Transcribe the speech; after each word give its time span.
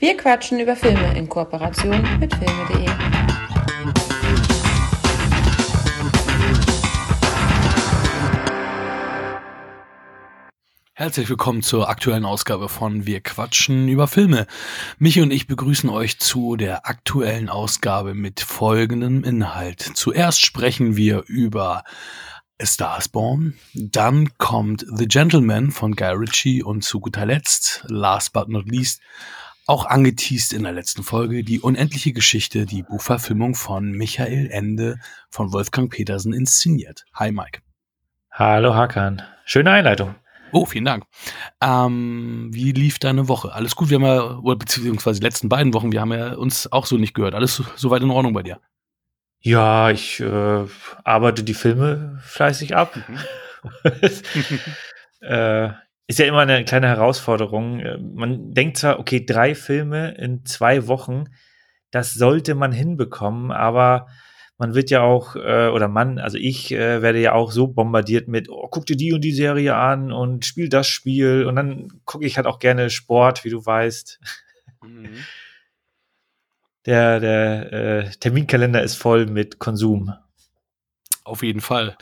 Wir 0.00 0.16
quatschen 0.16 0.58
über 0.58 0.76
Filme 0.76 1.14
in 1.14 1.28
Kooperation 1.28 2.00
mit 2.18 2.34
filme.de. 2.34 2.88
Herzlich 10.94 11.28
willkommen 11.28 11.60
zur 11.60 11.90
aktuellen 11.90 12.24
Ausgabe 12.24 12.70
von 12.70 13.04
Wir 13.04 13.20
quatschen 13.20 13.88
über 13.88 14.08
Filme. 14.08 14.46
Michi 14.98 15.20
und 15.20 15.30
ich 15.32 15.46
begrüßen 15.46 15.90
euch 15.90 16.18
zu 16.18 16.56
der 16.56 16.86
aktuellen 16.88 17.50
Ausgabe 17.50 18.14
mit 18.14 18.40
folgendem 18.40 19.22
Inhalt. 19.22 19.82
Zuerst 19.82 20.40
sprechen 20.40 20.96
wir 20.96 21.24
über 21.26 21.84
A 22.58 22.64
Stars 22.64 23.10
Born, 23.10 23.58
dann 23.74 24.30
kommt 24.38 24.86
The 24.90 25.06
Gentleman 25.06 25.70
von 25.70 25.94
Guy 25.94 26.14
Ritchie 26.14 26.62
und 26.62 26.84
zu 26.84 27.00
guter 27.00 27.26
Letzt, 27.26 27.84
last 27.88 28.32
but 28.32 28.48
not 28.48 28.66
least, 28.66 29.02
auch 29.70 29.86
angeteased 29.86 30.52
in 30.52 30.64
der 30.64 30.72
letzten 30.72 31.04
Folge 31.04 31.44
die 31.44 31.60
unendliche 31.60 32.12
Geschichte, 32.12 32.66
die 32.66 32.82
Buchverfilmung 32.82 33.54
von 33.54 33.92
Michael 33.92 34.50
Ende 34.50 34.98
von 35.30 35.52
Wolfgang 35.52 35.92
Petersen 35.92 36.32
inszeniert. 36.32 37.04
Hi 37.14 37.30
Mike. 37.30 37.60
Hallo 38.32 38.74
Hakan. 38.74 39.22
Schöne 39.44 39.70
Einleitung. 39.70 40.16
Oh, 40.50 40.66
vielen 40.66 40.86
Dank. 40.86 41.04
Ähm, 41.62 42.48
wie 42.50 42.72
lief 42.72 42.98
deine 42.98 43.28
Woche? 43.28 43.52
Alles 43.52 43.76
gut? 43.76 43.90
Wir 43.90 44.00
haben 44.00 44.06
ja, 44.06 44.38
oder 44.38 44.56
beziehungsweise 44.56 45.20
die 45.20 45.26
letzten 45.26 45.48
beiden 45.48 45.72
Wochen, 45.72 45.92
wir 45.92 46.00
haben 46.00 46.12
ja 46.12 46.34
uns 46.34 46.72
auch 46.72 46.86
so 46.86 46.96
nicht 46.96 47.14
gehört. 47.14 47.36
Alles 47.36 47.62
soweit 47.76 48.02
in 48.02 48.10
Ordnung 48.10 48.32
bei 48.32 48.42
dir? 48.42 48.58
Ja, 49.38 49.90
ich 49.90 50.18
äh, 50.18 50.64
arbeite 51.04 51.44
die 51.44 51.54
Filme 51.54 52.18
fleißig 52.24 52.74
ab. 52.74 52.96
Mhm. 53.06 53.18
äh, 55.20 55.70
ist 56.10 56.18
ja 56.18 56.26
immer 56.26 56.40
eine 56.40 56.64
kleine 56.64 56.88
Herausforderung. 56.88 57.78
Äh, 57.78 57.98
man 57.98 58.52
denkt 58.52 58.78
zwar, 58.78 58.98
okay, 58.98 59.24
drei 59.24 59.54
Filme 59.54 60.16
in 60.16 60.44
zwei 60.44 60.88
Wochen, 60.88 61.26
das 61.92 62.14
sollte 62.14 62.56
man 62.56 62.72
hinbekommen, 62.72 63.52
aber 63.52 64.08
man 64.58 64.74
wird 64.74 64.90
ja 64.90 65.02
auch, 65.02 65.36
äh, 65.36 65.68
oder 65.68 65.86
man, 65.86 66.18
also 66.18 66.36
ich 66.36 66.72
äh, 66.72 67.00
werde 67.00 67.20
ja 67.20 67.32
auch 67.32 67.52
so 67.52 67.68
bombardiert 67.68 68.26
mit, 68.26 68.48
oh, 68.50 68.66
guck 68.68 68.86
dir 68.86 68.96
die 68.96 69.12
und 69.12 69.20
die 69.20 69.32
Serie 69.32 69.76
an 69.76 70.10
und 70.10 70.44
spiel 70.44 70.68
das 70.68 70.88
Spiel 70.88 71.46
und 71.46 71.54
dann 71.54 71.88
gucke 72.04 72.26
ich 72.26 72.36
halt 72.36 72.48
auch 72.48 72.58
gerne 72.58 72.90
Sport, 72.90 73.44
wie 73.44 73.50
du 73.50 73.64
weißt. 73.64 74.18
Mhm. 74.82 75.10
Der, 76.86 77.20
der 77.20 77.72
äh, 77.72 78.10
Terminkalender 78.18 78.82
ist 78.82 78.96
voll 78.96 79.26
mit 79.26 79.60
Konsum. 79.60 80.12
Auf 81.22 81.44
jeden 81.44 81.60
Fall. 81.60 81.96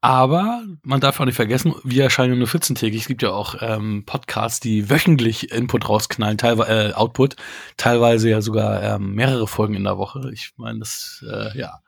Aber 0.00 0.62
man 0.82 1.00
darf 1.00 1.18
auch 1.18 1.24
nicht 1.24 1.36
vergessen, 1.36 1.74
wir 1.82 2.04
erscheinen 2.04 2.38
nur 2.38 2.48
14-tägig. 2.48 2.98
Es 2.98 3.08
gibt 3.08 3.22
ja 3.22 3.30
auch 3.30 3.56
ähm, 3.60 4.04
Podcasts, 4.06 4.60
die 4.60 4.88
wöchentlich 4.90 5.50
Input 5.50 5.88
rausknallen, 5.88 6.38
teilweise 6.38 6.90
äh, 6.90 6.92
Output, 6.92 7.36
teilweise 7.76 8.28
ja 8.30 8.40
sogar 8.40 8.82
ähm, 8.82 9.14
mehrere 9.14 9.46
Folgen 9.46 9.74
in 9.74 9.84
der 9.84 9.98
Woche. 9.98 10.30
Ich 10.32 10.52
meine, 10.56 10.80
das, 10.80 11.24
äh, 11.28 11.58
ja, 11.58 11.80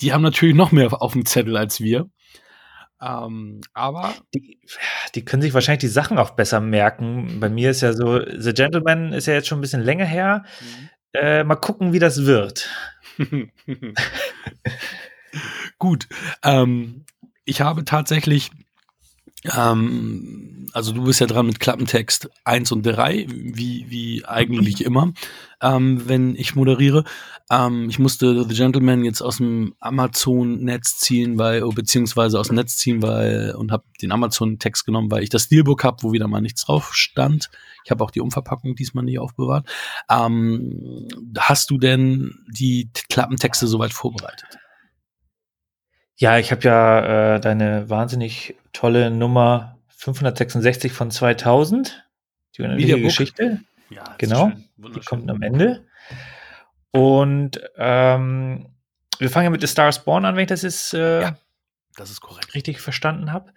die 0.00 0.12
haben 0.12 0.22
natürlich 0.22 0.54
noch 0.54 0.72
mehr 0.72 1.00
auf 1.00 1.12
dem 1.12 1.24
Zettel 1.24 1.56
als 1.56 1.80
wir. 1.80 2.10
Ähm, 3.00 3.60
aber 3.72 4.14
die, 4.34 4.60
die, 5.14 5.24
können 5.24 5.42
sich 5.42 5.54
wahrscheinlich 5.54 5.80
die 5.80 5.88
Sachen 5.88 6.18
auch 6.18 6.30
besser 6.30 6.60
merken. 6.60 7.38
Bei 7.40 7.48
mir 7.48 7.70
ist 7.70 7.82
ja 7.82 7.92
so, 7.92 8.20
The 8.24 8.54
Gentleman 8.54 9.12
ist 9.12 9.26
ja 9.26 9.34
jetzt 9.34 9.48
schon 9.48 9.58
ein 9.58 9.62
bisschen 9.62 9.82
länger 9.82 10.06
her. 10.06 10.44
Mhm. 10.60 10.88
Äh, 11.12 11.44
mal 11.44 11.56
gucken, 11.56 11.92
wie 11.92 11.98
das 11.98 12.24
wird. 12.24 12.70
Gut. 15.78 16.08
Ähm, 16.42 17.04
ich 17.44 17.60
habe 17.60 17.84
tatsächlich, 17.84 18.50
ähm, 19.54 20.68
also 20.72 20.92
du 20.92 21.04
bist 21.04 21.20
ja 21.20 21.26
dran 21.26 21.46
mit 21.46 21.60
Klappentext 21.60 22.30
1 22.44 22.72
und 22.72 22.84
3, 22.84 23.26
wie, 23.28 23.86
wie 23.88 24.24
eigentlich 24.24 24.84
immer, 24.84 25.12
ähm, 25.60 26.08
wenn 26.08 26.34
ich 26.36 26.56
moderiere. 26.56 27.04
Ähm, 27.50 27.88
ich 27.90 27.98
musste 27.98 28.44
The 28.48 28.54
Gentleman 28.54 29.04
jetzt 29.04 29.20
aus 29.20 29.36
dem 29.36 29.74
Amazon-Netz 29.80 30.98
ziehen, 30.98 31.38
weil, 31.38 31.62
oh, 31.62 31.70
beziehungsweise 31.70 32.38
aus 32.40 32.48
dem 32.48 32.56
Netz 32.56 32.76
ziehen, 32.76 33.02
weil, 33.02 33.54
und 33.56 33.70
habe 33.70 33.84
den 34.00 34.12
Amazon-Text 34.12 34.86
genommen, 34.86 35.10
weil 35.10 35.22
ich 35.22 35.30
das 35.30 35.44
Steelbook 35.44 35.84
habe, 35.84 36.02
wo 36.02 36.12
wieder 36.12 36.28
mal 36.28 36.40
nichts 36.40 36.64
drauf 36.64 36.94
stand. 36.94 37.50
Ich 37.84 37.90
habe 37.90 38.02
auch 38.02 38.10
die 38.10 38.20
Umverpackung 38.20 38.74
diesmal 38.74 39.04
nicht 39.04 39.18
aufbewahrt. 39.18 39.68
Ähm, 40.10 41.06
hast 41.38 41.70
du 41.70 41.76
denn 41.78 42.34
die 42.48 42.90
Klappentexte 43.10 43.66
soweit 43.66 43.92
vorbereitet? 43.92 44.58
Ja, 46.16 46.38
ich 46.38 46.52
habe 46.52 46.62
ja 46.62 47.34
äh, 47.34 47.40
deine 47.40 47.90
wahnsinnig 47.90 48.56
tolle 48.72 49.10
Nummer 49.10 49.78
566 49.88 50.92
von 50.92 51.10
2000. 51.10 52.04
Die 52.56 52.62
unendliche 52.62 53.00
Geschichte. 53.00 53.60
Ja, 53.90 54.04
genau. 54.18 54.52
Die 54.76 55.00
kommt 55.00 55.28
am 55.30 55.42
Ende. 55.42 55.84
Und 56.90 57.60
ähm, 57.76 58.66
wir 59.18 59.30
fangen 59.30 59.44
ja 59.44 59.50
mit 59.50 59.60
The 59.60 59.66
Star 59.66 59.90
Spawn 59.92 60.24
an, 60.24 60.36
wenn 60.36 60.42
ich 60.42 60.48
das 60.48 60.62
ist, 60.62 60.94
äh, 60.94 61.22
ja, 61.22 61.36
das 61.96 62.10
ist 62.10 62.20
korrekt. 62.20 62.54
richtig 62.54 62.80
verstanden 62.80 63.32
habe. 63.32 63.52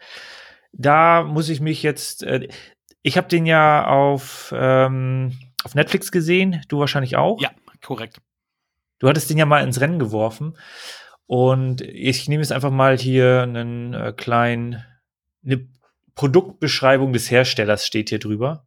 Da 0.71 1.23
muss 1.23 1.49
ich 1.49 1.59
mich 1.59 1.83
jetzt. 1.83 2.23
Äh, 2.23 2.47
ich 3.03 3.17
habe 3.17 3.27
den 3.27 3.45
ja 3.45 3.85
auf, 3.85 4.53
ähm, 4.57 5.37
auf 5.63 5.75
Netflix 5.75 6.11
gesehen, 6.11 6.61
du 6.67 6.79
wahrscheinlich 6.79 7.15
auch. 7.15 7.39
Ja, 7.39 7.51
korrekt. 7.81 8.19
Du 8.99 9.07
hattest 9.07 9.29
den 9.29 9.37
ja 9.37 9.45
mal 9.45 9.63
ins 9.63 9.79
Rennen 9.79 9.99
geworfen. 9.99 10.57
Und 11.27 11.81
ich 11.81 12.29
nehme 12.29 12.41
jetzt 12.41 12.53
einfach 12.53 12.71
mal 12.71 12.97
hier 12.97 13.43
einen 13.43 13.93
äh, 13.93 14.13
kleinen, 14.15 14.83
eine 15.45 15.67
Produktbeschreibung 16.15 17.13
des 17.13 17.29
Herstellers 17.29 17.85
steht 17.85 18.09
hier 18.09 18.19
drüber. 18.19 18.65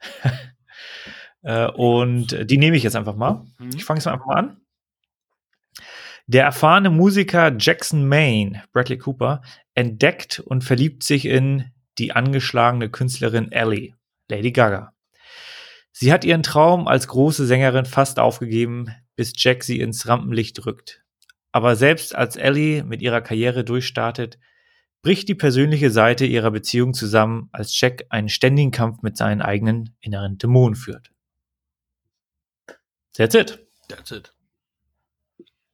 äh, 1.42 1.66
und 1.66 2.50
die 2.50 2.58
nehme 2.58 2.76
ich 2.76 2.82
jetzt 2.82 2.96
einfach 2.96 3.14
mal. 3.14 3.46
Mhm. 3.58 3.70
Ich 3.76 3.84
fange 3.84 3.98
es 3.98 4.06
einfach 4.06 4.26
mal 4.26 4.38
an. 4.38 4.56
Der 6.26 6.44
erfahrene 6.44 6.88
Musiker 6.88 7.54
Jackson 7.58 8.08
Maine, 8.08 8.64
Bradley 8.72 8.96
Cooper, 8.96 9.42
entdeckt 9.74 10.40
und 10.40 10.64
verliebt 10.64 11.02
sich 11.02 11.26
in 11.26 11.72
die 11.98 12.12
angeschlagene 12.12 12.88
Künstlerin 12.88 13.52
Ellie, 13.52 13.94
Lady 14.28 14.52
Gaga. 14.52 14.94
Sie 15.90 16.10
hat 16.10 16.24
ihren 16.24 16.42
Traum 16.42 16.88
als 16.88 17.06
große 17.06 17.44
Sängerin 17.46 17.84
fast 17.84 18.18
aufgegeben, 18.18 18.88
bis 19.14 19.34
Jack 19.36 19.62
sie 19.62 19.80
ins 19.80 20.08
Rampenlicht 20.08 20.64
rückt. 20.64 21.02
Aber 21.52 21.76
selbst 21.76 22.14
als 22.14 22.36
Ellie 22.36 22.82
mit 22.82 23.02
ihrer 23.02 23.20
Karriere 23.20 23.62
durchstartet, 23.62 24.38
bricht 25.02 25.28
die 25.28 25.34
persönliche 25.34 25.90
Seite 25.90 26.24
ihrer 26.24 26.50
Beziehung 26.50 26.94
zusammen, 26.94 27.48
als 27.52 27.78
Jack 27.78 28.06
einen 28.08 28.28
ständigen 28.28 28.70
Kampf 28.70 29.02
mit 29.02 29.16
seinen 29.16 29.42
eigenen 29.42 29.94
inneren 30.00 30.38
Dämonen 30.38 30.76
führt. 30.76 31.10
That's 33.14 33.34
it. 33.34 33.66
That's 33.88 34.10
it. 34.10 34.32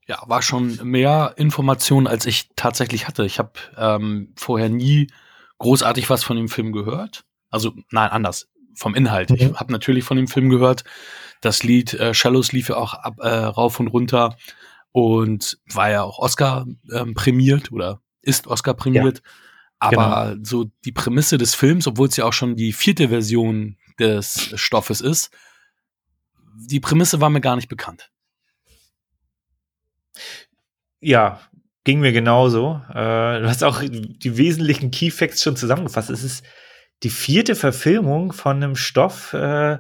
Ja, 0.07 0.23
war 0.27 0.41
schon 0.41 0.79
mehr 0.83 1.35
Informationen, 1.37 2.07
als 2.07 2.25
ich 2.27 2.51
tatsächlich 2.57 3.07
hatte. 3.07 3.27
Ich 3.27 3.39
habe 3.39 3.53
ähm, 3.77 4.33
vorher 4.37 4.71
nie 4.71 5.09
großartig 5.59 6.09
was 6.09 6.25
von 6.25 6.37
dem 6.37 6.49
Film 6.49 6.73
gehört. 6.73 7.25
Also, 7.51 7.75
nein, 7.91 8.11
anders. 8.11 8.49
Vom 8.75 8.95
Inhalt. 8.95 9.31
Mhm. 9.31 9.37
Ich 9.37 9.55
habe 9.55 9.71
natürlich 9.71 10.05
von 10.05 10.17
dem 10.17 10.29
Film 10.29 10.49
gehört. 10.49 10.85
Das 11.43 11.63
Lied 11.63 11.95
äh, 11.95 12.15
Shallows 12.15 12.53
lief 12.53 12.71
ja 12.71 12.77
auch 12.77 12.95
ab, 12.95 13.19
äh, 13.21 13.29
rauf 13.29 13.79
und 13.79 13.89
runter 13.89 14.37
und 14.93 15.59
war 15.73 15.91
ja 15.91 16.03
auch 16.03 16.19
Oscar 16.19 16.67
ähm, 16.93 17.15
prämiert 17.15 17.73
oder 17.73 18.01
ist 18.23 18.47
Oscar 18.47 18.75
prämiert. 18.75 19.19
Ja, 19.19 19.31
Aber 19.79 20.31
genau. 20.31 20.45
so 20.45 20.67
die 20.85 20.93
Prämisse 20.93 21.39
des 21.39 21.55
Films, 21.55 21.87
obwohl 21.87 22.09
es 22.09 22.17
ja 22.17 22.25
auch 22.25 22.33
schon 22.33 22.57
die 22.57 22.73
vierte 22.73 23.09
Version 23.09 23.77
des 23.99 24.53
Stoffes 24.55 25.01
ist, 25.01 25.31
die 26.55 26.81
Prämisse 26.81 27.21
war 27.21 27.31
mir 27.31 27.41
gar 27.41 27.57
nicht 27.57 27.69
bekannt. 27.69 28.11
Ja, 31.01 31.41
ging 31.85 32.01
mir 32.01 32.13
genauso. 32.13 32.83
Äh, 32.91 33.41
du 33.41 33.49
hast 33.49 33.63
auch 33.63 33.83
die 33.83 34.37
wesentlichen 34.37 34.91
Key 34.91 35.11
Facts 35.11 35.43
schon 35.43 35.57
zusammengefasst. 35.57 36.11
Es 36.11 36.25
ist 36.25 36.45
die 37.05 37.11
vierte 37.11 37.55
Verfilmung 37.55 38.33
von 38.33 38.57
einem 38.57 38.75
Stoff. 38.75 39.33
Äh, 39.33 39.79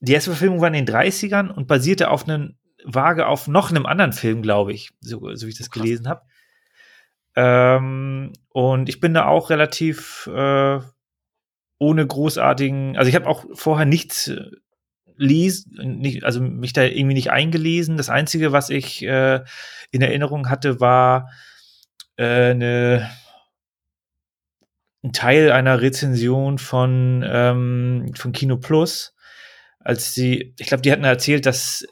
die 0.00 0.12
erste 0.12 0.30
Verfilmung 0.30 0.60
war 0.60 0.68
in 0.68 0.84
den 0.84 0.88
30ern 0.88 1.48
und 1.50 1.66
basierte 1.66 2.08
auf 2.08 2.24
einem 2.24 2.56
vage 2.84 3.26
auf 3.26 3.48
noch 3.48 3.70
einem 3.70 3.86
anderen 3.86 4.12
Film, 4.12 4.42
glaube 4.42 4.72
ich, 4.72 4.90
so, 5.00 5.34
so 5.34 5.46
wie 5.46 5.50
ich 5.50 5.58
das 5.58 5.70
Krass. 5.70 5.82
gelesen 5.82 6.08
habe. 6.08 6.22
Ähm, 7.36 8.32
und 8.50 8.88
ich 8.88 9.00
bin 9.00 9.14
da 9.14 9.26
auch 9.26 9.50
relativ 9.50 10.28
äh, 10.32 10.80
ohne 11.78 12.06
großartigen, 12.06 12.96
also 12.96 13.08
ich 13.08 13.14
habe 13.14 13.26
auch 13.26 13.46
vorher 13.54 13.86
nichts 13.86 14.28
äh, 14.28 14.50
lies, 15.16 15.66
nicht, 15.66 16.24
also 16.24 16.40
mich 16.40 16.72
da 16.72 16.82
irgendwie 16.82 17.14
nicht 17.14 17.30
eingelesen. 17.30 17.96
Das 17.96 18.08
Einzige, 18.08 18.52
was 18.52 18.70
ich 18.70 19.02
äh, 19.02 19.40
in 19.90 20.02
Erinnerung 20.02 20.48
hatte, 20.48 20.80
war 20.80 21.30
äh, 22.16 22.50
eine, 22.50 23.10
ein 25.02 25.12
Teil 25.12 25.52
einer 25.52 25.80
Rezension 25.80 26.58
von, 26.58 27.24
ähm, 27.26 28.12
von 28.16 28.32
Kino 28.32 28.56
Plus, 28.56 29.14
als 29.78 30.14
sie, 30.14 30.54
ich 30.58 30.66
glaube, 30.66 30.82
die 30.82 30.92
hatten 30.92 31.04
erzählt, 31.04 31.46
dass 31.46 31.86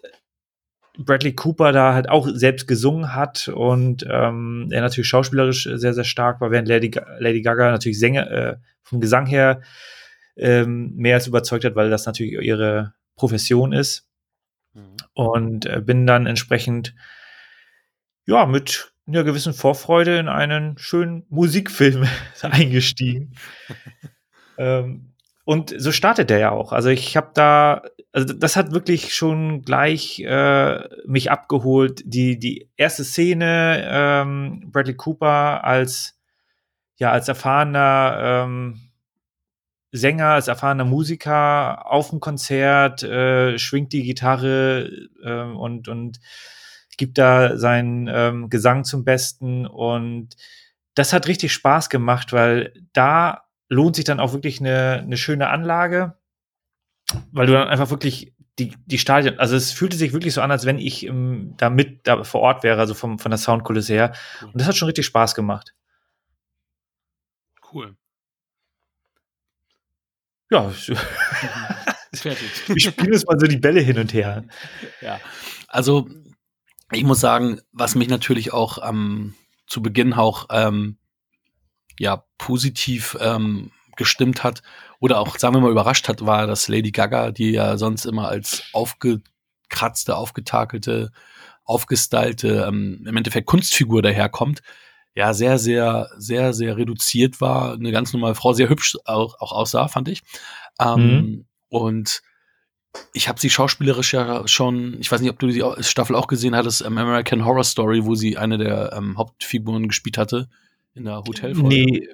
Bradley 0.98 1.32
Cooper 1.32 1.70
da 1.72 1.94
halt 1.94 2.08
auch 2.08 2.28
selbst 2.28 2.66
gesungen 2.66 3.14
hat 3.14 3.48
und 3.48 4.04
ähm, 4.10 4.68
er 4.72 4.80
natürlich 4.80 5.08
schauspielerisch 5.08 5.68
sehr, 5.72 5.94
sehr 5.94 6.04
stark 6.04 6.40
war, 6.40 6.50
während 6.50 6.66
Lady, 6.66 6.90
Lady 7.18 7.40
Gaga 7.40 7.70
natürlich 7.70 7.98
Sänger, 7.98 8.30
äh, 8.30 8.56
vom 8.82 9.00
Gesang 9.00 9.26
her 9.26 9.62
ähm, 10.36 10.94
mehr 10.96 11.14
als 11.14 11.26
überzeugt 11.26 11.64
hat, 11.64 11.76
weil 11.76 11.90
das 11.90 12.06
natürlich 12.06 12.32
ihre 12.32 12.94
Profession 13.14 13.72
ist. 13.72 14.08
Mhm. 14.74 14.96
Und 15.14 15.66
äh, 15.66 15.80
bin 15.80 16.06
dann 16.06 16.26
entsprechend, 16.26 16.94
ja, 18.26 18.46
mit 18.46 18.92
einer 19.06 19.24
gewissen 19.24 19.54
Vorfreude 19.54 20.18
in 20.18 20.28
einen 20.28 20.78
schönen 20.78 21.26
Musikfilm 21.28 22.06
eingestiegen. 22.42 23.34
ähm, 24.58 25.14
und 25.48 25.74
so 25.78 25.92
startet 25.92 26.28
der 26.28 26.40
ja 26.40 26.50
auch. 26.50 26.74
Also 26.74 26.90
ich 26.90 27.16
habe 27.16 27.30
da, 27.32 27.80
also 28.12 28.34
das 28.34 28.54
hat 28.54 28.72
wirklich 28.72 29.14
schon 29.14 29.62
gleich 29.62 30.20
äh, 30.20 30.80
mich 31.06 31.30
abgeholt. 31.30 32.02
Die 32.04 32.38
die 32.38 32.68
erste 32.76 33.02
Szene, 33.02 33.82
ähm, 33.90 34.68
Bradley 34.70 34.94
Cooper 34.94 35.64
als 35.64 36.20
ja 36.96 37.12
als 37.12 37.28
erfahrener 37.28 38.44
ähm, 38.44 38.90
Sänger, 39.90 40.32
als 40.32 40.48
erfahrener 40.48 40.84
Musiker 40.84 41.90
auf 41.90 42.10
dem 42.10 42.20
Konzert, 42.20 43.02
äh, 43.02 43.58
schwingt 43.58 43.94
die 43.94 44.02
Gitarre 44.02 44.90
äh, 45.24 45.44
und 45.44 45.88
und 45.88 46.20
gibt 46.98 47.16
da 47.16 47.56
seinen 47.56 48.06
ähm, 48.06 48.50
Gesang 48.50 48.84
zum 48.84 49.02
Besten 49.02 49.66
und 49.66 50.36
das 50.94 51.14
hat 51.14 51.26
richtig 51.26 51.54
Spaß 51.54 51.88
gemacht, 51.88 52.34
weil 52.34 52.74
da 52.92 53.47
lohnt 53.68 53.96
sich 53.96 54.04
dann 54.04 54.20
auch 54.20 54.32
wirklich 54.32 54.60
eine, 54.60 55.00
eine 55.02 55.16
schöne 55.16 55.48
Anlage, 55.48 56.16
weil 57.32 57.46
du 57.46 57.52
dann 57.52 57.68
einfach 57.68 57.90
wirklich 57.90 58.34
die, 58.58 58.74
die 58.86 58.98
Stadien, 58.98 59.38
also 59.38 59.56
es 59.56 59.72
fühlte 59.72 59.96
sich 59.96 60.12
wirklich 60.12 60.34
so 60.34 60.40
an, 60.40 60.50
als 60.50 60.66
wenn 60.66 60.78
ich 60.78 61.04
im, 61.04 61.54
da 61.56 61.70
mit 61.70 62.06
da 62.06 62.24
vor 62.24 62.40
Ort 62.40 62.64
wäre, 62.64 62.80
also 62.80 62.94
vom, 62.94 63.18
von 63.18 63.30
der 63.30 63.38
Soundkulisse 63.38 63.92
her. 63.92 64.12
Und 64.42 64.56
das 64.56 64.66
hat 64.66 64.76
schon 64.76 64.86
richtig 64.86 65.06
Spaß 65.06 65.34
gemacht. 65.34 65.74
Cool. 67.72 67.96
Ja, 70.50 70.70
fertig. 72.14 72.68
Wir 72.68 72.80
spielen 72.80 73.12
jetzt 73.12 73.28
mal 73.28 73.38
so 73.38 73.46
die 73.46 73.58
Bälle 73.58 73.80
hin 73.80 73.98
und 73.98 74.12
her. 74.12 74.44
Ja, 75.02 75.20
also 75.68 76.08
ich 76.90 77.04
muss 77.04 77.20
sagen, 77.20 77.60
was 77.72 77.94
mich 77.94 78.08
natürlich 78.08 78.52
auch 78.52 78.78
ähm, 78.88 79.34
zu 79.66 79.82
Beginn 79.82 80.14
auch 80.14 80.46
ähm, 80.50 80.97
ja 81.98 82.24
positiv 82.38 83.16
ähm, 83.20 83.72
gestimmt 83.96 84.44
hat 84.44 84.62
oder 85.00 85.18
auch, 85.18 85.36
sagen 85.36 85.54
wir 85.54 85.60
mal, 85.60 85.70
überrascht 85.70 86.08
hat, 86.08 86.24
war, 86.24 86.46
dass 86.46 86.68
Lady 86.68 86.90
Gaga, 86.90 87.30
die 87.30 87.50
ja 87.50 87.76
sonst 87.76 88.06
immer 88.06 88.28
als 88.28 88.64
aufgekratzte, 88.72 90.16
aufgetakelte, 90.16 91.10
aufgestylte, 91.64 92.64
ähm, 92.66 93.04
im 93.06 93.16
Endeffekt 93.16 93.46
Kunstfigur 93.46 94.00
daherkommt, 94.00 94.62
ja, 95.14 95.34
sehr, 95.34 95.58
sehr, 95.58 96.10
sehr, 96.16 96.54
sehr 96.54 96.76
reduziert 96.76 97.40
war, 97.40 97.74
eine 97.74 97.90
ganz 97.90 98.12
normale 98.12 98.34
Frau, 98.34 98.52
sehr 98.52 98.68
hübsch 98.68 98.96
auch, 99.04 99.40
auch 99.40 99.52
aussah, 99.52 99.88
fand 99.88 100.08
ich. 100.08 100.22
Ähm, 100.80 101.00
mhm. 101.00 101.46
Und 101.68 102.22
ich 103.12 103.28
habe 103.28 103.40
sie 103.40 103.50
schauspielerisch 103.50 104.14
ja 104.14 104.46
schon, 104.46 104.96
ich 105.00 105.10
weiß 105.10 105.20
nicht, 105.20 105.30
ob 105.30 105.38
du 105.38 105.48
die 105.48 105.62
Staffel 105.82 106.16
auch 106.16 106.28
gesehen 106.28 106.56
hattest, 106.56 106.84
American 106.84 107.44
Horror 107.44 107.64
Story, 107.64 108.04
wo 108.04 108.14
sie 108.14 108.38
eine 108.38 108.58
der 108.58 108.92
ähm, 108.96 109.18
Hauptfiguren 109.18 109.88
gespielt 109.88 110.18
hatte 110.18 110.48
in 110.98 111.04
der 111.04 111.18
Hotelfolge? 111.18 111.68
Nee, 111.68 112.08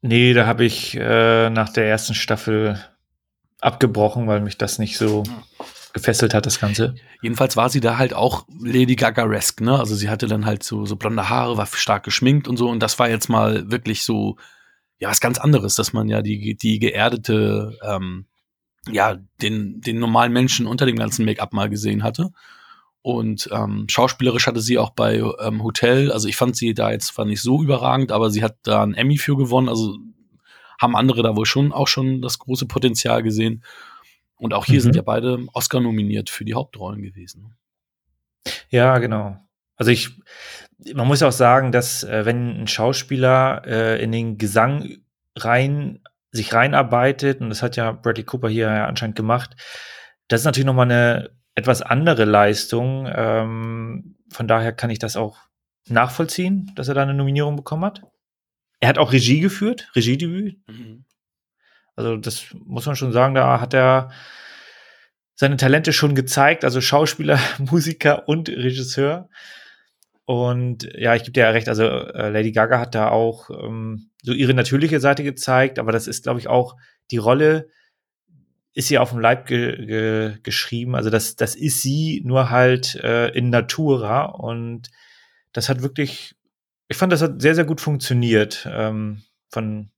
nee 0.00 0.32
da 0.32 0.46
habe 0.46 0.64
ich 0.64 0.96
äh, 0.96 1.50
nach 1.50 1.72
der 1.72 1.86
ersten 1.86 2.14
Staffel 2.14 2.80
abgebrochen, 3.60 4.26
weil 4.26 4.40
mich 4.40 4.56
das 4.58 4.78
nicht 4.78 4.96
so 4.96 5.24
hm. 5.24 5.34
gefesselt 5.92 6.34
hat, 6.34 6.46
das 6.46 6.60
Ganze. 6.60 6.94
Jedenfalls 7.22 7.56
war 7.56 7.68
sie 7.68 7.80
da 7.80 7.98
halt 7.98 8.14
auch 8.14 8.46
Lady 8.60 8.96
Gaga-esque, 8.96 9.60
ne? 9.60 9.78
Also 9.78 9.94
sie 9.94 10.08
hatte 10.08 10.26
dann 10.26 10.46
halt 10.46 10.62
so, 10.62 10.86
so 10.86 10.96
blonde 10.96 11.28
Haare, 11.28 11.56
war 11.56 11.66
stark 11.66 12.04
geschminkt 12.04 12.48
und 12.48 12.56
so. 12.56 12.68
Und 12.68 12.80
das 12.80 12.98
war 12.98 13.08
jetzt 13.10 13.28
mal 13.28 13.70
wirklich 13.70 14.02
so, 14.02 14.36
ja, 14.98 15.10
was 15.10 15.20
ganz 15.20 15.38
anderes, 15.38 15.74
dass 15.74 15.92
man 15.92 16.08
ja 16.08 16.22
die, 16.22 16.56
die 16.56 16.78
geerdete, 16.78 17.76
ähm, 17.82 18.26
ja, 18.90 19.16
den, 19.42 19.80
den 19.80 19.98
normalen 19.98 20.32
Menschen 20.32 20.66
unter 20.66 20.86
dem 20.86 20.96
ganzen 20.96 21.24
Make-up 21.26 21.52
mal 21.52 21.68
gesehen 21.68 22.02
hatte. 22.02 22.30
Und 23.02 23.48
ähm, 23.52 23.86
schauspielerisch 23.88 24.46
hatte 24.46 24.60
sie 24.60 24.76
auch 24.78 24.90
bei 24.90 25.22
ähm, 25.40 25.62
Hotel, 25.62 26.12
also 26.12 26.28
ich 26.28 26.36
fand 26.36 26.54
sie 26.54 26.74
da 26.74 26.90
jetzt 26.90 27.06
zwar 27.06 27.24
nicht 27.24 27.40
so 27.40 27.62
überragend, 27.62 28.12
aber 28.12 28.30
sie 28.30 28.44
hat 28.44 28.58
da 28.62 28.82
einen 28.82 28.94
Emmy 28.94 29.16
für 29.16 29.36
gewonnen. 29.36 29.70
Also 29.70 29.96
haben 30.78 30.96
andere 30.96 31.22
da 31.22 31.36
wohl 31.36 31.46
schon 31.46 31.72
auch 31.72 31.88
schon 31.88 32.20
das 32.20 32.38
große 32.38 32.66
Potenzial 32.66 33.22
gesehen. 33.22 33.64
Und 34.36 34.54
auch 34.54 34.64
hier 34.64 34.76
mhm. 34.76 34.84
sind 34.84 34.96
ja 34.96 35.02
beide 35.02 35.46
Oscar 35.52 35.80
nominiert 35.80 36.30
für 36.30 36.44
die 36.44 36.54
Hauptrollen 36.54 37.02
gewesen. 37.02 37.56
Ja, 38.70 38.98
genau. 38.98 39.38
Also 39.76 39.90
ich, 39.90 40.10
man 40.94 41.06
muss 41.06 41.22
auch 41.22 41.32
sagen, 41.32 41.72
dass 41.72 42.04
äh, 42.04 42.24
wenn 42.24 42.62
ein 42.62 42.66
Schauspieler 42.66 43.62
äh, 43.66 44.02
in 44.02 44.12
den 44.12 44.38
Gesang 44.38 44.98
rein 45.36 46.00
sich 46.32 46.52
reinarbeitet, 46.52 47.40
und 47.40 47.48
das 47.48 47.62
hat 47.62 47.76
ja 47.76 47.92
Bradley 47.92 48.24
Cooper 48.24 48.48
hier 48.48 48.66
ja 48.66 48.86
anscheinend 48.86 49.16
gemacht, 49.16 49.56
das 50.28 50.42
ist 50.42 50.44
natürlich 50.44 50.66
nochmal 50.66 50.90
eine 50.90 51.30
etwas 51.54 51.82
andere 51.82 52.24
Leistung. 52.24 53.08
Ähm, 53.12 54.16
von 54.30 54.48
daher 54.48 54.72
kann 54.72 54.90
ich 54.90 54.98
das 54.98 55.16
auch 55.16 55.38
nachvollziehen, 55.88 56.70
dass 56.74 56.88
er 56.88 56.94
da 56.94 57.02
eine 57.02 57.14
Nominierung 57.14 57.56
bekommen 57.56 57.84
hat. 57.84 58.02
Er 58.80 58.88
hat 58.88 58.98
auch 58.98 59.12
Regie 59.12 59.40
geführt, 59.40 59.90
Regiedebüt. 59.94 60.58
Mhm. 60.68 61.04
Also 61.96 62.16
das 62.16 62.46
muss 62.64 62.86
man 62.86 62.96
schon 62.96 63.12
sagen, 63.12 63.34
da 63.34 63.60
hat 63.60 63.74
er 63.74 64.10
seine 65.34 65.56
Talente 65.56 65.92
schon 65.92 66.14
gezeigt, 66.14 66.64
also 66.64 66.80
Schauspieler, 66.80 67.38
Musiker 67.58 68.28
und 68.28 68.48
Regisseur. 68.48 69.28
Und 70.24 70.88
ja, 70.94 71.14
ich 71.14 71.22
gebe 71.22 71.32
dir 71.32 71.44
ja 71.44 71.50
recht, 71.50 71.68
also 71.68 71.84
äh, 71.84 72.30
Lady 72.30 72.52
Gaga 72.52 72.78
hat 72.78 72.94
da 72.94 73.08
auch 73.08 73.50
ähm, 73.50 74.10
so 74.22 74.32
ihre 74.32 74.54
natürliche 74.54 75.00
Seite 75.00 75.24
gezeigt, 75.24 75.78
aber 75.78 75.92
das 75.92 76.06
ist, 76.06 76.22
glaube 76.22 76.38
ich, 76.38 76.46
auch 76.46 76.76
die 77.10 77.16
Rolle, 77.16 77.68
ist 78.80 78.88
sie 78.88 78.98
auf 78.98 79.10
dem 79.10 79.20
Leib 79.20 79.46
ge 79.46 79.86
ge 79.86 80.38
geschrieben. 80.42 80.96
Also 80.96 81.10
das, 81.10 81.36
das 81.36 81.54
ist 81.54 81.82
sie 81.82 82.22
nur 82.24 82.48
halt 82.48 82.94
äh, 82.96 83.28
in 83.28 83.50
Natura 83.50 84.24
und 84.24 84.88
das 85.52 85.68
hat 85.68 85.82
wirklich, 85.82 86.34
ich 86.88 86.96
fand, 86.96 87.12
das 87.12 87.20
hat 87.20 87.42
sehr, 87.42 87.54
sehr 87.54 87.64
gut 87.64 87.80
funktioniert 87.80 88.66
ähm, 88.70 89.22
von, 89.50 89.90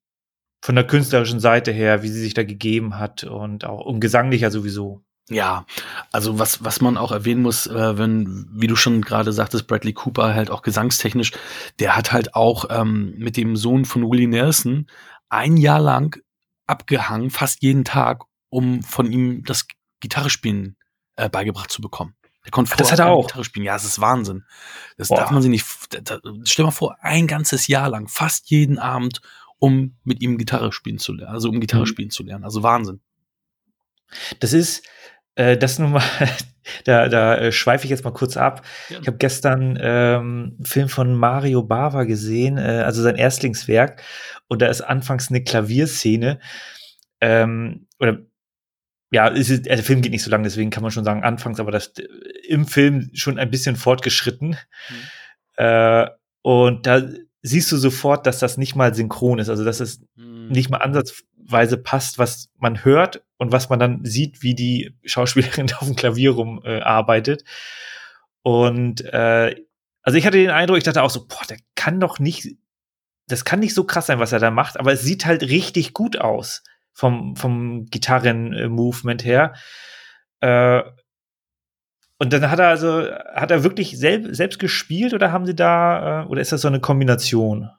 von 0.60 0.74
der 0.74 0.86
künstlerischen 0.86 1.38
Seite 1.38 1.70
her, 1.70 2.02
wie 2.02 2.08
sie 2.08 2.20
sich 2.20 2.34
da 2.34 2.42
gegeben 2.42 2.98
hat 2.98 3.22
und 3.22 3.64
auch 3.64 3.86
um 3.86 4.00
gesanglich 4.00 4.40
ja 4.40 4.50
sowieso. 4.50 5.04
Ja, 5.30 5.64
also 6.10 6.40
was, 6.40 6.64
was 6.64 6.80
man 6.80 6.96
auch 6.96 7.12
erwähnen 7.12 7.42
muss, 7.42 7.68
äh, 7.68 7.96
wenn, 7.96 8.48
wie 8.50 8.66
du 8.66 8.74
schon 8.74 9.00
gerade 9.02 9.32
sagtest, 9.32 9.68
Bradley 9.68 9.92
Cooper 9.92 10.34
halt 10.34 10.50
auch 10.50 10.62
gesangstechnisch, 10.62 11.30
der 11.78 11.96
hat 11.96 12.12
halt 12.12 12.34
auch 12.34 12.64
ähm, 12.70 13.14
mit 13.16 13.36
dem 13.36 13.54
Sohn 13.54 13.84
von 13.84 14.10
Willie 14.10 14.26
Nelson 14.26 14.88
ein 15.28 15.56
Jahr 15.56 15.80
lang 15.80 16.20
abgehangen, 16.66 17.30
fast 17.30 17.62
jeden 17.62 17.84
Tag, 17.84 18.24
um 18.52 18.82
von 18.82 19.10
ihm 19.10 19.44
das 19.44 19.66
Gitarrespielen 20.00 20.76
äh, 21.16 21.30
beigebracht 21.30 21.70
zu 21.70 21.80
bekommen. 21.80 22.14
Der 22.44 22.50
konnte 22.50 22.76
das 22.76 22.92
hat 22.92 22.98
er 22.98 23.06
auch. 23.08 23.28
Gitarre 23.28 23.44
spielen. 23.44 23.64
Ja, 23.64 23.76
es 23.76 23.84
ist 23.84 24.00
Wahnsinn. 24.00 24.44
Das 24.98 25.08
Boah. 25.08 25.18
darf 25.18 25.30
man 25.30 25.40
sich 25.40 25.50
nicht. 25.50 25.66
Da, 26.04 26.18
stell 26.44 26.66
mal 26.66 26.70
vor, 26.70 26.96
ein 27.00 27.26
ganzes 27.26 27.66
Jahr 27.66 27.88
lang, 27.88 28.08
fast 28.08 28.50
jeden 28.50 28.78
Abend, 28.78 29.22
um 29.58 29.96
mit 30.04 30.20
ihm 30.20 30.36
Gitarre 30.36 30.72
spielen 30.72 30.98
zu 30.98 31.14
lernen, 31.14 31.32
also 31.32 31.48
um 31.48 31.60
Gitarre 31.60 31.84
mhm. 31.84 31.86
spielen 31.86 32.10
zu 32.10 32.24
lernen. 32.24 32.44
Also 32.44 32.62
Wahnsinn. 32.62 33.00
Das 34.40 34.52
ist, 34.52 34.86
äh, 35.34 35.56
das 35.56 35.78
nun 35.78 35.92
mal, 35.92 36.02
da, 36.84 37.08
da 37.08 37.36
äh, 37.36 37.52
schweife 37.52 37.84
ich 37.84 37.90
jetzt 37.90 38.04
mal 38.04 38.12
kurz 38.12 38.36
ab. 38.36 38.66
Ja. 38.90 39.00
Ich 39.00 39.06
habe 39.06 39.16
gestern 39.16 39.78
ähm, 39.80 40.56
einen 40.58 40.66
Film 40.66 40.88
von 40.90 41.14
Mario 41.14 41.62
Bava 41.62 42.04
gesehen, 42.04 42.58
äh, 42.58 42.82
also 42.84 43.02
sein 43.02 43.16
Erstlingswerk, 43.16 44.02
und 44.48 44.60
da 44.60 44.66
ist 44.66 44.82
anfangs 44.82 45.30
eine 45.30 45.42
Klavierszene. 45.42 46.38
Ähm, 47.22 47.86
oder 47.98 48.18
ja, 49.12 49.28
ist, 49.28 49.50
äh, 49.50 49.60
der 49.60 49.78
Film 49.78 50.00
geht 50.00 50.10
nicht 50.10 50.24
so 50.24 50.30
lang, 50.30 50.42
deswegen 50.42 50.70
kann 50.70 50.82
man 50.82 50.90
schon 50.90 51.04
sagen, 51.04 51.22
anfangs, 51.22 51.60
aber 51.60 51.70
das 51.70 51.92
im 52.48 52.66
Film 52.66 53.10
schon 53.12 53.38
ein 53.38 53.50
bisschen 53.50 53.76
fortgeschritten. 53.76 54.56
Mhm. 54.88 55.64
Äh, 55.64 56.08
und 56.40 56.86
da 56.86 57.02
siehst 57.42 57.70
du 57.70 57.76
sofort, 57.76 58.26
dass 58.26 58.38
das 58.38 58.56
nicht 58.56 58.74
mal 58.74 58.94
synchron 58.94 59.38
ist, 59.38 59.50
also 59.50 59.64
dass 59.64 59.80
es 59.80 60.00
mhm. 60.16 60.48
nicht 60.48 60.70
mal 60.70 60.78
ansatzweise 60.78 61.76
passt, 61.76 62.18
was 62.18 62.48
man 62.56 62.84
hört 62.84 63.22
und 63.36 63.52
was 63.52 63.68
man 63.68 63.78
dann 63.78 64.04
sieht, 64.04 64.42
wie 64.42 64.54
die 64.54 64.96
Schauspielerin 65.04 65.70
auf 65.78 65.86
dem 65.86 65.96
Klavier 65.96 66.32
rumarbeitet. 66.32 67.42
Äh, 67.42 67.44
und 68.48 69.04
äh, 69.04 69.54
also 70.02 70.18
ich 70.18 70.26
hatte 70.26 70.38
den 70.38 70.50
Eindruck, 70.50 70.78
ich 70.78 70.84
dachte 70.84 71.02
auch 71.02 71.10
so, 71.10 71.26
boah, 71.26 71.44
der 71.50 71.58
kann 71.74 72.00
doch 72.00 72.18
nicht, 72.18 72.56
das 73.28 73.44
kann 73.44 73.60
nicht 73.60 73.74
so 73.74 73.84
krass 73.84 74.06
sein, 74.06 74.18
was 74.18 74.32
er 74.32 74.40
da 74.40 74.50
macht, 74.50 74.80
aber 74.80 74.92
es 74.92 75.02
sieht 75.02 75.26
halt 75.26 75.42
richtig 75.42 75.92
gut 75.92 76.18
aus 76.18 76.62
vom, 76.92 77.36
vom 77.36 77.86
Gitarren-Movement 77.86 79.24
her. 79.24 79.54
Äh, 80.40 80.82
und 82.18 82.32
dann 82.32 82.50
hat 82.50 82.60
er 82.60 82.68
also, 82.68 83.08
hat 83.34 83.50
er 83.50 83.64
wirklich 83.64 83.98
selb, 83.98 84.34
selbst 84.34 84.58
gespielt 84.58 85.12
oder 85.12 85.32
haben 85.32 85.46
sie 85.46 85.56
da, 85.56 86.22
äh, 86.22 86.26
oder 86.26 86.40
ist 86.40 86.52
das 86.52 86.60
so 86.60 86.68
eine 86.68 86.80
Kombination? 86.80 87.70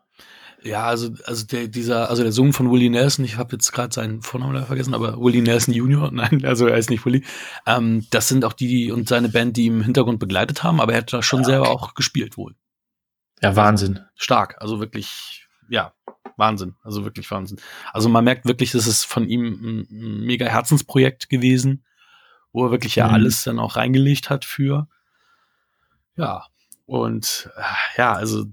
Ja, 0.63 0.85
also, 0.85 1.09
also 1.25 1.45
der, 1.45 1.67
dieser, 1.67 2.09
also 2.09 2.23
der 2.23 2.31
Sohn 2.31 2.53
von 2.53 2.71
Willie 2.71 2.89
Nelson, 2.89 3.25
ich 3.25 3.37
habe 3.37 3.53
jetzt 3.53 3.71
gerade 3.73 3.93
seinen 3.93 4.21
Vornamen 4.21 4.65
vergessen, 4.65 4.93
aber 4.93 5.17
Willie 5.19 5.41
Nelson 5.41 5.73
Jr., 5.73 6.09
nein, 6.13 6.45
also 6.45 6.67
er 6.67 6.77
ist 6.77 6.89
nicht 6.89 7.05
Willie. 7.05 7.23
Ähm, 7.65 8.07
das 8.11 8.29
sind 8.29 8.45
auch 8.45 8.53
die, 8.53 8.67
die 8.67 8.91
und 8.91 9.09
seine 9.09 9.29
Band, 9.29 9.57
die 9.57 9.67
im 9.67 9.81
Hintergrund 9.81 10.19
begleitet 10.19 10.63
haben, 10.63 10.79
aber 10.79 10.93
er 10.93 10.99
hat 10.99 11.11
da 11.11 11.21
schon 11.21 11.41
ja, 11.41 11.43
okay. 11.43 11.51
selber 11.51 11.69
auch 11.69 11.93
gespielt 11.95 12.37
wohl. 12.37 12.55
Ja, 13.41 13.55
Wahnsinn. 13.57 13.99
Stark, 14.15 14.55
also 14.61 14.79
wirklich, 14.79 15.42
ja, 15.69 15.93
Wahnsinn. 16.37 16.75
Also 16.83 17.03
wirklich 17.05 17.29
Wahnsinn. 17.31 17.59
Also 17.91 18.09
man 18.09 18.23
merkt 18.23 18.45
wirklich, 18.45 18.71
das 18.71 18.87
ist 18.87 19.03
von 19.05 19.27
ihm 19.27 19.85
ein, 19.91 20.25
mega 20.25 20.45
Herzensprojekt 20.45 21.29
gewesen. 21.29 21.83
wo 22.55 22.65
er 22.65 22.71
wirklich 22.71 22.95
ja 22.95 23.07
Mhm. 23.07 23.13
alles 23.15 23.43
dann 23.43 23.57
auch 23.57 23.75
reingelegt 23.77 24.29
hat 24.29 24.45
für. 24.45 24.87
Ja, 26.15 26.45
und 26.85 27.49
äh, 27.57 27.61
ja, 27.97 28.13
also 28.13 28.45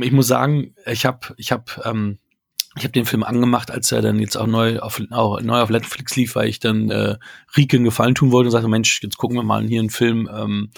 ich 0.00 0.12
muss 0.12 0.26
sagen, 0.26 0.74
ich 0.86 1.04
habe 1.04 1.34
ich 1.36 1.52
hab, 1.52 1.84
ähm, 1.84 2.18
ich 2.76 2.84
hab 2.84 2.92
den 2.94 3.04
Film 3.04 3.22
angemacht, 3.22 3.70
als 3.70 3.92
er 3.92 4.00
dann 4.00 4.18
jetzt 4.20 4.36
auch 4.36 4.46
neu 4.46 4.78
auf, 4.78 5.02
auch 5.10 5.40
neu 5.42 5.60
auf 5.60 5.68
Netflix 5.68 6.16
lief, 6.16 6.34
weil 6.34 6.48
ich 6.48 6.60
dann 6.60 6.90
äh, 6.90 7.16
Rieke 7.56 7.76
einen 7.76 7.84
Gefallen 7.84 8.14
tun 8.14 8.32
wollte 8.32 8.46
und 8.48 8.52
sagte, 8.52 8.68
Mensch, 8.68 9.02
jetzt 9.02 9.18
gucken 9.18 9.36
wir 9.36 9.42
mal 9.42 9.66
hier 9.66 9.80
einen 9.80 9.90
Film, 9.90 10.26
ähm, 10.32 10.70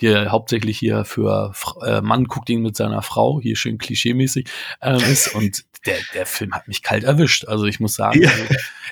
der 0.00 0.30
hauptsächlich 0.30 0.78
hier 0.78 1.04
für 1.04 1.52
äh, 1.84 2.00
Mann 2.00 2.24
guckt 2.24 2.48
ihn 2.50 2.62
mit 2.62 2.76
seiner 2.76 3.02
Frau, 3.02 3.40
hier 3.40 3.56
schön 3.56 3.78
klischeemäßig 3.78 4.48
ähm, 4.80 5.00
ist. 5.00 5.28
Und 5.34 5.64
der, 5.86 5.98
der 6.14 6.26
Film 6.26 6.52
hat 6.54 6.68
mich 6.68 6.82
kalt 6.82 7.04
erwischt. 7.04 7.46
Also 7.46 7.64
ich 7.64 7.80
muss 7.80 7.94
sagen, 7.94 8.22
Ja. 8.22 8.30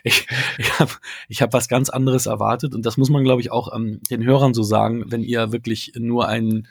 ich, 0.03 0.27
ich 0.59 0.79
habe 0.79 0.93
ich 1.29 1.43
hab 1.43 1.53
was 1.53 1.69
ganz 1.69 1.91
anderes 1.91 2.27
erwartet. 2.27 2.75
Und 2.75 2.85
das 2.87 2.97
muss 2.97 3.11
man, 3.11 3.25
glaube 3.25 3.41
ich, 3.41 3.51
auch 3.51 3.75
ähm, 3.75 4.01
den 4.11 4.25
Hörern 4.25 4.55
so 4.55 4.63
sagen, 4.63 5.05
wenn 5.11 5.23
ihr 5.23 5.53
wirklich 5.53 5.93
nur 5.97 6.29
ein, 6.29 6.69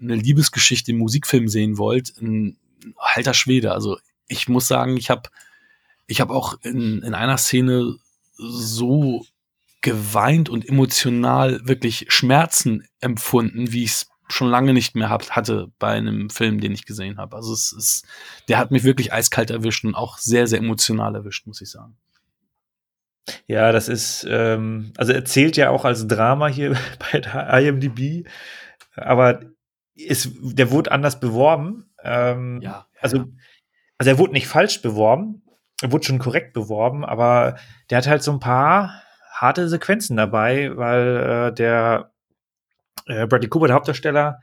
eine 0.00 0.16
Liebesgeschichte 0.16 0.90
im 0.92 0.98
Musikfilm 0.98 1.48
sehen 1.48 1.78
wollt, 1.78 2.14
ein 2.20 2.56
alter 2.96 3.34
Schwede. 3.34 3.72
Also 3.72 3.98
ich 4.28 4.48
muss 4.48 4.66
sagen, 4.66 4.96
ich 4.96 5.10
habe 5.10 5.28
ich 6.06 6.20
hab 6.20 6.30
auch 6.30 6.58
in, 6.62 7.02
in 7.02 7.14
einer 7.14 7.38
Szene 7.38 7.96
so 8.34 9.24
geweint 9.82 10.48
und 10.48 10.68
emotional 10.68 11.60
wirklich 11.64 12.06
Schmerzen 12.08 12.86
empfunden, 13.00 13.72
wie 13.72 13.84
ich 13.84 13.90
es 13.90 14.08
schon 14.28 14.48
lange 14.48 14.72
nicht 14.72 14.94
mehr 14.94 15.10
hab, 15.10 15.30
hatte 15.30 15.70
bei 15.78 15.88
einem 15.88 16.30
Film, 16.30 16.60
den 16.60 16.72
ich 16.72 16.86
gesehen 16.86 17.18
habe. 17.18 17.36
Also 17.36 17.52
es 17.52 17.72
ist, 17.72 18.06
der 18.48 18.58
hat 18.58 18.70
mich 18.70 18.84
wirklich 18.84 19.12
eiskalt 19.12 19.50
erwischt 19.50 19.84
und 19.84 19.94
auch 19.94 20.18
sehr, 20.18 20.46
sehr 20.46 20.58
emotional 20.58 21.14
erwischt, 21.14 21.46
muss 21.46 21.60
ich 21.60 21.70
sagen. 21.70 21.96
Ja, 23.46 23.70
das 23.72 23.88
ist, 23.88 24.26
ähm, 24.28 24.92
also 24.96 25.12
er 25.12 25.24
zählt 25.24 25.56
ja 25.56 25.70
auch 25.70 25.84
als 25.84 26.08
Drama 26.08 26.48
hier 26.48 26.76
bei 27.12 27.20
der 27.20 27.50
IMDb, 27.58 28.26
aber 28.96 29.40
ist, 29.94 30.30
der 30.40 30.70
wurde 30.70 30.90
anders 30.90 31.20
beworben. 31.20 31.90
Ähm, 32.02 32.60
Ja, 32.62 32.86
also, 33.00 33.26
also 33.98 34.10
er 34.10 34.18
wurde 34.18 34.32
nicht 34.32 34.48
falsch 34.48 34.80
beworben, 34.80 35.42
er 35.82 35.92
wurde 35.92 36.04
schon 36.04 36.18
korrekt 36.18 36.52
beworben, 36.54 37.04
aber 37.04 37.56
der 37.90 37.98
hat 37.98 38.06
halt 38.06 38.22
so 38.22 38.32
ein 38.32 38.40
paar 38.40 39.02
harte 39.42 39.68
Sequenzen 39.68 40.16
dabei, 40.16 40.76
weil 40.76 41.48
äh, 41.50 41.54
der 41.54 42.12
äh, 43.06 43.26
Bradley 43.26 43.48
Cooper, 43.48 43.66
der 43.66 43.76
Hauptdarsteller, 43.76 44.40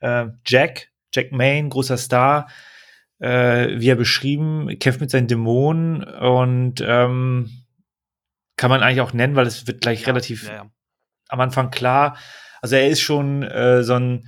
äh, 0.00 0.26
Jack, 0.44 0.88
Jack 1.14 1.32
Main, 1.32 1.70
großer 1.70 1.96
Star, 1.96 2.48
äh, 3.20 3.78
wie 3.78 3.88
er 3.88 3.96
beschrieben, 3.96 4.78
kämpft 4.78 5.00
mit 5.00 5.10
seinen 5.10 5.28
Dämonen 5.28 6.02
und 6.04 6.82
ähm, 6.86 7.50
kann 8.56 8.70
man 8.70 8.82
eigentlich 8.82 9.00
auch 9.00 9.12
nennen, 9.12 9.36
weil 9.36 9.46
es 9.46 9.66
wird 9.66 9.80
gleich 9.80 10.02
ja, 10.02 10.06
relativ 10.08 10.48
ja, 10.48 10.54
ja. 10.54 10.70
am 11.28 11.40
Anfang 11.40 11.70
klar. 11.70 12.16
Also 12.60 12.76
er 12.76 12.88
ist 12.88 13.00
schon 13.00 13.42
äh, 13.42 13.82
so 13.82 13.94
ein, 13.94 14.26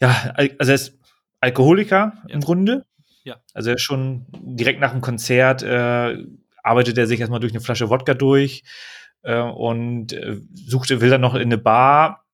ja, 0.00 0.32
al- 0.34 0.54
also 0.58 0.72
er 0.72 0.74
ist 0.74 0.98
Alkoholiker 1.40 2.22
im 2.28 2.40
Grunde. 2.40 2.84
Ja. 3.24 3.36
Also 3.54 3.70
er 3.70 3.76
ist 3.76 3.82
schon 3.82 4.26
direkt 4.32 4.80
nach 4.80 4.92
dem 4.92 5.00
Konzert 5.00 5.62
äh, 5.62 6.18
arbeitet 6.62 6.98
er 6.98 7.06
sich 7.06 7.20
erstmal 7.20 7.40
durch 7.40 7.52
eine 7.52 7.62
Flasche 7.62 7.88
Wodka 7.88 8.14
durch 8.14 8.64
äh, 9.22 9.40
und 9.40 10.12
äh, 10.12 10.40
suchte, 10.54 11.00
will 11.00 11.10
dann 11.10 11.20
noch 11.20 11.34
in 11.34 11.42
eine 11.42 11.58
Bar. 11.58 12.24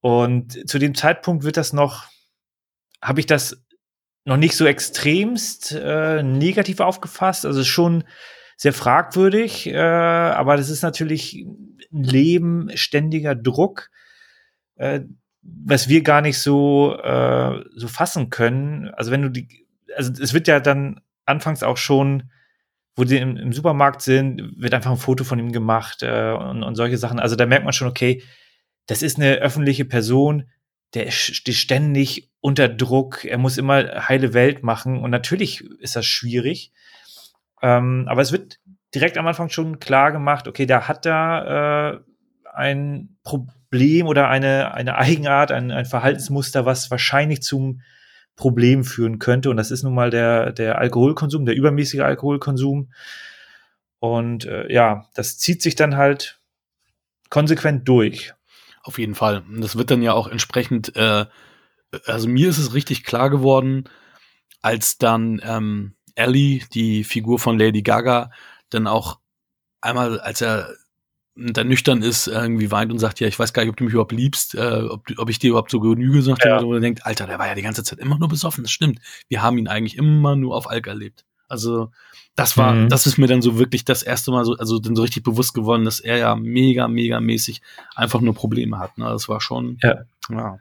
Und 0.00 0.68
zu 0.68 0.78
dem 0.78 0.94
Zeitpunkt 0.94 1.44
wird 1.44 1.56
das 1.56 1.72
noch, 1.72 2.04
habe 3.02 3.20
ich 3.20 3.26
das 3.26 3.64
noch 4.24 4.36
nicht 4.36 4.56
so 4.56 4.66
extremst 4.66 5.72
äh, 5.72 6.22
negativ 6.22 6.80
aufgefasst. 6.80 7.46
Also 7.46 7.64
schon 7.64 8.04
sehr 8.56 8.72
fragwürdig, 8.72 9.68
äh, 9.68 9.78
aber 9.78 10.56
das 10.56 10.68
ist 10.68 10.82
natürlich 10.82 11.46
ein 11.92 12.04
Leben 12.04 12.70
ständiger 12.74 13.34
Druck, 13.34 13.90
äh, 14.76 15.00
was 15.42 15.88
wir 15.88 16.02
gar 16.02 16.22
nicht 16.22 16.38
so, 16.40 16.98
äh, 17.02 17.62
so 17.74 17.88
fassen 17.88 18.30
können. 18.30 18.88
Also 18.94 19.10
wenn 19.10 19.22
du 19.22 19.30
die, 19.30 19.66
also 19.94 20.12
es 20.20 20.34
wird 20.34 20.48
ja 20.48 20.58
dann 20.60 21.00
anfangs 21.24 21.62
auch 21.62 21.76
schon, 21.76 22.30
wo 22.96 23.04
die 23.04 23.18
im, 23.18 23.36
im 23.36 23.52
Supermarkt 23.52 24.00
sind, 24.02 24.54
wird 24.56 24.74
einfach 24.74 24.90
ein 24.90 24.96
Foto 24.96 25.22
von 25.22 25.38
ihm 25.38 25.52
gemacht 25.52 26.02
äh, 26.02 26.32
und, 26.32 26.62
und 26.62 26.74
solche 26.74 26.96
Sachen. 26.96 27.20
Also 27.20 27.36
da 27.36 27.46
merkt 27.46 27.64
man 27.64 27.74
schon, 27.74 27.88
okay, 27.88 28.22
das 28.86 29.02
ist 29.02 29.18
eine 29.18 29.34
öffentliche 29.36 29.84
Person, 29.84 30.48
der 30.94 31.10
steht 31.10 31.54
ständig 31.54 32.30
unter 32.40 32.68
Druck, 32.68 33.24
er 33.24 33.38
muss 33.38 33.58
immer 33.58 34.08
heile 34.08 34.32
Welt 34.32 34.62
machen 34.62 34.98
und 34.98 35.10
natürlich 35.10 35.62
ist 35.80 35.96
das 35.96 36.06
schwierig. 36.06 36.72
Ähm, 37.60 38.06
aber 38.08 38.22
es 38.22 38.32
wird 38.32 38.58
direkt 38.94 39.18
am 39.18 39.26
Anfang 39.26 39.50
schon 39.50 39.78
klar 39.78 40.12
gemacht, 40.12 40.48
okay, 40.48 40.64
da 40.64 40.88
hat 40.88 41.04
da 41.04 41.90
äh, 41.92 42.00
ein 42.54 43.16
Problem 43.24 44.06
oder 44.06 44.28
eine, 44.28 44.72
eine 44.72 44.96
Eigenart, 44.96 45.52
ein, 45.52 45.70
ein 45.70 45.84
Verhaltensmuster, 45.84 46.64
was 46.64 46.90
wahrscheinlich 46.90 47.42
zum 47.42 47.82
Problem 48.36 48.84
führen 48.84 49.18
könnte. 49.18 49.50
Und 49.50 49.56
das 49.56 49.70
ist 49.70 49.82
nun 49.82 49.94
mal 49.94 50.10
der, 50.10 50.52
der 50.52 50.78
Alkoholkonsum, 50.78 51.46
der 51.46 51.56
übermäßige 51.56 52.00
Alkoholkonsum. 52.00 52.92
Und 53.98 54.44
äh, 54.44 54.72
ja, 54.72 55.06
das 55.14 55.38
zieht 55.38 55.62
sich 55.62 55.74
dann 55.74 55.96
halt 55.96 56.38
konsequent 57.30 57.88
durch. 57.88 58.34
Auf 58.82 58.98
jeden 58.98 59.14
Fall. 59.14 59.42
Und 59.48 59.62
das 59.62 59.76
wird 59.76 59.90
dann 59.90 60.02
ja 60.02 60.12
auch 60.12 60.28
entsprechend, 60.28 60.94
äh, 60.96 61.26
also 62.04 62.28
mir 62.28 62.48
ist 62.48 62.58
es 62.58 62.74
richtig 62.74 63.04
klar 63.04 63.30
geworden, 63.30 63.88
als 64.60 64.98
dann 64.98 65.40
ähm, 65.42 65.96
Ellie, 66.14 66.62
die 66.72 67.04
Figur 67.04 67.38
von 67.38 67.58
Lady 67.58 67.82
Gaga, 67.82 68.30
dann 68.70 68.86
auch 68.86 69.18
einmal, 69.80 70.20
als 70.20 70.40
er 70.40 70.74
dann 71.36 71.68
nüchtern 71.68 72.02
ist, 72.02 72.26
irgendwie 72.28 72.70
weint 72.70 72.90
und 72.90 72.98
sagt, 72.98 73.20
ja, 73.20 73.28
ich 73.28 73.38
weiß 73.38 73.52
gar 73.52 73.62
nicht, 73.62 73.70
ob 73.70 73.76
du 73.76 73.84
mich 73.84 73.92
überhaupt 73.92 74.12
liebst, 74.12 74.54
äh, 74.54 74.82
ob, 74.88 75.04
ob 75.18 75.28
ich 75.30 75.38
dir 75.38 75.50
überhaupt 75.50 75.70
so 75.70 75.80
genüge, 75.80 76.22
sagt 76.22 76.44
Ja. 76.44 76.56
er, 76.58 76.62
wo 76.64 76.72
er 76.74 76.80
denkt, 76.80 77.04
Alter, 77.04 77.26
der 77.26 77.38
war 77.38 77.46
ja 77.46 77.54
die 77.54 77.62
ganze 77.62 77.84
Zeit 77.84 77.98
immer 77.98 78.18
nur 78.18 78.28
besoffen, 78.28 78.64
das 78.64 78.70
stimmt. 78.70 79.00
Wir 79.28 79.42
haben 79.42 79.58
ihn 79.58 79.68
eigentlich 79.68 79.96
immer 79.98 80.34
nur 80.34 80.56
auf 80.56 80.68
Alk 80.70 80.86
erlebt. 80.86 81.24
Also, 81.48 81.90
das 82.34 82.56
war, 82.56 82.72
Mhm. 82.74 82.88
das 82.88 83.06
ist 83.06 83.18
mir 83.18 83.26
dann 83.28 83.40
so 83.42 83.58
wirklich 83.58 83.84
das 83.84 84.02
erste 84.02 84.30
Mal 84.30 84.44
so, 84.44 84.56
also 84.56 84.78
dann 84.78 84.96
so 84.96 85.02
richtig 85.02 85.22
bewusst 85.22 85.54
geworden, 85.54 85.84
dass 85.84 86.00
er 86.00 86.16
ja 86.16 86.34
mega, 86.36 86.88
mega 86.88 87.20
mäßig 87.20 87.60
einfach 87.94 88.20
nur 88.20 88.34
Probleme 88.34 88.78
hat. 88.78 88.96
Ne? 88.98 89.04
Das 89.04 89.28
war 89.28 89.40
schon, 89.40 89.78
Ja. 89.82 89.96
ja. 90.30 90.58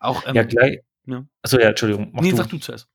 Auch, 0.00 0.24
ähm, 0.26 0.34
ja, 0.34 0.42
gleich. 0.42 0.80
ja. 1.06 1.24
Achso, 1.42 1.58
ja, 1.58 1.68
Entschuldigung. 1.68 2.10
mach 2.12 2.22
nee, 2.22 2.30
du. 2.30 2.36
sag 2.36 2.48
du 2.48 2.58
zuerst. 2.58 2.88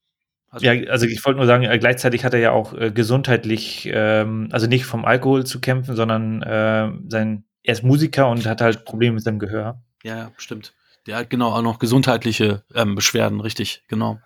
Also, 0.54 0.68
Ja, 0.68 0.92
also 0.92 1.08
ich 1.08 1.26
wollte 1.26 1.38
nur 1.38 1.48
sagen, 1.48 1.64
äh, 1.64 1.80
gleichzeitig 1.80 2.24
hat 2.24 2.34
er 2.36 2.40
ja 2.40 2.52
auch 2.52 2.74
äh, 2.76 2.92
gesundheitlich, 2.92 3.90
ähm, 3.92 4.50
also 4.52 4.68
nicht 4.68 4.86
vom 4.86 5.04
Alkohol 5.04 5.46
zu 5.48 5.60
kämpfen, 5.60 5.96
sondern 5.96 6.44
äh, 6.44 6.92
sein, 7.10 7.46
er 7.64 7.74
ist 7.74 7.84
Musiker 7.84 8.30
und 8.30 8.46
hat 8.46 8.62
halt 8.62 8.86
Probleme 8.86 9.16
mit 9.16 9.24
seinem 9.24 9.40
Gehör. 9.40 9.82
ja, 10.04 10.16
ja, 10.18 10.32
stimmt. 10.38 10.74
Der 11.08 11.18
hat 11.18 11.30
genau 11.32 11.50
auch 11.52 11.64
noch 11.64 11.80
gesundheitliche 11.80 12.64
ähm, 12.76 12.94
Beschwerden, 12.96 13.42
richtig, 13.42 13.84
genau. 13.88 14.20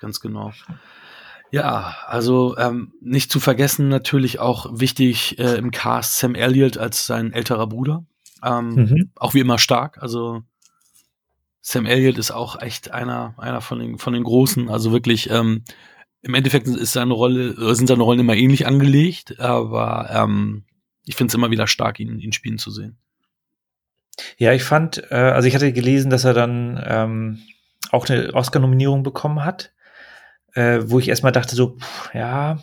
Ganz 0.00 0.20
genau. 0.20 0.52
Ja, 1.50 1.96
also 2.06 2.56
ähm, 2.58 2.92
nicht 3.00 3.30
zu 3.32 3.40
vergessen 3.40 3.88
natürlich 3.88 4.38
auch 4.38 4.66
wichtig 4.78 5.38
äh, 5.38 5.56
im 5.56 5.72
Cast 5.72 6.18
Sam 6.18 6.34
Elliott 6.34 6.78
als 6.78 7.06
sein 7.06 7.32
älterer 7.32 7.66
Bruder. 7.66 8.04
Ähm, 8.44 8.74
Mhm. 8.74 9.10
Auch 9.16 9.34
wie 9.34 9.40
immer 9.40 9.58
stark. 9.58 9.98
Also 10.00 10.42
Sam 11.68 11.84
Elliott 11.84 12.16
ist 12.16 12.30
auch 12.30 12.62
echt 12.62 12.92
einer, 12.92 13.34
einer 13.38 13.60
von 13.60 13.80
den, 13.80 13.98
von 13.98 14.12
den 14.12 14.22
Großen. 14.22 14.70
Also 14.70 14.92
wirklich, 14.92 15.30
ähm, 15.30 15.64
im 16.22 16.34
Endeffekt 16.34 16.68
ist 16.68 16.92
seine 16.92 17.12
Rolle, 17.12 17.54
äh, 17.54 17.74
sind 17.74 17.88
seine 17.88 18.04
Rollen 18.04 18.20
immer 18.20 18.36
ähnlich 18.36 18.68
angelegt, 18.68 19.40
aber 19.40 20.08
ähm, 20.12 20.62
ich 21.06 21.16
finde 21.16 21.32
es 21.32 21.34
immer 21.34 21.50
wieder 21.50 21.66
stark, 21.66 21.98
ihn, 21.98 22.20
ihn 22.20 22.32
spielen 22.32 22.58
zu 22.58 22.70
sehen. 22.70 22.98
Ja, 24.38 24.52
ich 24.52 24.62
fand, 24.62 25.10
äh, 25.10 25.16
also 25.16 25.48
ich 25.48 25.56
hatte 25.56 25.72
gelesen, 25.72 26.08
dass 26.08 26.22
er 26.22 26.34
dann 26.34 26.80
ähm, 26.86 27.42
auch 27.90 28.08
eine 28.08 28.32
Oscar-Nominierung 28.32 29.02
bekommen 29.02 29.44
hat, 29.44 29.72
äh, 30.54 30.82
wo 30.84 31.00
ich 31.00 31.08
erstmal 31.08 31.32
dachte, 31.32 31.56
so, 31.56 31.78
pff, 31.78 32.14
ja, 32.14 32.60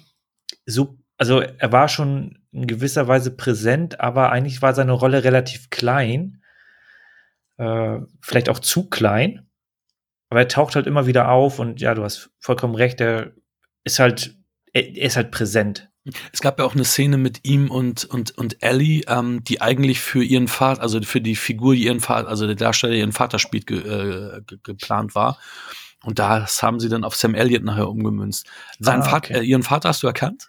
so, 0.66 0.98
also 1.18 1.42
er 1.42 1.72
war 1.74 1.90
schon 1.90 2.40
in 2.54 2.68
gewisser 2.68 3.10
Weise 3.10 3.32
präsent, 3.32 4.00
aber 4.00 4.32
eigentlich 4.32 4.62
war 4.62 4.74
seine 4.74 4.94
Rolle 4.94 5.26
relativ 5.26 5.70
klein. 5.72 6.42
Äh, 7.58 8.00
vielleicht 8.22 8.50
auch 8.50 8.60
zu 8.60 8.90
klein. 8.90 9.48
Aber 10.30 10.40
er 10.42 10.48
taucht 10.48 10.76
halt 10.76 10.88
immer 10.88 11.06
wieder 11.06 11.30
auf 11.30 11.60
und 11.60 11.80
ja, 11.80 11.94
du 11.94 12.04
hast 12.04 12.32
vollkommen 12.40 12.76
recht, 12.76 13.00
er 13.02 13.34
ist 13.84 14.00
halt, 14.00 14.36
er, 14.74 14.96
ist 14.98 15.16
halt 15.16 15.30
präsent. 15.30 15.90
Es 16.34 16.42
gab 16.42 16.60
ja 16.60 16.66
auch 16.66 16.74
eine 16.74 16.84
Szene 16.86 17.18
mit 17.18 17.46
ihm 17.46 17.70
und, 17.70 18.04
und, 18.06 18.38
und 18.38 18.62
Ellie, 18.62 19.04
ähm, 19.08 19.44
die 19.44 19.62
eigentlich 19.62 20.02
für 20.02 20.24
ihren 20.24 20.48
Vater, 20.48 20.82
also 20.82 21.02
für 21.04 21.22
die 21.22 21.36
Figur, 21.36 21.76
die 21.76 21.86
ihren 21.86 22.02
Vater, 22.02 22.28
also 22.28 22.46
der 22.48 22.56
Darsteller, 22.56 22.96
ihren 22.96 23.14
Vater 23.14 23.40
spielt, 23.40 23.68
ge, 23.68 23.78
äh, 23.80 24.42
ge, 24.42 24.58
geplant 24.64 25.16
war. 25.16 25.40
Und 26.04 26.20
das 26.20 26.62
haben 26.62 26.80
sie 26.80 26.90
dann 26.90 27.06
auf 27.06 27.16
Sam 27.16 27.36
Elliott 27.36 27.64
nachher 27.64 27.88
umgemünzt. 27.88 28.48
Seinen 28.80 29.04
Ah, 29.04 29.10
Vater, 29.10 29.36
okay. 29.36 29.40
äh, 29.40 29.46
ihren 29.46 29.64
Vater 29.64 29.90
hast 29.90 30.04
du 30.04 30.08
erkannt? 30.08 30.48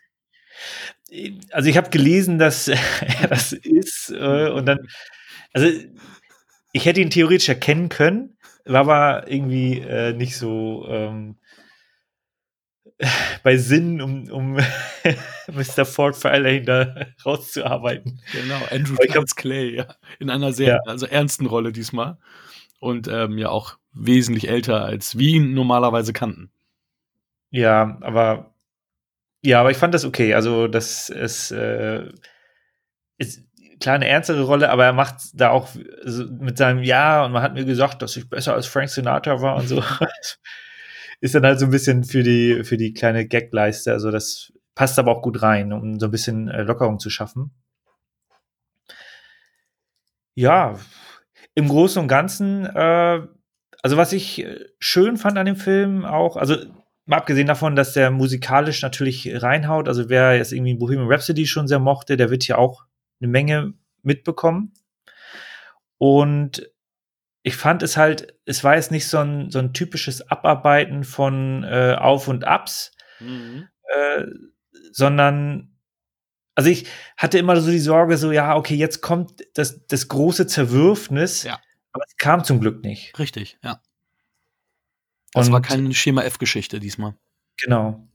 Also 1.53 1.69
ich 1.69 1.77
habe 1.77 1.91
gelesen, 1.91 2.39
dass 2.39 2.67
er 2.69 3.29
das 3.29 3.53
ist 3.53 4.11
äh, 4.11 4.49
und 4.49 4.67
dann, 4.67 4.79
also 5.53 5.69
ich 6.75 6.85
hätte 6.87 7.01
ihn 7.01 7.11
theoretisch 7.11 7.49
erkennen 7.49 7.89
können, 7.89 8.37
war 8.65 8.81
aber 8.81 9.31
irgendwie 9.31 9.79
äh, 9.79 10.13
nicht 10.13 10.37
so, 10.37 10.87
ähm, 10.89 11.37
bei 13.43 13.57
Sinn, 13.57 14.01
um, 14.01 14.29
um 14.31 14.55
Mr. 15.53 15.85
Ford 15.85 16.17
Fairlane 16.17 16.63
da 16.63 17.07
rauszuarbeiten. 17.25 18.21
Genau, 18.33 18.61
Andrew 18.71 18.97
Dice 18.97 19.35
Clay, 19.37 19.77
ja. 19.77 19.95
In 20.19 20.31
einer 20.31 20.53
sehr, 20.53 20.75
Ja. 20.75 20.81
also 20.87 21.07
ernsten 21.07 21.47
Rolle 21.47 21.73
diesmal. 21.73 22.19
Und 22.81 23.09
ähm, 23.09 23.39
ja 23.39 23.49
auch 23.49 23.79
wesentlich 23.93 24.49
älter, 24.49 24.85
als 24.85 25.17
wir 25.17 25.29
ihn 25.29 25.55
normalerweise 25.55 26.13
kannten. 26.13 26.51
Ja, 27.51 27.99
aber 28.01 28.53
ja, 29.43 29.61
aber 29.61 29.71
ich 29.71 29.77
fand 29.77 29.95
das 29.95 30.05
okay. 30.05 30.35
Also, 30.35 30.69
das 30.69 31.09
ist, 31.09 31.51
äh, 31.51 32.09
ist 33.19 33.45
klar 33.81 33.97
eine 33.97 34.09
ernstere 34.09 34.43
Rolle, 34.43 34.71
aber 34.71 34.85
er 34.85 34.93
macht 34.93 35.17
da 35.35 35.51
auch 35.51 35.69
mit 36.41 36.59
seinem 36.59 36.83
Ja 36.83 37.25
und 37.25 37.33
man 37.33 37.43
hat 37.43 37.55
mir 37.55 37.65
gesagt, 37.65 38.03
dass 38.03 38.17
ich 38.17 38.29
besser 38.29 38.55
als 38.55 38.67
Frank 38.67 38.89
Sinatra 38.89 39.41
war 39.41 39.57
und 39.57 39.69
so. 39.69 39.83
ist 41.21 41.35
dann 41.35 41.45
halt 41.45 41.59
so 41.59 41.67
ein 41.67 41.71
bisschen 41.71 42.05
für 42.05 42.23
die, 42.23 42.65
für 42.65 42.77
die 42.77 42.93
kleine 42.93 43.27
Gagleiste. 43.27 43.93
Also, 43.93 44.11
das 44.11 44.53
passt 44.75 44.99
aber 44.99 45.13
auch 45.13 45.23
gut 45.23 45.43
rein, 45.43 45.73
um 45.73 45.99
so 45.99 46.07
ein 46.07 46.11
bisschen 46.11 46.49
äh, 46.49 46.63
Lockerung 46.63 46.99
zu 46.99 47.11
schaffen. 47.11 47.51
Ja, 50.35 50.79
im 51.55 51.69
Großen 51.69 52.03
und 52.03 52.09
Ganzen, 52.09 52.67
äh, 52.67 53.21
also 53.83 53.97
was 53.97 54.13
ich 54.13 54.45
äh, 54.45 54.67
schön 54.81 55.17
fand 55.17 55.39
an 55.39 55.47
dem 55.47 55.57
Film 55.57 56.05
auch, 56.05 56.37
also 56.37 56.57
mal 57.07 57.19
abgesehen 57.19 57.47
davon, 57.47 57.77
dass 57.77 57.93
der 57.93 58.11
musikalisch 58.11 58.83
natürlich 58.83 59.31
reinhaut, 59.43 59.89
also 59.89 60.09
wer 60.09 60.37
jetzt 60.37 60.53
irgendwie 60.53 60.75
Bohemian 60.75 61.11
Rhapsody 61.11 61.47
schon 61.47 61.69
sehr 61.69 61.79
mochte, 61.79 62.17
der 62.17 62.31
wird 62.31 62.43
hier 62.43 62.59
auch 62.59 62.85
eine 63.25 63.31
Menge 63.33 63.75
mitbekommen. 64.03 64.73
Und 65.99 66.71
ich 67.43 67.57
fand 67.57 67.83
es 67.83 67.97
halt, 67.97 68.39
es 68.45 68.65
war 68.65 68.75
jetzt 68.77 68.91
nicht 68.91 69.07
so 69.09 69.19
ein, 69.19 69.51
so 69.51 69.59
ein 69.59 69.73
typisches 69.73 70.23
Abarbeiten 70.31 71.05
von 71.05 71.65
äh, 71.65 71.97
Auf 71.99 72.29
und 72.29 72.45
Abs, 72.45 72.93
äh, 73.21 74.25
sondern 74.93 75.71
also 76.57 76.71
ich 76.71 76.87
hatte 77.17 77.39
immer 77.39 77.61
so 77.61 77.71
die 77.71 77.79
Sorge, 77.81 78.17
so 78.17 78.31
ja, 78.31 78.55
okay, 78.57 78.77
jetzt 78.77 79.01
kommt 79.01 79.43
das, 79.55 79.87
das 79.87 80.07
große 80.09 80.47
Zerwürfnis, 80.47 81.43
Ja. 81.43 81.59
aber 81.93 82.05
es 82.07 82.17
kam 82.17 82.45
zum 82.45 82.61
Glück 82.61 82.85
nicht. 82.85 83.19
Richtig, 83.19 83.59
ja. 83.63 83.81
Das 85.33 85.51
war 85.51 85.57
Und- 85.57 85.67
keine 85.67 85.93
Schema 85.95 86.23
F-Geschichte 86.23 86.79
diesmal. 86.79 87.17
Genau. 87.61 88.07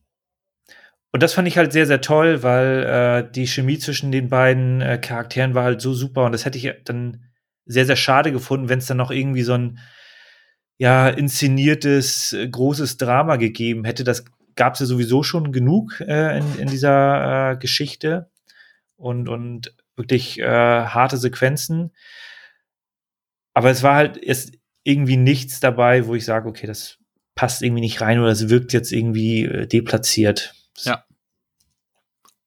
Und 1.12 1.24
das 1.24 1.34
fand 1.34 1.48
ich 1.48 1.58
halt 1.58 1.74
sehr, 1.74 1.88
sehr 1.88 2.02
toll, 2.02 2.44
weil 2.44 2.84
äh, 2.84 3.32
die 3.32 3.48
Chemie 3.48 3.80
zwischen 3.80 4.12
den 4.12 4.30
beiden 4.30 4.82
äh, 4.82 5.00
Charakteren 5.00 5.56
war 5.56 5.64
halt 5.64 5.82
so 5.82 5.94
super 5.94 6.26
und 6.26 6.34
das 6.34 6.46
hätte 6.46 6.58
ich 6.58 6.72
dann 6.86 7.26
sehr, 7.66 7.86
sehr 7.86 7.96
schade 7.96 8.32
gefunden, 8.32 8.70
wenn 8.70 8.80
es 8.80 8.86
dann 8.86 8.98
noch 8.98 9.12
irgendwie 9.12 9.44
so 9.44 9.54
ein 9.54 9.80
ja, 10.78 11.10
inszeniertes, 11.10 12.34
äh, 12.34 12.48
großes 12.48 12.98
Drama 12.98 13.38
gegeben 13.38 13.86
hätte. 13.86 14.04
Das 14.04 14.24
gab 14.56 14.74
es 14.74 14.82
ja 14.82 14.86
sowieso 14.86 15.24
schon 15.24 15.52
genug 15.52 16.00
äh, 16.02 16.38
in, 16.38 16.60
in 16.60 16.68
dieser 16.68 17.52
äh, 17.52 17.58
Geschichte 17.58 18.30
und, 18.96 19.30
und 19.30 19.76
wirklich 19.96 20.40
äh, 20.40 20.46
harte 20.46 21.18
Sequenzen. 21.18 21.92
Aber 23.54 23.72
es 23.72 23.84
war 23.84 23.96
halt 23.96 24.18
ist 24.18 24.54
irgendwie 24.84 25.18
nichts 25.18 25.60
dabei, 25.60 26.08
wo 26.08 26.16
ich 26.16 26.26
sage, 26.26 26.48
okay, 26.48 26.68
das 26.68 26.98
passt 27.36 27.62
irgendwie 27.62 27.82
nicht 27.82 28.02
rein 28.02 28.20
oder 28.20 28.30
es 28.30 28.50
wirkt 28.50 28.74
jetzt 28.74 28.92
irgendwie 28.92 29.46
äh, 29.46 29.68
deplatziert. 29.68 30.56
Ja. 30.86 31.04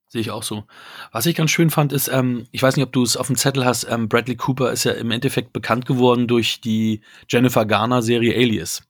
Sehe 0.08 0.20
ich 0.20 0.30
auch 0.30 0.42
so. 0.42 0.64
Was 1.10 1.24
ich 1.24 1.34
ganz 1.34 1.50
schön 1.50 1.70
fand, 1.70 1.92
ist, 1.92 2.08
ähm, 2.08 2.46
ich 2.50 2.62
weiß 2.62 2.76
nicht, 2.76 2.84
ob 2.84 2.92
du 2.92 3.02
es 3.02 3.16
auf 3.16 3.28
dem 3.28 3.36
Zettel 3.36 3.64
hast, 3.64 3.84
ähm, 3.84 4.08
Bradley 4.08 4.36
Cooper 4.36 4.70
ist 4.70 4.84
ja 4.84 4.92
im 4.92 5.10
Endeffekt 5.10 5.52
bekannt 5.54 5.86
geworden 5.86 6.26
durch 6.28 6.60
die 6.60 7.00
Jennifer 7.30 7.64
Garner-Serie 7.64 8.34
Alias. 8.34 8.82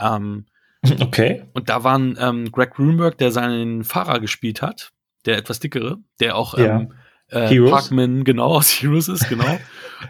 Ähm, 0.00 0.46
Okay. 1.00 1.44
und 1.54 1.68
da 1.68 1.82
waren 1.84 2.16
ähm, 2.20 2.50
Greg 2.52 2.74
Grunberg, 2.74 3.18
der 3.18 3.32
seinen 3.32 3.82
Fahrer 3.84 4.20
gespielt 4.20 4.62
hat, 4.62 4.92
der 5.24 5.36
etwas 5.36 5.58
dickere, 5.60 5.98
der 6.20 6.36
auch 6.36 6.56
Ja. 6.58 6.80
ähm, 6.80 6.92
äh, 7.28 7.48
Heroes. 7.48 7.70
Parkman 7.70 8.22
genau 8.24 8.46
aus 8.56 8.70
Heroes 8.70 9.08
ist, 9.08 9.28
genau. 9.28 9.58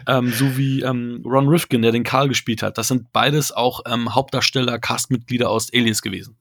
ähm, 0.07 0.31
sowie 0.31 0.83
Ron 0.83 1.47
Rifkin, 1.47 1.81
der 1.81 1.91
den 1.91 2.03
Karl 2.03 2.27
gespielt 2.27 2.61
hat. 2.61 2.77
Das 2.77 2.89
sind 2.89 3.11
beides 3.11 3.51
auch 3.51 3.81
Hauptdarsteller, 3.87 4.77
Castmitglieder 4.77 5.49
aus 5.49 5.71
Alias 5.73 6.01
gewesen. 6.03 6.36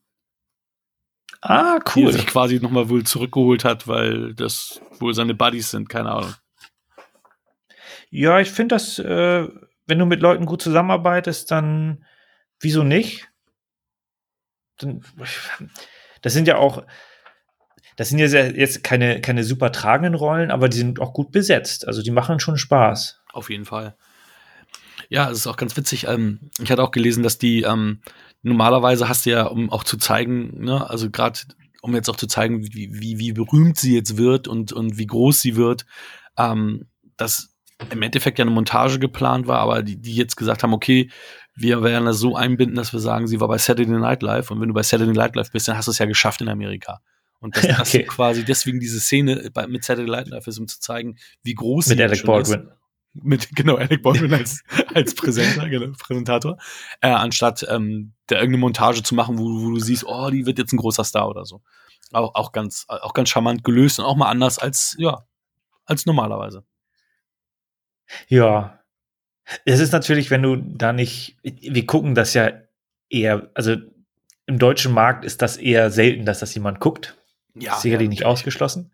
Ah, 1.48 1.78
Die 1.94 2.00
er 2.02 2.06
cool. 2.06 2.12
sich 2.12 2.26
quasi 2.26 2.58
nochmal 2.60 2.88
wohl 2.88 3.04
zurückgeholt 3.04 3.64
hat, 3.64 3.86
weil 3.86 4.34
das 4.34 4.80
wohl 4.98 5.14
seine 5.14 5.34
Buddies 5.34 5.70
sind, 5.70 5.88
keine 5.88 6.10
Ahnung. 6.10 6.34
Ja, 8.10 8.40
ich 8.40 8.50
finde 8.50 8.74
das, 8.74 8.98
äh, 8.98 9.46
wenn 9.86 9.98
du 9.98 10.06
mit 10.06 10.20
Leuten 10.20 10.46
gut 10.46 10.62
zusammenarbeitest, 10.62 11.50
dann 11.50 12.04
wieso 12.60 12.82
nicht? 12.82 13.28
Dann, 14.78 15.02
das 16.22 16.32
sind 16.32 16.48
ja 16.48 16.56
auch, 16.56 16.84
das 17.96 18.08
sind 18.08 18.18
ja 18.18 18.28
sehr, 18.28 18.56
jetzt 18.56 18.84
keine, 18.84 19.20
keine 19.20 19.44
super 19.44 19.72
tragenden 19.72 20.14
Rollen, 20.14 20.50
aber 20.50 20.68
die 20.68 20.76
sind 20.78 21.00
auch 21.00 21.12
gut 21.12 21.30
besetzt. 21.32 21.86
Also 21.86 22.02
die 22.02 22.10
machen 22.10 22.40
schon 22.40 22.58
Spaß. 22.58 23.20
Auf 23.32 23.50
jeden 23.50 23.64
Fall. 23.64 23.96
Ja, 25.08 25.30
es 25.30 25.38
ist 25.38 25.46
auch 25.46 25.56
ganz 25.56 25.76
witzig. 25.76 26.06
Ähm, 26.08 26.50
ich 26.60 26.70
hatte 26.70 26.82
auch 26.82 26.90
gelesen, 26.90 27.22
dass 27.22 27.38
die 27.38 27.62
ähm, 27.62 28.00
normalerweise 28.46 29.08
hast 29.08 29.26
du 29.26 29.30
ja, 29.30 29.46
um 29.46 29.70
auch 29.70 29.84
zu 29.84 29.96
zeigen, 29.96 30.64
ne, 30.64 30.88
also 30.88 31.10
gerade 31.10 31.40
um 31.82 31.94
jetzt 31.94 32.08
auch 32.08 32.16
zu 32.16 32.26
zeigen, 32.26 32.62
wie, 32.62 32.90
wie, 32.92 33.18
wie 33.18 33.32
berühmt 33.32 33.76
sie 33.76 33.94
jetzt 33.94 34.16
wird 34.16 34.48
und, 34.48 34.72
und 34.72 34.98
wie 34.98 35.06
groß 35.06 35.40
sie 35.40 35.56
wird, 35.56 35.84
ähm, 36.38 36.86
dass 37.16 37.54
im 37.90 38.02
Endeffekt 38.02 38.38
ja 38.38 38.44
eine 38.44 38.54
Montage 38.54 38.98
geplant 38.98 39.46
war, 39.46 39.58
aber 39.58 39.82
die, 39.82 39.96
die 39.96 40.14
jetzt 40.14 40.36
gesagt 40.36 40.62
haben, 40.62 40.72
okay, 40.72 41.10
wir 41.54 41.82
werden 41.82 42.06
das 42.06 42.18
so 42.18 42.36
einbinden, 42.36 42.76
dass 42.76 42.92
wir 42.92 43.00
sagen, 43.00 43.26
sie 43.26 43.40
war 43.40 43.48
bei 43.48 43.58
Saturday 43.58 43.98
Night 43.98 44.22
Live 44.22 44.50
und 44.50 44.60
wenn 44.60 44.68
du 44.68 44.74
bei 44.74 44.82
Saturday 44.82 45.12
Night 45.12 45.36
Live 45.36 45.50
bist, 45.50 45.68
dann 45.68 45.76
hast 45.76 45.86
du 45.86 45.90
es 45.90 45.98
ja 45.98 46.06
geschafft 46.06 46.40
in 46.40 46.48
Amerika. 46.48 47.00
Und 47.40 47.56
dass, 47.56 47.64
Ja, 47.68 47.80
okay. 47.80 48.04
quasi 48.04 48.44
deswegen 48.44 48.80
diese 48.80 49.00
Szene 49.00 49.50
bei, 49.52 49.66
mit 49.66 49.84
Saturday 49.84 50.10
Night 50.10 50.28
Live 50.28 50.46
ist, 50.46 50.58
um 50.58 50.68
zu 50.68 50.80
zeigen, 50.80 51.16
wie 51.42 51.54
groß 51.54 51.88
Mit 51.88 51.98
sie 51.98 52.04
Alec 52.04 52.18
schon 52.18 52.40
ist 52.40 52.50
Baldwin. 52.50 52.70
Mit 53.22 53.48
genau 53.56 53.76
Alec 53.76 54.02
Baldwin 54.02 54.34
als 54.34 54.62
als 54.94 55.14
Präsenter, 55.14 55.68
genau, 55.70 55.92
Präsentator, 55.98 56.58
äh, 57.00 57.08
anstatt 57.08 57.66
ähm, 57.68 58.12
da 58.26 58.36
irgendeine 58.36 58.58
Montage 58.60 59.02
zu 59.02 59.14
machen, 59.14 59.38
wo, 59.38 59.44
wo 59.44 59.70
du 59.70 59.78
siehst, 59.80 60.04
oh, 60.06 60.30
die 60.30 60.46
wird 60.46 60.58
jetzt 60.58 60.72
ein 60.72 60.78
großer 60.78 61.04
Star 61.04 61.28
oder 61.28 61.44
so. 61.44 61.62
Auch, 62.12 62.34
auch 62.34 62.52
ganz 62.52 62.84
auch 62.88 63.14
ganz 63.14 63.28
charmant 63.28 63.64
gelöst 63.64 63.98
und 63.98 64.04
auch 64.04 64.16
mal 64.16 64.28
anders 64.28 64.58
als 64.58 64.94
ja 64.98 65.24
als 65.86 66.06
normalerweise. 66.06 66.64
Ja. 68.28 68.80
Es 69.64 69.78
ist 69.78 69.92
natürlich, 69.92 70.30
wenn 70.30 70.42
du 70.42 70.56
da 70.56 70.92
nicht, 70.92 71.36
wir 71.42 71.86
gucken 71.86 72.16
das 72.16 72.34
ja 72.34 72.50
eher, 73.08 73.50
also 73.54 73.76
im 74.46 74.58
deutschen 74.58 74.92
Markt 74.92 75.24
ist 75.24 75.40
das 75.40 75.56
eher 75.56 75.90
selten, 75.90 76.24
dass 76.24 76.40
das 76.40 76.54
jemand 76.54 76.80
guckt. 76.80 77.16
Ja, 77.54 77.76
sicherlich 77.76 78.08
nicht 78.08 78.24
ausgeschlossen. 78.24 78.92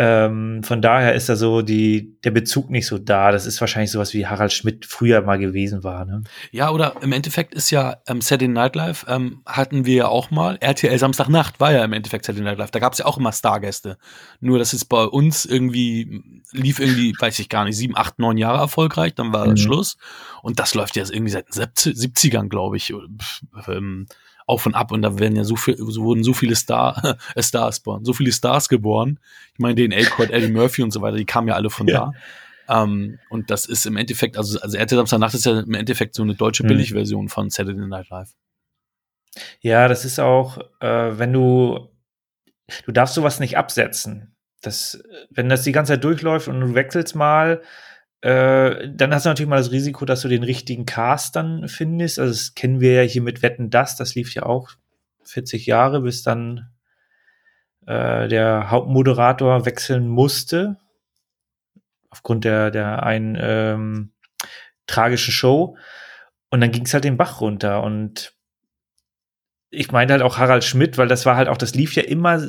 Ähm, 0.00 0.62
von 0.62 0.80
daher 0.80 1.16
ist 1.16 1.28
da 1.28 1.34
so 1.34 1.60
die, 1.60 2.16
der 2.22 2.30
Bezug 2.30 2.70
nicht 2.70 2.86
so 2.86 2.98
da. 2.98 3.32
Das 3.32 3.46
ist 3.46 3.60
wahrscheinlich 3.60 3.90
sowas 3.90 4.14
wie 4.14 4.28
Harald 4.28 4.52
Schmidt 4.52 4.86
früher 4.86 5.22
mal 5.22 5.40
gewesen 5.40 5.82
war. 5.82 6.04
Ne? 6.04 6.22
Ja, 6.52 6.70
oder 6.70 6.94
im 7.02 7.10
Endeffekt 7.10 7.52
ist 7.52 7.72
ja 7.72 7.96
ähm, 8.06 8.20
Saturday 8.20 8.46
Night 8.46 8.76
Live 8.76 9.06
ähm, 9.08 9.42
hatten 9.44 9.86
wir 9.86 9.94
ja 9.96 10.06
auch 10.06 10.30
mal. 10.30 10.56
RTL 10.60 10.96
Samstagnacht 10.96 11.58
war 11.58 11.72
ja 11.72 11.84
im 11.84 11.92
Endeffekt 11.92 12.26
Saturday 12.26 12.44
Night 12.44 12.58
Live. 12.58 12.70
Da 12.70 12.78
gab 12.78 12.92
es 12.92 13.00
ja 13.00 13.06
auch 13.06 13.18
immer 13.18 13.32
Stargäste. 13.32 13.98
Nur 14.38 14.60
das 14.60 14.72
ist 14.72 14.84
bei 14.84 15.02
uns 15.02 15.44
irgendwie 15.44 16.22
lief 16.52 16.78
irgendwie, 16.78 17.12
weiß 17.18 17.36
ich 17.40 17.48
gar 17.48 17.64
nicht, 17.64 17.76
sieben, 17.76 17.96
acht, 17.96 18.20
neun 18.20 18.38
Jahre 18.38 18.58
erfolgreich. 18.58 19.16
Dann 19.16 19.32
war 19.32 19.48
Mhm. 19.48 19.56
Schluss. 19.56 19.96
Und 20.42 20.60
das 20.60 20.74
läuft 20.74 20.94
ja 20.94 21.02
irgendwie 21.10 21.32
seit 21.32 21.48
den 21.56 21.94
70ern, 21.94 22.48
glaube 22.48 22.76
ich, 22.76 22.94
pf, 22.94 23.42
ähm, 23.66 24.06
auf 24.48 24.66
und 24.66 24.74
ab. 24.74 24.90
Und 24.92 25.02
da 25.02 25.18
werden 25.18 25.36
ja 25.36 25.44
so 25.44 25.56
viel, 25.56 25.76
so 25.76 26.02
wurden 26.02 26.24
so 26.24 26.32
viele 26.34 26.56
Star, 26.56 27.16
äh, 27.34 27.42
Stars 27.42 27.82
geboren, 27.82 28.04
so 28.04 28.12
viele 28.12 28.32
Stars 28.32 28.68
geboren. 28.68 29.20
Ich 29.52 29.58
meine, 29.60 29.74
den 29.76 29.92
Aykroyd, 29.92 30.30
Eddie 30.30 30.50
Murphy 30.52 30.82
und 30.82 30.90
so 30.90 31.00
weiter, 31.02 31.16
die 31.16 31.26
kamen 31.26 31.48
ja 31.48 31.54
alle 31.54 31.70
von 31.70 31.86
Ja. 31.86 32.12
da. 32.66 32.82
Ähm, 32.82 33.18
und 33.30 33.50
das 33.50 33.66
ist 33.66 33.86
im 33.86 33.96
Endeffekt, 33.96 34.36
also, 34.36 34.60
also 34.60 34.76
RTL 34.76 34.98
Samstagnacht 34.98 35.34
ist 35.34 35.46
ja 35.46 35.60
im 35.60 35.74
Endeffekt 35.74 36.14
so 36.14 36.22
eine 36.22 36.34
deutsche 36.34 36.64
Mhm. 36.64 36.68
Billigversion 36.68 37.28
von 37.28 37.48
Saturday 37.50 37.86
Night 37.86 38.08
Live. 38.10 38.30
Ja, 39.60 39.88
das 39.88 40.04
ist 40.04 40.18
auch, 40.18 40.58
äh, 40.80 41.18
wenn 41.18 41.32
du, 41.32 41.88
du 42.84 42.92
darfst 42.92 43.14
sowas 43.14 43.40
nicht 43.40 43.56
absetzen. 43.56 44.34
Das, 44.60 45.00
wenn 45.30 45.48
das 45.48 45.62
die 45.62 45.72
ganze 45.72 45.92
Zeit 45.94 46.04
durchläuft 46.04 46.48
und 46.48 46.60
du 46.60 46.74
wechselst 46.74 47.14
mal, 47.14 47.62
äh, 48.20 48.88
dann 48.92 49.14
hast 49.14 49.26
du 49.26 49.30
natürlich 49.30 49.48
mal 49.48 49.58
das 49.58 49.70
Risiko, 49.70 50.04
dass 50.04 50.22
du 50.22 50.28
den 50.28 50.42
richtigen 50.42 50.86
Cast 50.86 51.36
dann 51.36 51.68
findest. 51.68 52.18
Also 52.18 52.32
das 52.32 52.54
kennen 52.54 52.80
wir 52.80 52.94
ja 52.94 53.02
hier 53.02 53.22
mit 53.22 53.42
Wetten 53.42 53.70
das, 53.70 53.96
das 53.96 54.14
lief 54.14 54.34
ja 54.34 54.44
auch 54.44 54.70
40 55.24 55.66
Jahre, 55.66 56.00
bis 56.00 56.22
dann 56.22 56.70
äh, 57.86 58.28
der 58.28 58.70
Hauptmoderator 58.70 59.64
wechseln 59.66 60.08
musste. 60.08 60.78
Aufgrund 62.10 62.44
der, 62.44 62.70
der 62.70 63.02
einen 63.02 63.36
ähm, 63.38 64.12
tragischen 64.86 65.32
Show. 65.32 65.76
Und 66.50 66.60
dann 66.60 66.72
ging 66.72 66.86
es 66.86 66.94
halt 66.94 67.04
den 67.04 67.18
Bach 67.18 67.40
runter. 67.40 67.82
Und 67.82 68.34
ich 69.70 69.92
meinte 69.92 70.14
halt 70.14 70.22
auch 70.22 70.38
Harald 70.38 70.64
Schmidt, 70.64 70.98
weil 70.98 71.08
das 71.08 71.26
war 71.26 71.36
halt 71.36 71.48
auch, 71.48 71.58
das 71.58 71.74
lief 71.74 71.94
ja 71.94 72.02
immer 72.02 72.42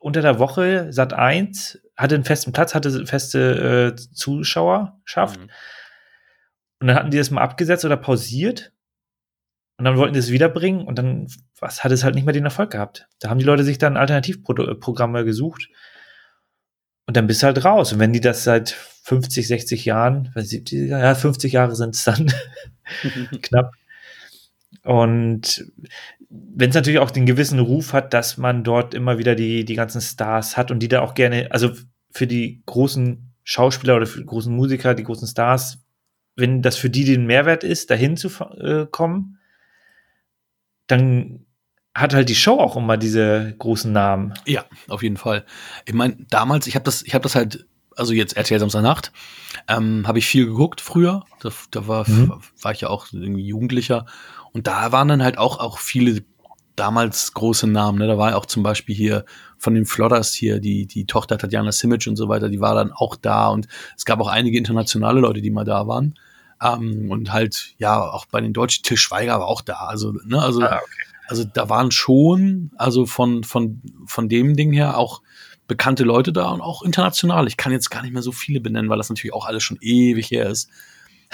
unter 0.00 0.22
der 0.22 0.38
Woche, 0.38 0.92
Sat 0.92 1.12
1, 1.12 1.81
hatte 1.96 2.14
einen 2.14 2.24
festen 2.24 2.52
Platz, 2.52 2.74
hatte 2.74 3.06
feste 3.06 3.94
äh, 3.94 4.14
Zuschauerschaft. 4.14 5.40
Mhm. 5.40 5.50
Und 6.80 6.86
dann 6.88 6.96
hatten 6.96 7.10
die 7.10 7.18
das 7.18 7.30
mal 7.30 7.42
abgesetzt 7.42 7.84
oder 7.84 7.96
pausiert. 7.96 8.72
Und 9.78 9.84
dann 9.84 9.96
wollten 9.96 10.14
die 10.14 10.20
es 10.20 10.30
wiederbringen 10.30 10.86
und 10.86 10.98
dann 10.98 11.28
was, 11.58 11.82
hat 11.82 11.92
es 11.92 12.04
halt 12.04 12.14
nicht 12.14 12.24
mehr 12.24 12.34
den 12.34 12.44
Erfolg 12.44 12.70
gehabt. 12.70 13.08
Da 13.20 13.30
haben 13.30 13.38
die 13.38 13.44
Leute 13.44 13.64
sich 13.64 13.78
dann 13.78 13.96
Alternativprogramme 13.96 15.24
gesucht. 15.24 15.68
Und 17.06 17.16
dann 17.16 17.26
bist 17.26 17.42
du 17.42 17.46
halt 17.46 17.64
raus. 17.64 17.92
Und 17.92 17.98
wenn 17.98 18.12
die 18.12 18.20
das 18.20 18.44
seit 18.44 18.70
50, 18.70 19.48
60 19.48 19.84
Jahren, 19.84 20.32
ja, 20.36 21.14
50 21.14 21.52
Jahre 21.52 21.74
sind 21.74 21.94
es 21.94 22.04
dann 22.04 22.32
knapp. 23.42 23.72
Und 24.84 25.64
wenn 26.54 26.70
es 26.70 26.74
natürlich 26.74 26.98
auch 26.98 27.10
den 27.10 27.26
gewissen 27.26 27.58
Ruf 27.58 27.92
hat, 27.92 28.14
dass 28.14 28.38
man 28.38 28.64
dort 28.64 28.94
immer 28.94 29.18
wieder 29.18 29.34
die, 29.34 29.64
die 29.64 29.74
ganzen 29.74 30.00
Stars 30.00 30.56
hat 30.56 30.70
und 30.70 30.80
die 30.80 30.88
da 30.88 31.00
auch 31.00 31.14
gerne, 31.14 31.48
also 31.50 31.70
für 32.10 32.26
die 32.26 32.62
großen 32.66 33.34
Schauspieler 33.44 33.96
oder 33.96 34.06
für 34.06 34.20
die 34.20 34.26
großen 34.26 34.54
Musiker, 34.54 34.94
die 34.94 35.04
großen 35.04 35.28
Stars, 35.28 35.78
wenn 36.36 36.62
das 36.62 36.76
für 36.76 36.90
die 36.90 37.04
den 37.04 37.26
Mehrwert 37.26 37.64
ist, 37.64 37.90
dahin 37.90 38.16
zu 38.16 38.28
äh, 38.58 38.86
kommen, 38.90 39.38
dann 40.86 41.46
hat 41.94 42.14
halt 42.14 42.28
die 42.28 42.34
Show 42.34 42.58
auch 42.58 42.76
immer 42.76 42.96
diese 42.96 43.54
großen 43.58 43.92
Namen. 43.92 44.32
Ja, 44.46 44.64
auf 44.88 45.02
jeden 45.02 45.18
Fall. 45.18 45.44
Ich 45.84 45.92
meine, 45.92 46.16
damals, 46.30 46.66
ich 46.66 46.74
habe 46.74 46.84
das, 46.84 47.02
ich 47.02 47.14
habe 47.14 47.22
das 47.22 47.34
halt, 47.34 47.66
also 47.94 48.14
jetzt 48.14 48.36
RTL 48.36 48.58
Samstagnacht, 48.58 49.12
ähm, 49.68 50.06
habe 50.06 50.18
ich 50.18 50.26
viel 50.26 50.46
geguckt 50.46 50.80
früher. 50.80 51.24
Da, 51.40 51.50
da 51.70 51.86
war, 51.86 52.08
mhm. 52.08 52.40
war 52.62 52.72
ich 52.72 52.80
ja 52.80 52.88
auch 52.88 53.12
irgendwie 53.12 53.46
Jugendlicher. 53.46 54.06
Und 54.52 54.66
da 54.66 54.92
waren 54.92 55.08
dann 55.08 55.22
halt 55.22 55.38
auch, 55.38 55.58
auch 55.58 55.78
viele 55.78 56.24
damals 56.76 57.32
große 57.34 57.66
Namen. 57.66 57.98
Ne? 57.98 58.06
Da 58.06 58.18
war 58.18 58.30
ja 58.30 58.36
auch 58.36 58.46
zum 58.46 58.62
Beispiel 58.62 58.94
hier 58.94 59.24
von 59.58 59.74
den 59.74 59.86
Flodders 59.86 60.32
hier, 60.32 60.60
die, 60.60 60.86
die 60.86 61.06
Tochter 61.06 61.38
Tatjana 61.38 61.72
Simic 61.72 62.06
und 62.06 62.16
so 62.16 62.28
weiter, 62.28 62.48
die 62.48 62.60
war 62.60 62.74
dann 62.74 62.92
auch 62.92 63.16
da. 63.16 63.48
Und 63.48 63.68
es 63.96 64.04
gab 64.04 64.20
auch 64.20 64.28
einige 64.28 64.58
internationale 64.58 65.20
Leute, 65.20 65.40
die 65.40 65.50
mal 65.50 65.64
da 65.64 65.86
waren. 65.86 66.18
Ähm, 66.62 67.10
und 67.10 67.32
halt, 67.32 67.74
ja, 67.78 68.00
auch 68.00 68.26
bei 68.26 68.40
den 68.40 68.52
Deutschen, 68.52 68.82
Till 68.84 68.96
Schweiger 68.96 69.40
war 69.40 69.46
auch 69.46 69.62
da. 69.62 69.86
Also, 69.86 70.12
ne, 70.24 70.40
also, 70.40 70.62
ah, 70.62 70.76
okay. 70.82 71.02
also 71.26 71.44
da 71.44 71.68
waren 71.68 71.90
schon, 71.90 72.70
also 72.76 73.06
von, 73.06 73.44
von, 73.44 73.82
von 74.06 74.28
dem 74.28 74.56
Ding 74.56 74.72
her 74.72 74.96
auch 74.96 75.22
bekannte 75.66 76.04
Leute 76.04 76.32
da 76.32 76.48
und 76.50 76.60
auch 76.60 76.82
international. 76.82 77.46
Ich 77.46 77.56
kann 77.56 77.72
jetzt 77.72 77.90
gar 77.90 78.02
nicht 78.02 78.12
mehr 78.12 78.22
so 78.22 78.32
viele 78.32 78.60
benennen, 78.60 78.90
weil 78.90 78.98
das 78.98 79.08
natürlich 79.08 79.34
auch 79.34 79.46
alles 79.46 79.62
schon 79.62 79.78
ewig 79.80 80.30
her 80.30 80.48
ist. 80.48 80.68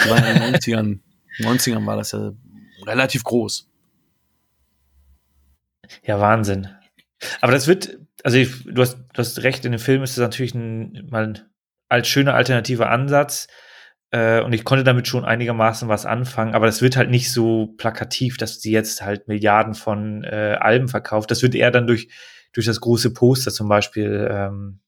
In 0.05 0.15
den 0.15 0.55
90ern, 0.55 0.99
90ern 1.41 1.87
war 1.87 1.97
das 1.97 2.13
ja 2.13 2.33
relativ 2.87 3.25
groß. 3.25 3.71
Ja, 6.03 6.21
Wahnsinn. 6.21 6.69
Aber 7.41 7.53
das 7.53 7.67
wird, 7.67 7.99
also 8.23 8.37
ich, 8.37 8.65
du, 8.65 8.81
hast, 8.83 8.99
du 9.13 9.19
hast 9.19 9.43
recht, 9.43 9.65
in 9.65 9.73
dem 9.73 9.81
Film 9.81 10.03
ist 10.03 10.13
es 10.13 10.19
natürlich 10.19 10.55
ein, 10.55 11.09
mal 11.11 11.47
als 11.89 12.09
schöner 12.09 12.35
alternativer 12.35 12.91
Ansatz. 12.91 13.49
Äh, 14.11 14.43
und 14.43 14.53
ich 14.53 14.65
konnte 14.65 14.85
damit 14.85 15.09
schon 15.09 15.25
einigermaßen 15.25 15.89
was 15.89 16.07
anfangen, 16.07 16.55
aber 16.55 16.67
das 16.67 16.81
wird 16.81 16.97
halt 16.97 17.11
nicht 17.11 17.33
so 17.33 17.75
plakativ, 17.77 18.37
dass 18.37 18.61
sie 18.61 18.73
jetzt 18.73 19.03
halt 19.03 19.29
Milliarden 19.29 19.75
von 19.75 20.25
äh, 20.25 20.57
Alben 20.61 20.89
verkauft. 20.89 21.31
Das 21.31 21.43
wird 21.43 21.55
eher 21.55 21.71
dann 21.71 21.87
durch 21.87 22.09
durch 22.53 22.67
das 22.67 22.81
große 22.81 23.13
Poster 23.13 23.53
zum 23.53 23.69
Beispiel 23.69 24.29
ähm, 24.31 24.81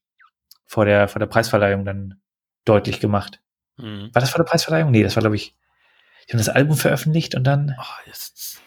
vor, 0.65 0.85
der, 0.85 1.07
vor 1.07 1.19
der 1.19 1.27
Preisverleihung 1.27 1.85
dann 1.85 2.21
deutlich 2.65 2.99
gemacht. 2.99 3.41
Mhm. 3.77 4.09
War 4.13 4.19
das 4.19 4.29
vor 4.29 4.43
der 4.43 4.49
Preisverleihung? 4.49 4.91
Nee, 4.91 5.03
das 5.03 5.15
war, 5.15 5.21
glaube 5.21 5.35
ich, 5.35 5.55
die 6.27 6.33
haben 6.33 6.39
das 6.39 6.49
Album 6.49 6.77
veröffentlicht 6.77 7.35
und 7.35 7.43
dann. 7.43 7.75
Oh, 7.79 8.07
jetzt. 8.07 8.61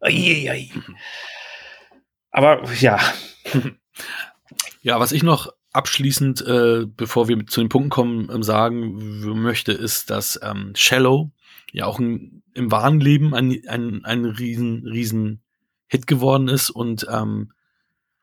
Ai, 0.00 0.48
ai. 0.50 0.70
Aber 2.30 2.70
ja. 2.74 3.00
Ja, 4.84 5.00
was 5.00 5.12
ich 5.12 5.22
noch 5.22 5.50
abschließend, 5.72 6.46
äh, 6.46 6.84
bevor 6.86 7.26
wir 7.26 7.46
zu 7.46 7.60
den 7.60 7.70
Punkten 7.70 7.88
kommen, 7.88 8.30
ähm, 8.30 8.42
sagen 8.42 9.42
möchte, 9.42 9.72
ist, 9.72 10.10
dass 10.10 10.38
ähm, 10.42 10.72
Shallow 10.76 11.30
ja 11.72 11.86
auch 11.86 11.98
ein, 11.98 12.42
im 12.52 12.70
wahren 12.70 13.00
Leben 13.00 13.34
ein, 13.34 13.62
ein, 13.66 14.04
ein 14.04 14.26
riesen, 14.26 14.86
riesen 14.86 15.42
Hit 15.86 16.06
geworden 16.06 16.48
ist 16.48 16.68
und 16.68 17.06
ähm, 17.10 17.52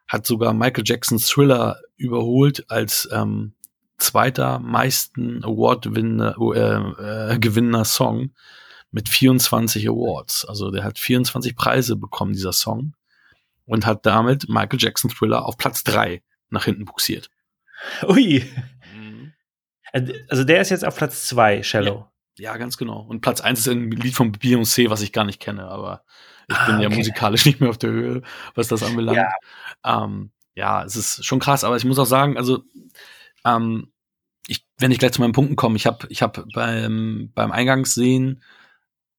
hat 0.07 0.27
sogar 0.27 0.53
Michael 0.53 0.84
Jacksons 0.86 1.27
Thriller 1.27 1.81
überholt 1.97 2.69
als 2.69 3.10
ähm, 3.12 3.53
zweiter 4.01 4.59
meisten 4.59 5.43
Award-Gewinner 5.43 6.35
äh, 6.55 7.81
äh, 7.81 7.85
Song 7.85 8.31
mit 8.91 9.07
24 9.07 9.87
Awards. 9.87 10.45
Also 10.45 10.71
der 10.71 10.83
hat 10.83 10.99
24 10.99 11.55
Preise 11.55 11.95
bekommen, 11.95 12.33
dieser 12.33 12.53
Song. 12.53 12.93
Und 13.65 13.85
hat 13.85 14.05
damit 14.05 14.49
Michael 14.49 14.79
Jackson 14.81 15.09
Thriller 15.09 15.45
auf 15.45 15.55
Platz 15.55 15.83
drei 15.83 16.23
nach 16.49 16.65
hinten 16.65 16.83
buxiert. 16.85 17.29
Ui. 18.03 18.43
Mhm. 18.93 19.33
Also 20.27 20.43
der 20.43 20.61
ist 20.61 20.71
jetzt 20.71 20.85
auf 20.85 20.97
Platz 20.97 21.27
zwei, 21.27 21.63
Shallow. 21.63 22.07
Ja, 22.37 22.51
ja, 22.51 22.57
ganz 22.57 22.77
genau. 22.77 23.01
Und 23.01 23.21
Platz 23.21 23.39
eins 23.39 23.59
ist 23.59 23.67
ein 23.67 23.91
Lied 23.91 24.15
von 24.15 24.33
Beyoncé, 24.33 24.89
was 24.89 25.01
ich 25.01 25.13
gar 25.13 25.25
nicht 25.25 25.39
kenne, 25.39 25.65
aber 25.65 26.03
ich 26.49 26.57
ah, 26.57 26.65
bin 26.65 26.81
ja 26.81 26.89
musikalisch 26.89 27.45
nicht 27.45 27.61
mehr 27.61 27.69
auf 27.69 27.77
der 27.77 27.91
Höhe, 27.91 28.21
was 28.55 28.67
das 28.67 28.83
anbelangt. 28.83 29.17
Ja. 29.17 30.03
Ähm, 30.03 30.31
ja, 30.55 30.83
es 30.83 30.95
ist 30.95 31.25
schon 31.25 31.39
krass, 31.39 31.63
aber 31.63 31.77
ich 31.77 31.85
muss 31.85 31.99
auch 31.99 32.05
sagen, 32.05 32.37
also 32.37 32.63
ähm, 33.45 33.91
ich, 34.47 34.65
wenn 34.77 34.91
ich 34.91 34.99
gleich 34.99 35.13
zu 35.13 35.21
meinen 35.21 35.34
Punkten 35.34 35.56
komme, 35.56 35.75
ich 35.75 35.86
habe 35.86 36.08
ich 36.10 36.21
hab 36.21 36.43
beim, 36.54 37.32
beim 37.34 37.51
Eingangssehen 37.51 38.41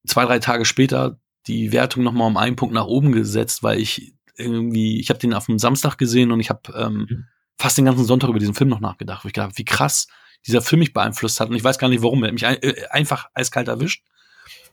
zwei, 0.06 0.24
drei 0.24 0.38
Tage 0.38 0.64
später 0.64 1.18
die 1.46 1.72
Wertung 1.72 2.02
nochmal 2.02 2.28
um 2.28 2.36
einen 2.36 2.56
Punkt 2.56 2.74
nach 2.74 2.86
oben 2.86 3.12
gesetzt, 3.12 3.62
weil 3.62 3.78
ich 3.78 4.14
irgendwie, 4.36 5.00
ich 5.00 5.10
habe 5.10 5.18
den 5.18 5.34
auf 5.34 5.46
dem 5.46 5.58
Samstag 5.58 5.98
gesehen 5.98 6.32
und 6.32 6.40
ich 6.40 6.50
habe 6.50 6.72
ähm, 6.74 7.06
mhm. 7.08 7.24
fast 7.56 7.78
den 7.78 7.84
ganzen 7.84 8.04
Sonntag 8.04 8.28
über 8.28 8.38
diesen 8.38 8.54
Film 8.54 8.70
noch 8.70 8.80
nachgedacht, 8.80 9.24
wo 9.24 9.28
ich 9.28 9.34
gedacht, 9.34 9.58
wie 9.58 9.64
krass 9.64 10.06
dieser 10.46 10.62
Film 10.62 10.80
mich 10.80 10.92
beeinflusst 10.92 11.40
hat 11.40 11.50
und 11.50 11.56
ich 11.56 11.64
weiß 11.64 11.78
gar 11.78 11.88
nicht 11.88 12.02
warum, 12.02 12.22
er 12.22 12.28
hat 12.28 12.34
mich 12.34 12.46
ein, 12.46 12.62
äh, 12.62 12.86
einfach 12.90 13.26
eiskalt 13.34 13.68
erwischt 13.68 14.04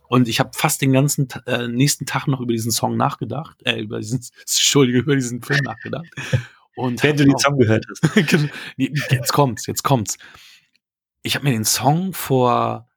und 0.07 0.27
ich 0.27 0.39
habe 0.39 0.49
fast 0.53 0.81
den 0.81 0.91
ganzen 0.91 1.27
äh, 1.45 1.67
nächsten 1.67 2.05
Tag 2.07 2.27
noch 2.27 2.41
über 2.41 2.51
diesen 2.51 2.71
Song 2.71 2.97
nachgedacht, 2.97 3.61
äh, 3.63 3.79
über 3.79 3.99
diesen, 3.99 4.19
Entschuldige, 4.39 4.99
über 4.99 5.15
diesen 5.15 5.41
Film 5.41 5.63
nachgedacht. 5.63 6.07
Und 6.79 7.03
Wenn 7.03 7.17
du 7.17 7.25
den 7.25 7.37
Song 7.37 7.57
gehört 7.57 7.85
hast. 7.89 8.15
Genau. 8.29 8.49
jetzt 8.77 9.33
kommt's, 9.33 9.67
jetzt 9.67 9.83
kommt's. 9.83 10.17
Ich 11.23 11.35
habe 11.35 11.43
mir 11.43 11.51
den 11.51 11.65
Song 11.65 12.13
vor 12.13 12.87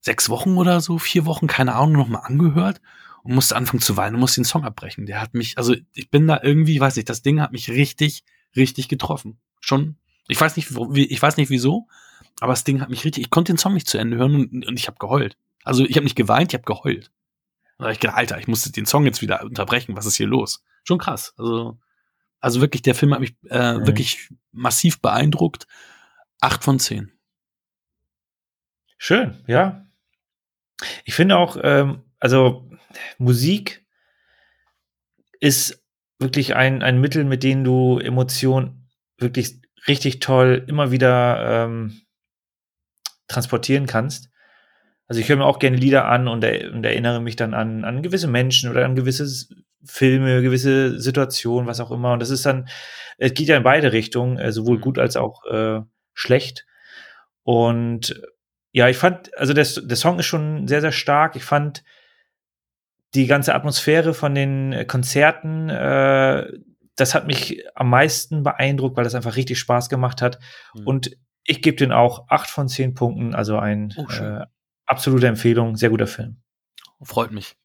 sechs 0.00 0.28
Wochen 0.28 0.56
oder 0.56 0.80
so, 0.80 0.98
vier 0.98 1.26
Wochen, 1.26 1.46
keine 1.46 1.76
Ahnung, 1.76 1.92
nochmal 1.92 2.22
angehört 2.24 2.80
und 3.22 3.34
musste 3.34 3.54
anfangen 3.54 3.80
zu 3.80 3.96
weinen 3.96 4.16
und 4.16 4.20
musste 4.20 4.40
den 4.40 4.46
Song 4.46 4.64
abbrechen. 4.64 5.06
Der 5.06 5.20
hat 5.20 5.34
mich, 5.34 5.58
also 5.58 5.76
ich 5.92 6.10
bin 6.10 6.26
da 6.26 6.40
irgendwie, 6.42 6.80
weiß 6.80 6.96
ich, 6.96 7.04
das 7.04 7.22
Ding 7.22 7.40
hat 7.40 7.52
mich 7.52 7.70
richtig, 7.70 8.24
richtig 8.56 8.88
getroffen. 8.88 9.38
Schon, 9.60 9.96
ich 10.26 10.40
weiß 10.40 10.56
nicht, 10.56 10.68
ich 10.96 11.22
weiß 11.22 11.36
nicht 11.36 11.50
wieso, 11.50 11.86
aber 12.40 12.52
das 12.52 12.64
Ding 12.64 12.80
hat 12.80 12.90
mich 12.90 13.04
richtig, 13.04 13.22
ich 13.22 13.30
konnte 13.30 13.52
den 13.52 13.58
Song 13.58 13.74
nicht 13.74 13.86
zu 13.86 13.98
Ende 13.98 14.16
hören 14.16 14.34
und, 14.34 14.66
und 14.66 14.76
ich 14.76 14.88
habe 14.88 14.98
geheult. 14.98 15.36
Also 15.62 15.84
ich 15.84 15.94
habe 15.94 16.04
nicht 16.04 16.16
geweint, 16.16 16.52
ich 16.52 16.54
habe 16.58 16.64
geheult. 16.64 17.12
Da 17.78 17.84
hab 17.84 17.92
ich 17.92 18.00
gedacht, 18.00 18.16
Alter, 18.16 18.38
ich 18.40 18.48
musste 18.48 18.72
den 18.72 18.86
Song 18.86 19.04
jetzt 19.04 19.22
wieder 19.22 19.44
unterbrechen. 19.44 19.96
Was 19.96 20.06
ist 20.06 20.16
hier 20.16 20.26
los? 20.26 20.64
Schon 20.82 20.98
krass. 20.98 21.32
Also, 21.38 21.78
also 22.40 22.60
wirklich, 22.60 22.82
der 22.82 22.94
Film 22.94 23.12
hat 23.12 23.20
mich 23.20 23.34
äh, 23.48 23.74
mhm. 23.74 23.86
wirklich 23.86 24.30
massiv 24.52 25.00
beeindruckt. 25.00 25.66
Acht 26.40 26.64
von 26.64 26.78
zehn. 26.78 27.12
Schön, 28.96 29.42
ja. 29.46 29.86
Ich 31.04 31.14
finde 31.14 31.36
auch, 31.36 31.58
ähm, 31.62 32.02
also 32.18 32.70
Musik 33.18 33.84
ist 35.40 35.82
wirklich 36.18 36.54
ein, 36.54 36.82
ein 36.82 37.00
Mittel, 37.00 37.24
mit 37.24 37.42
dem 37.42 37.64
du 37.64 37.98
Emotionen 37.98 38.88
wirklich 39.18 39.60
richtig 39.88 40.20
toll 40.20 40.64
immer 40.66 40.90
wieder 40.90 41.64
ähm, 41.64 42.02
transportieren 43.28 43.86
kannst. 43.86 44.30
Also 45.06 45.20
ich 45.20 45.28
höre 45.28 45.36
mir 45.36 45.46
auch 45.46 45.58
gerne 45.58 45.76
Lieder 45.76 46.06
an 46.06 46.28
und, 46.28 46.44
er, 46.44 46.72
und, 46.72 46.84
erinnere 46.84 47.20
mich 47.20 47.36
dann 47.36 47.54
an, 47.54 47.84
an 47.84 48.02
gewisse 48.02 48.28
Menschen 48.28 48.70
oder 48.70 48.84
an 48.84 48.94
gewisse 48.94 49.26
Filme, 49.84 50.42
gewisse 50.42 51.00
Situationen, 51.00 51.66
was 51.66 51.80
auch 51.80 51.90
immer. 51.90 52.12
Und 52.12 52.20
das 52.20 52.30
ist 52.30 52.44
dann, 52.44 52.68
es 53.18 53.34
geht 53.34 53.48
ja 53.48 53.56
in 53.56 53.62
beide 53.62 53.92
Richtungen, 53.92 54.38
äh, 54.38 54.52
sowohl 54.52 54.76
mhm. 54.76 54.82
gut 54.82 54.98
als 54.98 55.16
auch 55.16 55.44
äh, 55.46 55.80
schlecht. 56.14 56.66
Und 57.42 58.20
ja, 58.72 58.88
ich 58.88 58.96
fand, 58.96 59.36
also 59.38 59.52
der, 59.52 59.64
der 59.64 59.96
Song 59.96 60.18
ist 60.18 60.26
schon 60.26 60.68
sehr, 60.68 60.80
sehr 60.80 60.92
stark. 60.92 61.36
Ich 61.36 61.44
fand 61.44 61.82
die 63.14 63.26
ganze 63.26 63.54
Atmosphäre 63.54 64.14
von 64.14 64.34
den 64.34 64.86
Konzerten, 64.86 65.68
äh, 65.68 66.46
das 66.96 67.14
hat 67.14 67.26
mich 67.26 67.64
am 67.74 67.88
meisten 67.88 68.42
beeindruckt, 68.42 68.96
weil 68.96 69.04
das 69.04 69.14
einfach 69.14 69.36
richtig 69.36 69.58
Spaß 69.58 69.88
gemacht 69.88 70.22
hat. 70.22 70.38
Mhm. 70.74 70.86
Und 70.86 71.16
ich 71.44 71.62
gebe 71.62 71.76
den 71.76 71.92
auch 71.92 72.28
acht 72.28 72.50
von 72.50 72.68
zehn 72.68 72.94
Punkten, 72.94 73.34
also 73.34 73.58
ein 73.58 73.94
oh, 73.96 74.06
äh, 74.12 74.44
absolute 74.86 75.26
Empfehlung, 75.26 75.76
sehr 75.76 75.90
guter 75.90 76.06
Film. 76.06 76.36
Freut 77.02 77.32
mich. 77.32 77.56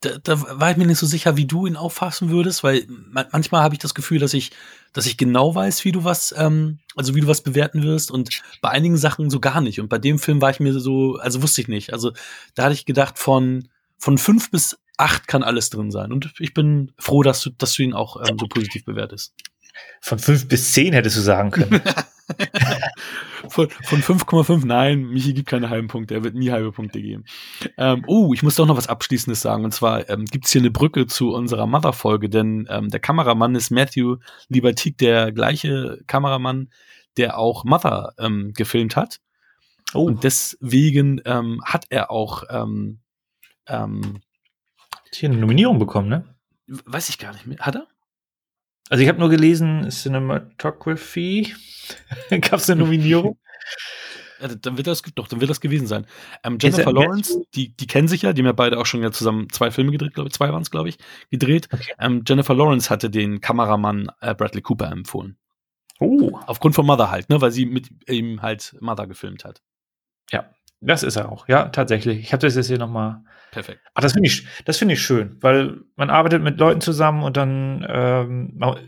Da, 0.00 0.18
da 0.22 0.60
war 0.60 0.70
ich 0.70 0.76
mir 0.76 0.86
nicht 0.86 0.98
so 0.98 1.06
sicher, 1.06 1.36
wie 1.36 1.46
du 1.46 1.66
ihn 1.66 1.76
auffassen 1.76 2.30
würdest, 2.30 2.62
weil 2.62 2.86
manchmal 2.88 3.62
habe 3.62 3.74
ich 3.74 3.78
das 3.78 3.94
Gefühl, 3.94 4.18
dass 4.18 4.34
ich, 4.34 4.52
dass 4.92 5.06
ich 5.06 5.16
genau 5.16 5.54
weiß, 5.54 5.84
wie 5.84 5.92
du 5.92 6.04
was, 6.04 6.34
ähm, 6.36 6.78
also 6.94 7.14
wie 7.14 7.20
du 7.20 7.26
was 7.26 7.42
bewerten 7.42 7.82
wirst 7.82 8.10
und 8.10 8.42
bei 8.60 8.70
einigen 8.70 8.96
Sachen 8.96 9.30
so 9.30 9.40
gar 9.40 9.60
nicht. 9.60 9.80
Und 9.80 9.88
bei 9.88 9.98
dem 9.98 10.18
Film 10.18 10.40
war 10.40 10.50
ich 10.50 10.60
mir 10.60 10.78
so, 10.78 11.16
also 11.16 11.42
wusste 11.42 11.60
ich 11.60 11.68
nicht. 11.68 11.92
Also 11.92 12.12
da 12.54 12.64
hatte 12.64 12.74
ich 12.74 12.86
gedacht, 12.86 13.18
von, 13.18 13.68
von 13.98 14.18
fünf 14.18 14.50
bis 14.50 14.78
acht 14.96 15.28
kann 15.28 15.42
alles 15.42 15.70
drin 15.70 15.90
sein. 15.90 16.12
Und 16.12 16.34
ich 16.38 16.54
bin 16.54 16.92
froh, 16.98 17.22
dass 17.22 17.40
du, 17.42 17.50
dass 17.50 17.74
du 17.74 17.82
ihn 17.82 17.92
auch 17.92 18.16
ähm, 18.28 18.38
so 18.38 18.46
positiv 18.46 18.84
bewertest. 18.84 19.34
Von 20.00 20.18
fünf 20.18 20.48
bis 20.48 20.72
zehn 20.72 20.92
hättest 20.92 21.16
du 21.16 21.20
sagen 21.20 21.50
können. 21.50 21.80
von 23.48 23.68
von 23.70 24.02
5,5, 24.02 24.66
nein, 24.66 25.04
Michi 25.04 25.32
gibt 25.32 25.48
keine 25.48 25.70
halben 25.70 25.88
Punkte, 25.88 26.14
er 26.14 26.24
wird 26.24 26.34
nie 26.34 26.50
halbe 26.50 26.72
Punkte 26.72 27.00
geben. 27.00 27.24
Ähm, 27.76 28.04
oh, 28.06 28.34
ich 28.34 28.42
muss 28.42 28.56
doch 28.56 28.66
noch 28.66 28.76
was 28.76 28.88
Abschließendes 28.88 29.40
sagen. 29.40 29.64
Und 29.64 29.72
zwar 29.72 30.08
ähm, 30.10 30.24
gibt 30.24 30.48
hier 30.48 30.60
eine 30.60 30.70
Brücke 30.70 31.06
zu 31.06 31.32
unserer 31.32 31.66
Mother-Folge, 31.66 32.28
denn 32.28 32.66
ähm, 32.68 32.88
der 32.88 33.00
Kameramann 33.00 33.54
ist 33.54 33.70
Matthew 33.70 34.16
Libertique, 34.48 34.98
der 34.98 35.32
gleiche 35.32 36.02
Kameramann, 36.06 36.70
der 37.16 37.38
auch 37.38 37.64
Mother 37.64 38.14
ähm, 38.18 38.52
gefilmt 38.54 38.96
hat. 38.96 39.20
Oh. 39.94 40.06
Und 40.06 40.24
deswegen 40.24 41.20
ähm, 41.24 41.60
hat 41.64 41.86
er 41.90 42.10
auch 42.10 42.42
ähm, 42.50 43.00
ähm, 43.68 44.20
hier 45.12 45.30
eine 45.30 45.38
Nominierung 45.38 45.78
bekommen, 45.78 46.08
ne? 46.08 46.24
Weiß 46.66 47.08
ich 47.08 47.18
gar 47.18 47.32
nicht 47.32 47.46
mehr. 47.46 47.58
Hat 47.60 47.76
er? 47.76 47.86
Also 48.88 49.02
ich 49.02 49.08
habe 49.08 49.18
nur 49.18 49.30
gelesen, 49.30 49.90
Cinematography. 49.90 51.54
Gab 52.30 52.60
es 52.60 52.70
eine 52.70 52.82
Nominierung? 52.82 53.38
Ja, 54.38 54.48
dann 54.48 54.76
wird 54.76 54.86
das 54.86 55.00
doch, 55.14 55.28
dann 55.28 55.40
wird 55.40 55.48
das 55.48 55.62
gewesen 55.62 55.86
sein. 55.86 56.06
Ähm, 56.44 56.58
Jennifer 56.60 56.92
Lawrence, 56.92 57.42
die, 57.54 57.74
die 57.74 57.86
kennen 57.86 58.06
sich 58.06 58.20
ja, 58.20 58.34
die 58.34 58.42
haben 58.42 58.46
ja 58.46 58.52
beide 58.52 58.78
auch 58.78 58.84
schon 58.84 59.02
ja 59.02 59.10
zusammen 59.10 59.48
zwei 59.50 59.70
Filme 59.70 59.92
gedreht, 59.92 60.12
glaube 60.12 60.28
ich, 60.28 60.34
zwei 60.34 60.52
waren 60.52 60.60
es, 60.60 60.70
glaube 60.70 60.90
ich, 60.90 60.98
gedreht. 61.30 61.68
Okay. 61.72 61.94
Ähm, 61.98 62.22
Jennifer 62.26 62.54
Lawrence 62.54 62.90
hatte 62.90 63.08
den 63.08 63.40
Kameramann 63.40 64.08
äh, 64.20 64.34
Bradley 64.34 64.60
Cooper 64.60 64.92
empfohlen. 64.92 65.38
Oh. 66.00 66.38
Aufgrund 66.46 66.74
von 66.74 66.84
Mother 66.84 67.10
halt, 67.10 67.30
ne, 67.30 67.40
weil 67.40 67.50
sie 67.50 67.64
mit 67.64 67.88
ihm 68.10 68.42
halt 68.42 68.76
Mother 68.80 69.06
gefilmt 69.06 69.46
hat. 69.46 69.62
Ja, 70.30 70.50
das 70.80 71.02
ist 71.02 71.16
er 71.16 71.30
auch. 71.30 71.48
Ja, 71.48 71.68
tatsächlich. 71.68 72.20
Ich 72.20 72.32
habe 72.32 72.40
das 72.40 72.54
jetzt 72.54 72.68
hier 72.68 72.78
nochmal. 72.78 73.22
Perfekt. 73.50 73.80
Ach, 73.94 74.02
das 74.02 74.12
finde 74.12 74.28
ich, 74.28 74.46
das 74.64 74.76
finde 74.76 74.94
ich 74.94 75.02
schön, 75.02 75.36
weil 75.40 75.80
man 75.96 76.10
arbeitet 76.10 76.42
mit 76.42 76.58
Leuten 76.58 76.80
zusammen 76.80 77.22
und 77.22 77.36
dann, 77.36 77.86
ähm, 77.88 78.52
man, 78.56 78.78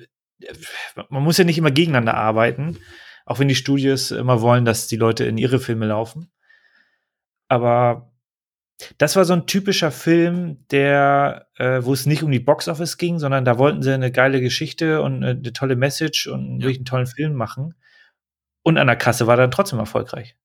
man 1.09 1.23
muss 1.23 1.39
ja 1.39 1.45
nicht 1.45 1.59
immer 1.59 1.71
gegeneinander 1.71 2.15
arbeiten, 2.15 2.79
auch 3.25 3.39
wenn 3.39 3.49
die 3.49 3.55
Studios 3.55 4.11
immer 4.11 4.41
wollen, 4.43 4.65
dass 4.65 4.87
die 4.87 4.97
Leute 4.97 5.25
in 5.25 5.39
ihre 5.39 5.59
Filme 5.59 5.87
laufen. 5.87 6.31
Aber 7.49 8.13
das 8.99 9.17
war 9.17 9.25
so 9.25 9.33
ein 9.33 9.47
typischer 9.47 9.91
Film, 9.91 10.65
der, 10.71 11.49
äh, 11.57 11.83
wo 11.83 11.93
es 11.93 12.07
nicht 12.07 12.23
um 12.23 12.31
die 12.31 12.39
Boxoffice 12.39 12.97
ging, 12.97 13.19
sondern 13.19 13.45
da 13.45 13.59
wollten 13.59 13.83
sie 13.83 13.93
eine 13.93 14.13
geile 14.13 14.41
Geschichte 14.41 15.03
und 15.03 15.17
eine, 15.17 15.31
eine 15.31 15.53
tolle 15.53 15.77
Message 15.77 16.27
und 16.27 16.61
ja. 16.61 16.69
einen 16.69 16.85
tollen 16.85 17.07
Film 17.07 17.35
machen. 17.35 17.75
Und 18.63 18.79
an 18.79 18.87
der 18.87 18.97
Kasse 18.97 19.27
war 19.27 19.35
er 19.35 19.43
dann 19.43 19.51
trotzdem 19.51 19.79
erfolgreich. 19.79 20.37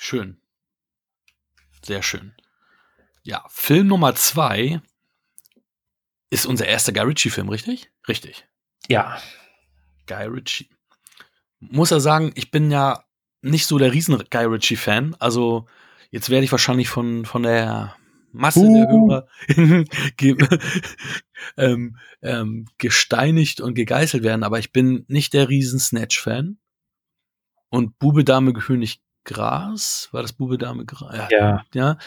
Schön. 0.00 0.40
Sehr 1.84 2.02
schön. 2.02 2.32
Ja, 3.24 3.44
Film 3.48 3.88
Nummer 3.88 4.14
zwei 4.14 4.80
ist 6.30 6.46
unser 6.46 6.66
erster 6.66 6.92
Guy 6.92 7.02
Ritchie-Film, 7.02 7.48
richtig? 7.48 7.90
Richtig. 8.06 8.46
Ja. 8.86 9.20
Guy 10.06 10.26
Ritchie. 10.26 10.70
Muss 11.58 11.90
er 11.90 11.98
sagen, 11.98 12.30
ich 12.36 12.52
bin 12.52 12.70
ja 12.70 13.04
nicht 13.42 13.66
so 13.66 13.76
der 13.76 13.92
riesen 13.92 14.16
Guy 14.30 14.44
Ritchie-Fan. 14.44 15.16
Also 15.18 15.66
jetzt 16.10 16.30
werde 16.30 16.44
ich 16.44 16.52
wahrscheinlich 16.52 16.88
von, 16.88 17.26
von 17.26 17.42
der 17.42 17.96
Masse 18.30 18.60
uh. 18.60 18.74
der 18.74 18.88
Hörer 18.88 19.84
ge 20.16 20.36
ähm, 21.56 21.98
ähm, 22.22 22.66
gesteinigt 22.78 23.60
und 23.60 23.74
gegeißelt 23.74 24.22
werden, 24.22 24.44
aber 24.44 24.60
ich 24.60 24.70
bin 24.70 25.04
nicht 25.08 25.32
der 25.34 25.48
riesen 25.48 25.80
Snatch-Fan. 25.80 26.58
Und 27.70 27.98
Bube, 27.98 28.24
Dame, 28.24 28.52
König 28.52 29.02
Gras, 29.28 30.08
war 30.12 30.22
das 30.22 30.32
Bube 30.32 30.58
Dame 30.58 30.84
Gras? 30.84 31.14
Ja. 31.14 31.28
ja. 31.30 31.64
ja. 31.74 31.98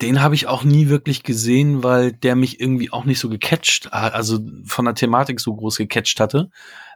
Den 0.00 0.22
habe 0.22 0.34
ich 0.34 0.46
auch 0.46 0.64
nie 0.64 0.88
wirklich 0.88 1.22
gesehen, 1.22 1.82
weil 1.82 2.12
der 2.12 2.34
mich 2.34 2.60
irgendwie 2.60 2.90
auch 2.90 3.04
nicht 3.04 3.20
so 3.20 3.28
gecatcht, 3.28 3.92
also 3.92 4.40
von 4.64 4.84
der 4.84 4.94
Thematik 4.94 5.38
so 5.40 5.54
groß 5.54 5.76
gecatcht 5.76 6.18
hatte. 6.18 6.50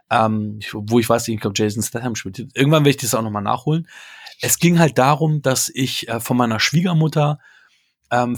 Ähm, 0.09 0.59
wo 0.71 0.99
ich 0.99 1.07
weiß, 1.09 1.27
ich 1.27 1.39
glaube, 1.39 1.53
Jason 1.57 1.83
Statham 1.83 2.15
spielt. 2.15 2.39
Irgendwann 2.53 2.85
werde 2.85 2.91
ich 2.91 2.97
das 2.97 3.13
auch 3.13 3.21
nochmal 3.21 3.43
nachholen. 3.43 3.87
Es 4.41 4.57
ging 4.57 4.79
halt 4.79 4.97
darum, 4.97 5.41
dass 5.41 5.69
ich 5.73 6.07
äh, 6.07 6.21
von 6.21 6.37
meiner 6.37 6.61
Schwiegermutter 6.61 7.39
ähm, 8.09 8.37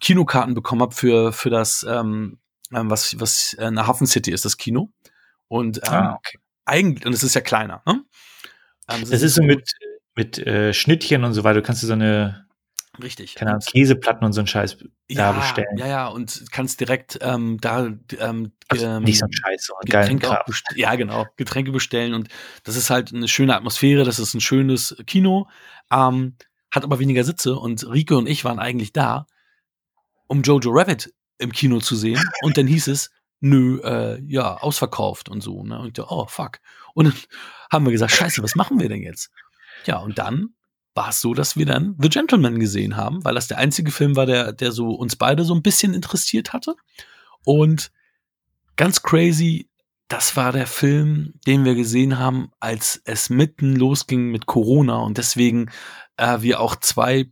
Kinokarten 0.00 0.54
bekommen 0.54 0.82
habe 0.82 0.94
für, 0.94 1.32
für 1.32 1.50
das, 1.50 1.86
ähm, 1.88 2.38
ähm 2.72 2.90
was, 2.90 3.20
was 3.20 3.54
äh, 3.58 3.66
eine 3.66 3.86
Hafen 3.86 4.08
City 4.08 4.32
ist, 4.32 4.44
das 4.44 4.56
Kino. 4.56 4.90
Und 5.46 5.78
ähm, 5.78 5.92
ah, 5.92 6.14
okay. 6.14 6.38
eigentlich, 6.64 7.06
und 7.06 7.12
es 7.12 7.22
ist 7.22 7.34
ja 7.34 7.40
kleiner, 7.40 7.82
ne? 7.86 8.04
Ähm, 8.88 9.00
das, 9.00 9.10
das 9.10 9.22
ist 9.22 9.34
so 9.34 9.42
mit, 9.42 9.72
mit 10.16 10.38
äh, 10.38 10.72
Schnittchen 10.72 11.24
und 11.24 11.34
so 11.34 11.44
weiter. 11.44 11.60
Du 11.60 11.66
kannst 11.66 11.82
du 11.82 11.86
so 11.86 11.92
eine 11.92 12.46
Richtig. 13.02 13.34
Keine 13.34 13.50
Ahnung, 13.52 13.62
Käseplatten 13.66 14.24
und 14.24 14.32
so 14.32 14.40
ein 14.40 14.46
Scheiß 14.46 14.78
ja, 15.08 15.32
da 15.32 15.38
bestellen. 15.38 15.76
Ja, 15.76 15.86
ja, 15.86 16.06
und 16.08 16.44
kannst 16.50 16.80
direkt 16.80 17.18
ähm, 17.20 17.58
da 17.60 17.86
ähm, 18.18 18.52
ähm, 18.74 19.02
nicht 19.02 19.18
so 19.18 19.26
ein 19.26 19.32
Scheiß, 19.32 19.66
so 19.66 19.74
ein 19.74 19.84
Getränke 19.84 20.38
Ja, 20.74 20.94
genau, 20.94 21.26
Getränke 21.36 21.72
bestellen 21.72 22.14
und 22.14 22.28
das 22.64 22.76
ist 22.76 22.90
halt 22.90 23.12
eine 23.12 23.28
schöne 23.28 23.54
Atmosphäre, 23.54 24.04
das 24.04 24.18
ist 24.18 24.34
ein 24.34 24.40
schönes 24.40 24.96
Kino, 25.06 25.48
ähm, 25.92 26.36
hat 26.70 26.84
aber 26.84 26.98
weniger 26.98 27.24
Sitze 27.24 27.56
und 27.56 27.86
Rike 27.86 28.16
und 28.16 28.26
ich 28.26 28.44
waren 28.44 28.58
eigentlich 28.58 28.92
da, 28.92 29.26
um 30.26 30.42
Jojo 30.42 30.70
Rabbit 30.70 31.12
im 31.38 31.52
Kino 31.52 31.80
zu 31.80 31.96
sehen 31.96 32.22
und 32.42 32.56
dann 32.56 32.66
hieß 32.66 32.88
es, 32.88 33.10
nö, 33.40 33.80
äh, 33.84 34.20
ja, 34.26 34.56
ausverkauft 34.56 35.28
und 35.28 35.42
so, 35.42 35.62
ne? 35.62 35.78
Und 35.78 35.98
ich, 35.98 36.04
oh, 36.04 36.26
fuck. 36.26 36.58
Und 36.94 37.06
dann 37.06 37.14
haben 37.70 37.84
wir 37.84 37.92
gesagt, 37.92 38.12
scheiße, 38.12 38.42
was 38.42 38.54
machen 38.54 38.80
wir 38.80 38.88
denn 38.88 39.02
jetzt? 39.02 39.30
Ja, 39.84 39.98
und 39.98 40.18
dann 40.18 40.56
war 40.96 41.10
es 41.10 41.20
so, 41.20 41.34
dass 41.34 41.56
wir 41.56 41.66
dann 41.66 41.94
The 42.00 42.08
Gentleman 42.08 42.58
gesehen 42.58 42.96
haben, 42.96 43.24
weil 43.24 43.34
das 43.34 43.48
der 43.48 43.58
einzige 43.58 43.90
Film 43.90 44.16
war, 44.16 44.26
der, 44.26 44.52
der 44.52 44.72
so 44.72 44.90
uns 44.90 45.14
beide 45.14 45.44
so 45.44 45.54
ein 45.54 45.62
bisschen 45.62 45.94
interessiert 45.94 46.52
hatte. 46.52 46.74
Und 47.44 47.92
ganz 48.76 49.02
crazy, 49.02 49.68
das 50.08 50.36
war 50.36 50.52
der 50.52 50.66
Film, 50.66 51.34
den 51.46 51.64
wir 51.64 51.74
gesehen 51.74 52.18
haben, 52.18 52.50
als 52.60 53.00
es 53.04 53.28
mitten 53.28 53.76
losging 53.76 54.30
mit 54.30 54.46
Corona 54.46 54.98
und 54.98 55.18
deswegen 55.18 55.70
äh, 56.16 56.40
wir 56.40 56.60
auch 56.60 56.76
zwei, 56.76 57.26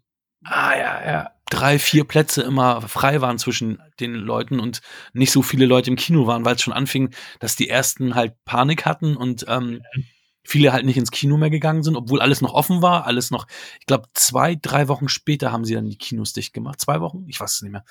ah 0.44 0.76
ja, 0.76 1.07
ja, 1.07 1.30
drei, 1.50 1.78
vier 1.78 2.04
Plätze 2.04 2.42
immer 2.42 2.83
frei 2.83 3.20
waren 3.20 3.38
zwischen 3.38 3.80
den 4.00 4.14
Leuten 4.14 4.61
und 4.61 4.83
nicht 5.12 5.30
so 5.30 5.42
viele 5.42 5.66
Leute 5.66 5.90
im 5.90 5.96
Kino 5.96 6.26
waren, 6.26 6.44
weil 6.44 6.57
es 6.57 6.62
schon 6.62 6.72
anfing, 6.72 7.14
dass 7.38 7.57
die 7.57 7.68
ersten 7.68 8.14
halt 8.14 8.35
Panik 8.44 8.85
hatten 8.85 9.16
und 9.16 9.46
ähm, 9.48 9.83
mhm 9.94 10.04
viele 10.44 10.72
halt 10.72 10.85
nicht 10.85 10.98
ins 10.98 11.11
Kino 11.11 11.37
mehr 11.37 11.50
gegangen 11.50 11.83
sind, 11.83 11.96
obwohl 11.96 12.20
alles 12.20 12.42
noch 12.42 12.52
offen 12.52 12.83
war, 12.83 13.07
alles 13.07 13.30
noch, 13.30 13.46
ich 13.80 13.87
glaube, 13.87 14.09
zwei, 14.12 14.54
drei 14.54 14.88
Wochen 14.88 15.09
später 15.09 15.50
haben 15.50 15.64
sie 15.64 15.74
dann 15.74 15.88
die 15.88 15.96
Kinos 15.96 16.35
dicht 16.35 16.52
gemacht. 16.52 16.80
Zwei 16.80 17.00
Wochen? 17.00 17.24
Ich 17.28 17.40
weiß 17.40 17.54
es 17.54 17.62
nicht 17.62 17.72
mehr. 17.72 17.85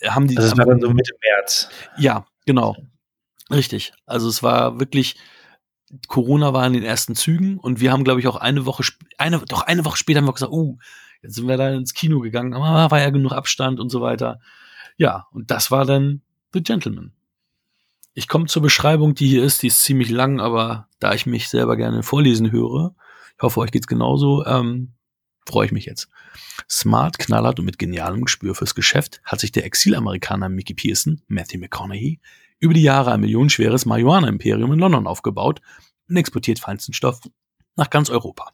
Äh, 0.00 0.08
haben 0.08 0.26
die, 0.26 0.36
also 0.36 0.48
das 0.48 0.58
war 0.58 0.66
dann 0.66 0.80
so 0.80 0.90
Mitte 0.90 1.12
März. 1.22 1.68
Ja, 1.98 2.26
genau. 2.46 2.76
Richtig. 3.50 3.92
Also 4.06 4.28
es 4.28 4.42
war 4.42 4.80
wirklich, 4.80 5.16
Corona 6.08 6.54
war 6.54 6.66
in 6.66 6.72
den 6.72 6.84
ersten 6.84 7.14
Zügen 7.14 7.58
und 7.58 7.80
wir 7.80 7.92
haben, 7.92 8.04
glaube 8.04 8.20
ich, 8.20 8.26
auch 8.26 8.36
eine 8.36 8.64
Woche, 8.64 8.82
eine, 9.18 9.38
doch 9.40 9.62
eine 9.62 9.84
Woche 9.84 9.98
später 9.98 10.18
haben 10.18 10.26
wir 10.26 10.32
gesagt, 10.32 10.52
oh, 10.52 10.78
jetzt 11.20 11.34
sind 11.34 11.46
wir 11.46 11.58
da 11.58 11.70
ins 11.70 11.92
Kino 11.92 12.20
gegangen, 12.20 12.54
aber 12.54 12.90
war 12.90 13.00
ja 13.00 13.10
genug 13.10 13.32
Abstand 13.32 13.78
und 13.78 13.90
so 13.90 14.00
weiter. 14.00 14.40
Ja, 14.96 15.26
und 15.32 15.50
das 15.50 15.70
war 15.70 15.84
dann 15.84 16.22
The 16.54 16.62
Gentleman. 16.62 17.12
Ich 18.14 18.28
komme 18.28 18.46
zur 18.46 18.62
Beschreibung, 18.62 19.14
die 19.14 19.26
hier 19.26 19.42
ist. 19.42 19.62
Die 19.62 19.68
ist 19.68 19.82
ziemlich 19.82 20.10
lang, 20.10 20.40
aber 20.40 20.88
da 20.98 21.14
ich 21.14 21.26
mich 21.26 21.48
selber 21.48 21.76
gerne 21.76 22.02
vorlesen 22.02 22.52
höre, 22.52 22.94
ich 23.36 23.42
hoffe, 23.42 23.60
euch 23.60 23.70
geht's 23.70 23.86
genauso, 23.86 24.44
ähm, 24.44 24.92
freue 25.46 25.66
ich 25.66 25.72
mich 25.72 25.86
jetzt. 25.86 26.08
Smart, 26.68 27.18
knallhart 27.18 27.58
und 27.58 27.64
mit 27.64 27.78
genialem 27.78 28.24
Gespür 28.24 28.54
fürs 28.54 28.74
Geschäft 28.74 29.20
hat 29.24 29.40
sich 29.40 29.50
der 29.50 29.64
Exilamerikaner 29.64 30.48
Mickey 30.48 30.74
Pearson, 30.74 31.22
Matthew 31.26 31.58
McConaughey, 31.58 32.20
über 32.58 32.74
die 32.74 32.82
Jahre 32.82 33.12
ein 33.12 33.20
millionenschweres 33.20 33.86
Marihuana-Imperium 33.86 34.72
in 34.72 34.78
London 34.78 35.06
aufgebaut 35.06 35.60
und 36.08 36.16
exportiert 36.16 36.60
feinsten 36.60 36.92
Stoff 36.92 37.20
nach 37.76 37.90
ganz 37.90 38.10
Europa. 38.10 38.52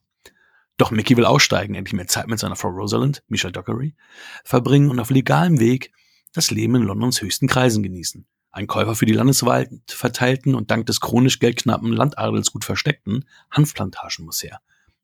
Doch 0.79 0.93
Mickey 0.93 1.17
will 1.17 1.25
aussteigen, 1.25 1.75
endlich 1.75 1.95
mehr 1.95 2.07
Zeit 2.07 2.29
mit 2.29 2.39
seiner 2.39 2.57
Frau 2.57 2.69
Rosalind, 2.69 3.25
Michelle 3.27 3.53
Dockery, 3.53 3.97
verbringen 4.45 4.91
und 4.91 5.01
auf 5.01 5.11
legalem 5.11 5.59
Weg 5.59 5.93
das 6.33 6.53
Leben 6.53 6.77
in 6.77 6.83
Londons 6.83 7.21
höchsten 7.21 7.49
Kreisen 7.49 7.83
genießen. 7.83 8.27
Ein 8.51 8.67
Käufer 8.67 8.95
für 8.95 9.07
die 9.07 9.13
Landeswald 9.13 9.71
verteilten 9.87 10.55
und 10.55 10.71
dank 10.71 10.87
des 10.87 11.01
chronisch 11.01 11.39
geldknappen 11.39 11.93
Landadels 11.93 12.51
gut 12.51 12.65
versteckten 12.65 13.25
Hanfplantagen 13.51 14.25
muss 14.25 14.43
her. 14.43 14.61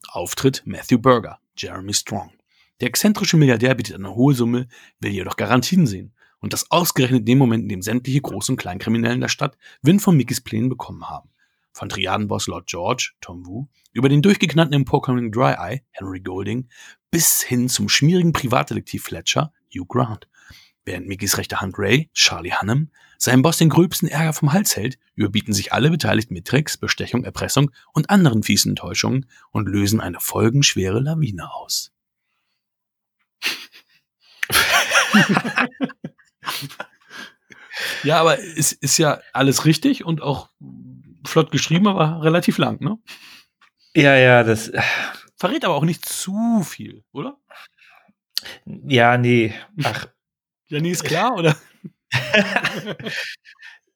Auftritt 0.08 0.62
Matthew 0.64 0.98
Berger, 0.98 1.38
Jeremy 1.56 1.92
Strong. 1.92 2.32
Der 2.80 2.88
exzentrische 2.88 3.36
Milliardär 3.36 3.74
bietet 3.74 3.96
eine 3.96 4.14
hohe 4.14 4.34
Summe, 4.34 4.68
will 4.98 5.12
jedoch 5.12 5.36
Garantien 5.36 5.86
sehen. 5.86 6.14
Und 6.40 6.52
das 6.52 6.70
ausgerechnet 6.70 7.20
in 7.20 7.26
dem 7.26 7.38
Moment, 7.38 7.62
in 7.62 7.68
dem 7.68 7.82
sämtliche 7.82 8.20
Groß- 8.20 8.50
und 8.50 8.56
Kleinkriminellen 8.56 9.20
der 9.20 9.28
Stadt 9.28 9.56
Wind 9.82 10.02
von 10.02 10.16
Mickys 10.16 10.42
Plänen 10.42 10.68
bekommen 10.68 11.08
haben. 11.08 11.30
Von 11.72 11.88
Triadenboss 11.88 12.46
Lord 12.46 12.66
George, 12.66 13.12
Tom 13.20 13.46
Wu, 13.46 13.66
über 13.92 14.08
den 14.08 14.22
durchgeknallten 14.22 14.74
emporkommenden 14.74 15.32
Dry 15.32 15.54
Eye, 15.58 15.82
Henry 15.90 16.20
Golding, 16.20 16.68
bis 17.10 17.42
hin 17.42 17.68
zum 17.68 17.88
schmierigen 17.88 18.32
Privatdetektiv 18.32 19.04
Fletcher, 19.04 19.52
Hugh 19.74 19.86
Grant. 19.88 20.28
Während 20.84 21.06
Mickys 21.06 21.38
rechte 21.38 21.60
Hand 21.60 21.78
Ray, 21.78 22.10
Charlie 22.12 22.52
Hunnam, 22.52 22.90
seinem 23.16 23.42
Boss 23.42 23.56
den 23.56 23.70
gröbsten 23.70 24.08
Ärger 24.08 24.34
vom 24.34 24.52
Hals 24.52 24.76
hält, 24.76 24.98
überbieten 25.14 25.54
sich 25.54 25.72
alle 25.72 25.90
Beteiligten 25.90 26.34
mit 26.34 26.46
Tricks, 26.46 26.76
Bestechung, 26.76 27.24
Erpressung 27.24 27.70
und 27.92 28.10
anderen 28.10 28.42
fiesen 28.42 28.72
Enttäuschungen 28.72 29.26
und 29.50 29.66
lösen 29.66 30.00
eine 30.00 30.20
folgenschwere 30.20 31.00
Lawine 31.00 31.54
aus. 31.54 31.90
ja, 38.02 38.20
aber 38.20 38.38
es 38.38 38.72
ist 38.72 38.98
ja 38.98 39.20
alles 39.32 39.64
richtig 39.64 40.04
und 40.04 40.20
auch 40.20 40.50
flott 41.26 41.50
geschrieben, 41.50 41.88
aber 41.88 42.22
relativ 42.22 42.58
lang, 42.58 42.82
ne? 42.82 42.98
Ja, 43.94 44.16
ja, 44.16 44.42
das. 44.42 44.70
Verrät 45.36 45.64
aber 45.64 45.74
auch 45.74 45.84
nicht 45.84 46.04
zu 46.04 46.62
viel, 46.62 47.04
oder? 47.12 47.38
Ja, 48.66 49.16
nee. 49.16 49.54
Ach. 49.82 50.08
Ja, 50.68 50.80
nee, 50.80 50.90
ist 50.90 51.04
klar, 51.04 51.34
oder? 51.36 51.56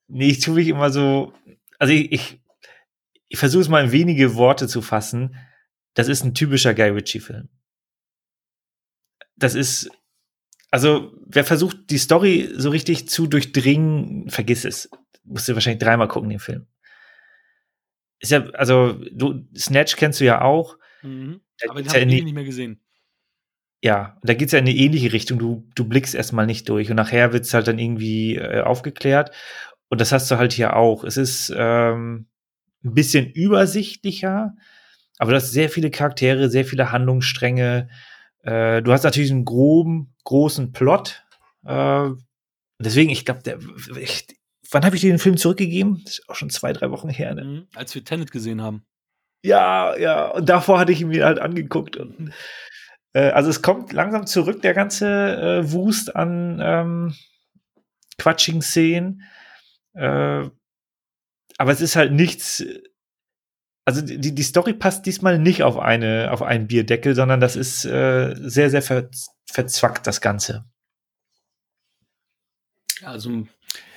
nee, 0.09 0.29
ich 0.29 0.41
tue 0.41 0.55
mich 0.55 0.69
immer 0.69 0.91
so. 0.91 1.33
Also 1.79 1.93
ich, 1.93 2.13
ich, 2.13 2.41
ich 3.29 3.39
versuche 3.39 3.63
es 3.63 3.69
mal 3.69 3.85
in 3.85 3.93
wenige 3.93 4.35
Worte 4.35 4.69
zu 4.69 4.83
fassen. 4.83 5.37
Das 5.95 6.09
ist 6.09 6.25
ein 6.25 6.35
typischer 6.35 6.75
Guy 6.75 6.91
Ritchie-Film. 6.91 7.49
Das 9.37 9.55
ist. 9.55 9.91
Also, 10.71 11.15
wer 11.27 11.45
versucht, 11.45 11.89
die 11.89 11.97
Story 11.97 12.51
so 12.55 12.69
richtig 12.69 13.09
zu 13.09 13.27
durchdringen, 13.27 14.29
vergiss 14.29 14.67
es. 14.67 14.91
Musst 15.25 15.49
du 15.49 15.55
wahrscheinlich 15.55 15.83
dreimal 15.83 16.09
gucken, 16.09 16.29
den 16.29 16.41
Film. 16.41 16.67
Ist 18.19 18.33
ja, 18.33 18.51
also, 18.51 18.93
du, 19.13 19.49
Snatch 19.57 19.97
kennst 19.97 20.21
du 20.21 20.27
ja 20.27 20.43
auch. 20.43 20.77
Mhm. 21.03 21.41
Aber 21.67 21.83
den 21.83 21.89
habe 21.89 22.01
ich 22.01 22.25
nicht 22.25 22.35
mehr 22.35 22.45
gesehen. 22.45 22.83
Ja, 23.83 24.17
da 24.23 24.35
geht 24.35 24.49
es 24.49 24.53
ja 24.53 24.59
in 24.59 24.67
eine 24.67 24.77
ähnliche 24.77 25.13
Richtung. 25.13 25.39
Du, 25.39 25.69
du 25.75 25.85
blickst 25.85 26.15
erstmal 26.15 26.47
nicht 26.47 26.69
durch 26.69 26.91
und 26.91 26.97
nachher 26.97 27.33
wird 27.33 27.45
es 27.45 27.55
halt 27.55 27.69
dann 27.69 27.79
irgendwie 27.79 28.37
äh, 28.37 28.63
aufgeklärt. 28.63 29.31
Und 29.89 30.01
das 30.01 30.13
hast 30.13 30.31
du 30.31 30.37
halt 30.37 30.53
hier 30.53 30.77
auch. 30.77 31.05
Es 31.05 31.17
ist 31.17 31.53
ähm, 31.57 32.27
ein 32.85 32.95
bisschen 32.95 33.31
übersichtlicher, 33.31 34.55
aber 35.19 35.31
du 35.31 35.37
hast 35.37 35.53
sehr 35.53 35.71
viele 35.71 35.91
Charaktere, 35.91 36.51
sehr 36.51 36.65
viele 36.65 36.93
Handlungsstränge. 36.93 37.89
Äh, 38.43 38.83
du 38.83 38.93
hast 38.93 39.05
natürlich 39.05 39.31
einen 39.31 39.45
groben, 39.45 40.15
großen 40.25 40.73
Plot. 40.73 41.25
Äh, 41.65 42.11
deswegen, 42.79 43.11
ich 43.11 43.25
glaube, 43.25 43.43
der. 43.43 43.59
Ich, 44.01 44.27
wann 44.71 44.85
habe 44.85 44.97
ich 44.97 45.03
dir 45.03 45.13
den 45.13 45.19
Film 45.19 45.37
zurückgegeben? 45.37 46.03
Das 46.05 46.19
ist 46.19 46.29
auch 46.29 46.35
schon 46.35 46.51
zwei, 46.51 46.73
drei 46.73 46.91
Wochen 46.91 47.09
her. 47.09 47.35
Ne? 47.35 47.45
Mhm, 47.45 47.67
als 47.75 47.95
wir 47.95 48.05
Tenet 48.05 48.31
gesehen 48.31 48.63
haben. 48.63 48.85
Ja, 49.43 49.97
ja. 49.97 50.29
Und 50.29 50.49
davor 50.49 50.79
hatte 50.79 50.93
ich 50.93 51.01
ihn 51.01 51.09
mir 51.09 51.25
halt 51.25 51.39
angeguckt. 51.39 51.97
Und, 51.97 52.33
äh, 53.13 53.31
also 53.31 53.51
es 53.51 53.63
kommt 53.63 53.93
langsam 53.93 54.27
zurück, 54.27 54.63
der 54.63 54.75
ganze 54.75 55.07
äh, 55.07 55.73
Wust 55.73 56.15
an 56.15 56.61
ähm, 56.63 57.15
quatschigen 58.19 58.63
Szenen. 58.63 59.23
Äh, 59.95 60.49
aber 61.59 61.73
es 61.73 61.81
ist 61.81 61.97
halt 61.97 62.13
nichts. 62.13 62.65
Also 63.85 64.03
die, 64.03 64.35
die 64.35 64.43
Story 64.43 64.75
passt 64.75 65.07
diesmal 65.07 65.39
nicht 65.39 65.63
auf 65.63 65.79
eine 65.79 66.31
auf 66.31 66.43
einen 66.43 66.67
Bierdeckel, 66.67 67.15
sondern 67.15 67.41
das 67.41 67.57
ist 67.57 67.85
äh, 67.85 68.35
sehr 68.37 68.71
sehr 68.71 68.83
ver, 68.83 69.09
verzwackt 69.51 70.07
das 70.07 70.21
Ganze. 70.21 70.67
Also 73.03 73.47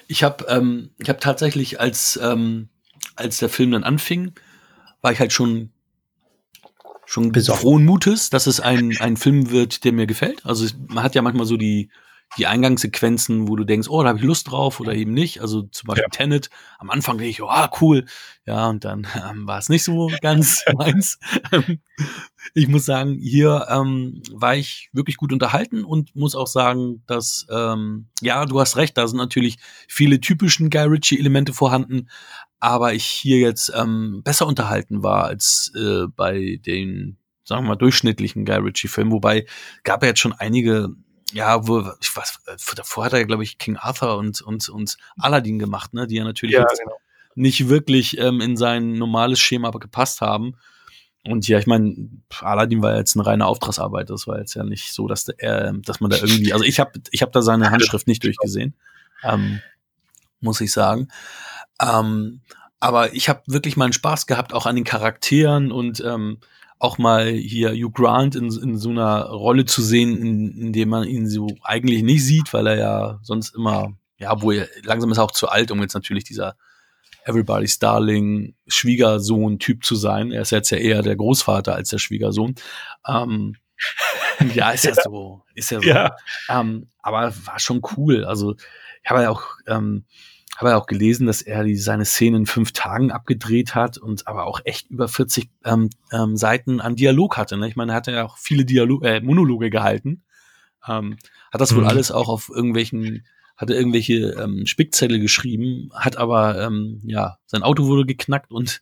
ich 0.07 0.23
habe 0.23 0.45
ähm, 0.47 0.91
ich 0.97 1.07
tatsächlich 1.07 1.79
als 1.79 2.17
ähm, 2.21 2.69
als 3.15 3.37
der 3.37 3.49
Film 3.49 3.71
dann 3.71 3.83
anfing, 3.83 4.33
war 5.01 5.11
ich 5.11 5.19
halt 5.19 5.33
schon 5.33 5.71
schon 7.11 7.31
Besorgt. 7.31 7.61
frohen 7.61 7.85
Mutes, 7.85 8.29
dass 8.29 8.47
es 8.47 8.59
ein 8.59 8.97
ein 8.99 9.17
Film 9.17 9.51
wird, 9.51 9.83
der 9.83 9.91
mir 9.91 10.07
gefällt. 10.07 10.45
Also 10.45 10.65
man 10.87 11.03
hat 11.03 11.15
ja 11.15 11.21
manchmal 11.21 11.45
so 11.45 11.57
die 11.57 11.89
die 12.37 12.47
Eingangssequenzen, 12.47 13.49
wo 13.49 13.57
du 13.57 13.65
denkst, 13.65 13.89
oh, 13.89 14.01
da 14.01 14.09
habe 14.09 14.19
ich 14.19 14.23
Lust 14.23 14.49
drauf 14.49 14.79
oder 14.79 14.93
eben 14.93 15.13
nicht. 15.13 15.41
Also 15.41 15.63
zum 15.63 15.87
Beispiel 15.87 16.07
ja. 16.11 16.17
Tenet. 16.17 16.49
Am 16.79 16.89
Anfang 16.89 17.17
denke 17.17 17.29
ich, 17.29 17.41
oh, 17.41 17.67
cool. 17.81 18.05
Ja, 18.45 18.69
und 18.69 18.85
dann 18.85 19.05
ähm, 19.29 19.47
war 19.47 19.59
es 19.59 19.67
nicht 19.67 19.83
so 19.83 20.09
ganz 20.21 20.63
meins. 20.73 21.19
ich 22.53 22.69
muss 22.69 22.85
sagen, 22.85 23.17
hier 23.21 23.67
ähm, 23.69 24.21
war 24.31 24.55
ich 24.55 24.89
wirklich 24.93 25.17
gut 25.17 25.33
unterhalten 25.33 25.83
und 25.83 26.15
muss 26.15 26.35
auch 26.35 26.47
sagen, 26.47 27.03
dass, 27.05 27.45
ähm, 27.51 28.07
ja, 28.21 28.45
du 28.45 28.61
hast 28.61 28.77
recht, 28.77 28.97
da 28.97 29.07
sind 29.09 29.17
natürlich 29.17 29.57
viele 29.89 30.21
typischen 30.21 30.69
Guy 30.69 30.83
Ritchie-Elemente 30.83 31.51
vorhanden, 31.51 32.07
aber 32.61 32.93
ich 32.93 33.05
hier 33.05 33.39
jetzt 33.39 33.71
ähm, 33.75 34.21
besser 34.23 34.47
unterhalten 34.47 35.03
war 35.03 35.25
als 35.25 35.73
äh, 35.75 36.07
bei 36.15 36.59
den 36.65 37.17
sagen 37.43 37.63
wir 37.63 37.69
mal, 37.69 37.75
durchschnittlichen 37.75 38.45
Guy 38.45 38.57
Ritchie-Filmen, 38.57 39.11
wobei 39.11 39.45
gab 39.83 40.03
er 40.03 40.09
jetzt 40.09 40.19
schon 40.19 40.33
einige 40.33 40.89
ja, 41.33 41.67
wo, 41.67 41.79
ich 42.01 42.15
weiß, 42.15 42.39
davor 42.75 43.05
hat 43.05 43.13
er, 43.13 43.25
glaube 43.25 43.43
ich, 43.43 43.57
King 43.57 43.77
Arthur 43.77 44.17
und, 44.17 44.41
und, 44.41 44.67
und 44.69 44.97
Aladdin 45.17 45.59
gemacht, 45.59 45.93
ne, 45.93 46.07
die 46.07 46.15
ja 46.15 46.23
natürlich 46.23 46.55
ja, 46.55 46.65
genau. 46.65 46.97
nicht 47.35 47.69
wirklich 47.69 48.17
ähm, 48.17 48.41
in 48.41 48.57
sein 48.57 48.93
normales 48.93 49.39
Schema 49.39 49.69
aber 49.69 49.79
gepasst 49.79 50.21
haben. 50.21 50.57
Und 51.23 51.47
ja, 51.47 51.59
ich 51.59 51.67
meine, 51.67 52.09
Aladdin 52.41 52.81
war 52.81 52.97
jetzt 52.97 53.15
eine 53.15 53.25
reine 53.25 53.45
Auftragsarbeit. 53.45 54.09
Das 54.09 54.27
war 54.27 54.39
jetzt 54.39 54.55
ja 54.55 54.63
nicht 54.63 54.91
so, 54.91 55.07
dass, 55.07 55.25
der, 55.25 55.73
dass 55.73 55.99
man 55.99 56.09
da 56.09 56.17
irgendwie, 56.17 56.51
also 56.51 56.65
ich 56.65 56.79
habe 56.79 56.99
ich 57.11 57.21
hab 57.21 57.31
da 57.31 57.41
seine 57.41 57.69
Handschrift 57.71 58.07
nicht 58.07 58.23
durchgesehen, 58.23 58.75
ähm, 59.23 59.61
muss 60.39 60.59
ich 60.61 60.71
sagen. 60.71 61.09
Ähm, 61.81 62.41
aber 62.79 63.13
ich 63.13 63.29
habe 63.29 63.41
wirklich 63.47 63.77
meinen 63.77 63.93
Spaß 63.93 64.27
gehabt, 64.27 64.53
auch 64.53 64.65
an 64.65 64.75
den 64.75 64.85
Charakteren 64.85 65.71
und 65.71 66.01
ähm, 66.01 66.39
auch 66.79 66.97
mal 66.97 67.29
hier 67.29 67.71
Hugh 67.73 67.91
Grant 67.91 68.35
in, 68.35 68.45
in 68.45 68.77
so 68.77 68.89
einer 68.89 69.25
Rolle 69.25 69.65
zu 69.65 69.83
sehen, 69.83 70.17
in, 70.17 70.57
in 70.57 70.73
dem 70.73 70.89
man 70.89 71.03
ihn 71.03 71.29
so 71.29 71.47
eigentlich 71.61 72.01
nicht 72.01 72.25
sieht, 72.25 72.53
weil 72.53 72.65
er 72.65 72.77
ja 72.77 73.19
sonst 73.21 73.55
immer, 73.55 73.93
ja, 74.17 74.41
wo 74.41 74.51
er 74.51 74.67
langsam 74.83 75.11
ist 75.11 75.19
er 75.19 75.25
auch 75.25 75.31
zu 75.31 75.47
alt, 75.47 75.69
um 75.69 75.81
jetzt 75.81 75.93
natürlich 75.93 76.23
dieser 76.23 76.55
Everybody's 77.23 77.77
Darling 77.77 78.55
Schwiegersohn-Typ 78.67 79.85
zu 79.85 79.95
sein. 79.95 80.31
Er 80.31 80.41
ist 80.41 80.51
jetzt 80.51 80.71
ja 80.71 80.77
eher 80.77 81.03
der 81.03 81.15
Großvater 81.15 81.75
als 81.75 81.89
der 81.89 81.99
Schwiegersohn. 81.99 82.55
Ähm, 83.07 83.57
ja, 84.55 84.71
ist 84.71 84.85
ja 84.85 84.95
so, 84.95 85.43
ist 85.53 85.69
ja 85.69 85.81
so. 85.81 85.87
Ja. 85.87 86.15
Ähm, 86.49 86.87
aber 86.99 87.31
war 87.45 87.59
schon 87.59 87.81
cool. 87.95 88.25
Also 88.25 88.55
ich 89.03 89.09
habe 89.09 89.21
ja 89.21 89.29
auch 89.29 89.43
ähm, 89.67 90.05
habe 90.61 90.71
ja 90.71 90.77
auch 90.77 90.85
gelesen, 90.85 91.27
dass 91.27 91.41
er 91.41 91.63
die, 91.63 91.75
seine 91.75 92.05
Szene 92.05 92.37
in 92.37 92.45
fünf 92.45 92.71
Tagen 92.71 93.11
abgedreht 93.11 93.75
hat 93.75 93.97
und 93.97 94.27
aber 94.27 94.45
auch 94.45 94.61
echt 94.63 94.89
über 94.89 95.07
40 95.07 95.49
ähm, 95.65 95.89
ähm, 96.11 96.37
Seiten 96.37 96.79
an 96.79 96.95
Dialog 96.95 97.37
hatte. 97.37 97.57
Ne? 97.57 97.67
Ich 97.67 97.75
meine, 97.75 97.93
er 97.93 97.95
hat 97.95 98.07
ja 98.07 98.23
auch 98.23 98.37
viele 98.37 98.63
Dialog 98.63 99.03
äh, 99.03 99.21
Monologe 99.21 99.69
gehalten. 99.69 100.23
Ähm, 100.87 101.17
hat 101.51 101.61
das 101.61 101.75
wohl 101.75 101.83
mhm. 101.83 101.89
alles 101.89 102.11
auch 102.11 102.29
auf 102.29 102.49
irgendwelchen, 102.49 103.25
hatte 103.57 103.73
irgendwelche 103.73 104.35
ähm, 104.39 104.65
Spickzettel 104.65 105.19
geschrieben, 105.19 105.89
hat 105.93 106.17
aber, 106.17 106.61
ähm, 106.61 107.01
ja, 107.03 107.37
sein 107.45 107.63
Auto 107.63 107.87
wurde 107.87 108.05
geknackt 108.05 108.51
und 108.51 108.81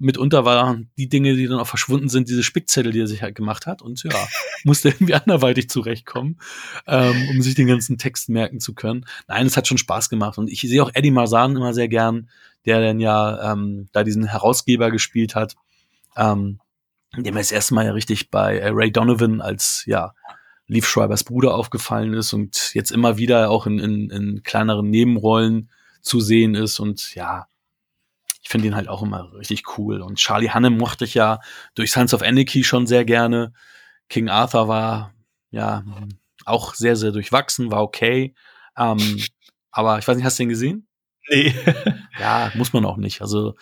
mitunter 0.00 0.44
waren 0.44 0.90
die 0.96 1.08
Dinge, 1.08 1.36
die 1.36 1.46
dann 1.46 1.60
auch 1.60 1.66
verschwunden 1.66 2.08
sind, 2.08 2.28
diese 2.28 2.42
Spickzettel, 2.42 2.90
die 2.90 3.00
er 3.00 3.06
sich 3.06 3.22
halt 3.22 3.34
gemacht 3.34 3.66
hat. 3.66 3.82
Und 3.82 4.02
ja, 4.02 4.10
musste 4.64 4.88
irgendwie 4.88 5.14
anderweitig 5.14 5.68
zurechtkommen, 5.68 6.40
ähm, 6.86 7.28
um 7.30 7.42
sich 7.42 7.54
den 7.54 7.66
ganzen 7.66 7.98
Text 7.98 8.28
merken 8.28 8.60
zu 8.60 8.74
können. 8.74 9.04
Nein, 9.28 9.46
es 9.46 9.56
hat 9.56 9.68
schon 9.68 9.78
Spaß 9.78 10.08
gemacht. 10.08 10.38
Und 10.38 10.50
ich 10.50 10.62
sehe 10.62 10.82
auch 10.82 10.90
Eddie 10.94 11.10
Marzan 11.10 11.54
immer 11.54 11.74
sehr 11.74 11.88
gern, 11.88 12.30
der 12.64 12.80
dann 12.80 12.98
ja 12.98 13.52
ähm, 13.52 13.88
da 13.92 14.02
diesen 14.02 14.24
Herausgeber 14.24 14.90
gespielt 14.90 15.34
hat, 15.34 15.56
ähm, 16.16 16.60
dem 17.16 17.36
er 17.36 17.40
das 17.40 17.52
erste 17.52 17.74
Mal 17.74 17.84
ja 17.84 17.92
richtig 17.92 18.30
bei 18.30 18.58
äh, 18.58 18.70
Ray 18.72 18.90
Donovan 18.90 19.40
als 19.40 19.84
ja 19.86 20.14
Leaf 20.66 20.86
Schreibers 20.86 21.24
Bruder 21.24 21.54
aufgefallen 21.54 22.14
ist 22.14 22.32
und 22.32 22.72
jetzt 22.74 22.92
immer 22.92 23.18
wieder 23.18 23.50
auch 23.50 23.66
in, 23.66 23.78
in, 23.78 24.10
in 24.10 24.42
kleineren 24.44 24.88
Nebenrollen 24.88 25.68
zu 26.00 26.20
sehen 26.20 26.54
ist. 26.54 26.78
Und 26.78 27.14
ja, 27.14 27.48
ich 28.42 28.48
finde 28.48 28.68
ihn 28.68 28.76
halt 28.76 28.88
auch 28.88 29.02
immer 29.02 29.32
richtig 29.34 29.78
cool. 29.78 30.00
Und 30.00 30.16
Charlie 30.16 30.50
Hannem 30.50 30.76
mochte 30.76 31.04
ich 31.04 31.14
ja 31.14 31.40
durch 31.74 31.92
Sons 31.92 32.14
of 32.14 32.22
Anarchy 32.22 32.64
schon 32.64 32.86
sehr 32.86 33.04
gerne. 33.04 33.52
King 34.08 34.28
Arthur 34.28 34.68
war 34.68 35.14
ja 35.50 35.84
auch 36.44 36.74
sehr, 36.74 36.96
sehr 36.96 37.12
durchwachsen, 37.12 37.70
war 37.70 37.82
okay. 37.82 38.34
Ähm, 38.76 39.22
aber 39.70 39.98
ich 39.98 40.08
weiß 40.08 40.16
nicht, 40.16 40.24
hast 40.24 40.38
du 40.38 40.42
den 40.42 40.48
gesehen? 40.48 40.88
Nee. 41.28 41.54
ja, 42.18 42.50
muss 42.54 42.72
man 42.72 42.84
auch 42.84 42.96
nicht. 42.96 43.20
Also, 43.20 43.54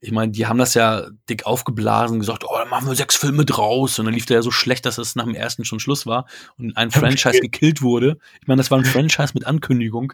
ich 0.00 0.12
meine, 0.12 0.30
die 0.32 0.46
haben 0.46 0.58
das 0.58 0.74
ja 0.74 1.08
dick 1.28 1.46
aufgeblasen, 1.46 2.20
gesagt, 2.20 2.44
oh, 2.44 2.56
dann 2.56 2.68
machen 2.68 2.86
wir 2.86 2.94
sechs 2.94 3.16
Filme 3.16 3.44
draus. 3.44 3.98
Und 3.98 4.04
dann 4.04 4.14
lief 4.14 4.26
der 4.26 4.36
ja 4.36 4.42
so 4.42 4.50
schlecht, 4.50 4.84
dass 4.86 4.98
es 4.98 5.16
nach 5.16 5.24
dem 5.24 5.34
ersten 5.34 5.64
schon 5.64 5.80
Schluss 5.80 6.06
war 6.06 6.26
und 6.58 6.76
ein 6.76 6.90
Franchise 6.92 7.40
gekillt 7.40 7.82
wurde. 7.82 8.18
Ich 8.40 8.46
meine, 8.46 8.58
das 8.58 8.70
war 8.70 8.78
ein 8.78 8.84
Franchise 8.84 9.32
mit 9.34 9.46
Ankündigung. 9.46 10.12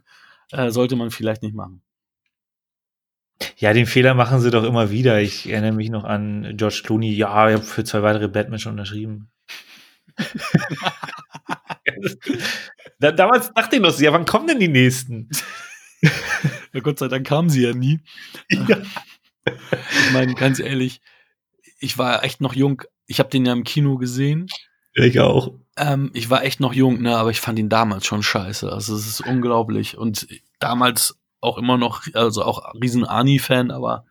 Äh, 0.50 0.70
sollte 0.70 0.96
man 0.96 1.10
vielleicht 1.10 1.42
nicht 1.42 1.54
machen. 1.54 1.82
Ja, 3.56 3.72
den 3.72 3.86
Fehler 3.86 4.14
machen 4.14 4.40
sie 4.40 4.50
doch 4.50 4.64
immer 4.64 4.90
wieder. 4.90 5.20
Ich 5.20 5.48
erinnere 5.48 5.72
mich 5.72 5.90
noch 5.90 6.04
an 6.04 6.56
George 6.56 6.82
Clooney. 6.84 7.12
Ja, 7.12 7.48
ich 7.48 7.54
habe 7.54 7.64
für 7.64 7.84
zwei 7.84 8.02
weitere 8.02 8.28
Batman 8.28 8.58
schon 8.58 8.72
unterschrieben. 8.72 9.30
da, 12.98 13.12
damals 13.12 13.52
dachte 13.54 13.76
ich 13.76 13.82
noch 13.82 13.98
ja, 13.98 14.12
wann 14.12 14.26
kommen 14.26 14.46
denn 14.46 14.60
die 14.60 14.68
nächsten? 14.68 15.28
ja, 16.72 16.80
Gott 16.80 16.98
sei 16.98 17.08
Dank 17.08 17.26
kamen 17.26 17.50
sie 17.50 17.62
ja 17.62 17.72
nie. 17.72 18.00
Ja. 18.50 18.78
Ich 19.44 20.12
meine, 20.12 20.34
ganz 20.34 20.60
ehrlich, 20.60 21.00
ich 21.78 21.98
war 21.98 22.22
echt 22.24 22.40
noch 22.40 22.54
jung. 22.54 22.82
Ich 23.06 23.18
habe 23.18 23.30
den 23.30 23.44
ja 23.44 23.52
im 23.52 23.64
Kino 23.64 23.96
gesehen. 23.96 24.46
Ich 24.94 25.20
auch. 25.20 25.54
Ähm, 25.76 26.10
ich 26.14 26.30
war 26.30 26.44
echt 26.44 26.60
noch 26.60 26.74
jung, 26.74 27.00
ne, 27.02 27.16
aber 27.16 27.30
ich 27.30 27.40
fand 27.40 27.58
ihn 27.58 27.68
damals 27.68 28.06
schon 28.06 28.22
scheiße. 28.22 28.70
Also 28.70 28.94
es 28.94 29.06
ist 29.06 29.20
unglaublich. 29.20 29.96
Und 29.96 30.28
damals 30.58 31.18
auch 31.42 31.58
immer 31.58 31.76
noch, 31.76 32.02
also 32.14 32.44
auch 32.44 32.74
riesen 32.80 33.04
Arnie-Fan, 33.04 33.70
aber 33.70 34.04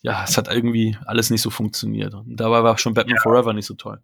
ja, 0.00 0.24
es 0.24 0.36
hat 0.36 0.48
irgendwie 0.48 0.96
alles 1.06 1.30
nicht 1.30 1.42
so 1.42 1.50
funktioniert. 1.50 2.14
Und 2.14 2.36
dabei 2.36 2.62
war 2.64 2.76
schon 2.78 2.94
Batman 2.94 3.16
ja. 3.16 3.22
Forever 3.22 3.52
nicht 3.52 3.66
so 3.66 3.74
toll. 3.74 4.00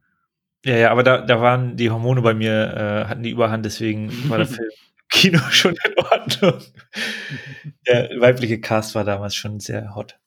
Ja, 0.64 0.76
ja, 0.76 0.90
aber 0.90 1.02
da, 1.02 1.18
da 1.18 1.40
waren 1.40 1.76
die 1.76 1.90
Hormone 1.90 2.22
bei 2.22 2.34
mir, 2.34 2.52
äh, 2.52 3.08
hatten 3.08 3.22
die 3.22 3.30
Überhand, 3.30 3.64
deswegen 3.64 4.30
war 4.30 4.38
der 4.38 4.46
Film 4.46 4.68
Kino 5.10 5.40
schon 5.50 5.74
in 5.84 6.04
Ordnung. 6.04 6.60
Der 7.86 8.10
weibliche 8.20 8.60
Cast 8.60 8.94
war 8.94 9.04
damals 9.04 9.34
schon 9.34 9.60
sehr 9.60 9.94
hot. 9.94 10.18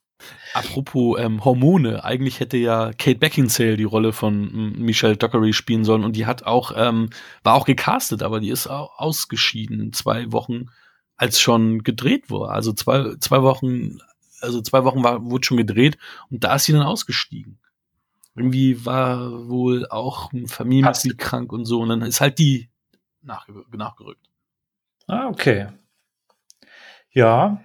Apropos 0.54 1.18
ähm, 1.18 1.44
Hormone, 1.44 2.04
eigentlich 2.04 2.40
hätte 2.40 2.56
ja 2.56 2.92
Kate 2.92 3.18
Beckinsale 3.18 3.76
die 3.76 3.84
Rolle 3.84 4.12
von 4.12 4.34
m, 4.34 4.72
Michelle 4.78 5.16
Dockery 5.16 5.52
spielen 5.52 5.84
sollen 5.84 6.04
und 6.04 6.14
die 6.14 6.26
hat 6.26 6.44
auch, 6.44 6.72
ähm, 6.76 7.10
war 7.42 7.54
auch 7.54 7.64
gecastet, 7.64 8.22
aber 8.22 8.38
die 8.38 8.50
ist 8.50 8.66
auch 8.66 8.98
ausgeschieden, 8.98 9.92
zwei 9.92 10.30
Wochen, 10.30 10.66
als 11.16 11.40
schon 11.40 11.82
gedreht 11.82 12.30
wurde. 12.30 12.50
Also 12.50 12.72
zwei, 12.72 13.14
zwei 13.20 13.42
Wochen, 13.42 13.98
also 14.40 14.60
zwei 14.62 14.84
Wochen 14.84 15.02
war, 15.04 15.24
wurde 15.24 15.44
schon 15.44 15.56
gedreht 15.56 15.98
und 16.30 16.44
da 16.44 16.54
ist 16.54 16.64
sie 16.64 16.72
dann 16.72 16.82
ausgestiegen. 16.82 17.58
Irgendwie 18.34 18.84
war 18.86 19.48
wohl 19.48 19.86
auch 19.88 20.32
ein 20.32 20.48
Familienmitglied 20.48 21.18
krank 21.18 21.52
und 21.52 21.66
so 21.66 21.80
und 21.80 21.90
dann 21.90 22.02
ist 22.02 22.20
halt 22.20 22.38
die 22.38 22.70
nachge 23.20 23.52
nachgerückt. 23.76 24.26
Ah, 25.06 25.28
okay. 25.28 25.68
Ja, 27.10 27.62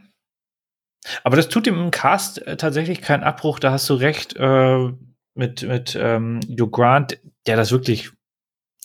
aber 1.24 1.38
das 1.38 1.50
tut 1.50 1.66
dem 1.66 1.92
Cast 1.92 2.46
äh, 2.46 2.58
tatsächlich 2.58 3.02
keinen 3.02 3.24
Abbruch, 3.24 3.60
da 3.60 3.72
hast 3.72 3.90
du 3.90 3.94
recht, 3.96 4.36
äh, 4.38 4.92
mit, 5.34 5.64
mit 5.64 5.98
ähm, 6.00 6.40
Hugh 6.50 6.70
Grant, 6.70 7.20
der 7.46 7.56
das 7.56 7.72
wirklich, 7.72 8.12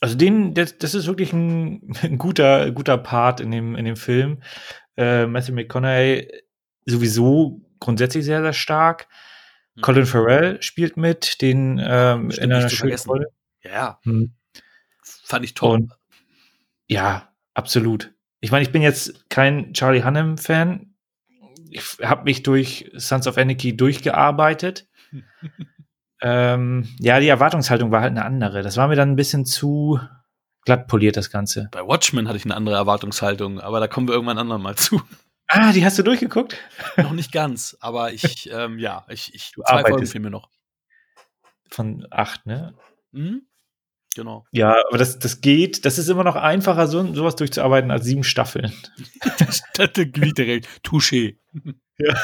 also 0.03 0.17
den, 0.17 0.53
das, 0.53 0.77
das 0.79 0.95
ist 0.95 1.07
wirklich 1.07 1.33
ein, 1.33 1.95
ein, 2.03 2.19
guter, 2.19 2.73
guter 2.73 2.99
Part 2.99 3.41
in 3.41 3.53
dem, 3.53 3.77
in 3.77 3.85
dem 3.85 3.97
Film. 3.97 4.43
Äh, 4.97 5.27
Matthew 5.27 5.55
McConaughey 5.55 6.29
sowieso 6.85 7.63
grundsätzlich 7.79 8.25
sehr, 8.25 8.43
sehr 8.43 8.53
stark. 8.53 9.07
Hm. 9.77 9.83
Colin 9.83 10.07
Farrell 10.07 10.61
spielt 10.61 10.97
mit, 10.97 11.41
den 11.41 11.81
ähm, 11.83 12.31
in 12.31 12.53
einer 12.53 12.69
schönen 12.69 12.99
Rolle. 13.07 13.27
Ja. 13.63 14.01
Hm. 14.03 14.35
Fand 15.25 15.45
ich 15.45 15.55
toll. 15.55 15.75
Und, 15.75 15.93
ja, 16.89 17.33
absolut. 17.55 18.13
Ich 18.41 18.51
meine, 18.51 18.65
ich 18.65 18.73
bin 18.73 18.83
jetzt 18.83 19.31
kein 19.31 19.73
Charlie 19.73 20.03
Hunnam-Fan, 20.03 20.93
ich 21.71 21.99
habe 22.03 22.25
mich 22.25 22.43
durch 22.43 22.91
Sons 22.97 23.29
of 23.29 23.39
Anarchy 23.39 23.77
durchgearbeitet. 23.77 24.89
ähm, 26.23 26.89
ja, 27.01 27.19
die 27.19 27.29
Erwartungshaltung 27.29 27.91
war 27.91 28.01
halt 28.01 28.13
eine 28.13 28.25
andere. 28.25 28.63
Das 28.63 28.77
war 28.77 28.87
mir 28.89 28.95
dann 28.95 29.11
ein 29.11 29.17
bisschen 29.17 29.45
zu 29.45 29.99
glatt 30.65 30.87
poliert, 30.87 31.17
das 31.17 31.31
Ganze. 31.31 31.69
Bei 31.73 31.87
Watchmen 31.87 32.29
hatte 32.29 32.37
ich 32.37 32.45
eine 32.45 32.55
andere 32.55 32.77
Erwartungshaltung, 32.77 33.61
aber 33.61 33.81
da 33.81 33.89
kommen 33.89 34.07
wir 34.07 34.15
irgendwann 34.15 34.39
anderen 34.39 34.63
mal 34.63 34.77
zu. 34.77 35.03
Ah, 35.49 35.73
die 35.73 35.85
hast 35.85 35.99
du 35.99 36.03
durchgeguckt? 36.03 36.57
noch 36.97 37.13
nicht 37.13 37.33
ganz, 37.33 37.77
aber 37.81 38.13
ich, 38.13 38.49
ähm, 38.53 38.79
ja, 38.79 39.05
ich, 39.09 39.35
ich 39.35 39.53
du 39.53 39.63
zwei 39.63 39.83
Folgenfilme 39.83 40.31
noch. 40.31 40.49
Von 41.69 42.07
acht, 42.11 42.47
ne? 42.47 42.75
Mhm. 43.11 43.43
Genau. 44.15 44.45
Ja, 44.53 44.77
aber 44.89 44.99
das, 44.99 45.19
das 45.19 45.41
geht. 45.41 45.85
Das 45.85 45.99
ist 45.99 46.09
immer 46.09 46.25
noch 46.25 46.37
einfacher, 46.37 46.87
so, 46.87 47.15
sowas 47.15 47.35
durchzuarbeiten 47.37 47.91
als 47.91 48.05
sieben 48.05 48.25
Staffeln. 48.25 48.73
das 49.39 49.63
direkt. 49.75 50.69
Touché. 50.85 51.39
Ja. 51.99 52.15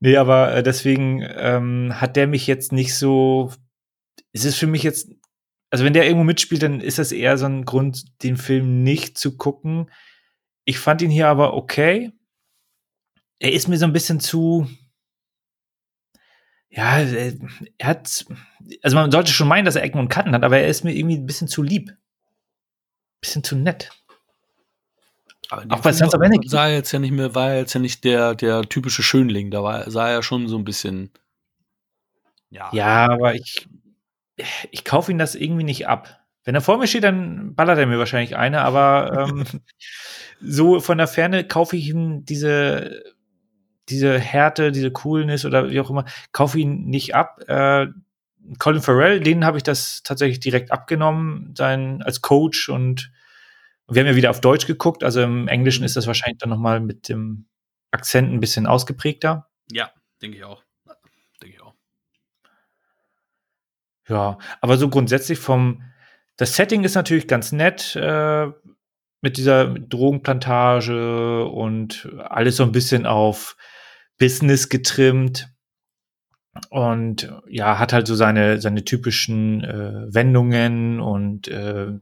Nee, 0.00 0.16
aber 0.16 0.54
äh, 0.54 0.62
deswegen 0.62 1.22
ähm, 1.22 2.00
hat 2.00 2.16
der 2.16 2.26
mich 2.26 2.46
jetzt 2.46 2.72
nicht 2.72 2.94
so. 2.94 3.52
Es 4.32 4.44
ist 4.44 4.56
für 4.56 4.66
mich 4.66 4.82
jetzt. 4.82 5.10
Also, 5.70 5.84
wenn 5.84 5.92
der 5.92 6.06
irgendwo 6.06 6.24
mitspielt, 6.24 6.62
dann 6.62 6.80
ist 6.80 6.98
das 6.98 7.10
eher 7.12 7.36
so 7.36 7.46
ein 7.46 7.64
Grund, 7.64 8.22
den 8.22 8.36
Film 8.36 8.82
nicht 8.82 9.18
zu 9.18 9.36
gucken. 9.36 9.90
Ich 10.64 10.78
fand 10.78 11.02
ihn 11.02 11.10
hier 11.10 11.28
aber 11.28 11.54
okay. 11.54 12.12
Er 13.40 13.52
ist 13.52 13.68
mir 13.68 13.76
so 13.76 13.84
ein 13.84 13.92
bisschen 13.92 14.20
zu 14.20 14.68
ja, 16.76 16.98
äh, 16.98 17.38
er 17.78 17.88
hat, 17.88 18.24
also 18.82 18.96
man 18.96 19.12
sollte 19.12 19.30
schon 19.30 19.46
meinen, 19.46 19.64
dass 19.64 19.76
er 19.76 19.84
Ecken 19.84 20.00
und 20.00 20.08
Kanten 20.08 20.34
hat, 20.34 20.42
aber 20.42 20.58
er 20.58 20.68
ist 20.68 20.82
mir 20.82 20.92
irgendwie 20.92 21.16
ein 21.16 21.26
bisschen 21.26 21.46
zu 21.46 21.62
lieb. 21.62 21.96
Bisschen 23.20 23.44
zu 23.44 23.54
nett. 23.54 23.90
Auch 25.50 25.80
bei 25.80 25.92
Sons 25.92 26.14
of 26.14 26.20
Anarchy. 26.20 26.48
Sah 26.48 26.68
er 26.68 26.74
jetzt 26.74 26.92
ja 26.92 26.98
nicht 26.98 27.12
mehr, 27.12 27.34
war 27.34 27.50
er 27.50 27.58
jetzt 27.58 27.74
ja 27.74 27.80
nicht 27.80 28.04
der, 28.04 28.34
der 28.34 28.62
typische 28.62 29.02
Schönling, 29.02 29.50
da 29.50 29.62
war, 29.62 29.90
sah 29.90 30.08
er 30.08 30.22
schon 30.22 30.48
so 30.48 30.56
ein 30.56 30.64
bisschen, 30.64 31.10
ja. 32.50 32.70
Ja, 32.72 33.10
aber 33.10 33.34
ich, 33.34 33.66
ich 34.70 34.84
kaufe 34.84 35.10
ihn 35.10 35.18
das 35.18 35.34
irgendwie 35.34 35.64
nicht 35.64 35.88
ab. 35.88 36.20
Wenn 36.44 36.54
er 36.54 36.60
vor 36.60 36.78
mir 36.78 36.86
steht, 36.86 37.04
dann 37.04 37.54
ballert 37.54 37.78
er 37.78 37.86
mir 37.86 37.98
wahrscheinlich 37.98 38.36
eine, 38.36 38.60
aber 38.60 39.28
ähm, 39.28 39.44
so 40.40 40.80
von 40.80 40.98
der 40.98 41.08
Ferne 41.08 41.46
kaufe 41.46 41.76
ich 41.76 41.88
ihm 41.88 42.24
diese 42.24 43.02
diese 43.88 44.18
Härte, 44.18 44.72
diese 44.72 44.90
Coolness 44.90 45.44
oder 45.44 45.70
wie 45.70 45.80
auch 45.80 45.90
immer, 45.90 46.04
kaufe 46.32 46.58
ihn 46.58 46.86
nicht 46.86 47.14
ab. 47.14 47.40
Äh, 47.48 47.88
Colin 48.58 48.82
Farrell, 48.82 49.20
den 49.20 49.44
habe 49.44 49.56
ich 49.56 49.62
das 49.62 50.02
tatsächlich 50.02 50.40
direkt 50.40 50.70
abgenommen, 50.70 51.54
sein 51.56 52.02
als 52.02 52.22
Coach 52.22 52.68
und 52.68 53.10
wir 53.88 54.00
haben 54.00 54.08
ja 54.08 54.16
wieder 54.16 54.30
auf 54.30 54.40
Deutsch 54.40 54.66
geguckt, 54.66 55.04
also 55.04 55.22
im 55.22 55.48
Englischen 55.48 55.82
mhm. 55.82 55.86
ist 55.86 55.96
das 55.96 56.06
wahrscheinlich 56.06 56.38
dann 56.38 56.50
nochmal 56.50 56.80
mit 56.80 57.08
dem 57.08 57.46
Akzent 57.90 58.32
ein 58.32 58.40
bisschen 58.40 58.66
ausgeprägter. 58.66 59.48
Ja, 59.70 59.90
denke 60.20 60.38
ich 60.38 60.44
auch. 60.44 60.62
Denke 61.42 61.56
ich 61.56 61.62
auch. 61.62 61.74
Ja, 64.08 64.38
aber 64.60 64.76
so 64.76 64.88
grundsätzlich 64.88 65.38
vom, 65.38 65.82
das 66.36 66.56
Setting 66.56 66.84
ist 66.84 66.94
natürlich 66.94 67.28
ganz 67.28 67.52
nett, 67.52 67.96
äh, 67.96 68.48
mit 69.24 69.38
dieser 69.38 69.66
Drogenplantage 69.66 71.46
und 71.46 72.10
alles 72.18 72.56
so 72.56 72.62
ein 72.62 72.72
bisschen 72.72 73.06
auf 73.06 73.56
Business 74.18 74.68
getrimmt 74.68 75.48
und 76.68 77.32
ja, 77.48 77.78
hat 77.78 77.94
halt 77.94 78.06
so 78.06 78.14
seine, 78.14 78.60
seine 78.60 78.84
typischen 78.84 79.64
äh, 79.64 80.14
Wendungen 80.14 81.00
und 81.00 81.48
äh, 81.48 81.92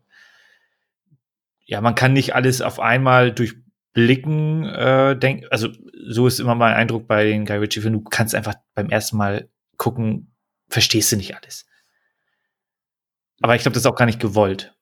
ja, 1.73 1.81
man 1.81 1.95
kann 1.95 2.13
nicht 2.13 2.35
alles 2.35 2.61
auf 2.61 2.81
einmal 2.81 3.33
durchblicken, 3.33 4.67
äh, 4.67 5.17
denk, 5.19 5.47
also 5.51 5.71
so 6.07 6.27
ist 6.27 6.39
immer 6.39 6.55
mein 6.55 6.75
Eindruck 6.75 7.09
bei 7.09 7.25
den 7.25 7.47
Guy 7.47 7.57
Ritchie 7.57 7.81
Filmen, 7.81 8.05
du 8.05 8.11
kannst 8.11 8.35
einfach 8.35 8.57
beim 8.75 8.91
ersten 8.91 9.17
Mal 9.17 9.49
gucken, 9.79 10.35
verstehst 10.69 11.11
du 11.11 11.17
nicht 11.17 11.35
alles. 11.35 11.65
Aber 13.41 13.57
ich 13.57 13.63
glaube, 13.63 13.73
das 13.73 13.85
ist 13.85 13.87
auch 13.87 13.97
gar 13.97 14.05
nicht 14.05 14.21
gewollt, 14.21 14.77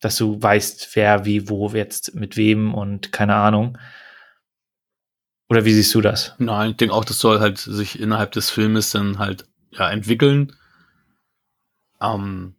dass 0.00 0.16
du 0.16 0.42
weißt, 0.42 0.96
wer, 0.96 1.26
wie, 1.26 1.48
wo, 1.48 1.68
jetzt 1.68 2.16
mit 2.16 2.36
wem 2.36 2.74
und 2.74 3.12
keine 3.12 3.36
Ahnung. 3.36 3.78
Oder 5.48 5.64
wie 5.64 5.74
siehst 5.74 5.94
du 5.94 6.00
das? 6.00 6.34
Nein, 6.38 6.72
ich 6.72 6.76
denke 6.76 6.92
auch, 6.92 7.04
das 7.04 7.20
soll 7.20 7.38
halt 7.38 7.58
sich 7.58 8.00
innerhalb 8.00 8.32
des 8.32 8.50
Filmes 8.50 8.90
dann 8.90 9.20
halt 9.20 9.46
ja 9.70 9.88
entwickeln. 9.92 10.56
Ähm, 12.00 12.56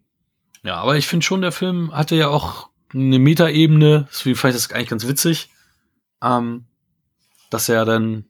ja, 0.64 0.76
aber 0.76 0.96
ich 0.96 1.08
finde 1.08 1.26
schon, 1.26 1.42
der 1.42 1.52
Film 1.52 1.94
hatte 1.94 2.16
ja 2.16 2.30
auch 2.30 2.70
eine 2.96 3.20
Metaebene, 3.20 4.08
deswegen 4.10 4.36
fand 4.36 4.56
ich 4.56 4.62
das 4.62 4.72
eigentlich 4.72 4.90
ganz 4.90 5.08
witzig, 5.08 5.50
ähm, 6.24 6.66
dass 7.50 7.70
er 7.70 7.86
dann 7.86 8.26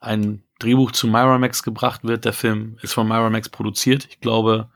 ein 0.00 0.42
Drehbuch 0.58 0.92
zu 0.92 1.06
Miramax 1.06 1.62
gebracht 1.62 2.04
wird. 2.04 2.24
Der 2.24 2.32
Film 2.32 2.76
ist 2.82 2.92
von 2.92 3.06
Miramax 3.06 3.48
produziert. 3.48 4.06
Ich 4.10 4.20
glaube, 4.20 4.68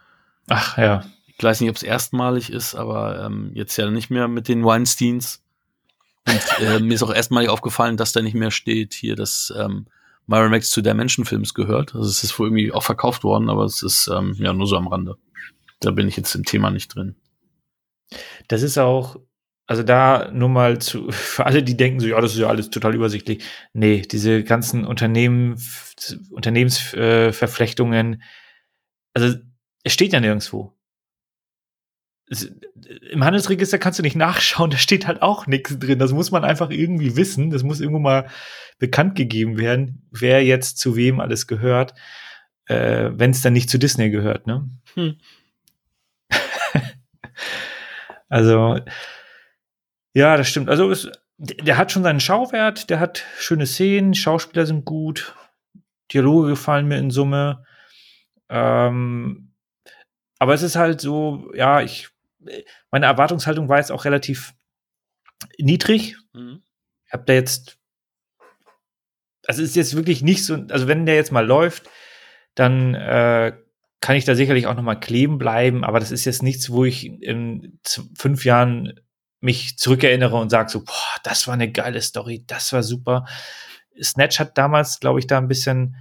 ach 0.49 0.79
ja. 0.79 1.05
Ich 1.37 1.43
weiß 1.43 1.61
nicht, 1.61 1.71
ob 1.71 1.77
es 1.77 1.83
erstmalig 1.83 2.51
ist, 2.51 2.77
aber 2.77 3.25
ähm, 3.25 3.51
jetzt 3.55 3.77
ja 3.77 3.91
nicht 3.91 4.09
mehr 4.09 4.29
mit 4.29 4.47
den 4.47 4.65
Weinsteins. 4.65 5.43
Und 6.27 6.61
äh, 6.61 6.79
mir 6.81 6.95
ist 6.95 7.03
auch 7.03 7.13
erstmalig 7.13 7.49
aufgefallen, 7.49 7.97
dass 7.97 8.13
da 8.13 8.23
nicht 8.23 8.35
mehr 8.35 8.53
steht 8.53 8.95
hier, 8.95 9.17
dass 9.17 9.53
ähm, 9.59 9.87
Miramax 10.27 10.71
zu 10.71 10.81
der 10.81 10.95
Menschenfilms 10.95 11.53
gehört. 11.53 11.95
Also 11.95 12.09
es 12.09 12.23
ist 12.23 12.39
wohl 12.39 12.49
irgendwie 12.49 12.73
auch 12.73 12.85
verkauft 12.85 13.25
worden, 13.25 13.51
aber 13.51 13.65
es 13.65 13.83
ist 13.83 14.09
ähm, 14.09 14.35
ja 14.39 14.53
nur 14.53 14.69
so 14.69 14.77
am 14.77 14.87
Rande. 14.87 15.17
Da 15.81 15.91
bin 15.91 16.07
ich 16.07 16.17
jetzt 16.17 16.35
im 16.35 16.45
Thema 16.45 16.71
nicht 16.71 16.95
drin. 16.95 17.17
Das 18.49 18.63
ist 18.63 18.79
auch, 18.79 19.17
also 19.67 19.83
da 19.83 20.31
nur 20.33 20.49
mal 20.49 20.79
zu, 20.81 21.11
für 21.11 21.47
alle, 21.47 21.63
die 21.63 21.77
denken 21.77 22.01
so, 22.01 22.07
ja, 22.07 22.21
das 22.21 22.33
ist 22.33 22.41
ja 22.41 22.49
alles 22.49 22.71
total 22.71 22.95
übersichtlich. 22.95 23.45
Nee, 23.73 24.03
diese 24.03 24.45
ganzen 24.45 24.85
Unternehmen, 24.85 25.57
Unternehmensverflechtungen, 26.31 28.23
also 29.15 29.37
es 29.85 29.93
steht 29.93 30.13
ja 30.13 30.21
nirgendwo 30.21 30.75
im 33.11 33.23
Handelsregister 33.23 33.79
kannst 33.79 33.99
du 33.99 34.03
nicht 34.03 34.17
nachschauen, 34.17 34.71
da 34.71 34.77
steht 34.77 35.07
halt 35.07 35.23
auch 35.23 35.47
nichts 35.47 35.79
drin. 35.79 35.99
Das 35.99 36.13
muss 36.13 36.31
man 36.31 36.45
einfach 36.45 36.71
irgendwie 36.71 37.17
wissen. 37.17 37.51
Das 37.51 37.63
muss 37.63 37.81
irgendwo 37.81 38.01
mal 38.01 38.29
bekannt 38.79 39.15
gegeben 39.15 39.59
werden, 39.59 40.09
wer 40.11 40.43
jetzt 40.45 40.79
zu 40.79 40.97
wem 40.97 41.21
alles 41.21 41.47
gehört, 41.47 41.95
äh, 42.67 43.11
wenn 43.13 43.31
es 43.31 43.43
dann 43.43 43.53
nicht 43.53 43.71
zu 43.71 43.79
Disney 43.79 44.11
gehört, 44.11 44.47
ne? 44.47 44.69
Hm. 44.95 45.17
also, 48.35 48.81
ja, 50.13 50.37
das 50.37 50.49
stimmt. 50.49 50.69
Also, 50.69 50.91
es, 50.91 51.09
der 51.39 51.77
hat 51.77 51.93
schon 51.93 52.03
seinen 52.03 52.19
Schauwert, 52.19 52.91
der 52.91 52.99
hat 52.99 53.23
schöne 53.39 53.65
Szenen, 53.65 54.13
Schauspieler 54.13 54.67
sind 54.67 54.85
gut, 54.85 55.37
Dialoge 56.13 56.49
gefallen 56.49 56.89
mir 56.89 56.99
in 56.99 57.13
Summe. 57.13 57.65
Ähm, 58.49 59.53
aber 60.41 60.53
es 60.53 60.63
ist 60.63 60.75
halt 60.75 61.01
so, 61.01 61.53
ja, 61.55 61.81
ich 61.81 62.09
meine 62.91 63.07
Erwartungshaltung 63.07 63.69
war 63.69 63.79
jetzt 63.79 63.93
auch 63.93 64.05
relativ 64.05 64.53
niedrig. 65.57 66.17
Mhm. 66.33 66.65
Ich 67.07 67.13
habe 67.13 67.23
da 67.27 67.35
jetzt, 67.35 67.79
also 69.47 69.63
ist 69.63 69.77
jetzt 69.77 69.95
wirklich 69.95 70.23
nicht 70.23 70.45
so, 70.45 70.67
also 70.71 70.89
wenn 70.89 71.07
der 71.07 71.15
jetzt 71.15 71.31
mal 71.31 71.47
läuft, 71.47 71.89
dann 72.57 72.97
äh, 72.97 73.57
kann 74.05 74.17
ich 74.17 74.27
da 74.27 74.35
sicherlich 74.35 74.67
auch 74.67 74.75
noch 74.75 74.83
mal 74.83 75.01
kleben 75.01 75.39
bleiben, 75.39 75.83
aber 75.83 75.99
das 75.99 76.11
ist 76.11 76.27
jetzt 76.27 76.43
nichts, 76.43 76.69
wo 76.69 76.85
ich 76.85 77.07
in 77.07 77.81
fünf 78.15 78.45
Jahren 78.45 79.01
mich 79.41 79.79
zurückerinnere 79.79 80.37
und 80.37 80.51
sage 80.51 80.69
so, 80.69 80.85
boah, 80.85 81.17
das 81.23 81.47
war 81.47 81.55
eine 81.55 81.73
geile 81.73 82.03
Story, 82.03 82.45
das 82.47 82.75
war 82.75 82.83
super. 82.83 83.25
Snatch 84.03 84.39
hat 84.41 84.59
damals, 84.59 85.01
glaube 85.01 85.21
ich, 85.21 85.27
da 85.27 85.39
ein 85.39 85.49
bisschen 85.49 85.97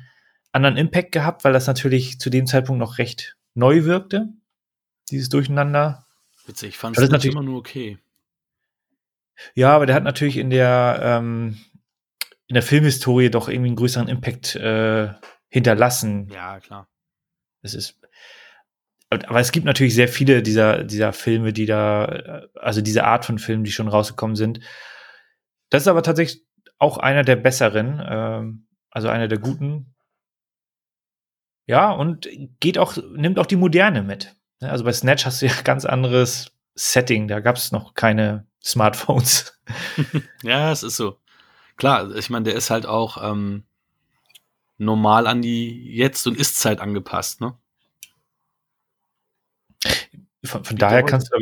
anderen 0.51 0.76
Impact 0.76 1.14
gehabt, 1.14 1.45
weil 1.45 1.54
das 1.54 1.66
natürlich 1.66 2.20
zu 2.20 2.30
dem 2.30 2.45
Zeitpunkt 2.45 2.82
noch 2.82 2.97
recht 2.97 3.38
neu 3.54 3.86
wirkte, 3.86 4.28
dieses 5.10 5.30
Durcheinander. 5.30 6.06
Witzig, 6.45 6.72
ich 6.72 6.78
fand 6.78 6.97
es 6.97 7.10
natürlich- 7.10 7.34
immer 7.34 7.45
nur 7.45 7.60
okay. 7.60 7.99
Ja, 9.56 9.74
aber 9.74 9.86
der 9.86 9.95
hat 9.95 10.04
natürlich 10.04 10.36
in 10.36 10.49
der, 10.49 10.99
ähm, 11.01 11.58
in 12.47 12.56
der 12.56 12.64
Filmhistorie 12.64 13.30
doch 13.30 13.47
irgendwie 13.47 13.70
einen 13.70 13.78
größeren 13.78 14.10
Impact 14.10 14.58
äh, 14.58 15.14
hinterlassen. 15.47 16.28
Ja, 16.34 16.60
klar. 16.60 16.89
Es 17.64 17.74
ist, 17.74 17.99
aber 19.09 19.39
es 19.39 19.51
gibt 19.51 19.66
natürlich 19.66 19.95
sehr 19.95 20.07
viele 20.07 20.43
dieser, 20.43 20.84
dieser 20.84 21.14
Filme, 21.14 21.53
die 21.53 21.66
da, 21.66 22.43
also 22.55 22.82
diese 22.82 23.05
Art 23.05 23.26
von 23.26 23.39
Filmen, 23.39 23.64
die 23.64 23.72
schon 23.72 23.88
rausgekommen 23.88 24.36
sind. 24.36 24.59
Das 25.70 25.84
ist 25.84 25.88
aber 25.88 26.03
tatsächlich 26.03 26.43
auch 26.78 26.97
einer 26.97 27.24
der 27.24 27.36
besseren, 27.36 28.01
ähm, 28.05 28.68
also 28.91 29.07
einer 29.07 29.28
der 29.28 29.39
guten. 29.39 29.95
Ja, 31.66 31.91
und 31.91 32.28
geht 32.59 32.78
auch, 32.78 32.97
nimmt 33.16 33.39
auch 33.39 33.45
die 33.45 33.55
Moderne 33.55 34.03
mit. 34.03 34.36
Ne, 34.59 34.70
Also 34.70 34.84
bei 34.84 34.93
Snatch 34.93 35.26
hast 35.26 35.41
du 35.41 35.47
ja 35.47 35.53
ganz 35.64 35.86
anderes 35.86 36.51
Setting, 36.76 37.28
da 37.28 37.39
gab 37.39 37.55
es 37.55 37.72
noch 37.72 37.93
keine 37.93 38.47
Smartphones. 38.64 39.59
Ja, 40.43 40.72
es 40.74 40.84
ist 40.84 40.97
so. 40.97 41.18
Klar, 41.78 42.14
ich 42.16 42.30
meine, 42.30 42.43
der 42.43 42.55
ist 42.55 42.70
halt 42.70 42.86
auch 42.86 43.18
ähm, 43.24 43.64
normal 44.84 45.28
an 45.28 45.42
die 45.42 45.96
Jetzt- 45.96 46.28
und 46.28 46.38
Ist-Zeit 46.38 46.80
angepasst, 46.80 47.42
ne? 47.42 47.58
Von, 50.46 50.64
von 50.64 50.78
daher 50.78 51.04
kannst 51.04 51.32
du, 51.32 51.40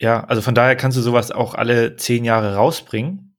ja, 0.00 0.24
also 0.24 0.42
von 0.42 0.54
daher 0.54 0.76
kannst 0.76 0.96
du 0.96 1.02
sowas 1.02 1.30
auch 1.30 1.54
alle 1.54 1.96
zehn 1.96 2.24
Jahre 2.24 2.54
rausbringen. 2.54 3.36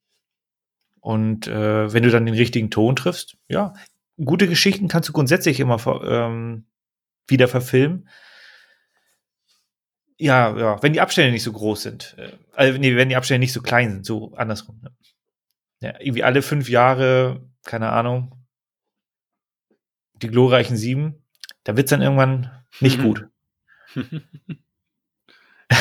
Und 1.00 1.48
äh, 1.48 1.92
wenn 1.92 2.04
du 2.04 2.12
dann 2.12 2.26
den 2.26 2.36
richtigen 2.36 2.70
Ton 2.70 2.96
triffst, 2.96 3.38
ja, 3.48 3.74
gute 4.24 4.48
Geschichten 4.48 4.88
kannst 4.88 5.10
du 5.10 5.14
grundsätzlich 5.14 5.60
immer 5.60 5.80
ähm, 6.04 6.66
wieder 7.28 7.48
verfilmen. 7.48 8.08
Ja, 10.18 10.56
ja, 10.56 10.84
wenn 10.84 10.94
die 10.94 11.02
Abstände 11.02 11.32
nicht 11.32 11.44
so 11.44 11.52
groß 11.52 11.82
sind. 11.82 12.16
Äh, 12.20 12.34
also, 12.54 12.78
nee, 12.78 12.96
wenn 12.96 13.10
die 13.10 13.16
Abstände 13.16 13.40
nicht 13.40 13.54
so 13.54 13.62
klein 13.62 13.92
sind, 13.92 14.06
so 14.06 14.34
andersrum. 14.36 14.80
Ne? 14.84 14.92
Ja, 15.82 16.00
irgendwie 16.00 16.24
alle 16.24 16.44
fünf 16.44 16.70
Jahre, 16.70 17.50
keine 17.64 17.90
Ahnung, 17.90 18.41
die 20.22 20.28
glorreichen 20.30 20.78
sieben, 20.78 21.15
da 21.63 21.76
wird's 21.78 21.89
dann 21.89 22.01
irgendwann 22.01 22.49
nicht 22.80 22.97
Mhm. 22.99 23.03
gut. 23.03 23.28
ja, 25.72 25.78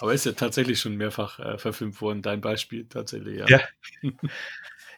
aber 0.00 0.14
ist 0.14 0.26
ja 0.26 0.32
tatsächlich 0.32 0.80
schon 0.80 0.96
mehrfach 0.96 1.38
äh, 1.40 1.58
verfilmt 1.58 2.00
worden, 2.00 2.22
dein 2.22 2.40
Beispiel 2.40 2.86
tatsächlich, 2.88 3.38
ja. 3.38 3.46
Ja. 3.48 3.60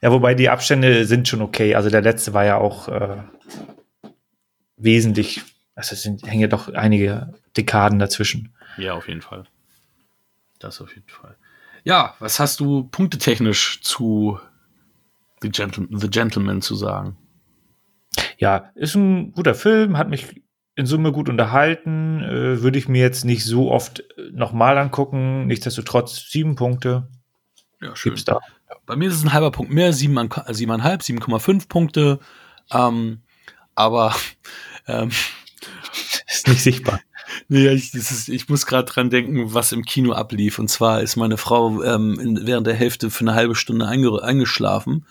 Ja, 0.02 0.10
wobei 0.12 0.34
die 0.34 0.48
Abstände 0.48 1.04
sind 1.04 1.28
schon 1.28 1.42
okay. 1.42 1.74
Also 1.74 1.90
der 1.90 2.00
letzte 2.00 2.32
war 2.32 2.44
ja 2.46 2.56
auch 2.56 2.88
äh, 2.88 3.22
wesentlich, 4.78 5.42
also 5.74 5.92
es 5.94 6.02
sind, 6.02 6.26
hängen 6.26 6.40
ja 6.40 6.46
doch 6.48 6.68
einige 6.72 7.34
Dekaden 7.56 7.98
dazwischen. 7.98 8.54
Ja, 8.78 8.94
auf 8.94 9.08
jeden 9.08 9.20
Fall. 9.20 9.44
Das 10.58 10.80
auf 10.80 10.94
jeden 10.94 11.08
Fall. 11.08 11.36
Ja, 11.84 12.14
was 12.18 12.40
hast 12.40 12.60
du 12.60 12.84
punktetechnisch 12.84 13.82
zu 13.82 14.40
The, 15.42 15.50
Gentle 15.50 15.86
The 15.90 16.08
Gentleman 16.08 16.62
zu 16.62 16.74
sagen? 16.76 17.16
Ja, 18.38 18.70
ist 18.74 18.94
ein 18.94 19.32
guter 19.32 19.54
Film, 19.54 19.96
hat 19.98 20.08
mich 20.08 20.42
in 20.74 20.86
Summe 20.86 21.12
gut 21.12 21.28
unterhalten. 21.28 22.22
Äh, 22.22 22.62
Würde 22.62 22.78
ich 22.78 22.88
mir 22.88 23.00
jetzt 23.02 23.24
nicht 23.24 23.44
so 23.44 23.70
oft 23.70 24.00
äh, 24.00 24.30
nochmal 24.32 24.78
angucken. 24.78 25.46
Nichtsdestotrotz 25.46 26.30
sieben 26.30 26.54
Punkte 26.56 27.08
Ja, 27.80 27.92
gibt's 28.02 28.24
da. 28.24 28.40
Bei 28.86 28.96
mir 28.96 29.08
ist 29.08 29.16
es 29.16 29.24
ein 29.24 29.32
halber 29.32 29.50
Punkt 29.50 29.72
mehr, 29.72 29.92
sieben 29.92 30.16
an- 30.18 30.30
siebeneinhalb, 30.48 31.02
7,5 31.02 31.68
Punkte. 31.68 32.18
Ähm, 32.72 33.20
aber 33.74 34.14
ähm, 34.86 35.10
Ist 36.26 36.48
nicht 36.48 36.62
sichtbar. 36.62 37.00
Nee, 37.48 37.68
ich, 37.68 37.94
ist, 37.94 38.28
ich 38.28 38.48
muss 38.48 38.66
gerade 38.66 38.90
dran 38.90 39.10
denken, 39.10 39.52
was 39.54 39.72
im 39.72 39.84
Kino 39.84 40.12
ablief. 40.12 40.58
Und 40.58 40.68
zwar 40.68 41.00
ist 41.00 41.16
meine 41.16 41.36
Frau 41.36 41.82
ähm, 41.82 42.18
in, 42.18 42.46
während 42.46 42.66
der 42.66 42.74
Hälfte 42.74 43.10
für 43.10 43.22
eine 43.22 43.34
halbe 43.34 43.54
Stunde 43.54 43.86
einge, 43.86 44.22
eingeschlafen. 44.22 45.06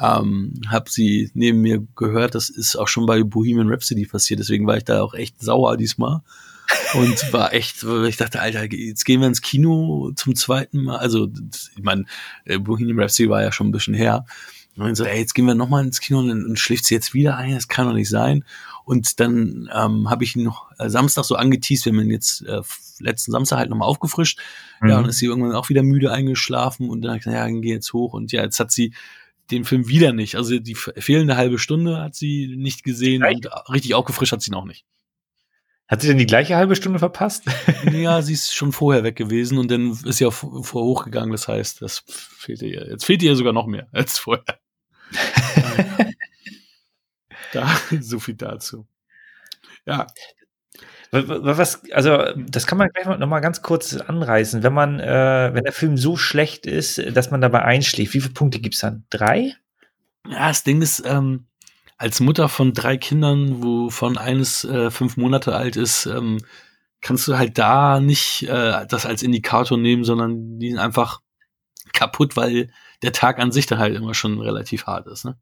Ähm, 0.00 0.54
hab 0.68 0.88
sie 0.88 1.30
neben 1.34 1.62
mir 1.62 1.86
gehört, 1.96 2.34
das 2.34 2.50
ist 2.50 2.76
auch 2.76 2.88
schon 2.88 3.06
bei 3.06 3.22
Bohemian 3.22 3.68
Rhapsody 3.68 4.06
passiert, 4.06 4.40
deswegen 4.40 4.66
war 4.66 4.76
ich 4.76 4.84
da 4.84 5.02
auch 5.02 5.14
echt 5.14 5.40
sauer 5.40 5.76
diesmal. 5.76 6.20
Und 6.94 7.14
war 7.32 7.52
echt, 7.54 7.84
ich 8.06 8.16
dachte, 8.16 8.40
Alter, 8.40 8.70
jetzt 8.72 9.04
gehen 9.04 9.20
wir 9.20 9.28
ins 9.28 9.40
Kino 9.40 10.12
zum 10.16 10.34
zweiten 10.34 10.82
Mal. 10.82 10.98
Also, 10.98 11.28
ich 11.76 11.82
meine, 11.82 12.04
Bohemian 12.60 12.98
Rhapsody 13.00 13.28
war 13.30 13.42
ja 13.42 13.52
schon 13.52 13.68
ein 13.68 13.72
bisschen 13.72 13.94
her. 13.94 14.26
Und 14.76 14.94
so, 14.94 15.04
ey, 15.04 15.18
jetzt 15.20 15.34
gehen 15.34 15.46
wir 15.46 15.54
nochmal 15.54 15.84
ins 15.84 16.00
Kino 16.00 16.18
und, 16.18 16.30
und 16.30 16.58
schläft 16.58 16.84
sie 16.84 16.94
jetzt 16.94 17.14
wieder 17.14 17.36
ein, 17.38 17.54
das 17.54 17.68
kann 17.68 17.86
doch 17.86 17.94
nicht 17.94 18.10
sein. 18.10 18.44
Und 18.84 19.20
dann 19.20 19.70
ähm, 19.74 20.10
habe 20.10 20.22
ich 20.24 20.36
ihn 20.36 20.42
noch 20.42 20.70
äh, 20.78 20.90
Samstag 20.90 21.24
so 21.24 21.34
angeteased, 21.36 21.86
wir 21.86 21.92
haben 21.92 22.00
ihn 22.00 22.10
jetzt 22.10 22.42
äh, 22.42 22.60
letzten 22.98 23.32
Samstag 23.32 23.58
halt 23.58 23.70
nochmal 23.70 23.88
aufgefrischt. 23.88 24.38
Ja, 24.82 24.98
Mhm. 24.98 25.04
und 25.04 25.08
ist 25.08 25.18
sie 25.18 25.26
irgendwann 25.26 25.54
auch 25.54 25.70
wieder 25.70 25.82
müde 25.82 26.12
eingeschlafen 26.12 26.90
und 26.90 27.00
dann 27.00 27.12
hab 27.12 27.16
ich 27.16 27.24
gesagt, 27.24 27.36
ja, 27.38 27.44
dann 27.46 27.62
geh 27.62 27.72
jetzt 27.72 27.92
hoch. 27.94 28.12
Und 28.12 28.32
ja, 28.32 28.42
jetzt 28.42 28.60
hat 28.60 28.70
sie 28.70 28.92
den 29.50 29.64
Film 29.64 29.88
wieder 29.88 30.12
nicht. 30.12 30.36
Also 30.36 30.58
die 30.58 30.74
fehlende 30.74 31.36
halbe 31.36 31.58
Stunde 31.58 32.00
hat 32.00 32.14
sie 32.14 32.54
nicht 32.56 32.82
gesehen 32.82 33.24
und 33.24 33.48
richtig 33.70 33.94
aufgefrischt 33.94 34.32
hat 34.32 34.42
sie 34.42 34.50
ihn 34.50 34.54
auch 34.54 34.64
nicht. 34.64 34.84
Hat 35.88 36.02
sie 36.02 36.08
denn 36.08 36.18
die 36.18 36.26
gleiche 36.26 36.56
halbe 36.56 36.74
Stunde 36.74 36.98
verpasst? 36.98 37.44
Ja, 37.92 38.20
sie 38.20 38.32
ist 38.32 38.54
schon 38.54 38.72
vorher 38.72 39.04
weg 39.04 39.16
gewesen 39.16 39.58
und 39.58 39.70
dann 39.70 39.92
ist 39.92 40.16
sie 40.16 40.26
auch 40.26 40.32
vor 40.32 40.82
hochgegangen. 40.82 41.30
Das 41.30 41.46
heißt, 41.46 41.80
das 41.80 42.02
fehlte 42.06 42.66
ihr. 42.66 42.88
Jetzt 42.88 43.04
fehlt 43.04 43.22
ihr 43.22 43.36
sogar 43.36 43.52
noch 43.52 43.66
mehr 43.66 43.86
als 43.92 44.18
vorher. 44.18 44.58
da, 47.52 47.80
so 48.00 48.18
viel 48.18 48.34
dazu. 48.34 48.86
Ja, 49.86 50.08
Was, 51.12 51.82
also, 51.92 52.18
das 52.36 52.66
kann 52.66 52.78
man 52.78 52.88
gleich 52.88 53.06
mal 53.06 53.18
noch 53.18 53.28
mal 53.28 53.40
ganz 53.40 53.62
kurz 53.62 53.96
anreißen. 53.96 54.62
Wenn 54.62 54.72
man, 54.72 55.00
äh, 55.00 55.50
wenn 55.52 55.64
der 55.64 55.72
Film 55.72 55.96
so 55.96 56.16
schlecht 56.16 56.66
ist, 56.66 57.00
dass 57.14 57.30
man 57.30 57.40
dabei 57.40 57.62
einschläft, 57.62 58.14
wie 58.14 58.20
viele 58.20 58.34
Punkte 58.34 58.58
gibt's 58.60 58.80
dann? 58.80 59.04
Drei? 59.10 59.54
Ja, 60.28 60.48
das 60.48 60.64
Ding 60.64 60.82
ist, 60.82 61.02
ähm, 61.06 61.46
als 61.98 62.20
Mutter 62.20 62.48
von 62.48 62.72
drei 62.72 62.96
Kindern, 62.96 63.62
wovon 63.62 64.18
eines 64.18 64.64
äh, 64.64 64.90
fünf 64.90 65.16
Monate 65.16 65.54
alt 65.54 65.76
ist, 65.76 66.06
ähm, 66.06 66.38
kannst 67.00 67.26
du 67.28 67.38
halt 67.38 67.56
da 67.58 68.00
nicht 68.00 68.42
äh, 68.48 68.86
das 68.86 69.06
als 69.06 69.22
Indikator 69.22 69.78
nehmen, 69.78 70.04
sondern 70.04 70.58
die 70.58 70.70
sind 70.70 70.78
einfach 70.78 71.20
kaputt, 71.92 72.36
weil 72.36 72.70
der 73.02 73.12
Tag 73.12 73.38
an 73.38 73.52
sich 73.52 73.66
dann 73.66 73.78
halt 73.78 73.96
immer 73.96 74.14
schon 74.14 74.40
relativ 74.40 74.86
hart 74.86 75.06
ist. 75.06 75.24
Ne? 75.24 75.38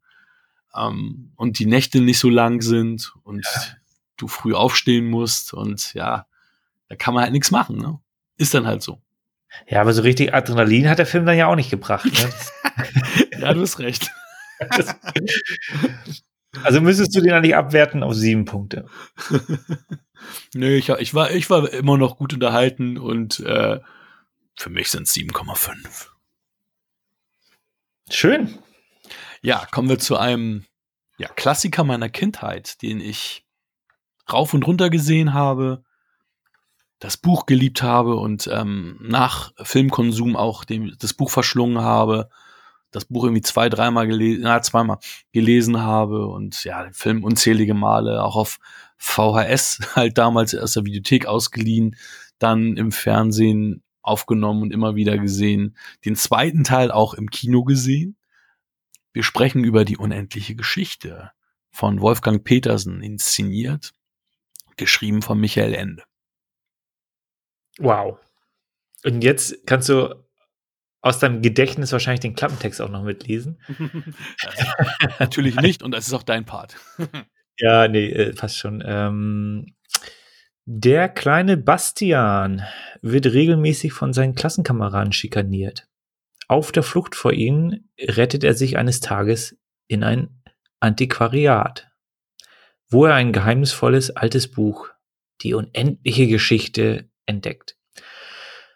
Ähm, 0.75 1.31
und 1.35 1.59
die 1.59 1.65
Nächte 1.65 2.01
nicht 2.01 2.19
so 2.19 2.29
lang 2.29 2.61
sind 2.61 3.13
und 3.23 3.45
du 4.17 4.27
früh 4.27 4.53
aufstehen 4.53 5.05
musst 5.05 5.53
und 5.53 5.93
ja, 5.93 6.27
da 6.89 6.95
kann 6.95 7.13
man 7.13 7.23
halt 7.23 7.33
nichts 7.33 7.51
machen. 7.51 7.77
Ne? 7.77 7.99
Ist 8.37 8.53
dann 8.53 8.65
halt 8.65 8.81
so. 8.81 9.01
Ja, 9.67 9.81
aber 9.81 9.93
so 9.93 10.01
richtig 10.01 10.33
Adrenalin 10.33 10.89
hat 10.89 10.99
der 10.99 11.05
Film 11.05 11.25
dann 11.25 11.37
ja 11.37 11.47
auch 11.47 11.55
nicht 11.55 11.69
gebracht. 11.69 12.05
Ne? 12.05 12.29
Ja, 13.39 13.53
du 13.53 13.61
hast 13.61 13.79
recht. 13.79 14.11
Also 16.63 16.81
müsstest 16.81 17.15
du 17.15 17.21
den 17.21 17.33
eigentlich 17.33 17.55
abwerten 17.55 18.03
auf 18.03 18.13
sieben 18.13 18.45
Punkte. 18.45 18.87
Nö, 20.53 20.75
ich, 20.75 20.89
ich, 20.89 21.13
war, 21.13 21.31
ich 21.31 21.49
war 21.49 21.71
immer 21.71 21.97
noch 21.97 22.17
gut 22.17 22.33
unterhalten 22.33 22.97
und 22.97 23.39
äh, 23.41 23.79
für 24.55 24.69
mich 24.69 24.89
sind 24.89 25.03
es 25.03 25.13
7,5. 25.13 26.07
Schön. 28.09 28.57
Ja, 29.41 29.67
kommen 29.71 29.89
wir 29.89 29.99
zu 29.99 30.17
einem 30.17 30.65
ja, 31.17 31.27
Klassiker 31.27 31.83
meiner 31.83 32.09
Kindheit, 32.09 32.81
den 32.81 32.99
ich 32.99 33.44
rauf 34.31 34.53
und 34.53 34.65
runter 34.65 34.89
gesehen 34.89 35.33
habe, 35.33 35.83
das 36.99 37.17
Buch 37.17 37.45
geliebt 37.45 37.83
habe 37.83 38.15
und 38.15 38.49
ähm, 38.51 38.97
nach 39.01 39.51
Filmkonsum 39.61 40.35
auch 40.35 40.63
dem, 40.63 40.95
das 40.97 41.13
Buch 41.13 41.29
verschlungen 41.29 41.81
habe, 41.81 42.29
das 42.91 43.05
Buch 43.05 43.25
irgendwie 43.25 43.41
zwei, 43.41 43.67
dreimal 43.69 44.07
gelesen, 44.07 44.43
na, 44.43 44.61
zweimal 44.61 44.99
gelesen 45.33 45.81
habe 45.81 46.27
und 46.27 46.63
ja, 46.63 46.83
den 46.83 46.93
Film 46.93 47.23
unzählige 47.23 47.73
Male, 47.73 48.23
auch 48.23 48.37
auf 48.37 48.59
VHS 48.97 49.79
halt 49.95 50.17
damals 50.17 50.55
aus 50.55 50.73
der 50.73 50.85
Videothek 50.85 51.25
ausgeliehen, 51.25 51.95
dann 52.39 52.77
im 52.77 52.91
Fernsehen 52.91 53.83
aufgenommen 54.01 54.61
und 54.61 54.71
immer 54.71 54.95
wieder 54.95 55.17
gesehen, 55.17 55.75
den 56.05 56.15
zweiten 56.15 56.63
Teil 56.63 56.91
auch 56.91 57.13
im 57.13 57.29
Kino 57.29 57.63
gesehen. 57.63 58.15
Wir 59.13 59.23
sprechen 59.23 59.63
über 59.63 59.83
die 59.83 59.97
unendliche 59.97 60.55
Geschichte 60.55 61.31
von 61.71 61.99
Wolfgang 62.01 62.43
Petersen 62.43 63.01
inszeniert, 63.01 63.93
geschrieben 64.77 65.21
von 65.21 65.39
Michael 65.39 65.73
Ende. 65.73 66.03
Wow. 67.77 68.19
Und 69.03 69.23
jetzt 69.23 69.67
kannst 69.67 69.89
du 69.89 70.15
aus 71.01 71.19
deinem 71.19 71.41
Gedächtnis 71.41 71.91
wahrscheinlich 71.91 72.21
den 72.21 72.35
Klappentext 72.35 72.81
auch 72.81 72.89
noch 72.89 73.03
mitlesen. 73.03 73.61
Natürlich 75.19 75.55
nicht 75.57 75.83
und 75.83 75.91
das 75.91 76.07
ist 76.07 76.13
auch 76.13 76.23
dein 76.23 76.45
Part. 76.45 76.75
Ja, 77.57 77.87
nee, 77.87 78.09
äh, 78.09 78.33
passt 78.33 78.57
schon. 78.57 78.83
Ähm, 78.85 79.75
der 80.65 81.07
kleine 81.07 81.55
Bastian 81.55 82.63
wird 83.01 83.27
regelmäßig 83.27 83.93
von 83.93 84.11
seinen 84.11 84.35
Klassenkameraden 84.35 85.13
schikaniert. 85.13 85.87
Auf 86.49 86.73
der 86.73 86.83
Flucht 86.83 87.15
vor 87.15 87.31
ihnen 87.31 87.89
rettet 87.97 88.43
er 88.43 88.55
sich 88.55 88.75
eines 88.75 88.99
Tages 88.99 89.57
in 89.87 90.03
ein 90.03 90.43
Antiquariat, 90.81 91.89
wo 92.95 93.03
er 93.03 93.15
ein 93.15 93.33
geheimnisvolles 93.33 94.11
altes 94.11 94.49
Buch, 94.49 94.87
die 95.41 95.53
unendliche 95.53 96.27
Geschichte, 96.27 97.09
entdeckt. 97.25 97.75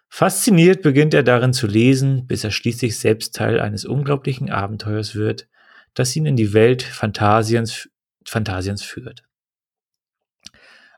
Fasziniert 0.09 0.81
beginnt 0.81 1.13
er 1.13 1.23
darin 1.23 1.53
zu 1.53 1.67
lesen, 1.67 2.27
bis 2.27 2.43
er 2.43 2.51
schließlich 2.51 2.99
selbst 2.99 3.33
Teil 3.33 3.61
eines 3.61 3.85
unglaublichen 3.85 4.49
Abenteuers 4.49 5.15
wird, 5.15 5.47
das 5.93 6.13
ihn 6.17 6.25
in 6.25 6.35
die 6.35 6.51
Welt 6.51 6.83
Phantasiens, 6.83 7.89
Phantasiens 8.25 8.83
führt. 8.83 9.23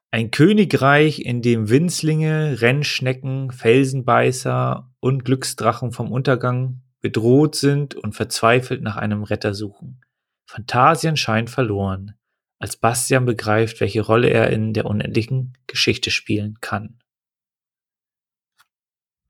Ein 0.09 0.32
Königreich, 0.32 1.19
in 1.19 1.43
dem 1.43 1.69
Winzlinge, 1.69 2.59
Rennschnecken, 2.59 3.51
Felsenbeißer 3.51 4.91
und 4.99 5.26
Glücksdrachen 5.26 5.91
vom 5.91 6.11
Untergang 6.11 6.82
bedroht 7.01 7.53
sind 7.53 7.93
und 7.93 8.13
verzweifelt 8.15 8.82
nach 8.82 8.95
einem 8.95 9.22
Retter 9.22 9.53
suchen. 9.53 10.01
Phantasien 10.47 11.17
scheint 11.17 11.51
verloren, 11.51 12.15
als 12.62 12.78
Bastian 12.78 13.26
begreift, 13.26 13.82
welche 13.82 14.01
Rolle 14.01 14.30
er 14.30 14.51
in 14.51 14.74
der 14.74 14.86
unendlichen 14.86 15.57
Geschichte 15.66 16.12
spielen 16.12 16.59
kann. 16.62 16.99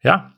Ja. 0.04 0.36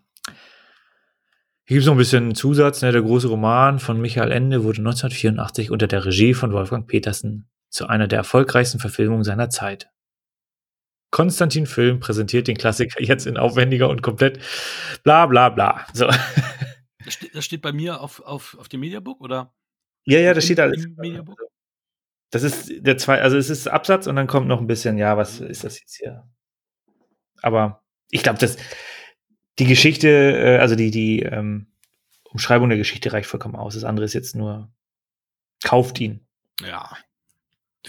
Hier 1.66 1.76
gibt 1.76 1.82
es 1.82 1.86
noch 1.88 1.96
ein 1.96 1.98
bisschen 1.98 2.36
Zusatz. 2.36 2.82
Ne? 2.84 2.92
Der 2.92 3.02
große 3.02 3.28
Roman 3.28 3.80
von 3.80 4.00
Michael 4.00 4.32
Ende 4.32 4.64
wurde 4.64 4.80
1984 4.80 5.72
unter 5.72 5.88
der 5.88 6.06
Regie 6.06 6.36
von 6.36 6.52
Wolfgang 6.52 6.88
Petersen 6.88 7.50
zu 7.70 7.88
einer 7.88 8.08
der 8.08 8.20
erfolgreichsten 8.20 8.80
Verfilmungen 8.80 9.24
seiner 9.24 9.50
Zeit. 9.50 9.90
Konstantin 11.10 11.66
Film 11.66 12.00
präsentiert 12.00 12.48
den 12.48 12.58
Klassiker 12.58 13.02
jetzt 13.02 13.26
in 13.26 13.38
aufwendiger 13.38 13.90
und 13.90 14.04
komplett 14.04 14.40
bla 15.04 15.26
bla 15.26 15.50
bla. 15.50 15.88
So. 15.94 16.08
Das, 17.06 17.14
steht, 17.16 17.36
das 17.36 17.46
steht 17.46 17.62
bei 17.62 17.72
mir 17.72 18.02
auf, 18.02 18.20
auf, 18.22 18.56
auf 18.60 18.70
dem 18.70 18.82
Mediabook, 18.82 19.20
oder? 19.20 19.54
Ja, 20.06 20.20
ja, 20.20 20.34
das 20.34 20.46
steht 20.46 20.60
alles. 20.60 20.86
Im 20.86 20.96
Mediabook? 20.96 21.40
Das 22.34 22.42
ist 22.42 22.72
der 22.80 22.98
zwei, 22.98 23.22
also 23.22 23.38
es 23.38 23.52
ist 23.52 23.68
Absatz 23.68 24.08
und 24.08 24.16
dann 24.16 24.26
kommt 24.26 24.48
noch 24.48 24.60
ein 24.60 24.66
bisschen, 24.66 24.98
ja, 24.98 25.18
was 25.18 25.40
ist 25.40 25.64
das 25.64 25.80
jetzt 25.80 25.98
hier? 25.98 26.28
Aber 27.44 27.84
ich 28.10 28.24
glaube, 28.24 28.40
das, 28.40 28.58
die 29.60 29.68
Geschichte, 29.68 30.08
äh, 30.10 30.58
also 30.58 30.76
die, 30.76 30.90
die 30.90 31.20
ähm, 31.20 31.68
Umschreibung 32.24 32.70
der 32.70 32.80
Geschichte 32.80 33.14
reicht 33.14 33.30
vollkommen 33.30 33.56
aus. 33.56 33.76
Das 33.76 33.84
andere 33.84 34.06
ist 34.06 34.14
jetzt 34.16 34.36
nur, 34.36 34.72
kauft 35.64 36.02
ihn. 36.02 36.26
Ja. 36.66 36.98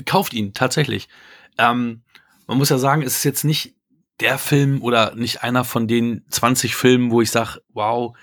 Kauft 0.05 0.34
ihn, 0.34 0.53
tatsächlich. 0.53 1.09
Ähm, 1.57 2.03
man 2.47 2.59
muss 2.59 2.68
ja 2.68 2.76
sagen, 2.76 3.01
es 3.01 3.16
ist 3.16 3.24
jetzt 3.24 3.45
nicht 3.45 3.74
der 4.20 4.36
Film 4.36 4.82
oder 4.82 5.14
nicht 5.14 5.42
einer 5.42 5.64
von 5.64 5.88
den 5.88 6.26
20 6.28 6.76
Filmen, 6.76 7.11
wo 7.11 7.22
ich 7.22 7.30
sage, 7.30 7.62
wow, 7.70 8.14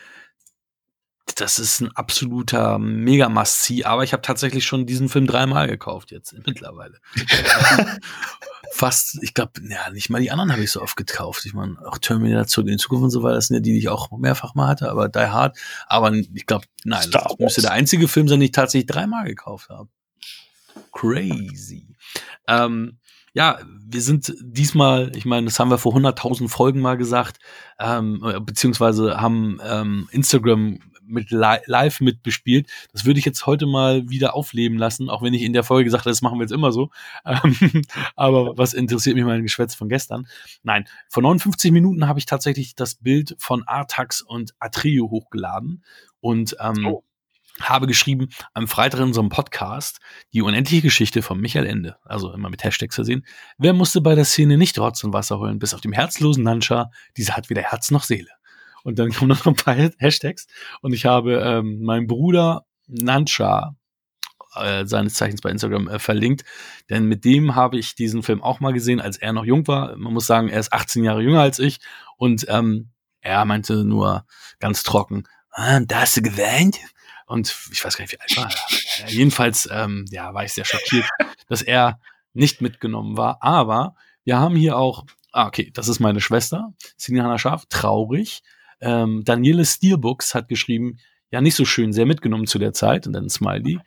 das 1.36 1.60
ist 1.60 1.82
ein 1.82 1.92
absoluter 1.96 2.80
mega 2.80 3.30
must 3.30 3.64
see 3.64 3.84
aber 3.84 4.04
ich 4.04 4.14
habe 4.14 4.22
tatsächlich 4.22 4.66
schon 4.66 4.86
diesen 4.86 5.10
Film 5.10 5.28
dreimal 5.28 5.68
gekauft 5.68 6.12
jetzt 6.12 6.34
mittlerweile. 6.46 7.00
Fast, 8.74 9.22
ich 9.22 9.34
glaube, 9.34 9.54
ja, 9.68 9.90
nicht 9.92 10.10
mal 10.10 10.22
die 10.22 10.32
anderen 10.32 10.52
habe 10.52 10.64
ich 10.64 10.72
so 10.72 10.82
oft 10.82 10.96
gekauft. 10.96 11.46
Ich 11.46 11.54
meine, 11.54 11.78
auch 11.86 11.98
Terminator 11.98 12.48
zurück 12.48 12.68
in 12.68 12.74
die 12.74 12.78
Zukunft 12.78 13.04
und 13.04 13.10
so 13.12 13.22
weiter, 13.22 13.36
das 13.36 13.48
sind 13.48 13.56
ja 13.56 13.62
die, 13.62 13.74
die 13.74 13.80
ich 13.80 13.90
auch 13.90 14.12
mehrfach 14.18 14.56
mal 14.56 14.68
hatte, 14.68 14.90
aber 14.90 15.10
Die 15.10 15.20
Hard, 15.20 15.58
aber 15.88 16.14
ich 16.14 16.46
glaube, 16.46 16.66
nein, 16.86 17.04
Star 17.04 17.28
das 17.30 17.40
müsste 17.40 17.62
der 17.62 17.72
einzige 17.72 18.08
Film 18.08 18.28
sein, 18.28 18.40
den 18.40 18.46
ich 18.46 18.52
tatsächlich 18.52 18.88
dreimal 18.88 19.26
gekauft 19.26 19.70
habe. 19.70 19.90
Crazy. 20.94 21.96
Ähm, 22.48 22.98
ja, 23.34 23.60
wir 23.86 24.02
sind 24.02 24.34
diesmal, 24.42 25.12
ich 25.16 25.26
meine, 25.26 25.46
das 25.46 25.60
haben 25.60 25.70
wir 25.70 25.78
vor 25.78 25.94
100.000 25.96 26.50
Folgen 26.50 26.82
mal 26.82 26.98
gesagt, 26.98 27.40
ähm, 27.80 28.22
beziehungsweise 28.46 29.22
haben 29.22 29.60
ähm, 29.64 30.10
Instagram 30.12 30.80
mit 31.12 31.32
live 31.32 32.02
mitbespielt. 32.02 32.70
Das 32.94 33.06
würde 33.06 33.20
ich 33.20 33.26
jetzt 33.26 33.46
heute 33.46 33.66
mal 33.66 34.10
wieder 34.10 34.36
aufleben 34.36 34.78
lassen, 34.78 35.10
auch 35.10 35.22
wenn 35.22 35.34
ich 35.34 35.44
in 35.44 35.54
der 35.54 35.64
Folge 35.64 35.86
gesagt 35.86 36.06
habe, 36.06 36.12
das 36.12 36.22
machen 36.22 36.40
wir 36.40 36.44
jetzt 36.44 36.52
immer 36.52 36.72
so. 36.72 36.90
Ähm, 37.24 37.84
aber 38.16 38.58
was 38.58 38.74
interessiert 38.74 39.16
mich 39.16 39.24
mein 39.24 39.44
Geschwätz 39.44 39.76
von 39.76 39.90
gestern? 39.90 40.28
Nein, 40.64 40.86
vor 41.08 41.24
59 41.24 41.72
Minuten 41.72 42.08
habe 42.08 42.20
ich 42.20 42.26
tatsächlich 42.26 42.76
das 42.76 42.96
Bild 42.96 43.36
von 43.38 43.64
Artax 43.68 44.22
und 44.22 44.54
Atrio 44.60 45.10
hochgeladen 45.10 45.84
und 46.20 46.56
ähm, 46.60 46.86
oh 46.86 47.04
habe 47.60 47.88
geschrieben, 47.88 48.30
am 48.54 48.68
Freitag 48.68 49.00
in 49.00 49.08
unserem 49.08 49.30
Podcast, 49.30 50.00
die 50.34 50.42
unendliche 50.42 50.82
Geschichte 50.82 51.22
von 51.22 51.40
Michael 51.40 51.66
Ende, 51.66 51.98
also 52.04 52.34
immer 52.34 52.50
mit 52.50 52.64
Hashtags 52.64 52.96
versehen. 52.96 53.26
Wer 53.58 53.74
musste 53.74 54.02
bei 54.02 54.16
der 54.16 54.26
Szene 54.26 54.58
nicht 54.58 54.80
Rotz 54.80 55.04
und 55.04 55.14
Wasser 55.14 55.40
holen, 55.40 55.60
bis 55.60 55.74
auf 55.74 55.82
dem 55.82 55.94
herzlosen 55.94 56.44
Nanscha, 56.44 56.92
dieser 57.18 57.36
hat 57.36 57.50
weder 57.50 57.62
Herz 57.62 57.92
noch 57.92 58.04
Seele. 58.04 58.30
Und 58.84 59.00
dann 59.00 59.12
kommen 59.14 59.30
noch 59.30 59.46
ein 59.46 59.56
paar 59.56 59.76
Hashtags. 59.76 60.48
Und 60.82 60.94
ich 60.94 61.06
habe 61.06 61.36
ähm, 61.36 61.82
meinen 61.82 62.08
Bruder 62.08 62.66
Nansha, 62.88 63.76
äh, 64.56 64.86
seines 64.86 65.14
Zeichens 65.14 65.42
bei 65.42 65.50
Instagram, 65.50 65.88
äh, 65.88 66.00
verlinkt. 66.00 66.44
Denn 66.90 67.06
mit 67.06 67.24
dem 67.26 67.56
habe 67.56 67.78
ich 67.78 67.96
diesen 67.96 68.24
Film 68.24 68.42
auch 68.42 68.60
mal 68.60 68.74
gesehen, 68.74 69.00
als 69.00 69.18
er 69.18 69.34
noch 69.34 69.46
jung 69.46 69.68
war. 69.68 69.96
Man 69.98 70.14
muss 70.14 70.26
sagen, 70.28 70.50
er 70.50 70.60
ist 70.60 70.74
18 70.74 71.04
Jahre 71.04 71.22
jünger 71.22 71.42
als 71.42 71.60
ich. 71.60 71.80
Und 72.18 72.46
ähm, 72.50 72.92
er 73.22 73.46
meinte 73.46 73.84
nur 73.86 74.26
ganz 74.60 74.84
trocken, 74.84 75.24
ah, 75.52 75.80
da 75.82 76.02
hast 76.02 76.18
du 76.18 76.22
geweint? 76.22 76.80
Und 77.28 77.56
ich 77.72 77.84
weiß 77.84 77.96
gar 77.96 78.04
nicht, 78.04 78.12
wie 78.12 78.20
alt 78.20 78.38
war 78.38 78.52
er. 79.00 79.10
jedenfalls, 79.10 79.70
ähm, 79.72 80.06
ja, 80.10 80.34
war 80.34 80.44
ich 80.44 80.54
sehr 80.54 80.66
schockiert, 80.66 81.08
dass 81.48 81.62
er 81.62 82.00
nicht 82.34 82.62
mitgenommen 82.62 83.16
war. 83.16 83.38
Aber 83.42 83.96
wir 84.26 84.38
haben 84.38 84.56
hier 84.56 84.78
auch, 84.78 85.06
ah, 85.32 85.48
okay, 85.48 85.72
das 85.74 85.88
ist 85.88 86.00
meine 86.00 86.20
Schwester, 86.20 86.74
Sinjana 86.98 87.38
Schaf, 87.38 87.66
traurig. 87.70 88.42
Ähm, 88.82 89.24
Daniele 89.24 89.66
Steelbooks 89.66 90.36
hat 90.36 90.48
geschrieben, 90.48 90.98
ja, 91.32 91.42
nicht 91.42 91.56
so 91.56 91.66
schön, 91.66 91.94
sehr 91.94 92.06
mitgenommen 92.06 92.48
zu 92.48 92.60
der 92.60 92.74
Zeit 92.74 93.08
und 93.08 93.14
dann 93.14 93.30
Smiley. 93.30 93.80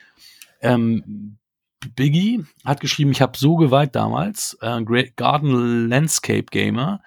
Ähm, 0.60 1.38
Biggie 1.94 2.44
hat 2.64 2.80
geschrieben, 2.80 3.10
ich 3.10 3.20
habe 3.20 3.36
so 3.36 3.56
geweiht 3.56 3.94
damals, 3.94 4.56
äh, 4.62 4.82
Great 4.82 5.16
Garden 5.16 5.88
Landscape 5.88 6.46
Gamer, 6.50 7.02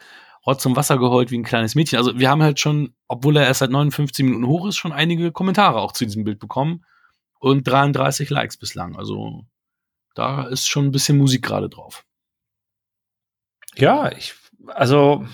Rotz 0.46 0.62
zum 0.62 0.76
Wasser 0.76 0.98
geheult 0.98 1.32
wie 1.32 1.38
ein 1.38 1.44
kleines 1.44 1.76
Mädchen. 1.76 1.98
Also 1.98 2.20
wir 2.20 2.30
haben 2.30 2.44
halt 2.44 2.60
schon, 2.60 2.94
obwohl 3.08 3.36
er 3.38 3.46
erst 3.46 3.60
seit 3.60 3.72
59 3.72 4.24
Minuten 4.24 4.48
hoch 4.48 4.68
ist, 4.68 4.78
schon 4.78 4.94
einige 4.94 5.32
Kommentare 5.32 5.82
auch 5.82 5.92
zu 5.92 6.06
diesem 6.06 6.24
Bild 6.24 6.40
bekommen 6.40 6.86
und 7.40 7.68
33 7.68 8.30
Likes 8.30 8.58
bislang. 8.58 8.96
Also 8.96 9.46
da 10.16 10.44
ist 10.48 10.68
schon 10.68 10.86
ein 10.86 10.92
bisschen 10.92 11.18
Musik 11.18 11.44
gerade 11.44 11.70
drauf. 11.70 12.06
Ja, 13.76 14.12
ich, 14.12 14.36
also 14.68 15.26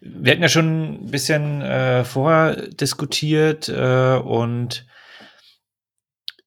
wir 0.00 0.32
hatten 0.32 0.42
ja 0.42 0.48
schon 0.48 1.04
ein 1.04 1.10
bisschen 1.10 1.62
äh, 1.62 2.04
vorher 2.04 2.68
diskutiert 2.68 3.68
äh, 3.68 4.16
und 4.16 4.86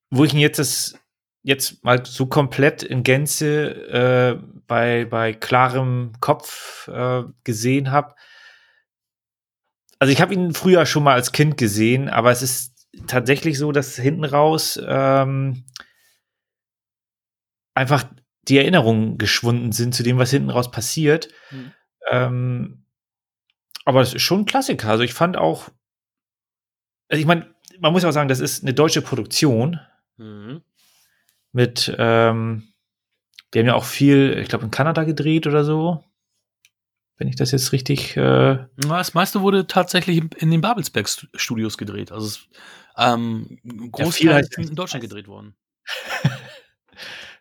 wo 0.10 0.26
ich 0.26 0.34
ihn 0.34 0.40
jetzt 0.40 0.60
das 0.60 0.96
jetzt 1.44 1.84
mal 1.84 2.06
so 2.06 2.28
komplett 2.28 2.84
in 2.84 3.04
Gänze 3.04 3.72
äh, 3.90 4.62
bei, 4.68 5.06
bei 5.06 5.34
klarem 5.34 6.14
Kopf 6.20 6.88
äh, 6.88 7.24
gesehen 7.44 7.92
habe. 7.92 8.16
Also 9.98 10.14
ich 10.14 10.22
habe 10.22 10.34
ihn 10.34 10.54
früher 10.54 10.86
schon 10.86 11.04
mal 11.04 11.14
als 11.14 11.32
Kind 11.32 11.58
gesehen, 11.58 12.10
aber 12.10 12.32
es 12.32 12.42
ist 12.42 12.90
tatsächlich 13.08 13.58
so, 13.58 13.72
dass 13.72 13.96
hinten 13.96 14.26
raus 14.26 14.80
ähm, 14.86 15.64
einfach 17.74 18.04
die 18.48 18.58
Erinnerungen 18.58 19.18
geschwunden 19.18 19.72
sind 19.72 19.94
zu 19.94 20.04
dem, 20.04 20.18
was 20.18 20.32
hinten 20.32 20.50
raus 20.50 20.72
passiert. 20.72 21.30
Mhm. 21.52 21.72
Ähm, 22.10 22.81
aber 23.86 24.02
es 24.02 24.14
ist 24.14 24.22
schon 24.22 24.42
ein 24.42 24.46
Klassiker. 24.46 24.90
Also 24.90 25.04
ich 25.04 25.14
fand 25.14 25.38
auch, 25.38 25.70
also 27.10 27.20
ich 27.20 27.26
meine, 27.26 27.54
man 27.80 27.94
muss 27.94 28.06
auch 28.06 28.12
sagen, 28.12 28.30
das 28.30 28.40
ist 28.40 28.64
eine 28.64 28.74
deutsche 28.74 29.02
Produktion. 29.02 29.80
Mhm. 30.18 30.62
Mit, 31.52 31.94
ähm, 31.98 32.74
die 33.54 33.60
haben 33.60 33.68
ja 33.68 33.76
auch 33.76 33.84
viel, 33.84 34.38
ich 34.42 34.48
glaube, 34.48 34.66
in 34.66 34.72
Kanada 34.72 35.04
gedreht 35.04 35.48
oder 35.48 35.66
so. 35.66 36.04
Wenn 37.18 37.28
ich 37.28 37.36
das 37.36 37.52
jetzt 37.52 37.72
richtig. 37.72 38.16
Äh 38.18 38.66
das 38.78 39.14
meiste 39.14 39.42
wurde 39.42 39.68
tatsächlich 39.68 40.24
in 40.38 40.50
den 40.50 40.62
Babelsberg 40.62 41.08
Studios 41.36 41.78
gedreht. 41.78 42.12
Also 42.12 42.28
es, 42.28 42.48
ähm, 42.98 43.60
Großteil 43.92 44.28
ja, 44.28 44.40
ist 44.40 44.58
in 44.58 44.76
Deutschland 44.76 45.04
gedreht 45.04 45.28
worden. 45.28 45.56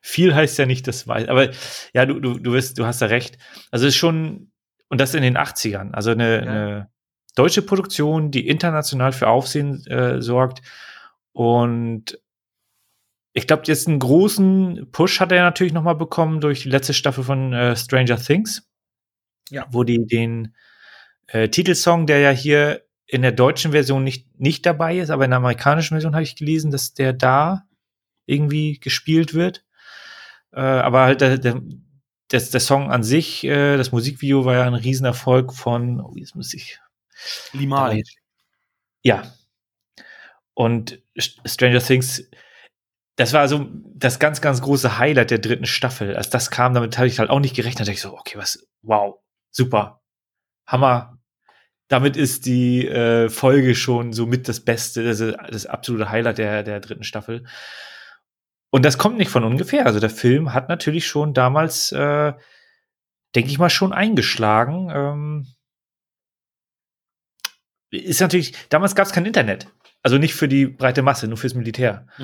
viel 0.03 0.35
heißt 0.35 0.59
ja 0.59 0.67
nicht 0.67 0.87
das 0.87 1.07
weiß. 1.07 1.29
Aber 1.29 1.51
ja, 1.95 2.07
du, 2.07 2.21
du, 2.21 2.39
du, 2.39 2.53
wirst, 2.53 2.79
du 2.79 2.87
hast 2.87 3.01
ja 3.01 3.07
recht. 3.07 3.39
Also 3.71 3.87
es 3.87 3.95
ist 3.95 3.99
schon 3.99 4.50
und 4.91 5.01
das 5.01 5.15
in 5.15 5.23
den 5.23 5.39
80ern. 5.39 5.93
Also 5.93 6.11
eine, 6.11 6.35
ja. 6.35 6.41
eine 6.43 6.91
deutsche 7.35 7.63
Produktion, 7.63 8.31
die 8.31 8.47
international 8.47 9.13
für 9.13 9.29
Aufsehen 9.29 9.87
äh, 9.87 10.21
sorgt. 10.21 10.61
Und 11.33 12.21
ich 13.33 13.47
glaube, 13.47 13.63
jetzt 13.67 13.87
einen 13.87 14.01
großen 14.01 14.89
Push 14.91 15.21
hat 15.21 15.33
er 15.33 15.43
natürlich 15.43 15.73
noch 15.73 15.85
mal 15.85 15.95
bekommen 15.95 16.41
durch 16.41 16.65
die 16.65 16.69
letzte 16.69 16.93
Staffel 16.93 17.25
von 17.25 17.53
äh, 17.53 17.77
Stranger 17.77 18.19
Things. 18.19 18.69
Ja. 19.49 19.67
Wo 19.71 19.85
die 19.85 20.05
den 20.07 20.55
äh, 21.29 21.49
Titelsong, 21.49 22.07
der 22.07 22.19
ja 22.19 22.31
hier 22.31 22.83
in 23.07 23.23
der 23.23 23.33
deutschen 23.33 23.73
Version 23.73 24.05
nicht, 24.05 24.39
nicht 24.39 24.67
dabei 24.67 24.99
ist, 24.99 25.11
aber 25.11 25.25
in 25.25 25.31
der 25.31 25.39
amerikanischen 25.39 25.95
Version 25.95 26.15
habe 26.15 26.23
ich 26.23 26.37
gelesen, 26.37 26.71
dass 26.71 26.95
der 26.95 27.13
da 27.13 27.67
irgendwie 28.27 28.79
gespielt 28.79 29.35
wird. 29.35 29.65
Äh, 30.53 30.61
aber 30.61 31.03
halt 31.03 31.21
der, 31.21 31.39
der, 31.39 31.61
das, 32.31 32.51
der 32.51 32.61
Song 32.61 32.91
an 32.91 33.03
sich, 33.03 33.45
äh, 33.45 33.77
das 33.77 33.93
Musikvideo 33.93 34.45
war 34.45 34.55
ja 34.55 34.65
ein 34.65 34.75
Riesenerfolg 34.75 35.55
von, 35.55 36.01
oh, 36.01 36.15
jetzt 36.17 36.35
muss 36.35 36.55
ich. 36.55 36.81
Limal. 37.53 38.03
Ja. 39.03 39.33
Und 40.55 41.03
Stranger 41.17 41.81
Things 41.81 42.29
das 43.21 43.35
war 43.35 43.47
so 43.49 43.69
das 43.95 44.19
ganz, 44.19 44.41
ganz 44.41 44.63
große 44.63 44.97
Highlight 44.97 45.31
der 45.31 45.41
dritten 45.41 45.67
Staffel. 45.67 46.17
Als 46.17 46.31
das 46.31 46.51
kam, 46.51 46.73
damit 46.73 46.97
habe 46.97 47.07
ich 47.07 47.19
halt 47.19 47.29
auch 47.29 47.39
nicht 47.39 47.55
gerechnet. 47.55 47.81
Da 47.81 47.85
dachte 47.85 47.93
ich 47.93 48.01
so, 48.01 48.17
okay, 48.17 48.39
was, 48.39 48.67
wow, 48.81 49.19
super, 49.51 50.01
Hammer. 50.67 51.19
Damit 51.89 52.17
ist 52.17 52.47
die 52.47 52.89
äh, 52.89 53.29
Folge 53.29 53.75
schon 53.75 54.15
so 54.15 54.25
mit 54.25 54.49
das 54.49 54.61
Beste, 54.61 55.05
das, 55.05 55.19
das 55.51 55.67
absolute 55.67 56.09
Highlight 56.09 56.39
der, 56.39 56.63
der 56.63 56.81
dritten 56.81 57.05
Staffel. 57.05 57.45
Und 58.71 58.85
das 58.85 58.99
kommt 58.99 59.19
nicht 59.19 59.31
von 59.31 59.45
ungefähr. 59.45 59.87
Also 59.87 60.01
der 60.01 60.11
Film 60.11 60.55
hat 60.55 60.69
natürlich 60.69 61.07
schon 61.07 61.35
damals, 61.35 61.93
äh, 61.93 62.33
denke 63.35 63.51
ich 63.51 63.59
mal, 63.59 63.71
schon 63.71 63.93
eingeschlagen. 63.93 64.91
Ähm, 64.93 65.47
ist 67.91 68.21
natürlich, 68.21 68.55
damals 68.69 68.95
gab 68.95 69.07
es 69.07 69.13
kein 69.13 69.27
Internet. 69.27 69.67
Also 70.03 70.19
nicht 70.19 70.35
für 70.35 70.49
die 70.49 70.67
breite 70.67 71.03
Masse, 71.03 71.29
nur 71.29 71.37
fürs 71.37 71.55
Militär. 71.55 72.07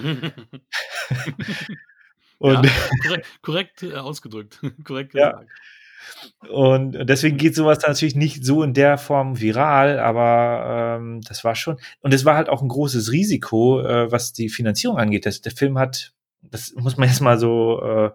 und 2.39 2.65
ja, 2.65 2.73
korrekt, 3.03 3.27
korrekt 3.43 3.83
äh, 3.83 3.95
ausgedrückt. 3.95 4.61
korrekt 4.85 5.13
gesagt. 5.13 5.43
Ja. 5.43 5.47
Und 6.49 6.93
deswegen 7.09 7.37
geht 7.37 7.57
sowas 7.57 7.81
natürlich 7.87 8.15
nicht 8.15 8.45
so 8.45 8.63
in 8.63 8.75
der 8.75 8.97
Form 8.97 9.41
viral, 9.41 9.99
aber 9.99 10.99
ähm, 10.99 11.21
das 11.23 11.43
war 11.45 11.57
schon. 11.57 11.79
Und 12.01 12.15
es 12.15 12.25
war 12.25 12.37
halt 12.37 12.49
auch 12.49 12.63
ein 12.63 12.69
großes 12.69 13.11
Risiko, 13.11 13.81
äh, 13.81 14.11
was 14.11 14.33
die 14.33 14.49
Finanzierung 14.49 14.99
angeht. 14.99 15.27
Das, 15.27 15.41
der 15.41 15.53
Film 15.53 15.79
hat, 15.79 16.15
das 16.51 16.73
muss 16.75 16.97
man 16.97 17.09
jetzt 17.09 17.21
mal 17.21 17.39
so 17.39 17.83
äh, 17.83 18.11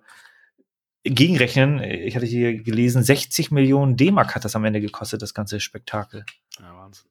gegenrechnen. 1.03 1.81
Ich 1.81 2.15
hatte 2.15 2.25
hier 2.25 2.61
gelesen, 2.61 3.03
60 3.03 3.51
Millionen 3.51 3.97
D-Mark 3.97 4.35
hat 4.35 4.45
das 4.45 4.55
am 4.55 4.65
Ende 4.65 4.81
gekostet, 4.81 5.21
das 5.21 5.33
ganze 5.33 5.59
Spektakel. 5.59 6.25
Ja, 6.59 6.75
Wahnsinn. 6.75 7.09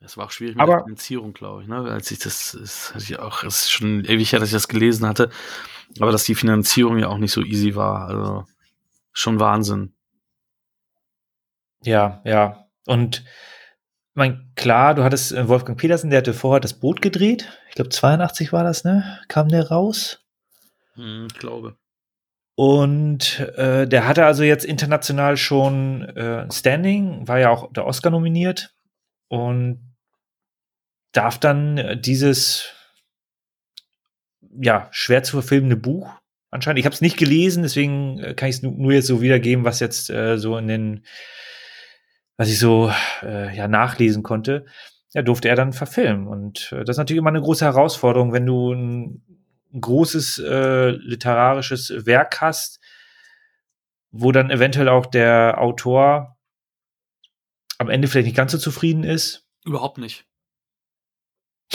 Es 0.00 0.16
war 0.16 0.26
auch 0.26 0.30
schwierig 0.30 0.54
mit 0.54 0.62
aber, 0.62 0.76
der 0.76 0.84
Finanzierung, 0.84 1.32
glaube 1.32 1.62
ich, 1.62 1.68
ne? 1.68 1.78
Als 1.90 2.10
ich 2.10 2.20
das, 2.20 2.56
das 2.58 2.94
hatte 2.94 3.02
ich 3.02 3.18
auch, 3.18 3.42
es 3.42 3.62
ist 3.62 3.70
schon 3.72 4.04
ewig 4.04 4.32
her, 4.32 4.38
dass 4.38 4.50
ich 4.50 4.54
das 4.54 4.68
gelesen 4.68 5.08
hatte. 5.08 5.30
Aber 5.98 6.12
dass 6.12 6.24
die 6.24 6.36
Finanzierung 6.36 6.98
ja 6.98 7.08
auch 7.08 7.18
nicht 7.18 7.32
so 7.32 7.42
easy 7.42 7.74
war. 7.74 8.06
Also 8.06 8.44
schon 9.12 9.40
Wahnsinn. 9.40 9.94
Ja, 11.82 12.22
ja. 12.24 12.68
Und 12.86 13.24
mein, 14.18 14.52
klar, 14.56 14.94
du 14.94 15.04
hattest 15.04 15.32
äh, 15.32 15.48
Wolfgang 15.48 15.78
Petersen, 15.78 16.10
der 16.10 16.18
hatte 16.18 16.34
vorher 16.34 16.60
das 16.60 16.74
Boot 16.74 17.00
gedreht. 17.00 17.48
Ich 17.68 17.74
glaube, 17.74 17.88
82 17.88 18.52
war 18.52 18.64
das, 18.64 18.84
ne? 18.84 19.18
Kam 19.28 19.48
der 19.48 19.68
raus? 19.68 20.24
Hm, 20.94 21.28
ich 21.30 21.38
glaube. 21.38 21.76
Und 22.54 23.38
äh, 23.56 23.86
der 23.86 24.06
hatte 24.06 24.26
also 24.26 24.42
jetzt 24.42 24.64
international 24.64 25.36
schon 25.36 26.02
äh, 26.02 26.50
Standing, 26.50 27.28
war 27.28 27.38
ja 27.38 27.50
auch 27.50 27.72
der 27.72 27.86
Oscar 27.86 28.10
nominiert 28.10 28.74
und 29.28 29.94
darf 31.12 31.38
dann 31.38 31.78
äh, 31.78 31.96
dieses 31.96 32.74
ja 34.60 34.88
schwer 34.90 35.22
zu 35.22 35.40
verfilmende 35.40 35.76
Buch 35.76 36.10
anscheinend. 36.50 36.80
Ich 36.80 36.84
habe 36.84 36.94
es 36.94 37.00
nicht 37.00 37.16
gelesen, 37.16 37.62
deswegen 37.62 38.18
äh, 38.18 38.34
kann 38.34 38.48
ich 38.48 38.56
es 38.56 38.62
nur 38.62 38.92
jetzt 38.92 39.06
so 39.06 39.22
wiedergeben, 39.22 39.64
was 39.64 39.78
jetzt 39.80 40.10
äh, 40.10 40.36
so 40.38 40.56
in 40.56 40.66
den, 40.66 41.04
was 42.38 42.48
ich 42.48 42.58
so 42.58 42.90
äh, 43.22 43.54
ja 43.54 43.68
nachlesen 43.68 44.22
konnte. 44.22 44.64
Ja, 45.12 45.22
durfte 45.22 45.48
er 45.48 45.56
dann 45.56 45.72
verfilmen. 45.72 46.26
Und 46.26 46.72
äh, 46.72 46.84
das 46.84 46.94
ist 46.94 46.98
natürlich 46.98 47.18
immer 47.18 47.30
eine 47.30 47.42
große 47.42 47.64
Herausforderung, 47.64 48.32
wenn 48.32 48.46
du 48.46 48.72
ein, 48.72 49.22
ein 49.74 49.80
großes 49.80 50.38
äh, 50.38 50.90
literarisches 50.90 52.06
Werk 52.06 52.40
hast, 52.40 52.80
wo 54.10 54.32
dann 54.32 54.50
eventuell 54.50 54.88
auch 54.88 55.06
der 55.06 55.60
Autor 55.60 56.38
am 57.78 57.90
Ende 57.90 58.08
vielleicht 58.08 58.26
nicht 58.26 58.36
ganz 58.36 58.52
so 58.52 58.58
zufrieden 58.58 59.04
ist. 59.04 59.44
Überhaupt 59.64 59.98
nicht. 59.98 60.24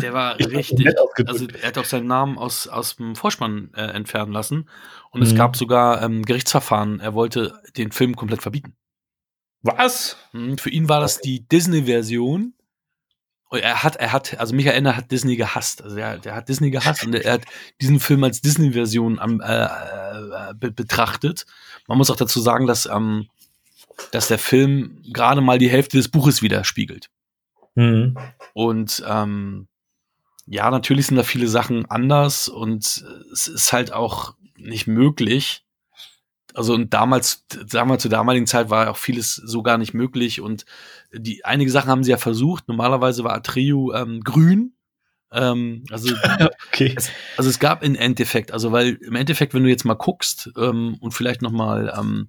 Der 0.00 0.12
war 0.12 0.38
richtig. 0.38 0.86
Also 1.26 1.46
er 1.46 1.68
hat 1.68 1.78
auch 1.78 1.84
seinen 1.84 2.06
Namen 2.06 2.38
aus, 2.38 2.66
aus 2.66 2.96
dem 2.96 3.14
Vorspann 3.14 3.70
äh, 3.74 3.82
entfernen 3.82 4.32
lassen. 4.32 4.68
Und 5.10 5.20
mhm. 5.20 5.26
es 5.26 5.34
gab 5.34 5.56
sogar 5.56 6.02
ähm, 6.02 6.24
Gerichtsverfahren. 6.24 6.98
Er 7.00 7.14
wollte 7.14 7.60
den 7.76 7.92
Film 7.92 8.16
komplett 8.16 8.42
verbieten. 8.42 8.76
Was? 9.62 10.16
Mhm, 10.32 10.58
für 10.58 10.70
ihn 10.70 10.88
war 10.88 11.00
das 11.00 11.20
die 11.20 11.46
Disney-Version. 11.48 12.54
Er 13.50 13.82
hat, 13.82 13.96
er 13.96 14.12
hat, 14.12 14.38
also 14.38 14.54
Michael 14.54 14.76
Ende 14.76 14.96
hat 14.96 15.10
Disney 15.10 15.36
gehasst. 15.36 15.82
Also 15.82 15.96
er, 15.96 16.18
der 16.18 16.34
hat 16.34 16.48
Disney 16.48 16.70
gehasst 16.70 17.04
und 17.04 17.14
er 17.14 17.34
hat 17.34 17.44
diesen 17.82 18.00
Film 18.00 18.24
als 18.24 18.40
Disney-Version 18.40 19.18
äh, 19.18 19.64
äh, 19.64 20.54
betrachtet. 20.54 21.44
Man 21.86 21.98
muss 21.98 22.10
auch 22.10 22.16
dazu 22.16 22.40
sagen, 22.40 22.66
dass, 22.66 22.86
ähm, 22.86 23.28
dass 24.10 24.28
der 24.28 24.38
Film 24.38 25.02
gerade 25.12 25.42
mal 25.42 25.58
die 25.58 25.68
Hälfte 25.68 25.98
des 25.98 26.08
Buches 26.08 26.40
widerspiegelt. 26.40 27.10
Mhm. 27.74 28.16
Und 28.54 29.02
ähm, 29.06 29.68
ja, 30.46 30.70
natürlich 30.70 31.06
sind 31.06 31.16
da 31.16 31.22
viele 31.22 31.48
Sachen 31.48 31.86
anders 31.86 32.48
und 32.48 33.04
es 33.32 33.48
ist 33.48 33.72
halt 33.72 33.92
auch 33.92 34.34
nicht 34.56 34.86
möglich. 34.86 35.64
Also 36.54 36.74
und 36.74 36.92
damals, 36.92 37.44
sagen 37.66 37.88
wir 37.88 37.98
zur 37.98 38.10
damaligen 38.10 38.46
Zeit 38.46 38.70
war 38.70 38.90
auch 38.90 38.96
vieles 38.96 39.34
so 39.34 39.62
gar 39.62 39.78
nicht 39.78 39.94
möglich 39.94 40.40
und 40.40 40.64
die 41.12 41.44
einige 41.44 41.70
Sachen 41.70 41.90
haben 41.90 42.04
sie 42.04 42.10
ja 42.10 42.18
versucht. 42.18 42.68
Normalerweise 42.68 43.24
war 43.24 43.34
Atreu 43.34 43.92
ähm, 43.94 44.20
grün. 44.22 44.74
Ähm, 45.32 45.84
also, 45.90 46.14
okay. 46.68 46.94
es, 46.96 47.10
also 47.36 47.48
es 47.48 47.58
gab 47.58 47.82
im 47.82 47.94
Endeffekt, 47.94 48.52
also 48.52 48.72
weil 48.72 48.98
im 49.00 49.14
Endeffekt, 49.14 49.54
wenn 49.54 49.62
du 49.62 49.70
jetzt 49.70 49.84
mal 49.84 49.94
guckst 49.94 50.50
ähm, 50.56 50.96
und 51.00 51.12
vielleicht 51.12 51.42
noch 51.42 51.52
mal 51.52 51.92
ähm, 51.98 52.28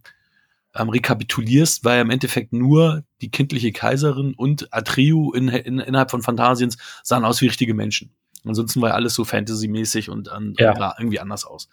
ähm, 0.76 0.90
rekapitulierst, 0.90 1.84
war 1.84 1.96
ja 1.96 2.02
im 2.02 2.10
Endeffekt 2.10 2.54
nur 2.54 3.04
die 3.22 3.30
kindliche 3.30 3.72
Kaiserin 3.72 4.34
und 4.36 4.74
Atreu 4.74 5.32
in, 5.34 5.50
in, 5.50 5.80
innerhalb 5.80 6.12
von 6.12 6.22
Phantasiens 6.22 6.78
sahen 7.04 7.26
aus 7.26 7.42
wie 7.42 7.48
richtige 7.48 7.74
Menschen. 7.74 8.16
Ansonsten 8.46 8.82
war 8.82 8.90
ja 8.90 8.96
alles 8.96 9.14
so 9.14 9.24
Fantasy-mäßig 9.24 10.10
und, 10.10 10.30
und 10.30 10.60
ja. 10.60 10.96
irgendwie 10.98 11.20
anders 11.20 11.46
aus. 11.46 11.70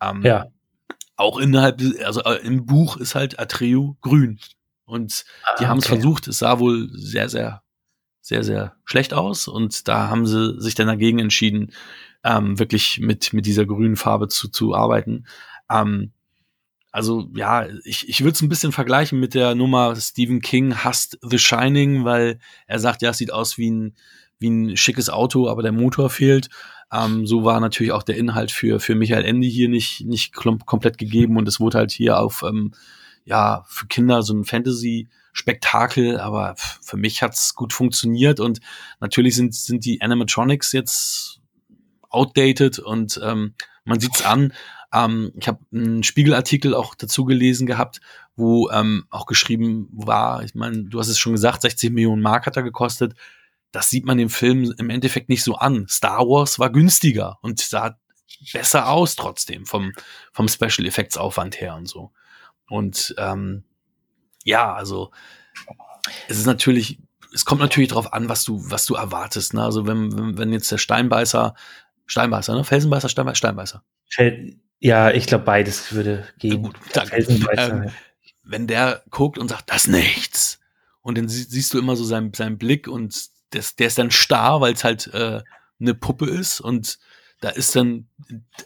Ähm, 0.00 0.22
ja. 0.22 0.46
Auch 1.16 1.38
innerhalb, 1.38 1.80
also 2.04 2.22
äh, 2.22 2.44
im 2.44 2.66
Buch 2.66 2.96
ist 2.96 3.14
halt 3.14 3.38
Atreu 3.38 3.92
grün. 4.00 4.40
Und 4.84 5.24
ah, 5.44 5.56
die 5.58 5.66
haben 5.66 5.78
es 5.78 5.86
okay. 5.86 5.94
versucht, 5.94 6.28
es 6.28 6.38
sah 6.38 6.58
wohl 6.58 6.90
sehr, 6.92 7.28
sehr, 7.28 7.62
sehr, 8.20 8.42
sehr 8.44 8.76
schlecht 8.84 9.14
aus. 9.14 9.48
Und 9.48 9.88
da 9.88 10.08
haben 10.08 10.26
sie 10.26 10.60
sich 10.60 10.74
dann 10.74 10.88
dagegen 10.88 11.18
entschieden, 11.18 11.72
ähm, 12.24 12.58
wirklich 12.58 13.00
mit, 13.00 13.32
mit 13.32 13.46
dieser 13.46 13.66
grünen 13.66 13.96
Farbe 13.96 14.28
zu, 14.28 14.48
zu 14.48 14.74
arbeiten. 14.74 15.26
Ähm, 15.70 16.12
also 16.90 17.28
ja, 17.34 17.66
ich, 17.84 18.08
ich 18.08 18.20
würde 18.20 18.34
es 18.34 18.42
ein 18.42 18.48
bisschen 18.48 18.70
vergleichen 18.72 19.18
mit 19.18 19.34
der 19.34 19.54
Nummer 19.54 19.96
Stephen 19.96 20.40
King 20.40 20.76
hasst 20.76 21.18
The 21.22 21.38
Shining, 21.38 22.04
weil 22.04 22.38
er 22.66 22.78
sagt, 22.78 23.02
ja, 23.02 23.10
es 23.10 23.18
sieht 23.18 23.32
aus 23.32 23.58
wie 23.58 23.70
ein, 23.70 23.96
wie 24.38 24.48
ein 24.48 24.76
schickes 24.76 25.10
Auto, 25.10 25.48
aber 25.48 25.62
der 25.62 25.72
Motor 25.72 26.08
fehlt. 26.08 26.50
Ähm, 26.94 27.26
so 27.26 27.44
war 27.44 27.60
natürlich 27.60 27.92
auch 27.92 28.02
der 28.02 28.16
Inhalt 28.16 28.52
für, 28.52 28.78
für 28.78 28.94
Michael 28.94 29.24
Ende 29.24 29.46
hier 29.46 29.68
nicht, 29.68 30.04
nicht 30.06 30.32
komplett 30.34 30.98
gegeben 30.98 31.36
und 31.36 31.48
es 31.48 31.58
wurde 31.58 31.78
halt 31.78 31.90
hier 31.90 32.18
auf, 32.18 32.44
ähm, 32.46 32.72
ja, 33.24 33.64
für 33.66 33.86
Kinder 33.86 34.22
so 34.22 34.34
ein 34.34 34.44
Fantasy-Spektakel, 34.44 36.20
aber 36.20 36.54
für 36.56 36.96
mich 36.96 37.22
hat's 37.22 37.54
gut 37.54 37.72
funktioniert 37.72 38.38
und 38.38 38.60
natürlich 39.00 39.34
sind, 39.34 39.54
sind 39.54 39.84
die 39.84 40.00
Animatronics 40.02 40.72
jetzt 40.72 41.40
outdated 42.10 42.78
und 42.78 43.18
ähm, 43.22 43.54
man 43.84 43.98
sieht's 43.98 44.24
an, 44.24 44.52
ähm, 44.92 45.32
ich 45.38 45.48
habe 45.48 45.58
einen 45.72 46.04
Spiegelartikel 46.04 46.74
auch 46.74 46.94
dazu 46.94 47.24
gelesen 47.24 47.66
gehabt, 47.66 48.00
wo 48.36 48.70
ähm, 48.70 49.04
auch 49.10 49.26
geschrieben 49.26 49.88
war, 49.92 50.44
ich 50.44 50.54
meine, 50.54 50.84
du 50.84 50.98
hast 51.00 51.08
es 51.08 51.18
schon 51.18 51.32
gesagt, 51.32 51.62
60 51.62 51.92
Millionen 51.92 52.22
Mark 52.22 52.46
hat 52.46 52.56
er 52.56 52.62
gekostet. 52.62 53.14
Das 53.74 53.90
sieht 53.90 54.04
man 54.04 54.20
im 54.20 54.30
Film 54.30 54.72
im 54.78 54.88
Endeffekt 54.88 55.28
nicht 55.28 55.42
so 55.42 55.56
an. 55.56 55.88
Star 55.88 56.20
Wars 56.20 56.60
war 56.60 56.70
günstiger 56.70 57.38
und 57.42 57.58
sah 57.60 57.98
besser 58.52 58.88
aus 58.88 59.16
trotzdem 59.16 59.66
vom, 59.66 59.92
vom 60.32 60.46
Special 60.46 60.86
Effects 60.86 61.16
Aufwand 61.16 61.60
her 61.60 61.74
und 61.74 61.88
so. 61.88 62.12
Und 62.68 63.14
ähm, 63.18 63.64
ja, 64.44 64.72
also 64.72 65.10
es 66.28 66.38
ist 66.38 66.46
natürlich, 66.46 67.00
es 67.32 67.44
kommt 67.44 67.60
natürlich 67.60 67.88
darauf 67.88 68.12
an, 68.12 68.28
was 68.28 68.44
du, 68.44 68.60
was 68.70 68.86
du 68.86 68.94
erwartest. 68.94 69.54
Ne? 69.54 69.64
Also 69.64 69.88
wenn, 69.88 70.38
wenn, 70.38 70.52
jetzt 70.52 70.70
der 70.70 70.78
Steinbeißer, 70.78 71.56
Steinbeißer, 72.06 72.54
ne? 72.54 72.62
Felsenbeißer, 72.62 73.08
Steinbeißer, 73.08 73.36
Steinbeißer. 73.36 73.84
Ja, 74.78 75.10
ich 75.10 75.26
glaube, 75.26 75.44
beides 75.44 75.92
würde 75.92 76.28
gehen. 76.38 76.62
Gut, 76.62 76.76
danke. 76.92 77.16
Ähm, 77.56 77.90
wenn 78.44 78.68
der 78.68 79.02
guckt 79.10 79.36
und 79.36 79.48
sagt, 79.48 79.70
das 79.70 79.88
nichts, 79.88 80.60
und 81.04 81.18
dann 81.18 81.28
sie, 81.28 81.42
siehst 81.42 81.74
du 81.74 81.78
immer 81.78 81.96
so 81.96 82.04
seinen, 82.04 82.32
seinen 82.32 82.56
Blick 82.56 82.88
und 82.88 83.33
das, 83.54 83.76
der 83.76 83.86
ist 83.86 83.98
dann 83.98 84.10
starr, 84.10 84.60
weil 84.60 84.74
es 84.74 84.84
halt 84.84 85.06
äh, 85.14 85.42
eine 85.80 85.94
Puppe 85.94 86.26
ist 86.26 86.60
und 86.60 86.98
da 87.40 87.50
ist 87.50 87.76
dann, 87.76 88.08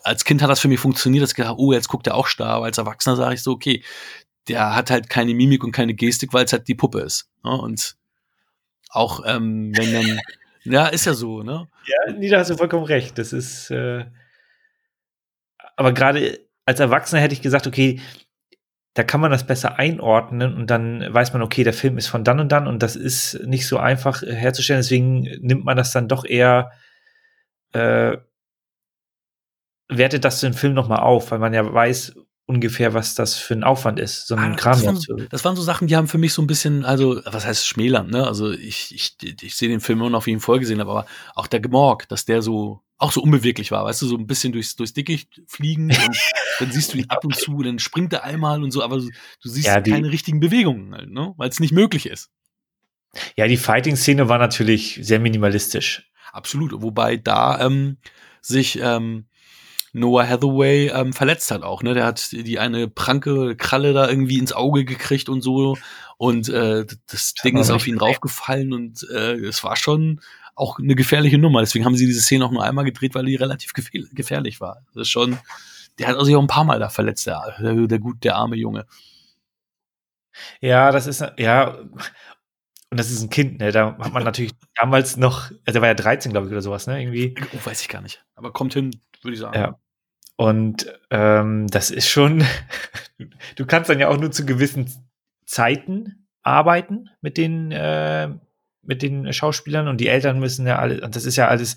als 0.05 0.24
Kind 0.24 0.41
hat 0.41 0.51
das 0.51 0.61
für 0.61 0.68
mich 0.68 0.78
funktioniert, 0.78 1.22
dass 1.22 1.30
ich 1.30 1.36
gedacht, 1.36 1.57
oh, 1.59 1.72
jetzt 1.72 1.89
guckt 1.89 2.07
er 2.07 2.14
auch 2.14 2.26
starr, 2.26 2.51
aber 2.51 2.66
als 2.66 2.78
Erwachsener 2.78 3.16
sage 3.16 3.34
ich 3.34 3.43
so, 3.43 3.53
okay, 3.53 3.82
der 4.47 4.74
hat 4.74 4.91
halt 4.91 5.11
keine 5.11 5.34
Mimik 5.34 5.64
und 5.64 5.72
keine 5.72 5.95
Gestik, 5.95 6.32
weil 6.32 6.45
es 6.45 6.53
halt 6.53 6.68
die 6.68 6.74
Puppe 6.74 7.01
ist. 7.01 7.28
Ne? 7.45 7.51
Und 7.51 7.97
auch 8.91 9.22
ähm, 9.26 9.72
wenn 9.76 9.93
dann, 9.93 10.20
ja, 10.64 10.86
ist 10.86 11.07
ja 11.07 11.14
so, 11.14 11.43
ne? 11.43 11.68
Ja, 11.86 12.12
nee, 12.12 12.28
da 12.28 12.39
hast 12.39 12.51
du 12.51 12.57
vollkommen 12.57 12.84
recht. 12.84 13.18
Das 13.18 13.32
ist, 13.32 13.70
äh, 13.70 14.07
aber 15.76 15.93
gerade 15.93 16.41
als 16.64 16.80
Erwachsener 16.80 17.20
hätte 17.20 17.34
ich 17.34 17.43
gesagt, 17.43 17.66
okay, 17.66 18.01
da 18.95 19.05
kann 19.05 19.20
man 19.20 19.30
das 19.30 19.47
besser 19.47 19.78
einordnen 19.78 20.55
und 20.55 20.68
dann 20.68 21.05
weiß 21.12 21.32
man, 21.32 21.43
okay, 21.43 21.62
der 21.62 21.72
Film 21.72 21.99
ist 21.99 22.09
von 22.09 22.24
dann 22.24 22.41
und 22.41 22.51
dann 22.51 22.66
und 22.66 22.82
das 22.82 22.97
ist 22.97 23.41
nicht 23.47 23.66
so 23.66 23.78
einfach 23.78 24.22
herzustellen. 24.22 24.80
Deswegen 24.80 25.22
nimmt 25.41 25.64
man 25.64 25.76
das 25.76 25.93
dann 25.93 26.09
doch 26.09 26.24
eher 26.24 26.72
äh, 27.72 28.16
wertet 29.89 30.24
das 30.24 30.41
den 30.41 30.55
Film 30.55 30.74
noch 30.74 30.89
mal 30.89 30.99
auf, 30.99 31.30
weil 31.30 31.39
man 31.39 31.55
ja 31.55 31.72
weiß 31.72 32.14
ungefähr, 32.47 32.95
was 32.95 33.14
das 33.14 33.36
für 33.36 33.55
ein 33.55 33.64
Aufwand 33.64 33.99
ist, 33.99 34.26
so 34.26 34.34
einen 34.34 34.55
Ah, 34.55 34.57
Kram 34.57 34.82
das, 34.82 35.09
waren, 35.09 35.28
das 35.30 35.45
waren 35.45 35.57
so 35.57 35.62
Sachen, 35.62 35.86
die 35.86 35.97
haben 35.97 36.09
für 36.09 36.16
mich 36.18 36.32
so 36.32 36.41
ein 36.41 36.47
bisschen, 36.47 36.84
also, 36.84 37.20
was 37.26 37.47
heißt 37.47 37.66
schmälern, 37.66 38.09
ne? 38.09 38.26
Also, 38.26 38.51
ich, 38.51 38.95
ich, 38.95 39.16
ich 39.43 39.57
sehe 39.57 39.68
den 39.68 39.80
Film 39.80 40.01
immer 40.01 40.11
noch, 40.11 40.24
wie 40.24 40.30
ich 40.30 40.36
ihn 40.36 40.41
vorgesehen 40.41 40.80
habe, 40.80 40.91
aber 40.91 41.07
auch 41.34 41.47
der 41.47 41.61
Gemorg, 41.61 42.09
dass 42.09 42.24
der 42.24 42.41
so, 42.41 42.80
auch 42.99 43.12
so 43.12 43.22
unbeweglich 43.22 43.70
war, 43.70 43.84
weißt 43.84 44.03
du, 44.03 44.07
so 44.07 44.16
ein 44.16 44.26
bisschen 44.26 44.53
durchs, 44.53 44.74
durchs 44.76 44.92
Dickicht 44.92 45.40
fliegen 45.46 45.84
und 46.07 46.18
dann 46.59 46.72
siehst 46.72 46.92
du 46.94 46.99
ihn 46.99 47.09
ab 47.09 47.24
und 47.24 47.36
zu, 47.36 47.62
dann 47.62 47.78
springt 47.78 48.12
er 48.12 48.24
einmal 48.24 48.62
und 48.62 48.72
so, 48.72 48.82
aber 48.82 48.96
du, 48.99 49.09
du 49.42 49.49
siehst 49.49 49.66
Ja, 49.66 49.80
die- 49.80 49.90
keine 49.90 50.11
richtigen 50.11 50.40
Bewegungen 50.40 50.94
halt, 50.94 51.11
ne? 51.11 51.32
Weil 51.36 51.49
es 51.49 51.61
nicht 51.61 51.72
möglich 51.72 52.07
ist. 52.07 52.30
Ja, 53.36 53.46
die 53.46 53.57
Fighting-Szene 53.57 54.28
war 54.28 54.38
natürlich 54.38 54.99
sehr 55.03 55.18
minimalistisch. 55.20 56.11
Absolut. 56.32 56.72
Wobei 56.82 57.16
da 57.16 57.59
ähm, 57.64 57.96
sich 58.42 58.78
ähm, 58.82 59.26
Noah 59.94 60.26
Hathaway 60.28 60.88
ähm, 60.88 61.12
verletzt 61.14 61.51
hat 61.51 61.62
auch, 61.62 61.82
ne? 61.82 61.94
Der 61.94 62.05
hat 62.05 62.32
die 62.32 62.59
eine 62.59 62.88
pranke 62.88 63.57
Kralle 63.57 63.92
da 63.94 64.09
irgendwie 64.09 64.38
ins 64.38 64.53
Auge 64.53 64.84
gekriegt 64.84 65.28
und 65.28 65.40
so. 65.40 65.78
Und 66.18 66.49
äh, 66.49 66.84
das 67.11 67.32
Ding 67.34 67.57
ist 67.57 67.70
auf 67.70 67.86
ihn 67.86 67.96
raufgefallen 67.99 68.72
und 68.72 69.07
äh, 69.11 69.34
es 69.36 69.62
war 69.64 69.76
schon 69.76 70.20
auch 70.59 70.78
eine 70.78 70.94
gefährliche 70.94 71.38
Nummer. 71.38 71.61
Deswegen 71.61 71.84
haben 71.84 71.96
sie 71.96 72.06
diese 72.06 72.20
Szene 72.20 72.44
auch 72.44 72.50
nur 72.50 72.64
einmal 72.64 72.84
gedreht, 72.84 73.14
weil 73.14 73.24
die 73.26 73.36
relativ 73.36 73.72
gefähr- 73.72 74.09
gefährlich 74.14 74.61
war. 74.61 74.82
Das 74.94 75.02
ist 75.02 75.09
schon, 75.11 75.38
der 75.98 76.09
hat 76.09 76.24
sich 76.24 76.34
auch 76.36 76.42
ein 76.42 76.46
paar 76.48 76.64
Mal 76.64 76.78
da 76.78 76.88
verletzt, 76.88 77.26
der, 77.26 77.56
der, 77.61 77.74
der 77.86 77.98
gut, 77.98 78.24
der 78.24 78.36
arme 78.36 78.56
Junge. 78.56 78.86
Ja, 80.61 80.92
das 80.92 81.06
ist, 81.06 81.24
ja, 81.38 81.76
und 82.90 82.98
das 82.98 83.11
ist 83.11 83.22
ein 83.22 83.30
Kind, 83.30 83.59
ne? 83.59 83.70
Da 83.70 83.98
hat 83.98 84.12
man 84.12 84.24
natürlich 84.24 84.52
damals 84.74 85.16
noch, 85.16 85.50
also 85.66 85.78
er 85.78 85.82
war 85.82 85.88
ja 85.88 85.94
13, 85.94 86.32
glaube 86.32 86.46
ich, 86.46 86.52
oder 86.52 86.62
sowas, 86.62 86.86
ne? 86.86 87.00
Irgendwie. 87.02 87.34
Oh, 87.54 87.66
weiß 87.66 87.82
ich 87.82 87.88
gar 87.88 88.00
nicht. 88.00 88.24
Aber 88.34 88.52
kommt 88.52 88.72
hin, 88.74 89.00
würde 89.22 89.34
ich 89.34 89.40
sagen. 89.40 89.59
Ja. 89.59 89.78
Und 90.36 90.86
ähm, 91.11 91.66
das 91.68 91.90
ist 91.90 92.09
schon, 92.09 92.44
du 93.56 93.66
kannst 93.66 93.90
dann 93.90 93.98
ja 93.98 94.09
auch 94.09 94.18
nur 94.18 94.30
zu 94.30 94.46
gewissen 94.46 94.90
Zeiten 95.44 96.26
arbeiten 96.42 97.11
mit 97.20 97.36
den, 97.36 97.72
äh, 97.72 98.30
mit 98.83 99.03
den 99.03 99.33
Schauspielern 99.33 99.89
und 99.89 99.99
die 100.01 100.09
Eltern 100.09 100.41
müssen 100.41 100.66
ja 100.66 100.79
alle, 100.79 101.01
und 101.03 101.16
das 101.16 101.24
ist 101.24 101.37
ja 101.37 101.49
alles, 101.49 101.76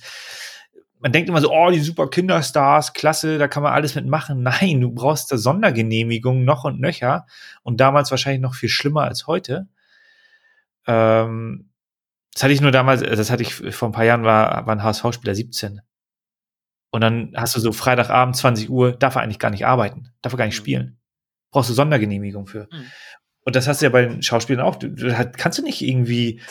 man 1.00 1.12
denkt 1.12 1.30
immer 1.30 1.42
so, 1.42 1.52
oh, 1.52 1.72
die 1.72 1.80
super 1.80 2.10
Kinderstars, 2.10 2.94
klasse, 2.94 3.38
da 3.38 3.48
kann 3.48 3.64
man 3.64 3.74
alles 3.74 3.96
mitmachen. 3.96 4.44
Nein, 4.44 4.82
du 4.82 4.92
brauchst 4.92 5.32
da 5.32 5.38
Sondergenehmigungen 5.38 6.46
noch 6.46 6.64
und 6.64 6.80
nöcher 6.80 7.26
und 7.64 7.80
damals 7.82 8.12
wahrscheinlich 8.12 8.42
noch 8.42 8.54
viel 8.54 8.70
schlimmer 8.70 9.04
als 9.04 9.28
heute. 9.28 9.68
Ähm, 10.88 11.72
das 12.34 12.44
hatte 12.44 12.54
ich 12.54 12.62
nur 12.62 12.72
damals, 12.72 13.02
das 13.02 13.30
hatte 13.30 13.44
ich 13.44 13.54
vor 13.54 13.90
ein 13.90 13.94
paar 13.94 14.06
Jahren, 14.06 14.24
war, 14.24 14.66
war 14.66 14.76
ein 14.76 14.84
HSV-Spieler 14.84 15.36
17. 15.36 15.82
Und 16.92 17.02
dann 17.02 17.34
hast 17.36 17.56
du 17.56 17.60
so 17.60 17.72
Freitagabend 17.72 18.36
20 18.36 18.70
Uhr, 18.70 18.92
darf 18.92 19.16
er 19.16 19.22
eigentlich 19.22 19.40
gar 19.40 19.50
nicht 19.50 19.66
arbeiten, 19.66 20.14
darf 20.22 20.34
er 20.34 20.38
gar 20.38 20.46
nicht 20.46 20.56
Mhm. 20.56 20.64
spielen. 20.64 20.98
Brauchst 21.52 21.70
du 21.70 21.74
Sondergenehmigung 21.74 22.48
für. 22.48 22.68
Mhm. 22.72 22.86
Und 23.44 23.56
das 23.56 23.68
hast 23.68 23.82
du 23.82 23.86
ja 23.86 23.90
bei 23.90 24.06
den 24.06 24.22
Schauspielern 24.22 24.66
auch. 24.66 24.76
Du, 24.76 24.90
du, 24.90 25.32
kannst 25.38 25.58
du 25.58 25.64
nicht 25.64 25.82
irgendwie, 25.82 26.42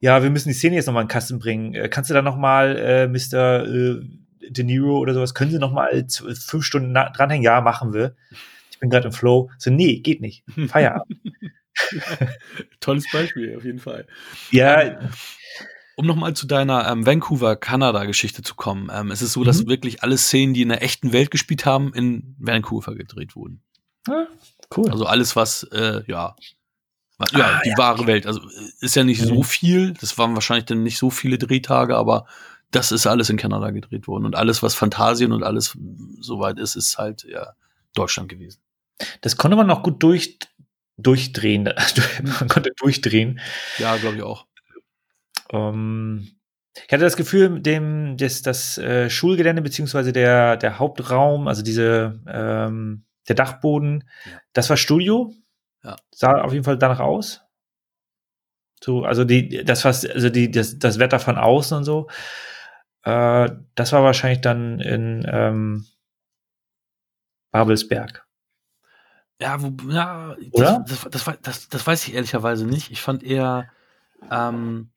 ja, 0.00 0.22
wir 0.22 0.30
müssen 0.30 0.48
die 0.48 0.54
Szene 0.54 0.76
jetzt 0.76 0.86
nochmal 0.86 1.02
in 1.02 1.08
den 1.08 1.12
Kasten 1.12 1.38
bringen. 1.38 1.74
Äh, 1.74 1.88
kannst 1.88 2.10
du 2.10 2.14
da 2.14 2.22
nochmal 2.22 2.76
äh, 2.76 3.08
Mr. 3.08 3.64
Äh, 3.66 4.00
De 4.48 4.64
Niro 4.64 4.98
oder 4.98 5.12
sowas, 5.14 5.34
können 5.34 5.50
sie 5.50 5.58
nochmal 5.58 6.06
fünf 6.08 6.64
Stunden 6.64 6.94
dranhängen? 6.94 7.42
Ja, 7.42 7.60
machen 7.60 7.92
wir. 7.92 8.14
Ich 8.70 8.78
bin 8.78 8.90
gerade 8.90 9.06
im 9.08 9.12
Flow. 9.12 9.50
So, 9.58 9.70
nee, 9.70 9.98
geht 10.00 10.20
nicht. 10.20 10.44
Feierabend. 10.68 11.18
Tolles 12.80 13.06
Beispiel, 13.12 13.56
auf 13.56 13.64
jeden 13.64 13.78
Fall. 13.80 14.06
ja, 14.50 14.98
Um 15.96 16.06
nochmal 16.06 16.34
zu 16.34 16.46
deiner 16.46 16.88
ähm, 16.90 17.06
Vancouver-Kanada-Geschichte 17.06 18.42
zu 18.42 18.54
kommen. 18.54 18.90
Ähm, 18.92 19.10
es 19.10 19.22
ist 19.22 19.32
so, 19.32 19.44
dass 19.44 19.62
Mhm. 19.64 19.68
wirklich 19.68 20.02
alle 20.02 20.16
Szenen, 20.18 20.54
die 20.54 20.62
in 20.62 20.68
der 20.68 20.82
echten 20.82 21.12
Welt 21.12 21.30
gespielt 21.30 21.64
haben, 21.66 21.92
in 21.94 22.36
Vancouver 22.38 22.94
gedreht 22.94 23.34
wurden. 23.34 23.62
cool. 24.76 24.90
Also 24.90 25.06
alles, 25.06 25.34
was, 25.36 25.64
äh, 25.72 26.02
ja, 26.06 26.36
ja, 27.32 27.56
Ah, 27.56 27.60
die 27.64 27.72
wahre 27.76 28.06
Welt. 28.06 28.26
Also 28.26 28.40
ist 28.80 28.94
ja 28.96 29.04
nicht 29.04 29.22
Mhm. 29.22 29.26
so 29.26 29.42
viel. 29.42 29.94
Das 29.94 30.18
waren 30.18 30.34
wahrscheinlich 30.34 30.66
dann 30.66 30.82
nicht 30.82 30.98
so 30.98 31.10
viele 31.10 31.38
Drehtage, 31.38 31.96
aber 31.96 32.26
das 32.70 32.92
ist 32.92 33.06
alles 33.06 33.30
in 33.30 33.36
Kanada 33.36 33.70
gedreht 33.70 34.06
worden. 34.08 34.26
Und 34.26 34.34
alles, 34.36 34.62
was 34.62 34.74
Fantasien 34.74 35.32
und 35.32 35.42
alles 35.42 35.76
soweit 36.20 36.58
ist, 36.58 36.76
ist 36.76 36.98
halt 36.98 37.24
ja 37.24 37.54
Deutschland 37.94 38.28
gewesen. 38.28 38.60
Das 39.22 39.36
konnte 39.36 39.56
man 39.56 39.66
noch 39.66 39.82
gut 39.82 40.02
durch, 40.02 40.38
durchdrehen. 40.98 41.64
man 42.40 42.48
konnte 42.48 42.72
durchdrehen. 42.76 43.40
Ja, 43.78 43.96
glaube 43.96 44.16
ich 44.16 44.22
auch. 44.22 44.46
Ähm, 45.52 46.28
ich 46.74 46.92
hatte 46.92 47.04
das 47.04 47.16
Gefühl, 47.16 47.60
dem, 47.60 48.16
das, 48.18 48.42
das 48.42 48.76
äh, 48.78 49.08
Schulgelände 49.08 49.62
beziehungsweise 49.62 50.12
der, 50.12 50.56
der 50.56 50.78
Hauptraum, 50.78 51.48
also 51.48 51.62
diese, 51.62 52.20
ähm, 52.28 53.04
der 53.28 53.34
Dachboden, 53.36 54.04
Ja. 54.30 54.32
das 54.52 54.68
war 54.70 54.76
Studio. 54.76 55.32
Ja. 55.86 55.96
Sah 56.10 56.42
auf 56.42 56.52
jeden 56.52 56.64
Fall 56.64 56.78
danach 56.78 56.98
aus. 56.98 57.42
So, 58.82 59.04
also 59.04 59.24
die, 59.24 59.64
das 59.64 59.84
was, 59.84 60.04
also 60.04 60.30
die, 60.30 60.50
das, 60.50 60.78
das 60.80 60.98
Wetter 60.98 61.20
von 61.20 61.38
außen 61.38 61.78
und 61.78 61.84
so. 61.84 62.08
Äh, 63.04 63.50
das 63.76 63.92
war 63.92 64.02
wahrscheinlich 64.02 64.40
dann 64.40 64.80
in 64.80 65.24
ähm, 65.30 65.86
Babelsberg. 67.52 68.26
Ja, 69.40 69.62
wo, 69.62 69.72
ja, 69.88 70.34
Oder? 70.50 70.84
Das, 70.88 71.06
das, 71.08 71.24
das, 71.24 71.40
das, 71.40 71.68
das 71.68 71.86
weiß 71.86 72.08
ich 72.08 72.14
ehrlicherweise 72.14 72.66
nicht. 72.66 72.90
Ich 72.90 73.00
fand 73.00 73.22
eher, 73.22 73.70
ähm, 74.28 74.90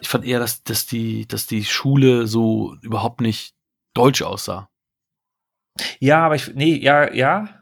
ich 0.00 0.08
fand 0.08 0.24
eher, 0.24 0.38
dass, 0.38 0.62
dass, 0.62 0.86
die, 0.86 1.28
dass 1.28 1.46
die 1.46 1.64
Schule 1.64 2.26
so 2.26 2.74
überhaupt 2.80 3.20
nicht 3.20 3.54
deutsch 3.92 4.22
aussah. 4.22 4.70
Ja, 5.98 6.24
aber 6.24 6.36
ich, 6.36 6.54
nee, 6.54 6.76
ja, 6.76 7.12
ja, 7.12 7.59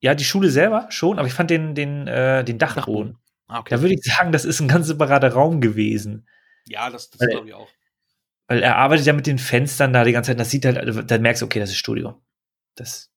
ja, 0.00 0.14
die 0.14 0.24
Schule 0.24 0.50
selber 0.50 0.86
schon, 0.90 1.18
aber 1.18 1.28
ich 1.28 1.34
fand 1.34 1.50
den, 1.50 1.74
den, 1.74 2.06
äh, 2.06 2.42
den 2.44 2.58
Dachboden. 2.58 3.18
Ah, 3.46 3.60
okay. 3.60 3.74
Da 3.74 3.80
würde 3.82 3.94
ich 3.94 4.02
sagen, 4.02 4.32
das 4.32 4.44
ist 4.44 4.60
ein 4.60 4.68
ganz 4.68 4.86
separater 4.86 5.32
Raum 5.32 5.60
gewesen. 5.60 6.26
ja, 6.66 6.88
das, 6.90 7.10
das 7.10 7.28
glaube 7.28 7.48
ich 7.48 7.54
auch. 7.54 7.68
Weil 8.48 8.62
er 8.62 8.76
arbeitet 8.76 9.06
ja 9.06 9.12
mit 9.12 9.26
den 9.26 9.38
Fenstern 9.38 9.92
da 9.92 10.02
die 10.02 10.12
ganze 10.12 10.30
Zeit. 10.30 10.40
Das 10.40 10.50
sieht 10.50 10.64
halt, 10.64 10.78
also, 10.78 11.02
da 11.02 11.18
merkst 11.18 11.42
du, 11.42 11.46
okay, 11.46 11.60
das 11.60 11.70
ist 11.70 11.76
Studio. 11.76 12.20
Das, 12.74 13.10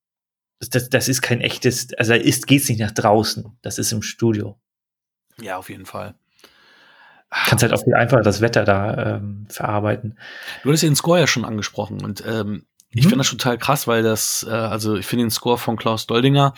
das, 0.60 0.70
das, 0.70 0.90
das 0.90 1.08
ist 1.08 1.22
kein 1.22 1.42
echtes, 1.42 1.94
also 1.96 2.14
da 2.14 2.20
ist, 2.20 2.46
geht's 2.46 2.70
nicht 2.70 2.80
nach 2.80 2.92
draußen. 2.92 3.58
Das 3.62 3.80
ist 3.80 3.92
im 3.92 4.02
Studio. 4.02 4.60
Ja, 5.42 5.58
auf 5.58 5.70
jeden 5.70 5.86
Fall. 5.86 6.16
Kannst 7.30 7.64
halt 7.64 7.74
auch 7.74 7.84
viel 7.84 7.96
einfacher 7.96 8.22
das 8.22 8.42
Wetter 8.42 8.64
da 8.64 9.16
ähm, 9.16 9.48
verarbeiten. 9.50 10.20
Du 10.62 10.70
hattest 10.70 10.84
den 10.84 10.96
Score 10.96 11.20
ja 11.20 11.28
schon 11.28 11.46
angesprochen 11.46 12.04
und 12.04 12.24
ähm, 12.28 12.68
ich 12.96 13.06
Mhm. 13.06 13.10
finde 13.10 13.18
das 13.20 13.30
total 13.30 13.58
krass, 13.58 13.88
weil 13.88 14.04
das, 14.04 14.46
äh, 14.48 14.52
also 14.52 14.96
ich 14.96 15.06
finde 15.06 15.26
den 15.26 15.32
Score 15.32 15.58
von 15.58 15.78
Klaus 15.78 16.08
Doldinger, 16.08 16.54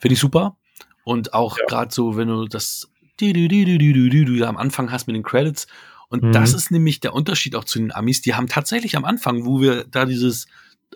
finde 0.00 0.14
ich 0.14 0.20
super. 0.20 0.56
Und 1.04 1.34
auch 1.34 1.58
Ja. 1.58 1.64
gerade 1.66 1.94
so, 1.94 2.16
wenn 2.16 2.28
du 2.28 2.46
das 2.46 2.88
du, 3.18 3.32
du, 3.32 3.48
du, 3.48 3.64
du, 3.64 3.78
du, 3.78 4.08
du, 4.10 4.24
du, 4.36 4.46
am 4.46 4.56
Anfang 4.56 4.90
hast 4.92 5.06
mit 5.06 5.16
den 5.16 5.22
Credits. 5.22 5.66
Und 6.08 6.22
Mhm. 6.22 6.32
das 6.32 6.52
ist 6.54 6.70
nämlich 6.70 7.00
der 7.00 7.14
Unterschied 7.14 7.54
auch 7.56 7.64
zu 7.64 7.78
den 7.78 7.92
Amis. 7.92 8.20
Die 8.22 8.34
haben 8.34 8.46
tatsächlich 8.46 8.96
am 8.96 9.04
Anfang, 9.04 9.44
wo 9.46 9.60
wir 9.60 9.84
da 9.84 10.04
dieses 10.04 10.46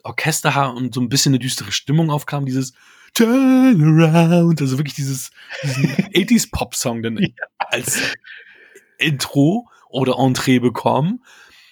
Orchester 0.05 0.55
haben 0.55 0.77
und 0.77 0.95
so 0.95 1.01
ein 1.01 1.09
bisschen 1.09 1.31
eine 1.31 1.39
düstere 1.41 1.73
Stimmung 1.73 2.11
aufkam, 2.11 2.47
dieses 2.47 2.73
Turn 3.15 3.83
around, 4.05 4.61
also 4.61 4.79
wirklich 4.79 4.95
dieses 4.95 5.31
diesen 5.65 5.85
80s 6.15 6.51
Pop-Song 6.53 7.03
dann 7.03 7.19
als 7.59 8.01
Intro 8.99 9.69
oder 9.89 10.17
Entree 10.19 10.61
bekommen, 10.61 11.25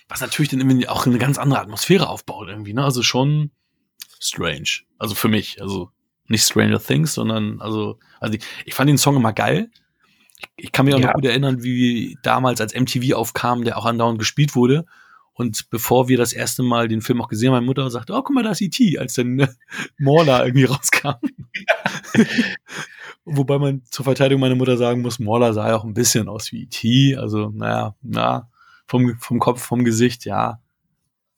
was 0.09 0.21
natürlich 0.21 0.49
dann 0.51 0.61
irgendwie 0.61 0.89
auch 0.89 1.07
eine 1.07 1.19
ganz 1.19 1.39
andere 1.39 1.61
Atmosphäre 1.61 2.09
aufbaut 2.09 2.49
irgendwie, 2.49 2.73
ne? 2.73 2.85
Also 2.85 3.03
schon 3.03 3.51
strange. 4.21 4.81
Also 4.99 5.15
für 5.15 5.29
mich, 5.29 5.61
also 5.63 5.91
nicht 6.27 6.43
Stranger 6.45 6.81
Things, 6.81 7.15
sondern 7.15 7.61
also, 7.61 7.99
also 8.21 8.35
ich, 8.35 8.45
ich 8.65 8.75
fand 8.75 8.89
den 8.89 8.99
Song 8.99 9.17
immer 9.17 9.33
geil. 9.33 9.71
Ich, 10.39 10.47
ich 10.67 10.73
kann 10.73 10.85
mich 10.87 10.95
auch 10.95 10.99
Ja. 11.01 11.07
noch 11.09 11.15
gut 11.15 11.25
erinnern, 11.25 11.63
wie 11.63 12.19
damals 12.23 12.61
als 12.61 12.75
MTV 12.75 13.15
aufkam, 13.15 13.65
der 13.65 13.79
auch 13.79 13.87
andauernd 13.87 14.19
gespielt 14.19 14.55
wurde. 14.55 14.85
Und 15.33 15.71
bevor 15.71 16.09
wir 16.09 16.17
das 16.19 16.33
erste 16.33 16.65
Mal 16.65 16.89
den 16.89 17.01
Film 17.01 17.23
auch 17.23 17.29
gesehen 17.29 17.49
haben, 17.51 17.57
meine 17.59 17.67
Mutter 17.67 17.89
sagte, 17.91 18.13
oh, 18.13 18.23
guck 18.23 18.35
mal, 18.35 18.43
da 18.43 18.51
ist 18.51 18.61
E.T., 18.61 18.99
als 18.99 19.15
dann 19.15 19.39
äh, 19.39 19.49
Morla 19.97 20.45
irgendwie 20.45 20.65
rauskam. 20.65 21.13
Wobei 23.25 23.59
man 23.59 23.83
zur 23.85 24.05
Verteidigung 24.05 24.41
meiner 24.41 24.55
Mutter 24.57 24.77
sagen 24.77 25.03
muss, 25.03 25.19
Morla 25.19 25.53
sah 25.53 25.69
ja 25.69 25.77
auch 25.77 25.85
ein 25.85 25.95
bisschen 25.95 26.29
aus 26.29 26.51
wie 26.53 26.63
E.T., 26.65 27.17
also 27.17 27.51
naja, 27.55 27.95
na, 28.03 28.49
vom, 28.89 29.17
vom 29.21 29.39
Kopf, 29.39 29.63
vom 29.63 29.85
Gesicht, 29.85 30.25
ja. 30.25 30.61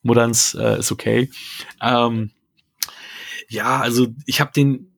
Mutterns 0.03 0.55
äh, 0.55 0.78
ist 0.78 0.92
okay. 0.92 1.30
Ähm, 1.82 2.30
ja, 3.48 3.80
also 3.80 4.09
ich 4.24 4.40
habe 4.40 4.53
den, 4.53 4.94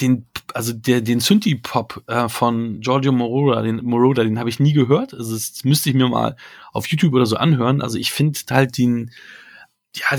den, 0.00 0.26
also 0.54 0.72
der, 0.72 1.00
den 1.00 1.20
Synthie-Pop 1.20 2.04
äh, 2.06 2.28
von 2.28 2.80
Giorgio 2.80 3.12
Moroder, 3.12 3.62
den 3.62 3.84
Moroder, 3.84 4.24
den 4.24 4.38
habe 4.38 4.48
ich 4.48 4.60
nie 4.60 4.72
gehört. 4.72 5.12
Also 5.12 5.34
das 5.34 5.64
müsste 5.64 5.90
ich 5.90 5.94
mir 5.94 6.08
mal 6.08 6.36
auf 6.72 6.86
YouTube 6.86 7.12
oder 7.12 7.26
so 7.26 7.36
anhören. 7.36 7.82
Also 7.82 7.98
ich 7.98 8.12
finde 8.12 8.38
halt 8.50 8.78
den, 8.78 9.10
ja, 9.94 10.18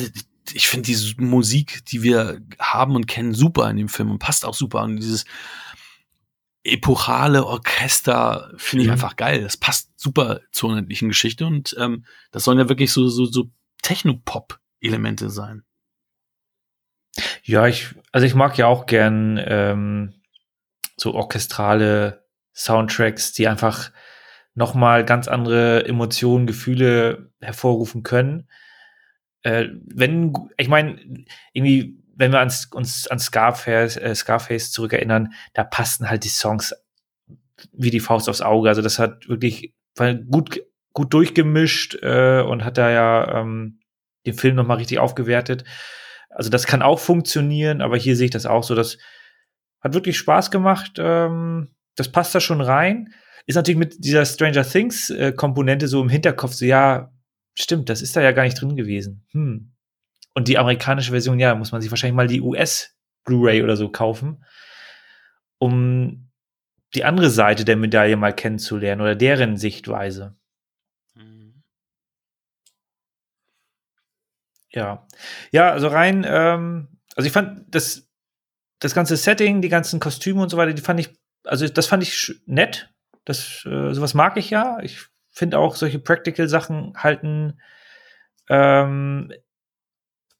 ich 0.53 0.67
finde 0.67 0.85
diese 0.85 1.19
Musik, 1.19 1.85
die 1.85 2.03
wir 2.03 2.41
haben 2.59 2.95
und 2.95 3.07
kennen, 3.07 3.33
super 3.33 3.69
in 3.69 3.77
dem 3.77 3.89
Film 3.89 4.11
und 4.11 4.19
passt 4.19 4.45
auch 4.45 4.53
super. 4.55 4.83
Und 4.83 4.97
dieses 4.97 5.25
epochale 6.63 7.45
Orchester 7.45 8.51
finde 8.57 8.83
ich 8.83 8.87
Mhm. 8.87 8.93
einfach 8.93 9.15
geil. 9.15 9.41
Das 9.41 9.57
passt 9.57 9.91
super 9.99 10.41
zur 10.51 10.69
unendlichen 10.71 11.09
Geschichte 11.09 11.45
und 11.45 11.75
ähm, 11.79 12.05
das 12.31 12.43
sollen 12.43 12.59
ja 12.59 12.69
wirklich 12.69 12.91
so, 12.91 13.07
so, 13.07 13.25
so 13.25 13.49
Technopop 13.81 14.59
Elemente 14.81 15.29
sein. 15.29 15.63
Ja, 17.43 17.67
ich, 17.67 17.95
also 18.11 18.25
ich 18.25 18.35
mag 18.35 18.57
ja 18.57 18.67
auch 18.67 18.85
gern 18.85 19.39
ähm, 19.43 20.13
so 20.97 21.13
orchestrale 21.13 22.25
Soundtracks, 22.53 23.33
die 23.33 23.47
einfach 23.47 23.91
nochmal 24.53 25.05
ganz 25.05 25.27
andere 25.27 25.85
Emotionen, 25.85 26.45
Gefühle 26.47 27.31
hervorrufen 27.39 28.03
können. 28.03 28.49
Äh, 29.43 29.69
wenn, 29.85 30.33
ich 30.57 30.67
meine, 30.67 30.99
irgendwie, 31.53 31.97
wenn 32.19 32.33
wir 32.33 32.41
uns 32.41 33.07
an 33.07 33.17
Scarface, 33.17 33.95
äh, 33.95 34.13
Scarface 34.13 34.71
zurückerinnern, 34.71 35.33
da 35.53 35.63
passten 35.63 36.09
halt 36.09 36.25
die 36.25 36.29
Songs 36.29 36.75
wie 37.71 37.91
die 37.91 38.01
Faust 38.01 38.29
aufs 38.29 38.41
Auge. 38.41 38.67
Also 38.67 38.81
das 38.81 38.99
hat 38.99 39.27
wirklich 39.29 39.73
gut, 40.29 40.61
gut 40.93 41.13
durchgemischt 41.13 41.97
äh, 42.01 42.41
und 42.41 42.65
hat 42.65 42.77
da 42.77 42.91
ja 42.91 43.39
ähm, 43.39 43.79
den 44.25 44.33
Film 44.33 44.55
nochmal 44.55 44.77
richtig 44.77 44.99
aufgewertet. 44.99 45.63
Also 46.29 46.49
das 46.49 46.67
kann 46.67 46.81
auch 46.81 46.99
funktionieren, 46.99 47.81
aber 47.81 47.97
hier 47.97 48.17
sehe 48.17 48.25
ich 48.25 48.31
das 48.31 48.45
auch 48.45 48.63
so. 48.63 48.75
Das 48.75 48.97
hat 49.79 49.93
wirklich 49.93 50.17
Spaß 50.17 50.51
gemacht. 50.51 50.97
Ähm, 50.97 51.69
das 51.95 52.11
passt 52.11 52.35
da 52.35 52.41
schon 52.41 52.59
rein. 52.59 53.13
Ist 53.45 53.55
natürlich 53.55 53.79
mit 53.79 54.03
dieser 54.03 54.25
Stranger 54.25 54.63
Things 54.63 55.09
äh, 55.09 55.33
so 55.85 56.01
im 56.01 56.09
Hinterkopf 56.09 56.53
so, 56.53 56.65
ja, 56.65 57.13
stimmt, 57.55 57.89
das 57.89 58.01
ist 58.01 58.15
da 58.15 58.21
ja 58.21 58.33
gar 58.33 58.43
nicht 58.43 58.59
drin 58.59 58.75
gewesen. 58.75 59.25
Hm. 59.31 59.71
Und 60.33 60.47
die 60.47 60.57
amerikanische 60.57 61.11
Version, 61.11 61.39
ja, 61.39 61.55
muss 61.55 61.71
man 61.71 61.81
sich 61.81 61.91
wahrscheinlich 61.91 62.15
mal 62.15 62.27
die 62.27 62.41
US 62.41 62.95
Blu-ray 63.25 63.63
oder 63.63 63.75
so 63.75 63.89
kaufen, 63.89 64.43
um 65.57 66.29
die 66.95 67.03
andere 67.03 67.29
Seite 67.29 67.65
der 67.65 67.75
Medaille 67.75 68.15
mal 68.17 68.33
kennenzulernen 68.33 69.01
oder 69.01 69.15
deren 69.15 69.57
Sichtweise. 69.57 70.35
Mhm. 71.15 71.63
Ja. 74.71 75.07
Ja, 75.51 75.71
also 75.71 75.87
rein, 75.87 76.25
ähm, 76.27 76.87
also 77.15 77.27
ich 77.27 77.33
fand 77.33 77.63
das, 77.73 78.07
das 78.79 78.95
ganze 78.95 79.17
Setting, 79.17 79.61
die 79.61 79.69
ganzen 79.69 79.99
Kostüme 79.99 80.41
und 80.41 80.49
so 80.49 80.57
weiter, 80.57 80.73
die 80.73 80.81
fand 80.81 80.99
ich, 80.99 81.09
also 81.43 81.67
das 81.67 81.87
fand 81.87 82.03
ich 82.03 82.41
nett. 82.45 82.91
Das, 83.25 83.63
äh, 83.65 83.93
sowas 83.93 84.13
mag 84.13 84.37
ich 84.37 84.49
ja. 84.49 84.79
Ich 84.81 85.05
finde 85.29 85.59
auch 85.59 85.75
solche 85.75 85.99
Practical-Sachen 85.99 86.93
halten 86.97 87.59
ähm, 88.49 89.31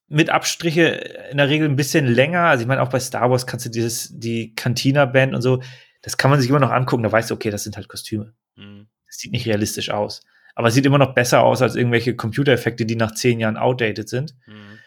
mit 0.09 0.29
Abstriche 0.31 0.87
in 1.31 1.37
der 1.37 1.49
Regel 1.49 1.69
ein 1.69 1.75
bisschen 1.75 2.07
länger. 2.07 2.41
Also 2.41 2.63
ich 2.63 2.67
meine, 2.67 2.81
auch 2.81 2.89
bei 2.89 2.99
Star 2.99 3.29
Wars 3.29 3.47
kannst 3.47 3.65
du 3.67 3.69
dieses, 3.69 4.09
die 4.11 4.53
Cantina-Band 4.55 5.35
und 5.35 5.41
so, 5.41 5.61
das 6.01 6.17
kann 6.17 6.31
man 6.31 6.41
sich 6.41 6.49
immer 6.49 6.59
noch 6.59 6.71
angucken, 6.71 7.03
da 7.03 7.11
weißt 7.11 7.29
du, 7.29 7.35
okay, 7.35 7.51
das 7.51 7.63
sind 7.63 7.77
halt 7.77 7.87
Kostüme. 7.87 8.33
Mhm. 8.55 8.87
Das 9.05 9.17
sieht 9.17 9.31
nicht 9.31 9.45
realistisch 9.45 9.91
aus. 9.91 10.23
Aber 10.55 10.67
es 10.67 10.73
sieht 10.73 10.85
immer 10.85 10.97
noch 10.97 11.13
besser 11.13 11.43
aus 11.43 11.61
als 11.61 11.75
irgendwelche 11.75 12.15
Computereffekte, 12.15 12.85
die 12.85 12.95
nach 12.95 13.13
zehn 13.13 13.39
Jahren 13.39 13.57
outdated 13.57 14.09
sind. 14.09 14.35
Mhm. 14.47 14.79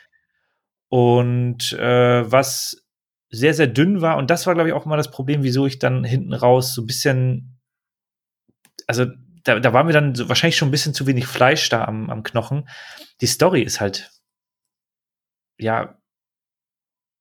Und 0.88 1.72
äh, 1.74 2.30
was 2.30 2.84
sehr, 3.30 3.54
sehr 3.54 3.68
dünn 3.68 4.02
war, 4.02 4.18
und 4.18 4.30
das 4.30 4.46
war, 4.46 4.54
glaube 4.54 4.68
ich, 4.68 4.74
auch 4.74 4.84
mal 4.84 4.96
das 4.96 5.10
Problem, 5.10 5.42
wieso 5.42 5.66
ich 5.66 5.78
dann 5.78 6.04
hinten 6.04 6.34
raus 6.34 6.74
so 6.74 6.82
ein 6.82 6.86
bisschen, 6.86 7.58
also 8.86 9.06
da, 9.44 9.58
da 9.58 9.72
war 9.72 9.84
mir 9.84 9.92
dann 9.92 10.14
so 10.14 10.28
wahrscheinlich 10.28 10.56
schon 10.56 10.68
ein 10.68 10.72
bisschen 10.72 10.94
zu 10.94 11.06
wenig 11.06 11.26
Fleisch 11.26 11.68
da 11.70 11.84
am, 11.84 12.10
am 12.10 12.22
Knochen. 12.22 12.68
Die 13.22 13.26
Story 13.26 13.62
ist 13.62 13.80
halt, 13.80 14.11
ja, 15.62 15.98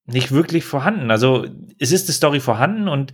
nicht 0.05 0.31
wirklich 0.31 0.63
vorhanden. 0.63 1.11
Also 1.11 1.47
es 1.79 1.91
ist 1.91 2.07
die 2.07 2.13
Story 2.13 2.39
vorhanden 2.39 2.87
und 2.87 3.13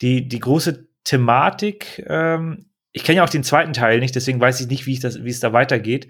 die, 0.00 0.28
die 0.28 0.40
große 0.40 0.88
Thematik, 1.04 2.04
ähm, 2.06 2.70
ich 2.92 3.04
kenne 3.04 3.18
ja 3.18 3.24
auch 3.24 3.30
den 3.30 3.44
zweiten 3.44 3.72
Teil 3.72 4.00
nicht, 4.00 4.14
deswegen 4.14 4.40
weiß 4.40 4.60
ich 4.60 4.68
nicht, 4.68 4.86
wie, 4.86 4.92
ich 4.92 5.00
das, 5.00 5.24
wie 5.24 5.30
es 5.30 5.40
da 5.40 5.52
weitergeht. 5.52 6.08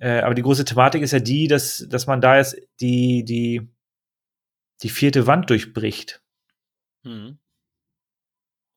Äh, 0.00 0.20
aber 0.20 0.34
die 0.34 0.42
große 0.42 0.64
Thematik 0.64 1.02
ist 1.02 1.12
ja 1.12 1.18
die, 1.18 1.48
dass, 1.48 1.86
dass 1.88 2.06
man 2.06 2.20
da 2.20 2.36
jetzt 2.36 2.56
die, 2.80 3.24
die, 3.24 3.68
die 4.82 4.88
vierte 4.88 5.26
Wand 5.26 5.50
durchbricht. 5.50 6.22
Mhm. 7.02 7.38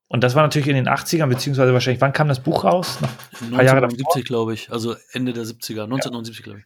Und 0.08 0.24
das 0.24 0.36
war 0.36 0.44
natürlich 0.44 0.68
in 0.68 0.76
den 0.76 0.90
80ern, 0.90 1.28
beziehungsweise 1.28 1.72
wahrscheinlich, 1.72 2.02
wann 2.02 2.12
kam 2.12 2.28
das 2.28 2.44
Buch 2.44 2.66
raus? 2.66 3.00
Noch 3.00 3.10
ein 3.10 3.52
paar 3.52 3.60
1979, 3.60 4.26
glaube 4.26 4.54
ich. 4.54 4.70
Also 4.70 4.96
Ende 5.14 5.32
der 5.32 5.46
70er, 5.46 5.84
1979, 5.84 6.40
ja. 6.40 6.44
glaube 6.44 6.60
ich. 6.60 6.66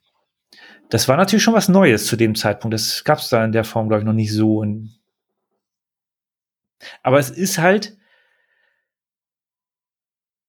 Das 0.90 1.08
war 1.08 1.18
natürlich 1.18 1.44
schon 1.44 1.54
was 1.54 1.70
Neues 1.70 2.06
zu 2.06 2.16
dem 2.16 2.36
Zeitpunkt. 2.36 2.74
Das 2.74 3.04
gab 3.04 3.20
es 3.20 3.30
da 3.30 3.44
in 3.44 3.52
der 3.52 3.64
Form, 3.64 3.88
glaube 3.88 4.02
ich, 4.02 4.06
noch 4.06 4.14
nicht 4.14 4.34
so. 4.34 4.64
Aber 7.02 7.20
es 7.20 7.30
ist 7.30 7.58
halt 7.58 7.98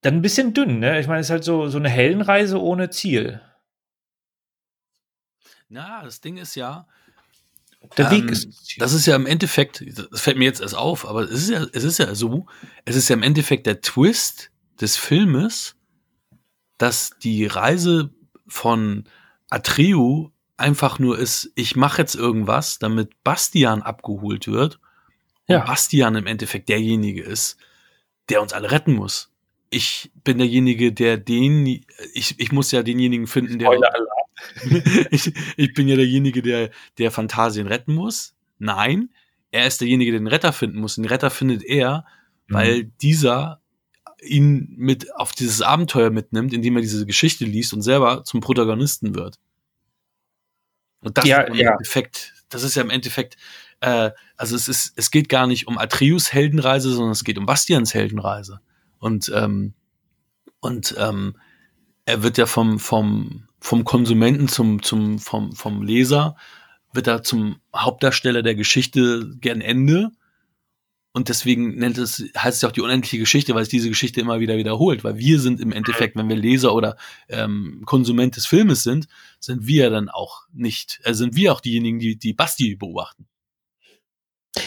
dann 0.02 0.14
ein 0.14 0.22
bisschen 0.22 0.54
dünn, 0.54 0.78
ne? 0.78 1.00
Ich 1.00 1.06
meine, 1.06 1.20
es 1.20 1.26
ist 1.26 1.30
halt 1.30 1.44
so, 1.44 1.68
so 1.68 1.78
eine 1.78 1.88
Heldenreise 1.88 2.60
ohne 2.60 2.90
Ziel. 2.90 3.40
Na, 5.68 6.04
das 6.04 6.20
Ding 6.20 6.36
ist 6.36 6.54
ja, 6.54 6.86
der 7.96 8.10
Weg 8.10 8.22
ähm, 8.24 8.28
ist. 8.28 8.76
Das 8.78 8.92
ist 8.92 9.06
ja 9.06 9.16
im 9.16 9.26
Endeffekt, 9.26 9.84
das 10.10 10.20
fällt 10.20 10.36
mir 10.36 10.44
jetzt 10.44 10.60
erst 10.60 10.76
auf, 10.76 11.06
aber 11.06 11.22
es 11.22 11.30
ist 11.30 11.50
ja, 11.50 11.66
es 11.72 11.84
ist 11.84 11.98
ja 11.98 12.14
so, 12.14 12.46
es 12.84 12.96
ist 12.96 13.08
ja 13.08 13.14
im 13.14 13.22
Endeffekt 13.22 13.66
der 13.66 13.80
Twist 13.80 14.50
des 14.80 14.96
Filmes, 14.96 15.76
dass 16.78 17.10
die 17.22 17.46
Reise 17.46 18.10
von 18.46 19.04
Atreu 19.56 20.28
einfach 20.56 20.98
nur 20.98 21.18
ist, 21.18 21.50
ich 21.54 21.76
mache 21.76 22.02
jetzt 22.02 22.14
irgendwas, 22.14 22.78
damit 22.78 23.10
Bastian 23.24 23.82
abgeholt 23.82 24.48
wird. 24.48 24.78
Ja. 25.48 25.60
Und 25.60 25.66
Bastian 25.66 26.14
im 26.16 26.26
Endeffekt 26.26 26.68
derjenige 26.68 27.22
ist, 27.22 27.56
der 28.28 28.42
uns 28.42 28.52
alle 28.52 28.70
retten 28.70 28.92
muss. 28.92 29.30
Ich 29.70 30.10
bin 30.24 30.38
derjenige, 30.38 30.92
der 30.92 31.16
den, 31.16 31.66
ich, 32.14 32.38
ich 32.38 32.52
muss 32.52 32.70
ja 32.72 32.82
denjenigen 32.82 33.26
finden, 33.26 33.58
der. 33.58 33.70
Ich, 35.10 35.32
ich 35.56 35.72
bin 35.72 35.88
ja 35.88 35.96
derjenige, 35.96 36.42
der, 36.42 36.70
der 36.98 37.10
Phantasien 37.10 37.66
retten 37.66 37.94
muss. 37.94 38.34
Nein, 38.58 39.08
er 39.50 39.66
ist 39.66 39.80
derjenige, 39.80 40.12
der 40.12 40.20
den 40.20 40.26
Retter 40.26 40.52
finden 40.52 40.78
muss. 40.78 40.96
Den 40.96 41.06
Retter 41.06 41.30
findet 41.30 41.64
er, 41.64 42.04
weil 42.46 42.84
mhm. 42.84 42.92
dieser 43.00 43.62
ihn 44.22 44.74
mit 44.76 45.14
auf 45.16 45.32
dieses 45.32 45.62
Abenteuer 45.62 46.10
mitnimmt, 46.10 46.52
indem 46.52 46.76
er 46.76 46.82
diese 46.82 47.06
Geschichte 47.06 47.44
liest 47.46 47.72
und 47.72 47.80
selber 47.80 48.24
zum 48.24 48.40
Protagonisten 48.40 49.14
wird. 49.14 49.38
Und 51.00 51.18
das 51.18 51.24
ja, 51.24 51.40
ist 51.42 51.50
im 51.50 51.54
ja. 51.56 51.72
Endeffekt, 51.72 52.34
das 52.48 52.62
ist 52.62 52.74
ja 52.74 52.82
im 52.82 52.90
Endeffekt, 52.90 53.36
äh, 53.80 54.10
also 54.36 54.56
es 54.56 54.68
ist, 54.68 54.92
es 54.96 55.10
geht 55.10 55.28
gar 55.28 55.46
nicht 55.46 55.66
um 55.66 55.78
Atreus 55.78 56.32
Heldenreise, 56.32 56.90
sondern 56.90 57.12
es 57.12 57.24
geht 57.24 57.38
um 57.38 57.46
Bastians 57.46 57.94
Heldenreise. 57.94 58.60
Und 58.98 59.30
ähm, 59.34 59.74
und 60.60 60.94
ähm, 60.98 61.36
er 62.06 62.22
wird 62.22 62.38
ja 62.38 62.46
vom 62.46 62.78
vom 62.78 63.46
vom 63.60 63.84
Konsumenten 63.84 64.48
zum, 64.48 64.82
zum, 64.82 65.18
vom, 65.18 65.52
vom 65.52 65.82
Leser 65.82 66.36
wird 66.92 67.08
er 67.08 67.22
zum 67.22 67.60
Hauptdarsteller 67.74 68.42
der 68.42 68.54
Geschichte 68.54 69.36
gern 69.40 69.60
Ende. 69.60 70.12
Und 71.16 71.30
deswegen 71.30 71.76
nennt 71.76 71.96
es, 71.96 72.22
heißt 72.36 72.56
es 72.56 72.60
ja 72.60 72.68
auch 72.68 72.74
die 72.74 72.82
unendliche 72.82 73.16
Geschichte, 73.16 73.54
weil 73.54 73.62
es 73.62 73.70
diese 73.70 73.88
Geschichte 73.88 74.20
immer 74.20 74.38
wieder 74.38 74.58
wiederholt. 74.58 75.02
Weil 75.02 75.16
wir 75.16 75.40
sind 75.40 75.62
im 75.62 75.72
Endeffekt, 75.72 76.14
wenn 76.14 76.28
wir 76.28 76.36
Leser 76.36 76.74
oder 76.74 76.98
ähm, 77.30 77.84
Konsument 77.86 78.36
des 78.36 78.44
Filmes 78.44 78.82
sind, 78.82 79.08
sind 79.40 79.66
wir 79.66 79.88
dann 79.88 80.10
auch 80.10 80.42
nicht, 80.52 81.00
äh, 81.04 81.14
sind 81.14 81.34
wir 81.34 81.54
auch 81.54 81.62
diejenigen, 81.62 82.00
die, 82.00 82.18
die 82.18 82.34
Basti 82.34 82.76
beobachten. 82.76 83.26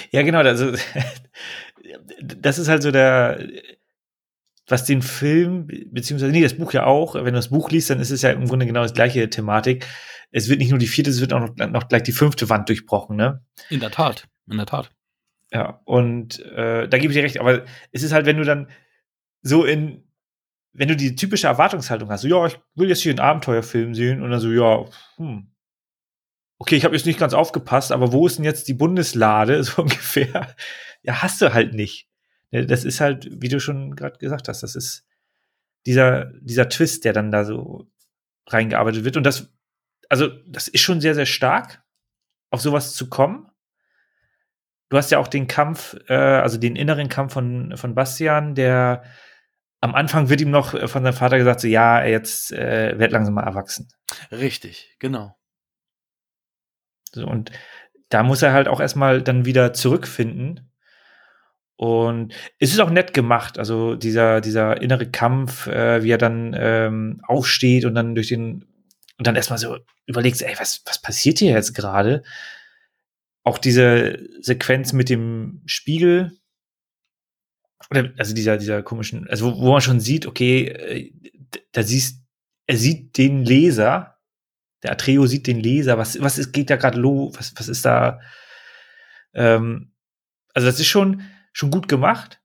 Ja, 0.10 0.24
genau, 0.24 0.40
also 0.40 0.72
das 2.24 2.58
ist 2.58 2.68
halt 2.68 2.82
so 2.82 2.90
der, 2.90 3.48
was 4.66 4.86
den 4.86 5.04
Film, 5.04 5.68
beziehungsweise, 5.92 6.32
nee, 6.32 6.42
das 6.42 6.58
Buch 6.58 6.74
ja 6.74 6.88
auch, 6.88 7.14
wenn 7.14 7.26
du 7.26 7.34
das 7.34 7.50
Buch 7.50 7.70
liest, 7.70 7.92
dann 7.92 8.00
ist 8.00 8.10
es 8.10 8.24
ja 8.24 8.32
im 8.32 8.48
Grunde 8.48 8.66
genau 8.66 8.82
das 8.82 8.96
gleiche 8.96 9.30
Thematik. 9.30 9.86
Es 10.32 10.50
wird 10.50 10.58
nicht 10.58 10.72
nur 10.72 10.80
die 10.80 10.88
vierte, 10.88 11.12
es 11.12 11.22
wird 11.22 11.32
auch 11.32 11.42
noch, 11.42 11.68
noch 11.68 11.88
gleich 11.90 12.02
die 12.02 12.12
fünfte 12.12 12.50
Wand 12.50 12.70
durchbrochen, 12.70 13.18
ne? 13.18 13.46
In 13.70 13.82
der 13.82 13.92
Tat, 13.92 14.28
in 14.50 14.58
der 14.58 14.66
Tat. 14.66 14.90
Ja, 15.52 15.82
und 15.86 16.40
äh, 16.46 16.88
da 16.88 16.98
gebe 16.98 17.12
ich 17.12 17.18
dir 17.18 17.24
recht, 17.24 17.40
aber 17.40 17.66
es 17.92 18.04
ist 18.04 18.12
halt, 18.12 18.26
wenn 18.26 18.38
du 18.38 18.44
dann 18.44 18.70
so 19.42 19.66
in, 19.66 20.04
wenn 20.74 20.88
du 20.88 20.96
die 20.96 21.16
typische 21.16 21.48
Erwartungshaltung 21.48 22.10
hast, 22.10 22.22
so, 22.22 22.28
ja, 22.28 22.46
ich 22.46 22.60
will 22.76 22.90
jetzt 22.90 23.02
hier 23.02 23.12
einen 23.12 23.20
Abenteuerfilm 23.20 23.96
sehen 23.96 24.22
und 24.22 24.30
dann 24.30 24.40
so, 24.40 24.52
ja, 24.52 24.86
hm, 25.18 25.52
okay, 26.60 26.76
ich 26.76 26.86
habe 26.86 26.96
jetzt 26.96 27.06
nicht 27.06 27.20
ganz 27.20 27.34
aufgepasst, 27.34 27.92
aber 27.92 28.12
wo 28.12 28.28
ist 28.28 28.38
denn 28.38 28.46
jetzt 28.46 28.68
die 28.68 28.74
Bundeslade, 28.74 29.64
so 29.64 29.82
ungefähr? 29.82 30.56
Ja, 31.02 31.22
hast 31.22 31.42
du 31.42 31.54
halt 31.54 31.74
nicht. 31.74 32.08
Ne, 32.52 32.66
das 32.66 32.86
ist 32.86 33.00
halt, 33.02 33.28
wie 33.42 33.50
du 33.50 33.60
schon 33.60 33.96
gerade 33.96 34.18
gesagt 34.20 34.48
hast, 34.48 34.62
das 34.62 34.76
ist 34.76 35.06
dieser, 35.86 36.26
dieser 36.42 36.70
Twist, 36.70 37.06
der 37.06 37.14
dann 37.14 37.32
da 37.32 37.46
so 37.46 37.90
reingearbeitet 38.48 39.06
wird. 39.06 39.18
Und 39.18 39.24
das, 39.24 39.52
also, 40.10 40.28
das 40.48 40.68
ist 40.68 40.82
schon 40.82 41.02
sehr, 41.02 41.16
sehr 41.16 41.26
stark, 41.26 41.84
auf 42.52 42.62
sowas 42.62 42.94
zu 42.94 43.10
kommen. 43.10 43.50
Du 44.90 44.98
hast 44.98 45.12
ja 45.12 45.20
auch 45.20 45.28
den 45.28 45.48
Kampf, 45.48 45.96
äh, 46.08 46.14
also 46.14 46.58
den 46.58 46.76
inneren 46.76 47.10
Kampf 47.10 47.34
von, 47.34 47.78
von 47.78 47.96
Bastian, 47.96 48.56
der 48.56 49.04
am 49.82 49.96
Anfang 49.96 50.30
wird 50.30 50.42
ihm 50.42 50.52
noch 50.52 50.72
von 50.72 51.04
seinem 51.04 51.14
Vater 51.14 51.38
gesagt, 51.38 51.62
so 51.62 51.68
ja, 51.68 52.04
jetzt 52.04 52.52
äh, 52.52 53.00
wird 53.00 53.12
langsam 53.12 53.36
mal 53.36 53.46
erwachsen. 53.46 53.88
Richtig, 54.32 54.96
genau. 55.00 55.38
So, 57.12 57.26
und 57.26 57.52
da 58.10 58.24
muss 58.24 58.42
er 58.42 58.52
halt 58.52 58.68
auch 58.68 58.82
erstmal 58.82 59.22
dann 59.22 59.46
wieder 59.46 59.74
zurückfinden 59.74 60.70
und 61.80 62.34
es 62.60 62.74
ist 62.74 62.82
auch 62.82 62.90
nett 62.90 63.14
gemacht, 63.14 63.58
also 63.58 63.96
dieser, 63.96 64.42
dieser 64.42 64.82
innere 64.82 65.10
Kampf, 65.10 65.66
äh, 65.68 66.04
wie 66.04 66.12
er 66.12 66.18
dann 66.18 66.54
ähm, 66.60 67.22
aufsteht 67.26 67.86
und 67.86 67.96
dann 67.96 68.16
durch 68.16 68.28
den 68.28 68.66
und 69.18 69.28
dann 69.28 69.38
erstmal 69.38 69.60
so 69.60 69.78
überlegst, 70.06 70.42
ey, 70.42 70.56
was, 70.60 70.82
was 70.86 71.02
passiert 71.02 71.40
hier 71.40 71.54
jetzt 71.54 71.74
gerade? 71.74 72.24
Auch 73.44 73.58
diese 73.58 74.20
Sequenz 74.42 74.94
mit 74.94 75.10
dem 75.10 75.62
Spiegel, 75.66 76.38
also 78.18 78.36
dieser, 78.36 78.58
dieser 78.58 78.84
komischen, 78.84 79.28
also 79.30 79.54
wo, 79.54 79.62
wo 79.62 79.72
man 79.72 79.82
schon 79.82 80.00
sieht, 80.00 80.26
okay, 80.26 80.68
äh, 80.68 81.14
da 81.72 81.84
siehst, 81.84 82.24
er 82.68 82.78
sieht 82.78 83.18
den 83.18 83.44
Leser, 83.44 84.18
der 84.84 84.92
Atreo 84.92 85.26
sieht 85.26 85.48
den 85.48 85.60
Leser, 85.60 85.98
was, 85.98 86.22
was 86.22 86.38
ist, 86.38 86.52
geht 86.52 86.70
da 86.70 86.76
gerade 86.76 87.00
los, 87.00 87.36
was, 87.38 87.54
was 87.56 87.68
ist 87.68 87.86
da, 87.86 88.20
ähm, 89.34 89.94
also 90.54 90.68
das 90.68 90.80
ist 90.80 90.88
schon, 90.88 91.24
schon 91.54 91.72
gut 91.72 91.88
gemacht. 91.88 92.42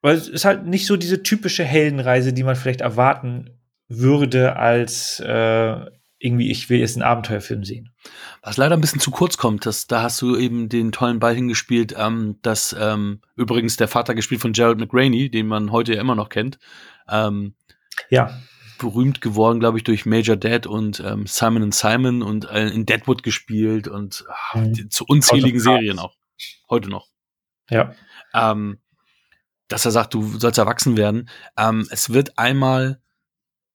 Weil 0.00 0.16
es 0.16 0.28
ist 0.28 0.44
halt 0.44 0.66
nicht 0.66 0.86
so 0.86 0.96
diese 0.96 1.22
typische 1.22 1.64
Heldenreise, 1.64 2.32
die 2.32 2.42
man 2.42 2.56
vielleicht 2.56 2.80
erwarten 2.80 3.60
würde, 3.88 4.56
als 4.56 5.20
äh, 5.20 5.86
irgendwie, 6.22 6.50
ich 6.50 6.70
will 6.70 6.78
jetzt 6.78 6.96
einen 6.96 7.02
Abenteuerfilm 7.02 7.64
sehen. 7.64 7.90
Was 8.42 8.56
leider 8.56 8.76
ein 8.76 8.80
bisschen 8.80 9.00
zu 9.00 9.10
kurz 9.10 9.36
kommt, 9.36 9.66
das, 9.66 9.88
da 9.88 10.02
hast 10.02 10.22
du 10.22 10.36
eben 10.36 10.68
den 10.68 10.92
tollen 10.92 11.18
Ball 11.18 11.34
hingespielt, 11.34 11.94
ähm, 11.98 12.38
dass 12.42 12.74
ähm, 12.78 13.20
übrigens 13.34 13.76
der 13.76 13.88
Vater 13.88 14.14
gespielt 14.14 14.40
von 14.40 14.52
Gerald 14.52 14.78
McRaney, 14.78 15.30
den 15.30 15.48
man 15.48 15.72
heute 15.72 15.94
ja 15.94 16.00
immer 16.00 16.14
noch 16.14 16.28
kennt. 16.28 16.60
Ähm, 17.08 17.54
ja. 18.08 18.40
Berühmt 18.78 19.20
geworden, 19.20 19.58
glaube 19.58 19.78
ich, 19.78 19.84
durch 19.84 20.06
Major 20.06 20.36
Dad 20.36 20.66
und 20.66 21.00
ähm, 21.00 21.26
Simon 21.26 21.72
Simon 21.72 22.22
und 22.22 22.48
äh, 22.50 22.68
in 22.68 22.86
Deadwood 22.86 23.24
gespielt 23.24 23.88
und 23.88 24.24
ach, 24.30 24.54
mhm. 24.54 24.90
zu 24.90 25.04
unzähligen 25.06 25.58
Serien 25.58 25.98
auch. 25.98 26.14
Heute 26.70 26.88
noch. 26.88 27.08
Ja. 27.68 27.94
Ähm, 28.32 28.78
dass 29.66 29.84
er 29.84 29.90
sagt, 29.90 30.14
du 30.14 30.38
sollst 30.38 30.58
erwachsen 30.58 30.96
werden. 30.96 31.28
Ähm, 31.56 31.88
es 31.90 32.12
wird 32.12 32.38
einmal 32.38 33.01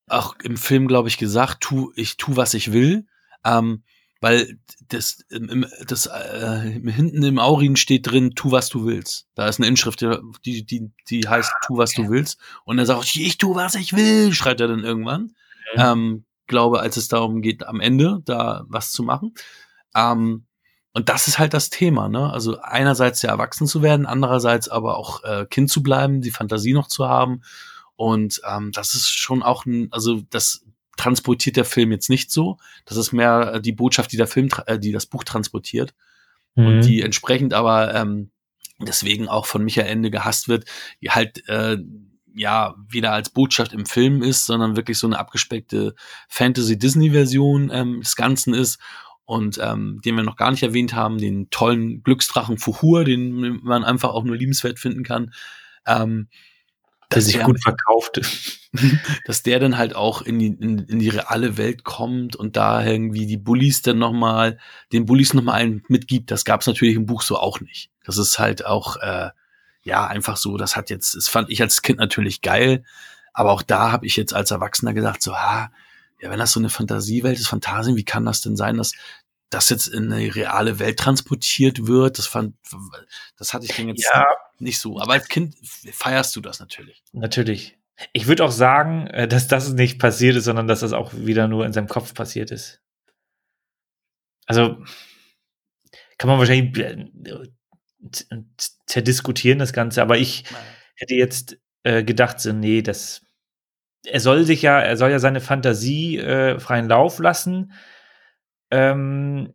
auch 0.07 0.35
im 0.43 0.57
Film, 0.57 0.87
glaube 0.87 1.09
ich, 1.09 1.17
gesagt, 1.17 1.61
tu, 1.61 1.91
ich 1.95 2.17
tu, 2.17 2.35
was 2.35 2.53
ich 2.53 2.71
will. 2.71 3.05
Ähm, 3.43 3.83
weil 4.19 4.57
das, 4.87 5.19
im, 5.29 5.65
das 5.85 6.07
äh, 6.07 6.79
hinten 6.89 7.21
im 7.23 7.39
Aurin 7.39 7.75
steht 7.75 8.09
drin, 8.09 8.33
tu, 8.35 8.51
was 8.51 8.69
du 8.69 8.85
willst. 8.85 9.27
Da 9.35 9.47
ist 9.47 9.59
eine 9.59 9.67
Inschrift, 9.67 10.01
die, 10.43 10.65
die, 10.65 10.91
die 11.09 11.27
heißt, 11.27 11.51
tu, 11.65 11.77
was 11.77 11.93
du 11.93 12.09
willst. 12.09 12.39
Und 12.65 12.79
er 12.79 12.85
sagt, 12.85 13.03
ich, 13.05 13.21
ich 13.21 13.37
tu, 13.37 13.53
was 13.55 13.75
ich 13.75 13.93
will, 13.93 14.33
schreit 14.33 14.59
er 14.59 14.67
dann 14.67 14.83
irgendwann. 14.83 15.33
Mhm. 15.75 15.77
Ähm, 15.77 16.25
glaube, 16.47 16.79
als 16.79 16.97
es 16.97 17.09
darum 17.09 17.41
geht, 17.41 17.67
am 17.67 17.79
Ende 17.79 18.21
da 18.25 18.65
was 18.67 18.91
zu 18.91 19.03
machen. 19.03 19.35
Ähm, 19.95 20.45
und 20.93 21.09
das 21.09 21.27
ist 21.27 21.37
halt 21.37 21.53
das 21.53 21.69
Thema, 21.69 22.09
ne? 22.09 22.31
Also 22.31 22.59
einerseits 22.59 23.21
ja 23.21 23.29
erwachsen 23.29 23.67
zu 23.67 23.83
werden, 23.83 24.07
andererseits 24.07 24.67
aber 24.67 24.97
auch 24.97 25.23
äh, 25.23 25.45
Kind 25.45 25.69
zu 25.69 25.83
bleiben, 25.83 26.21
die 26.21 26.31
Fantasie 26.31 26.73
noch 26.73 26.87
zu 26.87 27.07
haben 27.07 27.43
und 27.97 28.41
ähm, 28.49 28.71
das 28.71 28.93
ist 28.93 29.09
schon 29.09 29.43
auch 29.43 29.65
ein, 29.65 29.89
also 29.91 30.21
das 30.29 30.63
transportiert 30.97 31.57
der 31.57 31.65
Film 31.65 31.91
jetzt 31.91 32.09
nicht 32.09 32.31
so. 32.31 32.57
Das 32.85 32.97
ist 32.97 33.11
mehr 33.11 33.55
äh, 33.55 33.61
die 33.61 33.71
Botschaft, 33.71 34.11
die 34.11 34.17
der 34.17 34.27
Film, 34.27 34.49
äh, 34.67 34.79
die 34.79 34.91
das 34.91 35.07
Buch 35.07 35.23
transportiert. 35.23 35.93
Mhm. 36.55 36.65
Und 36.65 36.81
die 36.81 37.01
entsprechend 37.01 37.53
aber 37.53 37.93
ähm, 37.95 38.31
deswegen 38.79 39.27
auch 39.27 39.47
von 39.47 39.63
Michael 39.63 39.87
Ende 39.89 40.11
gehasst 40.11 40.47
wird, 40.47 40.65
die 41.01 41.09
halt 41.09 41.47
äh, 41.49 41.77
ja 42.35 42.75
wieder 42.87 43.13
als 43.13 43.31
Botschaft 43.31 43.73
im 43.73 43.87
Film 43.87 44.21
ist, 44.21 44.45
sondern 44.45 44.75
wirklich 44.75 44.99
so 44.99 45.07
eine 45.07 45.17
abgespeckte 45.17 45.95
Fantasy-Disney-Version 46.29 47.71
ähm, 47.73 48.01
des 48.01 48.15
Ganzen 48.15 48.53
ist. 48.53 48.79
Und 49.25 49.59
ähm, 49.61 49.99
den 50.05 50.15
wir 50.15 50.23
noch 50.23 50.37
gar 50.37 50.51
nicht 50.51 50.63
erwähnt 50.63 50.93
haben, 50.93 51.17
den 51.17 51.49
tollen 51.49 52.01
Glücksdrachen 52.03 52.59
Fuhur, 52.59 53.03
den 53.03 53.59
man 53.63 53.83
einfach 53.83 54.11
auch 54.11 54.23
nur 54.23 54.37
liebenswert 54.37 54.79
finden 54.79 55.03
kann. 55.03 55.33
Ähm, 55.85 56.29
der 57.11 57.21
sich 57.21 57.39
gut 57.41 57.61
verkauft. 57.61 58.21
dass 59.25 59.43
der 59.43 59.59
dann 59.59 59.77
halt 59.77 59.95
auch 59.95 60.21
in 60.21 60.39
die, 60.39 60.47
in, 60.47 60.79
in, 60.79 60.99
die 60.99 61.09
reale 61.09 61.57
Welt 61.57 61.83
kommt 61.83 62.35
und 62.35 62.57
da 62.57 62.85
irgendwie 62.85 63.25
die 63.25 63.37
Bullies 63.37 63.81
dann 63.81 63.97
nochmal, 63.97 64.59
den 64.91 65.05
Bullies 65.05 65.33
nochmal 65.33 65.55
einen 65.55 65.83
mitgibt. 65.87 66.31
Das 66.31 66.45
gab 66.45 66.61
es 66.61 66.67
natürlich 66.67 66.95
im 66.95 67.05
Buch 67.05 67.21
so 67.21 67.37
auch 67.37 67.61
nicht. 67.61 67.89
Das 68.03 68.17
ist 68.17 68.39
halt 68.39 68.65
auch, 68.65 68.97
äh, 68.97 69.29
ja, 69.83 70.05
einfach 70.05 70.37
so, 70.37 70.57
das 70.57 70.75
hat 70.75 70.89
jetzt, 70.89 71.15
das 71.15 71.29
fand 71.29 71.49
ich 71.49 71.61
als 71.61 71.81
Kind 71.81 71.99
natürlich 71.99 72.41
geil, 72.41 72.83
aber 73.33 73.51
auch 73.51 73.61
da 73.61 73.91
habe 73.91 74.05
ich 74.05 74.17
jetzt 74.17 74.33
als 74.33 74.51
Erwachsener 74.51 74.93
gesagt, 74.93 75.21
so, 75.23 75.33
ha, 75.35 75.71
ja, 76.19 76.29
wenn 76.29 76.39
das 76.39 76.51
so 76.51 76.59
eine 76.59 76.69
Fantasiewelt 76.69 77.39
ist, 77.39 77.47
Phantasien, 77.47 77.95
wie 77.95 78.03
kann 78.03 78.25
das 78.25 78.41
denn 78.41 78.57
sein, 78.57 78.77
dass 78.77 78.93
das 79.49 79.69
jetzt 79.69 79.87
in 79.87 80.11
eine 80.11 80.35
reale 80.35 80.79
Welt 80.79 80.99
transportiert 80.99 81.87
wird? 81.87 82.17
Das 82.17 82.27
fand, 82.27 82.55
das 83.37 83.53
hatte 83.53 83.65
ich 83.65 83.75
dann 83.75 83.87
jetzt 83.87 84.03
ja, 84.03 84.25
nicht 84.59 84.79
so. 84.79 84.99
Aber 84.99 85.13
als 85.13 85.27
Kind 85.27 85.55
feierst 85.91 86.35
du 86.35 86.41
das 86.41 86.59
natürlich. 86.59 87.03
Natürlich. 87.13 87.77
Ich 88.13 88.27
würde 88.27 88.45
auch 88.45 88.51
sagen, 88.51 89.07
äh, 89.07 89.27
dass 89.27 89.47
das 89.47 89.73
nicht 89.73 89.99
passiert 89.99 90.35
ist, 90.35 90.45
sondern 90.45 90.67
dass 90.67 90.81
das 90.81 90.93
auch 90.93 91.13
wieder 91.13 91.47
nur 91.47 91.65
in 91.65 91.73
seinem 91.73 91.87
Kopf 91.87 92.13
passiert 92.13 92.51
ist. 92.51 92.81
Also 94.45 94.77
kann 96.17 96.29
man 96.29 96.39
wahrscheinlich 96.39 96.77
äh, 96.77 97.05
zerdiskutieren, 98.85 99.59
das 99.59 99.73
Ganze, 99.73 100.01
aber 100.01 100.17
ich 100.17 100.45
hätte 100.95 101.15
jetzt 101.15 101.57
äh, 101.83 102.03
gedacht, 102.03 102.39
so, 102.39 102.53
nee, 102.53 102.81
das 102.81 103.21
er 104.05 104.19
soll 104.19 104.45
sich 104.45 104.61
ja, 104.61 104.79
er 104.79 104.95
soll 104.95 105.11
ja 105.11 105.19
seine 105.19 105.41
Fantasie 105.41 106.17
äh, 106.17 106.59
freien 106.59 106.87
Lauf 106.87 107.19
lassen, 107.19 107.73
ähm, 108.71 109.53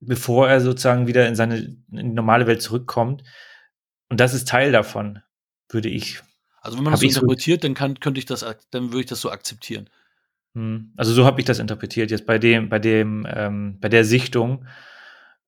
bevor 0.00 0.48
er 0.48 0.60
sozusagen 0.60 1.06
wieder 1.06 1.26
in 1.28 1.34
seine 1.34 1.56
in 1.56 1.78
die 1.90 2.02
normale 2.02 2.46
Welt 2.46 2.62
zurückkommt. 2.62 3.22
Und 4.08 4.20
das 4.20 4.34
ist 4.34 4.48
Teil 4.48 4.72
davon, 4.72 5.20
würde 5.68 5.88
ich. 5.88 6.20
Also 6.60 6.76
wenn 6.76 6.84
man 6.84 6.92
das 6.92 7.00
so 7.00 7.06
interpretiert, 7.06 7.62
so 7.62 7.68
dann 7.68 7.74
kann, 7.74 8.00
könnte 8.00 8.18
ich 8.18 8.26
das, 8.26 8.44
dann 8.70 8.90
würde 8.90 9.00
ich 9.00 9.06
das 9.06 9.20
so 9.20 9.30
akzeptieren. 9.30 9.90
Hm. 10.54 10.92
Also 10.96 11.12
so 11.12 11.24
habe 11.24 11.40
ich 11.40 11.46
das 11.46 11.58
interpretiert 11.58 12.10
jetzt 12.10 12.26
bei 12.26 12.38
dem, 12.38 12.68
bei 12.68 12.78
dem, 12.78 13.26
ähm, 13.28 13.78
bei 13.80 13.88
der 13.88 14.04
Sichtung. 14.04 14.66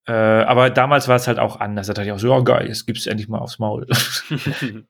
Äh, 0.06 0.12
aber 0.12 0.70
damals 0.70 1.08
war 1.08 1.16
es 1.16 1.26
halt 1.26 1.38
auch 1.38 1.60
anders. 1.60 1.86
Da 1.86 1.94
dachte 1.94 2.08
ich 2.08 2.12
auch 2.12 2.18
so, 2.18 2.28
ja 2.28 2.40
geil, 2.40 2.68
jetzt 2.68 2.86
gibt's 2.86 3.06
endlich 3.06 3.28
mal 3.28 3.38
aufs 3.38 3.58
Maul. 3.58 3.86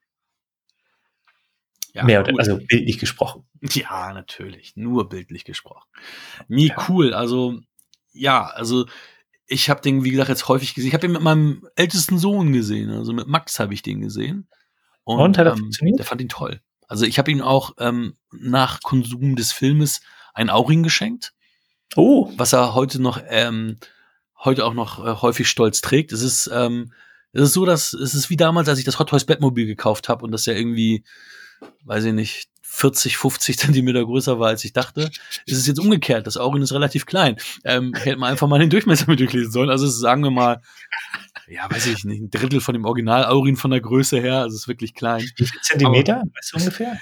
ja, 1.92 2.04
Mehr 2.04 2.20
oder, 2.20 2.34
also 2.38 2.58
bildlich 2.58 2.98
gesprochen. 2.98 3.44
Ja, 3.62 4.12
natürlich. 4.12 4.76
Nur 4.76 5.08
bildlich 5.08 5.44
gesprochen. 5.44 5.88
Nie 6.48 6.68
ja. 6.68 6.86
cool. 6.88 7.14
Also, 7.14 7.60
ja, 8.16 8.46
also 8.46 8.86
ich 9.46 9.70
habe 9.70 9.80
den, 9.80 10.04
wie 10.04 10.10
gesagt, 10.10 10.28
jetzt 10.28 10.48
häufig 10.48 10.74
gesehen. 10.74 10.88
Ich 10.88 10.94
habe 10.94 11.06
ihn 11.06 11.12
mit 11.12 11.22
meinem 11.22 11.68
ältesten 11.76 12.18
Sohn 12.18 12.52
gesehen. 12.52 12.90
Also 12.90 13.12
mit 13.12 13.28
Max 13.28 13.60
habe 13.60 13.74
ich 13.74 13.82
den 13.82 14.00
gesehen. 14.00 14.48
Und, 15.04 15.20
Und 15.20 15.38
hat 15.38 15.46
er 15.46 15.52
ähm, 15.52 15.58
funktioniert? 15.58 15.98
Der 15.98 16.06
fand 16.06 16.20
ihn 16.20 16.28
toll. 16.28 16.60
Also 16.88 17.04
ich 17.04 17.18
habe 17.18 17.30
ihm 17.30 17.42
auch 17.42 17.72
ähm, 17.78 18.16
nach 18.32 18.80
Konsum 18.80 19.36
des 19.36 19.52
Filmes 19.52 20.00
ein 20.34 20.50
Auring 20.50 20.82
geschenkt. 20.82 21.32
Oh. 21.94 22.32
Was 22.36 22.52
er 22.52 22.74
heute 22.74 23.00
noch, 23.00 23.20
ähm, 23.28 23.78
heute 24.44 24.64
auch 24.64 24.74
noch 24.74 25.04
äh, 25.04 25.14
häufig 25.22 25.48
stolz 25.48 25.80
trägt. 25.80 26.12
Es 26.12 26.22
ist, 26.22 26.50
ähm, 26.52 26.92
es 27.32 27.42
ist 27.42 27.52
so, 27.52 27.64
dass 27.64 27.92
es 27.92 28.14
ist 28.14 28.30
wie 28.30 28.36
damals, 28.36 28.68
als 28.68 28.78
ich 28.78 28.84
das 28.84 28.98
Hot 28.98 29.08
Toys 29.10 29.24
Bettmobil 29.24 29.66
gekauft 29.66 30.08
habe 30.08 30.24
und 30.24 30.32
das 30.32 30.46
ja 30.46 30.54
irgendwie, 30.54 31.04
weiß 31.84 32.04
ich 32.04 32.12
nicht, 32.12 32.48
40, 32.76 33.16
50 33.16 33.58
Zentimeter 33.58 34.04
größer 34.04 34.38
war, 34.38 34.48
als 34.48 34.62
ich 34.64 34.74
dachte. 34.74 35.10
ist 35.46 35.56
es 35.56 35.66
jetzt 35.66 35.80
umgekehrt. 35.80 36.26
Das 36.26 36.36
Aurin 36.36 36.60
ist 36.60 36.72
relativ 36.72 37.06
klein. 37.06 37.36
Ähm, 37.64 37.94
hätte 37.94 38.18
man 38.18 38.30
einfach 38.30 38.48
mal 38.48 38.58
den 38.58 38.68
Durchmesser 38.68 39.06
mit 39.08 39.18
durchlesen 39.18 39.50
sollen. 39.50 39.70
Also 39.70 39.86
sagen 39.86 40.22
wir 40.22 40.30
mal, 40.30 40.60
ja, 41.48 41.70
weiß 41.70 41.86
ich 41.86 42.04
nicht, 42.04 42.20
ein 42.20 42.30
Drittel 42.30 42.60
von 42.60 42.74
dem 42.74 42.84
Original 42.84 43.24
Aurin 43.24 43.56
von 43.56 43.70
der 43.70 43.80
Größe 43.80 44.20
her. 44.20 44.40
Also 44.40 44.56
es 44.56 44.62
ist 44.62 44.68
wirklich 44.68 44.94
klein. 44.94 45.22
Wie 45.36 45.46
viel 45.46 45.60
Zentimeter? 45.62 46.16
Aber, 46.16 46.30
weißt 46.34 46.52
du 46.52 46.58
ungefähr? 46.58 47.00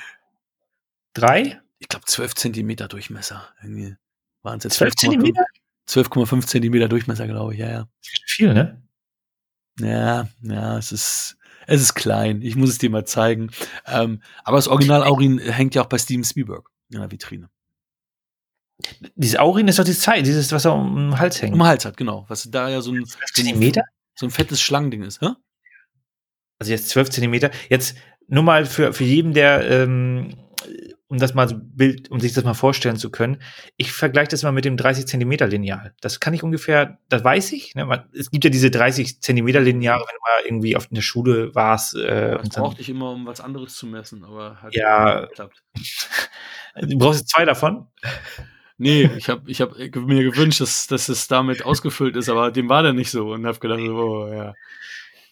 Drei? 1.12 1.60
Ich 1.80 1.88
glaube, 1.88 2.04
12 2.06 2.36
Zentimeter 2.36 2.86
Durchmesser. 2.86 3.48
Irgendwie 3.60 3.96
waren 4.42 4.58
es 4.58 4.64
jetzt 4.64 4.76
12 4.76 4.94
Zentimeter? 4.94 5.44
12,5 5.88 6.46
Zentimeter 6.46 6.88
Durchmesser, 6.88 7.26
glaube 7.26 7.54
ich, 7.54 7.58
ja, 7.58 7.70
ja. 7.70 7.88
Viel, 8.26 8.54
ne? 8.54 8.80
Ja, 9.80 10.28
ja, 10.40 10.78
es 10.78 10.92
ist, 10.92 11.36
es 11.66 11.80
ist 11.80 11.94
klein. 11.94 12.42
Ich 12.42 12.56
muss 12.56 12.70
es 12.70 12.78
dir 12.78 12.90
mal 12.90 13.04
zeigen. 13.04 13.50
Ähm, 13.86 14.22
aber 14.44 14.56
das 14.56 14.68
Original 14.68 15.02
Aurin 15.02 15.38
hängt 15.38 15.74
ja 15.74 15.82
auch 15.82 15.86
bei 15.86 15.98
Steven 15.98 16.24
Spielberg 16.24 16.68
in 16.90 17.00
der 17.00 17.10
Vitrine. 17.10 17.50
Dieses 19.14 19.38
Aurin 19.38 19.68
ist 19.68 19.78
doch 19.78 19.84
dieses 19.84 20.02
Zeit, 20.02 20.26
dieses, 20.26 20.50
was 20.52 20.64
er 20.64 20.74
um 20.74 20.96
den 20.96 21.18
Hals 21.18 21.40
hängt. 21.40 21.52
Um 21.52 21.60
den 21.60 21.66
Hals 21.66 21.84
hat, 21.84 21.96
genau. 21.96 22.24
Was 22.28 22.48
da 22.50 22.68
ja 22.68 22.80
so 22.80 22.92
ein, 22.92 23.04
Zentimeter? 23.32 23.82
so 24.14 24.26
ein 24.26 24.30
fettes 24.30 24.60
Schlangending 24.60 25.02
ist, 25.02 25.20
hä? 25.20 25.30
Also 26.58 26.72
jetzt 26.72 26.88
12 26.90 27.10
Zentimeter. 27.10 27.50
Jetzt 27.68 27.96
nur 28.26 28.42
mal 28.42 28.66
für, 28.66 28.92
für 28.92 29.04
jeden, 29.04 29.34
der 29.34 29.68
ähm, 29.70 30.34
um 31.14 31.20
das 31.20 31.32
mal 31.32 31.48
so 31.48 31.56
Bild, 31.56 32.10
um 32.10 32.18
sich 32.18 32.32
das 32.32 32.42
mal 32.42 32.54
vorstellen 32.54 32.96
zu 32.96 33.08
können. 33.08 33.40
Ich 33.76 33.92
vergleiche 33.92 34.30
das 34.30 34.42
mal 34.42 34.50
mit 34.50 34.64
dem 34.64 34.76
30 34.76 35.06
Zentimeter 35.06 35.46
Lineal. 35.46 35.94
Das 36.00 36.18
kann 36.18 36.34
ich 36.34 36.42
ungefähr, 36.42 36.98
das 37.08 37.22
weiß 37.22 37.52
ich. 37.52 37.76
Ne? 37.76 37.86
Man, 37.86 38.04
es 38.12 38.32
gibt 38.32 38.42
ja 38.42 38.50
diese 38.50 38.70
30 38.70 39.22
Zentimeter 39.22 39.60
Lineare, 39.60 40.00
wenn 40.00 40.16
du 40.16 40.20
mal 40.20 40.44
irgendwie 40.44 40.76
auf 40.76 40.88
in 40.90 40.96
der 40.96 41.02
Schule 41.02 41.54
warst. 41.54 41.94
Äh, 41.94 42.36
das 42.36 42.48
brauchte 42.48 42.80
ich 42.80 42.88
immer, 42.88 43.12
um 43.12 43.26
was 43.26 43.40
anderes 43.40 43.76
zu 43.76 43.86
messen, 43.86 44.24
aber 44.24 44.60
hat 44.60 44.74
ja 44.74 45.26
geklappt. 45.26 45.62
du 46.80 46.98
brauchst 46.98 47.28
zwei 47.28 47.44
davon? 47.44 47.86
Nee, 48.76 49.08
ich 49.16 49.28
habe 49.28 49.48
ich 49.48 49.60
hab 49.60 49.76
mir 49.78 50.24
gewünscht, 50.24 50.60
dass, 50.60 50.88
dass 50.88 51.08
es 51.08 51.28
damit 51.28 51.64
ausgefüllt 51.64 52.16
ist, 52.16 52.28
aber 52.28 52.50
dem 52.50 52.68
war 52.68 52.82
der 52.82 52.92
nicht 52.92 53.12
so 53.12 53.32
und 53.32 53.46
habe 53.46 53.60
gedacht, 53.60 53.78
oh 53.78 54.26
ja. 54.32 54.52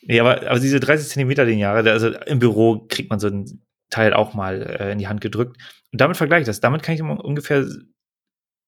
Nee, 0.03 0.21
aber, 0.21 0.49
aber 0.49 0.61
diese 0.61 0.79
30 0.79 1.09
Zentimeter 1.09 1.45
Lineare, 1.45 1.91
also 1.91 2.09
im 2.09 2.39
Büro 2.39 2.87
kriegt 2.89 3.11
man 3.11 3.19
so 3.19 3.27
ein 3.27 3.61
Teil 3.93 4.15
auch 4.15 4.35
mal 4.35 4.63
äh, 4.63 4.93
in 4.93 4.99
die 4.99 5.09
Hand 5.09 5.21
gedrückt. 5.21 5.57
Und 5.93 6.01
damit 6.01 6.17
vergleiche 6.17 6.43
ich 6.43 6.47
das. 6.47 6.61
Damit 6.61 6.83
kann 6.83 6.95
ich 6.95 7.03
ungefähr 7.03 7.67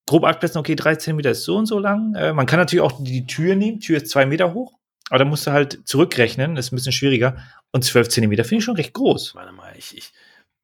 grob 0.07 0.23
abschätzen, 0.23 0.59
okay, 0.59 0.75
drei 0.75 0.95
Zentimeter 0.95 1.31
ist 1.31 1.43
so 1.43 1.57
und 1.57 1.65
so 1.65 1.79
lang. 1.79 2.13
Äh, 2.15 2.33
man 2.33 2.45
kann 2.45 2.59
natürlich 2.59 2.83
auch 2.83 3.03
die 3.03 3.25
Tür 3.25 3.55
nehmen. 3.55 3.79
Tür 3.79 3.97
ist 3.97 4.09
zwei 4.09 4.25
Meter 4.25 4.53
hoch. 4.53 4.77
Aber 5.09 5.19
da 5.19 5.25
musst 5.25 5.45
du 5.47 5.51
halt 5.51 5.87
zurückrechnen. 5.87 6.55
Das 6.55 6.67
ist 6.67 6.71
ein 6.71 6.75
bisschen 6.75 6.91
schwieriger. 6.91 7.37
Und 7.71 7.83
zwölf 7.83 8.09
Zentimeter 8.09 8.43
finde 8.43 8.59
ich 8.59 8.65
schon 8.65 8.75
recht 8.75 8.93
groß. 8.93 9.35
Warte 9.35 9.51
mal, 9.51 9.73
ich, 9.77 9.97
ich 9.97 10.13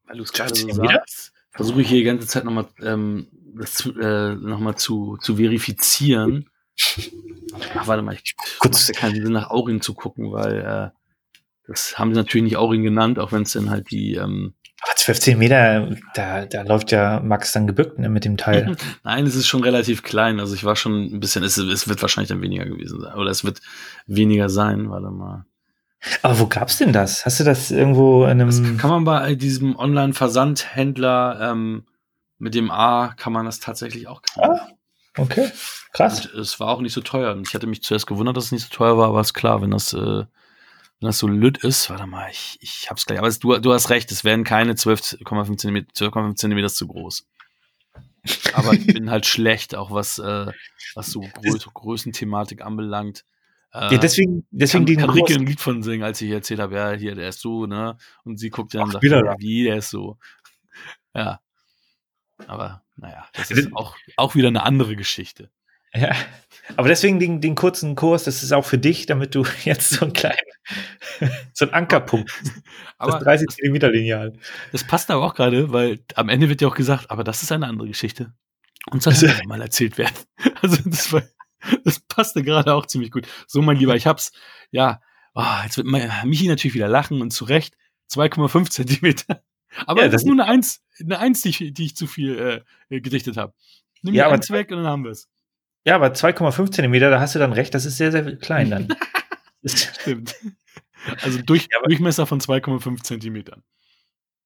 weil 0.05 0.17
du 0.17 0.23
es 0.23 0.33
gerade 0.33 0.53
so 0.53 0.69
sagst, 0.69 1.31
versuche 1.51 1.81
ich 1.81 1.87
hier 1.87 1.99
die 1.99 2.03
ganze 2.03 2.27
Zeit 2.27 2.43
nochmal 2.43 2.67
ähm, 2.81 3.27
das 3.55 3.73
zu, 3.75 3.97
äh, 3.99 4.35
noch 4.35 4.75
zu, 4.75 5.17
zu 5.21 5.37
verifizieren. 5.37 6.49
Ach, 7.75 7.87
warte 7.87 8.01
mal, 8.01 8.15
ich 8.15 8.35
kurz 8.59 8.91
keinen 8.91 9.23
Sinn 9.23 9.33
nach 9.33 9.49
Aurin 9.49 9.81
zu 9.81 9.93
gucken, 9.93 10.31
weil 10.31 10.59
äh, 10.59 11.00
das 11.71 11.97
haben 11.97 12.13
sie 12.13 12.19
natürlich 12.19 12.43
nicht 12.43 12.57
Aurin 12.57 12.83
genannt, 12.83 13.19
auch 13.19 13.31
wenn 13.31 13.43
es 13.43 13.53
dann 13.53 13.69
halt 13.69 13.91
die 13.91 14.15
ähm, 14.15 14.53
aber 14.83 14.97
15 14.97 15.37
Meter, 15.37 15.95
da, 16.15 16.45
da 16.45 16.63
läuft 16.63 16.91
ja 16.91 17.19
Max 17.19 17.51
dann 17.51 17.67
gebückt 17.67 17.99
ne, 17.99 18.09
mit 18.09 18.25
dem 18.25 18.37
Teil. 18.37 18.75
Nein, 19.03 19.27
es 19.27 19.35
ist 19.35 19.47
schon 19.47 19.63
relativ 19.63 20.01
klein. 20.01 20.39
Also 20.39 20.55
ich 20.55 20.63
war 20.63 20.75
schon 20.75 21.13
ein 21.13 21.19
bisschen, 21.19 21.43
es, 21.43 21.57
es 21.57 21.87
wird 21.87 22.01
wahrscheinlich 22.01 22.29
dann 22.29 22.41
weniger 22.41 22.65
gewesen 22.65 22.99
sein. 22.99 23.13
Oder 23.13 23.29
es 23.29 23.43
wird 23.43 23.61
weniger 24.07 24.49
sein, 24.49 24.89
warte 24.89 25.11
mal. 25.11 25.45
Aber 26.23 26.39
wo 26.39 26.47
gab's 26.47 26.79
denn 26.79 26.93
das? 26.93 27.25
Hast 27.25 27.39
du 27.39 27.43
das 27.43 27.69
irgendwo 27.69 28.23
in 28.23 28.31
einem. 28.31 28.47
Das 28.47 28.59
kann 28.79 28.89
man 28.89 29.03
bei 29.03 29.35
diesem 29.35 29.75
Online-Versandhändler 29.75 31.51
ähm, 31.51 31.83
mit 32.39 32.55
dem 32.55 32.71
A 32.71 33.13
kann 33.17 33.33
man 33.33 33.45
das 33.45 33.59
tatsächlich 33.59 34.07
auch 34.07 34.23
kriegen. 34.23 34.47
Ah, 34.47 34.67
okay. 35.15 35.51
Krass. 35.93 36.25
Und 36.25 36.39
es 36.39 36.59
war 36.59 36.69
auch 36.69 36.81
nicht 36.81 36.93
so 36.93 37.01
teuer. 37.01 37.33
Und 37.33 37.47
ich 37.47 37.53
hatte 37.53 37.67
mich 37.67 37.83
zuerst 37.83 38.07
gewundert, 38.07 38.35
dass 38.35 38.45
es 38.45 38.51
nicht 38.51 38.63
so 38.63 38.75
teuer 38.75 38.97
war, 38.97 39.09
aber 39.09 39.21
ist 39.21 39.35
klar, 39.35 39.61
wenn 39.61 39.69
das 39.69 39.93
äh, 39.93 40.23
wenn 41.01 41.07
das 41.07 41.17
so 41.17 41.27
lütt 41.27 41.57
ist, 41.57 41.89
warte 41.89 42.05
mal, 42.05 42.29
ich, 42.29 42.59
ich 42.61 42.89
hab's 42.89 43.07
gleich. 43.07 43.17
Aber 43.17 43.27
es, 43.27 43.39
du, 43.39 43.57
du 43.57 43.73
hast 43.73 43.89
recht, 43.89 44.11
es 44.11 44.23
werden 44.23 44.43
keine 44.43 44.73
12,5 44.73 45.57
cm, 45.57 45.77
12,5 45.95 46.35
cm 46.35 46.69
zu 46.69 46.87
groß. 46.87 47.27
Aber 48.53 48.73
ich 48.73 48.85
bin 48.85 49.09
halt 49.09 49.25
schlecht, 49.25 49.73
auch 49.73 49.89
was, 49.89 50.19
äh, 50.19 50.45
was 50.93 51.07
so 51.07 51.21
Grö 51.41 51.57
Größenthematik 51.73 52.61
anbelangt. 52.61 53.25
Äh, 53.73 53.93
ja, 53.93 53.97
deswegen, 53.97 54.45
deswegen 54.51 54.85
kann, 54.85 55.07
kann 55.07 55.09
Ricke 55.09 55.33
ein 55.33 55.45
Lied 55.47 55.59
von 55.59 55.81
singen, 55.81 56.03
als 56.03 56.21
ich 56.21 56.29
erzählt 56.29 56.59
habe, 56.59 56.75
ja, 56.75 56.91
hier, 56.91 57.15
der 57.15 57.29
ist 57.29 57.39
so, 57.39 57.65
ne? 57.65 57.97
Und 58.23 58.37
sie 58.37 58.51
guckt 58.51 58.75
dann 58.75 58.83
und 58.83 58.91
sagt, 58.91 59.03
ja, 59.03 59.35
wie, 59.39 59.63
der 59.63 59.77
ist 59.77 59.89
so. 59.89 60.19
Ja. 61.15 61.39
Aber, 62.45 62.83
naja, 62.95 63.27
das 63.33 63.49
ist 63.49 63.75
auch, 63.75 63.95
auch 64.17 64.35
wieder 64.35 64.49
eine 64.49 64.63
andere 64.63 64.95
Geschichte. 64.95 65.49
Ja, 65.93 66.15
aber 66.77 66.87
deswegen 66.87 67.19
den, 67.19 67.41
den 67.41 67.55
kurzen 67.55 67.95
Kurs, 67.95 68.23
das 68.23 68.43
ist 68.43 68.51
auch 68.53 68.65
für 68.65 68.77
dich, 68.77 69.05
damit 69.05 69.35
du 69.35 69.45
jetzt 69.63 69.89
so 69.89 70.05
einen 70.05 70.13
kleinen, 70.13 70.37
so 71.53 71.65
einen 71.65 71.73
Ankerpunkt, 71.73 72.31
aber 72.97 73.13
das 73.13 73.23
30 73.23 73.47
Zentimeter 73.49 73.91
Lineal. 73.91 74.33
Das 74.71 74.85
passt 74.85 75.11
aber 75.11 75.23
auch 75.23 75.33
gerade, 75.33 75.71
weil 75.73 75.99
am 76.15 76.29
Ende 76.29 76.49
wird 76.49 76.61
ja 76.61 76.67
auch 76.67 76.75
gesagt, 76.75 77.11
aber 77.11 77.23
das 77.23 77.43
ist 77.43 77.51
eine 77.51 77.67
andere 77.67 77.87
Geschichte. 77.87 78.33
Und 78.89 79.03
soll 79.03 79.13
also, 79.29 79.47
mal 79.47 79.61
erzählt 79.61 79.97
werden. 79.97 80.15
Also 80.63 80.77
das, 80.85 81.11
war, 81.11 81.23
das 81.83 81.99
passte 82.01 82.43
gerade 82.43 82.75
auch 82.75 82.85
ziemlich 82.85 83.09
gut. 83.09 83.27
So, 83.47 83.63
mein 83.63 83.77
Lieber, 83.77 83.95
ich 83.95 84.05
hab's, 84.05 84.31
ja, 84.69 85.01
oh, 85.33 85.43
jetzt 85.63 85.77
wird 85.77 85.87
Michi 85.87 86.47
natürlich 86.47 86.75
wieder 86.75 86.87
lachen 86.87 87.19
und 87.19 87.31
zu 87.31 87.45
Recht 87.45 87.75
2,5 88.11 88.69
Zentimeter. 88.69 89.43
Aber 89.87 90.01
ja, 90.01 90.07
das 90.07 90.21
ist 90.21 90.27
nur 90.27 90.35
eine 90.35 90.45
Eins, 90.45 90.83
eine 90.99 91.17
Eins, 91.17 91.41
die 91.41 91.49
ich, 91.49 91.73
die 91.73 91.85
ich 91.85 91.95
zu 91.95 92.05
viel 92.05 92.63
äh, 92.89 93.01
gedichtet 93.01 93.37
habe. 93.37 93.53
Nimm 94.03 94.13
ja, 94.13 94.27
die 94.27 94.33
Eins 94.33 94.51
weg 94.51 94.69
und 94.69 94.77
dann 94.77 94.87
haben 94.87 95.03
wir 95.03 95.11
es. 95.11 95.30
Ja, 95.85 95.95
aber 95.95 96.07
2,5 96.07 96.71
Zentimeter, 96.71 97.09
da 97.09 97.19
hast 97.19 97.35
du 97.35 97.39
dann 97.39 97.53
recht, 97.53 97.73
das 97.73 97.85
ist 97.85 97.97
sehr, 97.97 98.11
sehr 98.11 98.35
klein 98.37 98.69
dann. 98.69 98.87
Stimmt. 99.65 100.35
Also 101.21 101.41
durch, 101.41 101.67
ja, 101.71 101.79
Durchmesser 101.83 102.27
von 102.27 102.39
2,5 102.39 103.03
Zentimetern. 103.03 103.63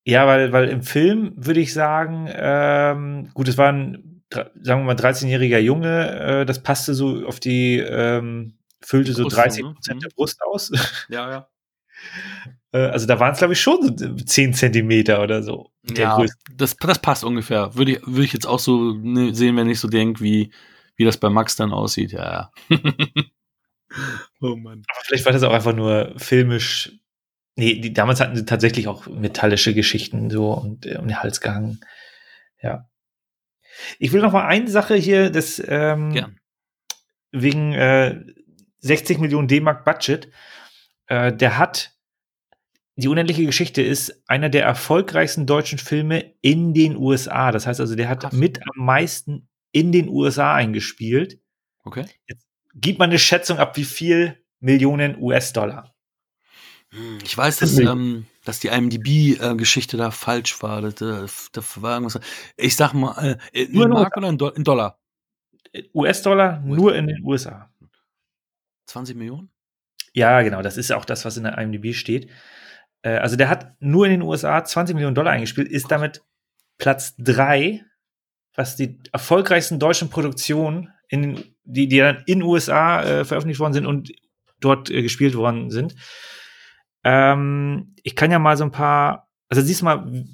Ja, 0.06 0.28
weil, 0.28 0.52
weil 0.54 0.70
im 0.70 0.84
Film 0.84 1.34
würde 1.36 1.60
ich 1.60 1.74
sagen, 1.74 2.30
ähm, 2.32 3.32
gut, 3.34 3.48
es 3.48 3.58
war 3.58 3.74
ein, 3.74 4.24
sagen 4.30 4.82
wir 4.82 4.94
mal, 4.94 4.96
13-jähriger 4.96 5.58
Junge, 5.58 6.20
äh, 6.20 6.46
das 6.46 6.62
passte 6.62 6.94
so 6.94 7.26
auf 7.26 7.40
die, 7.40 7.80
ähm, 7.80 8.58
füllte 8.82 9.14
so 9.14 9.28
30 9.28 9.64
Prozent 9.64 10.02
ne? 10.02 10.08
der 10.08 10.16
Brust 10.16 10.40
aus. 10.44 10.72
Ja, 11.10 11.30
ja. 11.30 11.48
Äh, 12.72 12.88
also 12.90 13.08
da 13.08 13.20
waren 13.20 13.34
es, 13.34 13.40
glaube 13.40 13.54
ich, 13.54 13.62
schon 13.62 13.98
so 13.98 14.16
10 14.16 14.54
Zentimeter 14.54 15.22
oder 15.24 15.42
so. 15.42 15.72
Ja, 15.96 16.24
das, 16.56 16.78
das 16.78 17.00
passt 17.00 17.24
ungefähr. 17.24 17.76
Würde 17.76 17.94
ich, 17.94 18.02
würde 18.06 18.24
ich 18.24 18.34
jetzt 18.34 18.48
auch 18.48 18.60
so 18.60 18.94
ne, 18.94 19.34
sehen, 19.34 19.58
wenn 19.58 19.70
ich 19.70 19.80
so 19.80 19.88
denke, 19.88 20.22
wie 20.22 20.52
wie 20.96 21.06
das 21.06 21.18
bei 21.18 21.30
Max 21.30 21.56
dann 21.56 21.74
aussieht, 21.74 22.12
ja. 22.12 22.52
oh 24.42 24.56
Mann. 24.56 24.84
Aber 24.88 25.00
vielleicht 25.04 25.26
war 25.26 25.34
das 25.34 25.44
auch 25.44 25.54
einfach 25.54 25.76
nur 25.76 26.14
filmisch. 26.18 26.92
Nee, 27.56 27.76
die, 27.76 27.94
damals 27.94 28.20
hatten 28.20 28.36
sie 28.36 28.46
tatsächlich 28.46 28.88
auch 28.88 29.08
metallische 29.08 29.74
Geschichten 29.74 30.30
so 30.30 30.52
und 30.54 30.86
äh, 30.86 30.98
um 30.98 31.08
den 31.08 31.22
Hals 31.22 31.40
gehangen. 31.42 31.80
Ja. 32.62 32.90
Ich 34.00 34.12
will 34.12 34.22
noch 34.22 34.34
mal 34.34 34.46
eine 34.46 34.70
Sache 34.70 34.96
hier, 34.96 35.30
das 35.30 35.62
ähm, 35.66 36.14
Gern. 36.14 36.40
wegen 37.32 37.74
äh, 37.74 38.22
60 38.80 39.20
Millionen 39.20 39.48
D-Mark 39.48 39.86
Budget. 39.86 40.30
Äh, 41.08 41.34
der 41.34 41.58
hat 41.58 41.96
die 42.98 43.10
unendliche 43.10 43.46
Geschichte 43.46 43.82
ist 43.82 44.24
einer 44.28 44.50
der 44.50 44.64
erfolgreichsten 44.64 45.46
deutschen 45.46 45.80
Filme 45.80 46.34
in 46.42 46.74
den 46.74 46.96
USA. 46.96 47.52
Das 47.52 47.68
heißt 47.68 47.82
also, 47.82 47.96
der 47.96 48.08
hat 48.08 48.22
Krass. 48.22 48.34
mit 48.34 48.62
am 48.62 48.86
meisten 48.86 49.50
in 49.76 49.92
den 49.92 50.08
USA 50.08 50.56
eingespielt. 50.56 51.38
Okay. 51.84 52.06
Jetzt 52.28 52.48
gibt 52.76 52.98
man 52.98 53.10
eine 53.10 53.20
Schätzung 53.20 53.58
ab, 53.58 53.76
wie 53.76 53.84
viel 53.84 54.42
Millionen 54.62 55.22
US-Dollar. 55.22 55.94
Hm, 56.92 57.18
ich 57.22 57.38
weiß, 57.38 57.58
dass, 57.58 57.78
ähm, 57.78 58.26
dass 58.46 58.62
die 58.62 58.70
IMDb-Geschichte 58.70 59.98
da 59.98 60.12
falsch 60.12 60.64
war. 60.64 60.82
Da, 60.82 60.92
da 61.52 61.62
war 61.76 61.98
irgendwas. 61.98 62.22
Ich 62.56 62.78
sag 62.78 62.94
mal, 62.94 63.38
äh, 63.52 63.64
in 63.64 63.74
nur 63.74 63.90
Mark 63.90 64.16
oder 64.16 64.30
in, 64.30 64.38
Do 64.38 64.48
in 64.48 64.64
Dollar? 64.64 64.98
US-Dollar 65.94 66.64
US 66.66 66.78
nur 66.78 66.96
in 66.96 67.08
den 67.08 67.22
USA. 67.26 67.70
20 68.86 69.18
Millionen? 69.18 69.50
Ja, 70.14 70.42
genau. 70.42 70.62
Das 70.62 70.78
ist 70.78 70.94
auch 70.94 71.04
das, 71.04 71.26
was 71.26 71.36
in 71.36 71.44
der 71.44 71.58
IMDb 71.58 71.94
steht. 71.94 72.30
Äh, 73.02 73.18
also 73.18 73.36
der 73.36 73.50
hat 73.50 73.76
nur 73.82 74.06
in 74.06 74.12
den 74.12 74.22
USA 74.22 74.64
20 74.64 74.96
Millionen 74.96 75.16
Dollar 75.16 75.34
eingespielt, 75.34 75.68
ist 75.68 75.92
damit 75.92 76.24
Platz 76.78 77.14
3 77.18 77.84
was 78.56 78.76
die 78.76 79.00
erfolgreichsten 79.12 79.80
deutschen 79.80 80.10
Produktionen, 80.10 80.90
in, 81.10 81.44
die, 81.64 81.88
die 81.88 81.98
dann 81.98 82.24
in 82.26 82.42
USA 82.42 83.04
äh, 83.04 83.26
veröffentlicht 83.26 83.60
worden 83.60 83.74
sind 83.74 83.86
und 83.86 84.12
dort 84.60 84.90
äh, 84.90 85.02
gespielt 85.02 85.36
worden 85.36 85.70
sind. 85.70 85.96
Ähm, 87.04 87.94
ich 88.04 88.16
kann 88.16 88.32
ja 88.32 88.40
mal 88.40 88.58
so 88.58 88.64
ein 88.64 88.72
paar, 88.72 89.30
also 89.50 89.62
siehst 89.62 89.84
mal, 89.84 90.26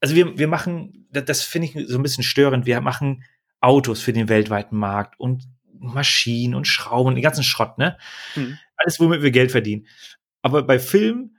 also 0.00 0.14
wir, 0.14 0.38
wir 0.38 0.48
machen, 0.48 1.06
das, 1.10 1.24
das 1.24 1.42
finde 1.42 1.68
ich 1.68 1.88
so 1.88 1.98
ein 1.98 2.02
bisschen 2.02 2.24
störend, 2.24 2.66
wir 2.66 2.80
machen 2.80 3.24
Autos 3.60 4.00
für 4.00 4.12
den 4.12 4.28
weltweiten 4.28 4.76
Markt 4.76 5.18
und 5.18 5.44
Maschinen 5.78 6.54
und 6.54 6.68
Schrauben, 6.68 7.14
den 7.14 7.22
ganzen 7.22 7.44
Schrott, 7.44 7.78
ne? 7.78 7.98
Mhm. 8.36 8.58
Alles, 8.76 9.00
womit 9.00 9.22
wir 9.22 9.30
Geld 9.30 9.50
verdienen. 9.50 9.86
Aber 10.42 10.62
bei 10.62 10.78
Film, 10.78 11.36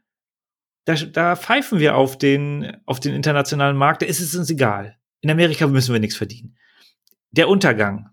da, 0.85 0.95
da 0.95 1.35
pfeifen 1.35 1.79
wir 1.79 1.95
auf 1.95 2.17
den, 2.17 2.77
auf 2.85 2.99
den 2.99 3.13
internationalen 3.13 3.77
Markt, 3.77 4.01
da 4.01 4.05
ist 4.05 4.19
es 4.19 4.35
uns 4.35 4.49
egal. 4.49 4.97
In 5.23 5.31
Amerika 5.31 5.67
müssen 5.67 5.93
wir 5.93 6.01
nichts 6.01 6.17
verdienen. 6.17 6.57
Der 7.31 7.47
Untergang. 7.47 8.09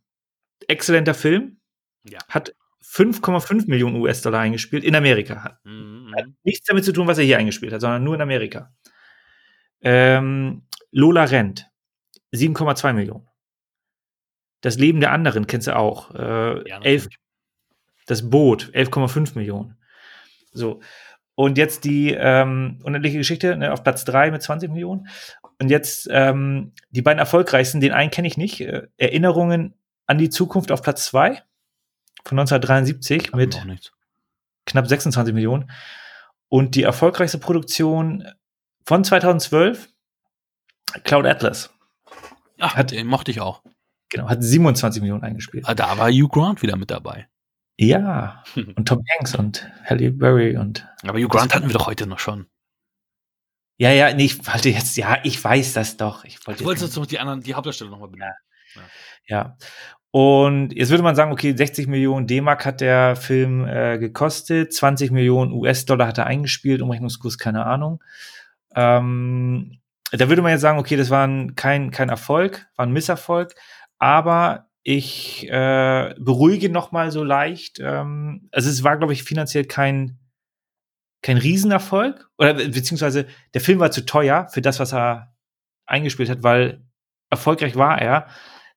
Exzellenter 0.69 1.13
Film. 1.13 1.61
Ja. 2.05 2.21
Hat 2.29 2.55
5,5 2.85 3.69
Millionen 3.69 3.97
US-Dollar 3.97 4.41
eingespielt 4.41 4.85
in 4.85 4.95
Amerika. 4.95 5.43
Hat, 5.43 5.65
mhm. 5.65 6.15
hat, 6.17 6.27
nichts 6.45 6.67
damit 6.67 6.85
zu 6.85 6.93
tun, 6.93 7.09
was 7.09 7.19
er 7.19 7.25
hier 7.25 7.39
eingespielt 7.39 7.73
hat, 7.73 7.81
sondern 7.81 8.05
nur 8.05 8.15
in 8.15 8.21
Amerika. 8.21 8.73
Ähm, 9.83 10.63
Lola 10.93 11.25
Rent. 11.25 11.69
7,2 12.33 12.93
Millionen. 12.93 13.27
Das 14.61 14.79
Leben 14.79 15.01
der 15.01 15.11
anderen 15.11 15.49
kennst 15.49 15.67
du 15.67 15.77
auch. 15.77 16.15
Äh, 16.15 16.69
ja, 16.69 16.81
11, 16.81 17.09
das 18.07 18.31
Boot, 18.31 18.71
11,5 18.73 19.37
Millionen. 19.37 19.77
So. 20.53 20.81
Und 21.35 21.59
jetzt 21.59 21.85
die 21.85 22.13
ähm, 22.13 22.79
unendliche 22.85 23.19
Geschichte 23.19 23.57
ne, 23.57 23.73
auf 23.73 23.83
Platz 23.83 24.05
3 24.05 24.31
mit 24.31 24.43
20 24.43 24.71
Millionen. 24.71 25.09
Und 25.61 25.69
jetzt 25.69 26.09
ähm, 26.11 26.73
die 26.91 27.03
beiden 27.03 27.19
erfolgreichsten, 27.19 27.81
den 27.81 27.93
einen 27.93 28.11
kenne 28.11 28.27
ich 28.27 28.39
nicht. 28.39 28.61
Äh, 28.61 28.89
Erinnerungen 28.97 29.75
an 30.07 30.17
die 30.17 30.31
Zukunft 30.31 30.73
auf 30.73 30.83
Platz 30.83 31.05
2 31.07 31.43
von 32.25 32.39
1973 32.39 33.33
mit 33.35 33.61
knapp 34.65 34.87
26 34.87 35.35
Millionen. 35.35 35.71
Und 36.49 36.75
die 36.75 36.83
erfolgreichste 36.83 37.39
Produktion 37.39 38.27
von 38.87 39.05
2012, 39.05 39.89
Cloud 41.05 41.27
Atlas. 41.27 41.71
Ach, 42.59 42.75
hat, 42.77 42.91
den 42.91 43.07
mochte 43.07 43.31
ich 43.31 43.41
auch. 43.41 43.63
Genau, 44.09 44.29
hat 44.29 44.43
27 44.43 45.03
Millionen 45.03 45.23
eingespielt. 45.23 45.65
Ah, 45.69 45.75
da 45.75 45.97
war 45.99 46.11
Hugh 46.11 46.29
Grant 46.29 46.63
wieder 46.63 46.77
mit 46.77 46.91
dabei. 46.91 47.29
Ja, 47.77 48.43
und 48.57 48.89
Tom 48.89 49.05
Hanks 49.17 49.35
und 49.35 49.71
Halle 49.85 50.11
Berry 50.11 50.57
und. 50.57 50.89
Aber 51.03 51.19
Hugh 51.19 51.29
Grant 51.29 51.55
hatten 51.55 51.69
wir 51.69 51.75
doch 51.75 51.87
heute 51.87 52.07
noch 52.07 52.19
schon. 52.19 52.47
Ja, 53.81 53.91
ja, 53.93 54.13
nee, 54.13 54.27
ich 54.27 54.47
wollte 54.47 54.69
jetzt, 54.69 54.99
ja, 54.99 55.17
ich 55.25 55.43
weiß 55.43 55.73
das 55.73 55.97
doch. 55.97 56.27
Ich 56.27 56.47
wollte 56.47 56.59
du 56.59 56.67
wolltest 56.67 56.85
jetzt 56.85 56.97
noch 56.97 57.07
die 57.07 57.19
anderen, 57.19 57.41
die 57.41 57.55
Hauptdarsteller 57.55 57.91
nochmal 57.91 58.11
benennen. 58.11 58.35
Ja. 58.75 58.83
ja. 59.25 59.57
Und 60.11 60.75
jetzt 60.77 60.91
würde 60.91 61.03
man 61.03 61.17
sagen, 61.17 61.33
okay, 61.33 61.55
60 61.57 61.87
Millionen 61.87 62.27
D-Mark 62.27 62.67
hat 62.67 62.83
der 62.83 63.17
Film 63.17 63.67
äh, 63.67 63.97
gekostet, 63.97 64.75
20 64.75 65.13
Millionen 65.13 65.53
US-Dollar 65.53 66.09
hat 66.09 66.19
er 66.19 66.27
eingespielt, 66.27 66.83
Umrechnungskurs, 66.83 67.39
keine 67.39 67.65
Ahnung. 67.65 68.05
Ähm, 68.77 69.81
da 70.13 70.29
würde 70.29 70.43
man 70.43 70.53
jetzt 70.53 70.61
sagen, 70.61 70.79
okay, 70.79 70.97
das 70.97 71.09
war 71.09 71.27
ein, 71.27 71.55
kein, 71.55 71.91
kein 71.91 72.11
Erfolg, 72.11 72.67
war 72.77 72.85
ein 72.85 72.93
Misserfolg, 72.93 73.55
aber 73.99 74.67
ich 74.83 75.49
äh, 75.49 76.15
beruhige 76.19 76.69
noch 76.69 76.93
mal 76.93 77.11
so 77.11 77.25
leicht. 77.25 77.81
Ähm, 77.81 78.47
also 78.53 78.69
es 78.69 78.85
war, 78.85 78.99
glaube 78.99 79.15
ich, 79.15 79.23
finanziell 79.23 79.65
kein 79.65 80.19
kein 81.23 81.37
Riesenerfolg 81.37 82.31
oder 82.39 82.55
beziehungsweise 82.55 83.27
der 83.55 83.61
Film 83.61 83.79
war 83.79 83.91
zu 83.91 84.05
teuer 84.07 84.49
für 84.49 84.63
das, 84.63 84.81
was 84.81 84.93
er 84.93 85.35
eingespielt 85.87 86.31
hat, 86.31 86.43
weil 86.43 86.83
erfolgreich 87.31 87.77
war 87.77 88.01
er. 88.01 88.27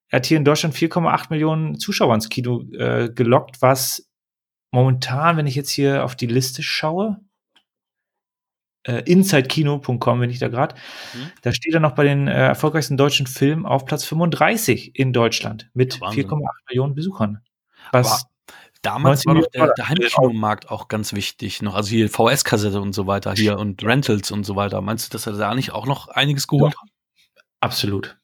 Er 0.10 0.18
hat 0.18 0.26
hier 0.26 0.38
in 0.38 0.46
Deutschland 0.46 0.76
4,8 0.76 1.28
Millionen 1.30 1.80
Zuschauer 1.80 2.14
ins 2.14 2.30
Kino 2.30 2.64
äh, 2.74 3.10
gelockt, 3.10 3.62
was 3.62 4.10
momentan, 4.72 5.38
wenn 5.38 5.48
ich 5.48 5.56
jetzt 5.56 5.70
hier 5.70 6.04
auf 6.04 6.16
die 6.16 6.28
Liste 6.28 6.64
schaue, 6.64 7.20
äh, 8.86 9.02
insidekino.com 9.10 10.20
bin 10.20 10.30
ich 10.30 10.40
da 10.40 10.50
gerade, 10.50 10.76
mhm. 11.14 11.32
da 11.42 11.54
steht 11.54 11.74
er 11.74 11.80
noch 11.80 11.94
bei 11.94 12.04
den 12.04 12.28
äh, 12.28 12.48
erfolgreichsten 12.48 12.98
deutschen 12.98 13.28
Filmen 13.28 13.66
auf 13.66 13.86
Platz 13.86 14.04
35 14.04 15.00
in 15.00 15.14
Deutschland 15.14 15.70
mit 15.74 16.00
ja, 16.00 16.10
4,8 16.10 16.40
Millionen 16.70 16.96
Besuchern. 16.96 17.42
Was 17.92 18.26
damals 18.84 19.26
war 19.26 19.36
doch 19.36 19.48
der, 19.48 19.74
der 19.74 19.90
Heimkinomarkt 19.90 20.70
auch 20.70 20.88
ganz 20.88 21.14
wichtig 21.14 21.62
noch. 21.62 21.76
Also 21.76 21.90
hier 21.90 22.10
VS-Kassette 22.10 22.80
und 22.80 22.94
so 22.94 23.08
weiter 23.08 23.34
hier 23.34 23.58
und 23.58 23.84
Rentals 23.84 24.32
und 24.32 24.44
so 24.44 24.56
weiter. 24.56 24.82
Meinst 24.82 25.08
du, 25.08 25.16
dass 25.18 25.26
er 25.26 25.34
da 25.34 25.56
nicht 25.56 25.72
auch 25.72 25.86
noch 25.88 26.08
einiges 26.10 26.48
geholt 26.48 26.76
hat? 26.80 26.90
Absolut. 27.60 28.18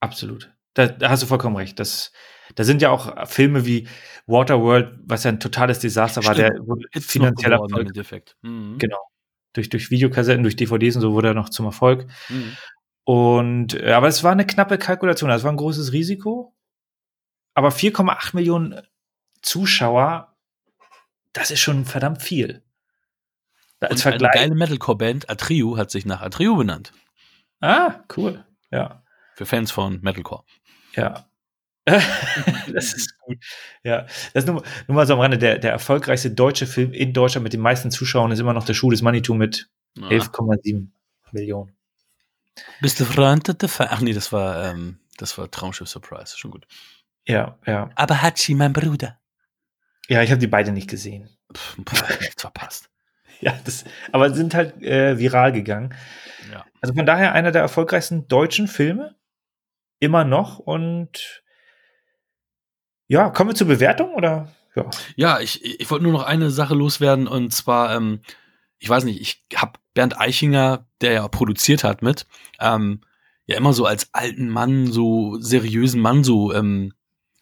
Absolut. 0.00 0.54
Da, 0.74 0.86
da, 0.86 1.10
hast 1.10 1.22
du 1.22 1.26
vollkommen 1.26 1.56
recht. 1.56 1.78
Das, 1.80 2.12
da 2.54 2.64
sind 2.64 2.82
ja 2.82 2.90
auch 2.90 3.28
Filme 3.28 3.66
wie 3.66 3.88
Waterworld, 4.26 4.98
was 5.04 5.24
ja 5.24 5.30
ein 5.30 5.40
totales 5.40 5.78
Desaster 5.80 6.22
Stimmt. 6.22 6.38
war, 6.38 6.50
der 6.50 6.66
wurde 6.66 6.86
finanzieller 7.00 7.60
Erfolg. 7.60 8.34
Mhm. 8.42 8.78
Genau 8.78 9.00
durch, 9.54 9.68
durch 9.70 9.90
Videokassetten, 9.90 10.42
durch 10.42 10.56
DVDs 10.56 10.96
und 10.96 11.02
so 11.02 11.12
wurde 11.14 11.28
er 11.28 11.34
noch 11.34 11.48
zum 11.48 11.64
Erfolg. 11.64 12.06
Mhm. 12.28 12.56
Und, 13.04 13.74
äh, 13.74 13.92
aber 13.92 14.08
es 14.08 14.22
war 14.22 14.32
eine 14.32 14.46
knappe 14.46 14.78
Kalkulation, 14.78 15.30
es 15.30 15.44
war 15.44 15.52
ein 15.52 15.56
großes 15.56 15.92
Risiko. 15.92 16.54
Aber 17.54 17.68
4,8 17.68 18.34
Millionen 18.34 18.80
Zuschauer, 19.44 20.34
das 21.32 21.50
ist 21.50 21.60
schon 21.60 21.84
verdammt 21.84 22.22
viel. 22.22 22.62
Als 23.80 24.02
Vergleich. 24.02 24.32
Eine 24.32 24.40
geile 24.40 24.54
Metalcore-Band, 24.54 25.28
Atrio, 25.28 25.76
hat 25.76 25.90
sich 25.90 26.06
nach 26.06 26.22
Atrio 26.22 26.56
benannt. 26.56 26.92
Ah, 27.60 28.00
cool. 28.16 28.44
Ja. 28.70 29.02
Für 29.34 29.46
Fans 29.46 29.70
von 29.70 30.00
Metalcore. 30.00 30.44
Ja. 30.94 31.28
das 31.86 32.94
ist 32.94 33.18
gut. 33.18 33.36
Ja, 33.82 34.02
das 34.32 34.44
ist 34.44 34.46
nur, 34.46 34.62
nur 34.86 34.94
mal 34.94 35.06
so 35.06 35.14
am 35.14 35.20
Rande. 35.20 35.36
Der, 35.36 35.58
der 35.58 35.72
erfolgreichste 35.72 36.30
deutsche 36.30 36.66
Film 36.66 36.92
in 36.92 37.12
Deutschland 37.12 37.42
mit 37.42 37.52
den 37.52 37.60
meisten 37.60 37.90
Zuschauern 37.90 38.32
ist 38.32 38.38
immer 38.38 38.54
noch 38.54 38.64
der 38.64 38.72
Schuh 38.72 38.90
des 38.90 39.02
Manitou 39.02 39.34
mit 39.34 39.68
11,7 39.98 40.88
Millionen. 41.32 41.76
Bist 42.80 43.00
du 43.00 43.04
Freund 43.04 43.48
der 43.48 43.70
Ach 43.90 44.00
nee, 44.00 44.14
das 44.14 44.32
war, 44.32 44.64
ähm, 44.64 44.98
das 45.18 45.36
war 45.36 45.50
Traumschiff 45.50 45.88
Surprise. 45.88 46.38
Schon 46.38 46.52
gut. 46.52 46.66
Ja, 47.26 47.58
ja. 47.66 47.90
Aber 47.96 48.22
Hachi, 48.22 48.54
mein 48.54 48.72
Bruder. 48.72 49.18
Ja, 50.08 50.22
ich 50.22 50.30
habe 50.30 50.40
die 50.40 50.46
beide 50.46 50.72
nicht 50.72 50.88
gesehen. 50.88 51.28
Pff, 51.54 51.78
nichts 52.20 52.42
verpasst. 52.42 52.90
ja, 53.40 53.54
das, 53.64 53.84
aber 54.12 54.34
sind 54.34 54.54
halt 54.54 54.82
äh, 54.82 55.18
viral 55.18 55.52
gegangen. 55.52 55.94
Ja. 56.52 56.64
Also 56.80 56.94
von 56.94 57.06
daher 57.06 57.32
einer 57.32 57.52
der 57.52 57.62
erfolgreichsten 57.62 58.28
deutschen 58.28 58.68
Filme. 58.68 59.16
Immer 60.00 60.24
noch 60.24 60.58
und 60.58 61.42
ja, 63.06 63.30
kommen 63.30 63.50
wir 63.50 63.54
zur 63.54 63.68
Bewertung 63.68 64.14
oder? 64.14 64.52
Ja, 64.74 64.90
ja 65.16 65.40
ich, 65.40 65.64
ich 65.64 65.90
wollte 65.90 66.02
nur 66.02 66.12
noch 66.12 66.24
eine 66.24 66.50
Sache 66.50 66.74
loswerden 66.74 67.26
und 67.26 67.52
zwar, 67.52 67.94
ähm, 67.94 68.20
ich 68.78 68.88
weiß 68.88 69.04
nicht, 69.04 69.20
ich 69.20 69.44
habe 69.56 69.78
Bernd 69.94 70.20
Eichinger, 70.20 70.86
der 71.00 71.12
ja 71.12 71.28
produziert 71.28 71.84
hat 71.84 72.02
mit, 72.02 72.26
ähm, 72.60 73.00
ja 73.46 73.56
immer 73.56 73.72
so 73.72 73.86
als 73.86 74.08
alten 74.12 74.48
Mann, 74.48 74.90
so 74.90 75.38
seriösen 75.38 76.00
Mann 76.00 76.24
so, 76.24 76.52
ähm, 76.52 76.92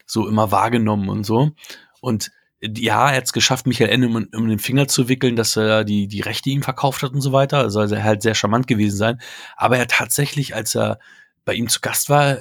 so 0.06 0.28
immer 0.28 0.51
wahrgenommen 0.51 1.09
und 1.09 1.24
so. 1.24 1.52
Und 2.01 2.30
ja, 2.62 3.10
er 3.10 3.16
hat 3.16 3.24
es 3.24 3.32
geschafft, 3.32 3.66
Michael 3.66 3.90
Ende 3.90 4.06
um, 4.06 4.28
um, 4.34 4.48
den 4.48 4.60
Finger 4.60 4.86
zu 4.86 5.09
wickeln, 5.09 5.34
dass 5.34 5.56
er 5.56 5.84
die, 5.84 6.06
die 6.06 6.20
Rechte 6.20 6.51
ihm 6.51 6.62
verkauft 6.62 7.02
hat 7.02 7.12
und 7.12 7.20
so 7.20 7.32
weiter. 7.32 7.59
Also, 7.59 7.80
also 7.80 7.97
er 7.97 8.05
halt 8.05 8.22
sehr 8.22 8.34
charmant 8.34 8.68
gewesen 8.68 8.97
sein. 8.97 9.20
Aber 9.56 9.76
er 9.76 9.82
hat 9.82 9.90
tatsächlich, 9.90 10.55
als 10.55 10.76
er 10.76 10.98
bei 11.44 11.55
ihm 11.55 11.68
zu 11.68 11.80
Gast 11.80 12.09
war, 12.09 12.39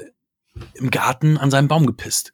im 0.73 0.91
Garten 0.91 1.37
an 1.37 1.49
seinem 1.49 1.67
Baum 1.67 1.87
gepisst. 1.87 2.33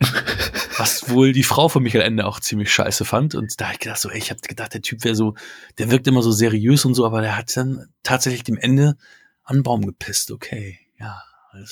Was 0.78 1.10
wohl 1.10 1.32
die 1.32 1.42
Frau 1.42 1.68
von 1.68 1.82
Michael 1.82 2.04
Ende 2.04 2.24
auch 2.24 2.38
ziemlich 2.38 2.72
scheiße 2.72 3.04
fand. 3.04 3.34
Und 3.34 3.60
da 3.60 3.66
habe 3.66 3.74
ich 3.74 3.80
gedacht, 3.80 4.00
so, 4.00 4.08
ey, 4.08 4.18
ich 4.18 4.30
habe 4.30 4.40
gedacht, 4.40 4.74
der 4.74 4.82
Typ 4.82 5.02
wäre 5.02 5.16
so, 5.16 5.34
der 5.78 5.90
wirkt 5.90 6.06
immer 6.06 6.22
so 6.22 6.30
seriös 6.30 6.84
und 6.84 6.94
so, 6.94 7.04
aber 7.04 7.20
der 7.20 7.36
hat 7.36 7.56
dann 7.56 7.88
tatsächlich 8.04 8.44
dem 8.44 8.58
Ende 8.58 8.96
an 9.42 9.56
den 9.56 9.62
Baum 9.64 9.84
gepisst. 9.84 10.30
Okay, 10.30 10.78
ja. 10.98 11.20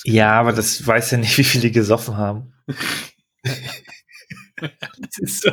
Ja, 0.05 0.32
aber 0.32 0.52
das 0.52 0.86
weiß 0.86 1.12
ja 1.12 1.19
nicht, 1.19 1.39
wie 1.39 1.44
viele 1.44 1.70
gesoffen 1.70 2.16
haben. 2.16 2.52
das 4.99 5.19
ist 5.19 5.43
so, 5.43 5.51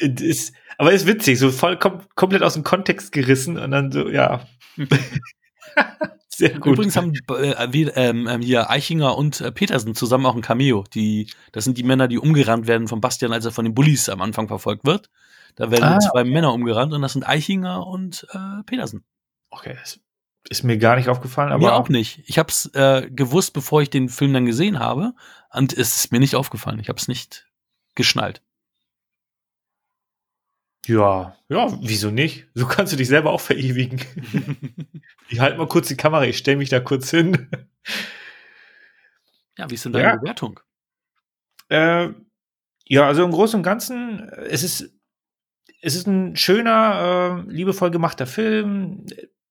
das 0.00 0.22
ist, 0.22 0.54
aber 0.78 0.92
ist 0.92 1.06
witzig, 1.06 1.38
so 1.38 1.50
voll 1.50 1.78
kom 1.78 2.00
komplett 2.14 2.42
aus 2.42 2.54
dem 2.54 2.64
Kontext 2.64 3.12
gerissen 3.12 3.58
und 3.58 3.70
dann 3.70 3.92
so, 3.92 4.08
ja. 4.08 4.46
Sehr 6.38 6.50
gut. 6.50 6.74
Übrigens 6.74 6.96
haben 6.96 7.14
äh, 7.14 7.72
wir, 7.72 7.96
ähm, 7.96 8.28
ähm, 8.28 8.42
hier 8.42 8.70
Eichinger 8.70 9.18
und 9.18 9.40
äh, 9.40 9.50
Petersen 9.50 9.96
zusammen 9.96 10.24
auch 10.24 10.36
ein 10.36 10.40
Cameo. 10.40 10.84
Die, 10.94 11.28
das 11.50 11.64
sind 11.64 11.76
die 11.78 11.82
Männer, 11.82 12.06
die 12.06 12.18
umgerannt 12.18 12.68
werden 12.68 12.86
von 12.86 13.00
Bastian, 13.00 13.32
als 13.32 13.44
er 13.44 13.50
von 13.50 13.64
den 13.64 13.74
Bullies 13.74 14.08
am 14.08 14.22
Anfang 14.22 14.46
verfolgt 14.46 14.86
wird. 14.86 15.10
Da 15.56 15.72
werden 15.72 15.84
ah, 15.84 15.98
zwei 15.98 16.20
okay. 16.20 16.30
Männer 16.30 16.52
umgerannt 16.52 16.92
und 16.92 17.02
das 17.02 17.14
sind 17.14 17.28
Eichinger 17.28 17.84
und 17.84 18.24
äh, 18.32 18.62
Petersen. 18.66 19.04
Okay, 19.50 19.74
das 19.82 19.98
ist 20.48 20.62
mir 20.62 20.78
gar 20.78 20.94
nicht 20.94 21.08
aufgefallen, 21.08 21.50
aber. 21.50 21.66
Mir 21.66 21.74
auch 21.74 21.88
nicht. 21.88 22.22
Ich 22.26 22.38
habe 22.38 22.50
es 22.50 22.66
äh, 22.74 23.10
gewusst, 23.10 23.52
bevor 23.52 23.82
ich 23.82 23.90
den 23.90 24.08
Film 24.08 24.32
dann 24.32 24.46
gesehen 24.46 24.78
habe. 24.78 25.14
Und 25.52 25.72
es 25.72 25.96
ist 25.96 26.12
mir 26.12 26.20
nicht 26.20 26.36
aufgefallen. 26.36 26.78
Ich 26.78 26.88
habe 26.88 27.00
es 27.00 27.08
nicht 27.08 27.47
geschnallt. 27.98 28.40
Ja, 30.86 31.36
ja, 31.50 31.78
wieso 31.82 32.10
nicht? 32.10 32.46
So 32.54 32.66
kannst 32.66 32.94
du 32.94 32.96
dich 32.96 33.08
selber 33.08 33.30
auch 33.32 33.42
verewigen. 33.42 34.00
ich 35.28 35.40
halte 35.40 35.58
mal 35.58 35.68
kurz 35.68 35.88
die 35.88 35.96
Kamera, 35.96 36.24
ich 36.24 36.38
stelle 36.38 36.56
mich 36.56 36.70
da 36.70 36.80
kurz 36.80 37.10
hin. 37.10 37.50
Ja, 39.58 39.68
wie 39.68 39.74
ist 39.74 39.84
denn 39.84 39.92
deine 39.92 40.08
ja. 40.08 40.16
Bewertung? 40.16 40.60
Äh, 41.68 42.08
ja, 42.86 43.06
also 43.06 43.24
im 43.24 43.32
Großen 43.32 43.58
und 43.58 43.64
Ganzen, 43.64 44.30
es 44.48 44.62
ist, 44.62 44.94
es 45.82 45.94
ist 45.94 46.06
ein 46.06 46.36
schöner, 46.36 47.44
äh, 47.46 47.50
liebevoll 47.50 47.90
gemachter 47.90 48.26
Film. 48.26 49.04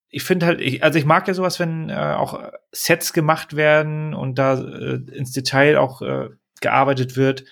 Ich 0.10 0.24
finde 0.24 0.46
halt, 0.48 0.62
ich, 0.62 0.84
also 0.84 0.98
ich 0.98 1.06
mag 1.06 1.28
ja 1.28 1.36
sowas, 1.36 1.60
wenn 1.60 1.90
äh, 1.90 2.16
auch 2.18 2.52
Sets 2.72 3.14
gemacht 3.14 3.56
werden 3.56 4.16
und 4.16 4.40
da 4.40 4.58
äh, 4.60 4.96
ins 5.12 5.34
Detail 5.34 5.78
auch 5.78 6.02
äh, 6.02 6.30
gearbeitet 6.62 7.16
wird. 7.16 7.44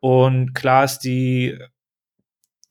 Und 0.00 0.54
klar 0.54 0.84
ist 0.84 1.00
die 1.00 1.58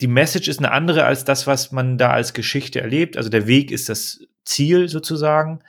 die 0.02 0.08
Message 0.08 0.48
ist 0.48 0.60
eine 0.60 0.72
andere 0.72 1.06
als 1.06 1.26
das, 1.26 1.48
was 1.48 1.72
man 1.72 1.98
da 1.98 2.12
als 2.12 2.34
Geschichte 2.34 2.82
erlebt. 2.82 3.18
Also 3.18 3.30
der 3.30 3.48
Weg 3.48 3.72
ist 3.72 3.90
das 3.90 4.20
Ziel 4.46 4.90
sozusagen. 4.90 5.64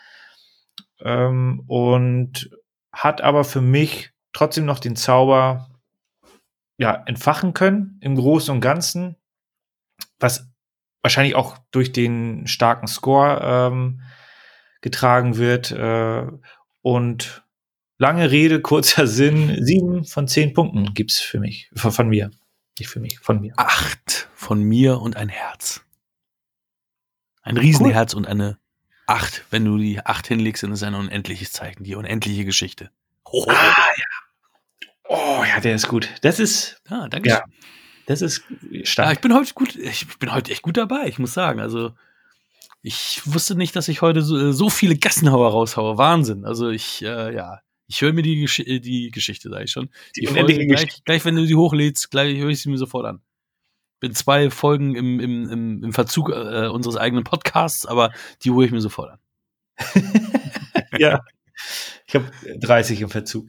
Ähm, 1.01 1.63
und 1.67 2.51
hat 2.93 3.21
aber 3.21 3.45
für 3.45 3.61
mich 3.61 4.11
trotzdem 4.33 4.67
noch 4.67 4.81
den 4.81 4.97
Zauber 4.97 5.71
ja, 6.77 7.03
entfachen 7.07 7.55
können 7.55 7.99
im 8.03 8.17
Großen 8.17 8.55
und 8.55 8.61
Ganzen, 8.61 9.17
was 10.19 10.49
wahrscheinlich 11.03 11.35
auch 11.35 11.59
durch 11.71 11.93
den 11.93 12.47
starken 12.47 12.87
Score 12.87 13.41
ähm, 13.43 14.03
getragen 14.81 15.37
wird. 15.37 15.71
Äh, 15.71 16.27
und 16.83 17.45
lange 17.99 18.31
Rede, 18.31 18.61
kurzer 18.61 19.07
Sinn, 19.07 19.57
sieben 19.65 20.05
von 20.05 20.27
zehn 20.27 20.55
Punkten 20.55 20.95
gibt's 20.95 21.21
für 21.21 21.39
mich, 21.39 21.71
von, 21.75 21.93
von 21.93 22.09
mir. 22.09 22.31
Nicht 22.79 22.89
für 22.89 23.01
mich, 23.01 23.19
von 23.19 23.41
mir. 23.41 23.53
Acht 23.57 24.29
von 24.35 24.63
mir 24.63 25.01
und 25.01 25.17
ein 25.17 25.29
Herz. 25.29 25.83
Ein 27.43 27.57
Riesenherz 27.57 28.15
cool. 28.15 28.19
und 28.19 28.27
eine 28.27 28.59
Acht. 29.07 29.45
Wenn 29.51 29.65
du 29.65 29.79
die 29.79 30.05
Acht 30.05 30.29
hinlegst, 30.29 30.63
dann 30.63 30.73
ist 30.73 30.83
ein 30.83 30.95
unendliches 30.95 31.51
Zeichen, 31.51 31.83
die 31.83 31.95
unendliche 31.95 32.45
Geschichte. 32.45 32.91
Oh, 33.25 33.47
ah, 33.49 33.89
ja. 33.97 34.89
Oh, 35.09 35.45
ja, 35.49 35.61
der 35.61 35.75
ist 35.75 35.89
gut. 35.89 36.09
Das 36.21 36.39
ist. 36.39 36.83
Ah, 36.89 37.09
danke. 37.09 37.31
Ja, 37.31 37.43
das 38.07 38.21
ist 38.21 38.45
stark. 38.83 39.07
Ja, 39.07 39.13
ich 39.13 39.21
bin 39.21 39.33
heute 39.33 39.55
gut. 39.55 39.75
Ich 39.77 40.19
bin 40.19 40.33
heute 40.33 40.53
echt 40.53 40.63
gut 40.63 40.77
dabei, 40.77 41.09
ich 41.09 41.19
muss 41.19 41.33
sagen. 41.33 41.61
Also, 41.61 41.93
ich 42.83 43.23
wusste 43.25 43.55
nicht, 43.55 43.75
dass 43.75 43.89
ich 43.89 44.03
heute 44.03 44.21
so, 44.21 44.53
so 44.53 44.69
viele 44.69 44.97
Gassenhauer 44.97 45.51
raushaue. 45.51 45.97
Wahnsinn. 45.97 46.45
Also, 46.45 46.69
ich, 46.69 47.03
äh, 47.03 47.35
ja, 47.35 47.63
ich 47.89 48.03
höre 48.03 48.13
mir 48.13 48.23
die, 48.23 48.37
Gesch 48.41 48.61
äh, 48.61 48.81
die 48.81 49.11
Geschichte, 49.11 49.49
sage 49.49 49.65
ich 49.65 49.71
schon. 49.71 49.89
Die, 50.15 50.21
die 50.21 50.27
Folge, 50.27 50.67
gleich, 50.67 51.03
gleich, 51.05 51.25
wenn 51.25 51.37
du 51.37 51.47
die 51.47 51.55
hochlädst, 51.55 52.11
gleich 52.11 52.39
höre 52.39 52.51
ich 52.51 52.63
sie 52.63 52.69
mir 52.69 52.79
sofort 52.79 53.07
an. 53.07 53.21
Bin 54.01 54.15
zwei 54.15 54.51
Folgen 54.51 54.95
im, 54.95 55.19
im, 55.19 55.51
im, 55.51 55.85
im 55.85 55.93
Verzug 55.93 56.29
äh, 56.29 56.69
unseres 56.69 56.97
eigenen 56.97 57.25
Podcasts, 57.25 57.87
aber 57.87 58.13
die 58.45 58.51
hole 58.51 58.67
ich 58.67 58.73
mir 58.73 58.81
sofort 58.81 59.13
an. 59.13 59.19
ja. 60.99 61.25
Ich 62.07 62.15
habe 62.15 62.31
30 62.61 63.01
im 63.01 63.11
Verzug. 63.11 63.49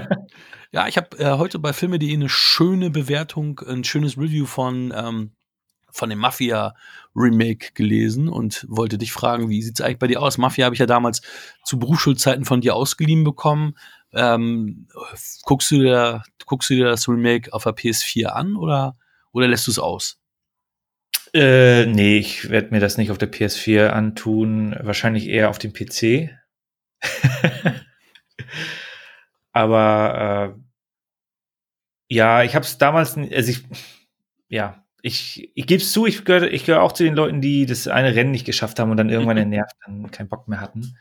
ja, 0.72 0.86
ich 0.86 0.96
habe 0.96 1.18
äh, 1.18 1.38
heute 1.38 1.58
bei 1.58 1.72
Filme.de 1.72 2.12
eine 2.12 2.28
schöne 2.28 2.90
Bewertung, 2.90 3.60
ein 3.60 3.84
schönes 3.84 4.16
Review 4.16 4.46
von 4.46 4.92
ähm, 4.94 5.32
von 5.92 6.10
dem 6.10 6.18
Mafia-Remake 6.18 7.72
gelesen 7.74 8.28
und 8.28 8.66
wollte 8.68 8.98
dich 8.98 9.12
fragen, 9.12 9.48
wie 9.48 9.62
sieht's 9.62 9.80
eigentlich 9.80 9.98
bei 9.98 10.06
dir 10.08 10.22
aus? 10.22 10.38
Mafia 10.38 10.64
habe 10.64 10.74
ich 10.74 10.80
ja 10.80 10.86
damals 10.86 11.22
zu 11.64 11.78
Berufsschulzeiten 11.78 12.44
von 12.44 12.60
dir 12.60 12.74
ausgeliehen 12.74 13.24
bekommen. 13.24 13.76
Ähm, 14.12 14.88
guckst, 15.44 15.70
du 15.70 15.78
dir, 15.78 16.22
guckst 16.46 16.70
du 16.70 16.74
dir 16.74 16.86
das 16.86 17.08
Remake 17.08 17.52
auf 17.52 17.64
der 17.64 17.74
PS4 17.74 18.26
an 18.26 18.56
oder, 18.56 18.96
oder 19.32 19.48
lässt 19.48 19.66
du 19.66 19.70
es 19.70 19.78
aus? 19.78 20.18
Äh, 21.34 21.86
nee, 21.86 22.18
ich 22.18 22.50
werde 22.50 22.70
mir 22.72 22.80
das 22.80 22.98
nicht 22.98 23.10
auf 23.10 23.18
der 23.18 23.32
PS4 23.32 23.88
antun, 23.88 24.76
wahrscheinlich 24.82 25.28
eher 25.28 25.48
auf 25.48 25.58
dem 25.58 25.72
PC. 25.72 26.30
Aber 29.52 30.54
äh, 30.56 30.62
ja, 32.14 32.42
ich 32.42 32.54
habe 32.54 32.64
es 32.64 32.76
damals, 32.76 33.16
also 33.16 33.50
ich, 33.50 33.64
ja, 34.48 34.81
ich, 35.02 35.50
ich 35.54 35.66
gebe 35.66 35.82
es 35.82 35.92
zu, 35.92 36.06
ich 36.06 36.24
gehöre 36.24 36.44
ich 36.44 36.64
gehör 36.64 36.82
auch 36.82 36.92
zu 36.92 37.02
den 37.02 37.16
Leuten, 37.16 37.40
die 37.40 37.66
das 37.66 37.88
eine 37.88 38.14
Rennen 38.14 38.30
nicht 38.30 38.46
geschafft 38.46 38.78
haben 38.78 38.90
und 38.90 38.96
dann 38.96 39.10
irgendwann 39.10 39.36
entnervt 39.36 39.76
dann 39.84 40.10
keinen 40.12 40.28
Bock 40.28 40.46
mehr 40.48 40.60
hatten. 40.60 40.96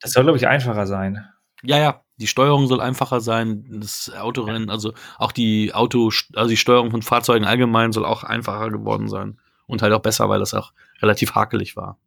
Das 0.00 0.12
soll, 0.12 0.24
glaube 0.24 0.38
ich, 0.38 0.48
einfacher 0.48 0.86
sein. 0.86 1.24
Ja, 1.62 1.78
ja, 1.78 2.02
die 2.16 2.26
Steuerung 2.26 2.66
soll 2.66 2.80
einfacher 2.80 3.20
sein, 3.20 3.64
das 3.68 4.10
Autorennen, 4.18 4.70
also 4.70 4.94
auch 5.18 5.30
die 5.30 5.74
Auto, 5.74 6.10
also 6.34 6.48
die 6.48 6.56
Steuerung 6.56 6.90
von 6.90 7.02
Fahrzeugen 7.02 7.44
allgemein 7.44 7.92
soll 7.92 8.04
auch 8.04 8.24
einfacher 8.24 8.70
geworden 8.70 9.08
sein. 9.08 9.38
Und 9.66 9.80
halt 9.80 9.92
auch 9.92 10.02
besser, 10.02 10.28
weil 10.28 10.40
das 10.40 10.54
auch 10.54 10.72
relativ 11.00 11.34
hakelig 11.34 11.76
war. 11.76 11.98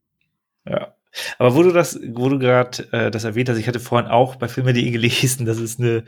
Ja. 0.67 0.93
Aber 1.39 1.55
wo 1.55 1.63
du 1.63 1.71
das, 1.71 1.99
wo 2.09 2.27
du 2.29 2.37
gerade 2.37 2.91
äh, 2.91 3.11
das 3.11 3.23
erwähnt 3.23 3.47
hast, 3.47 3.57
ich 3.57 3.67
hatte 3.67 3.79
vorhin 3.79 4.09
auch 4.09 4.35
bei 4.35 4.47
Filme.de 4.47 4.91
gelesen, 4.91 5.45
dass 5.45 5.57
es 5.57 5.79
eine 5.79 6.03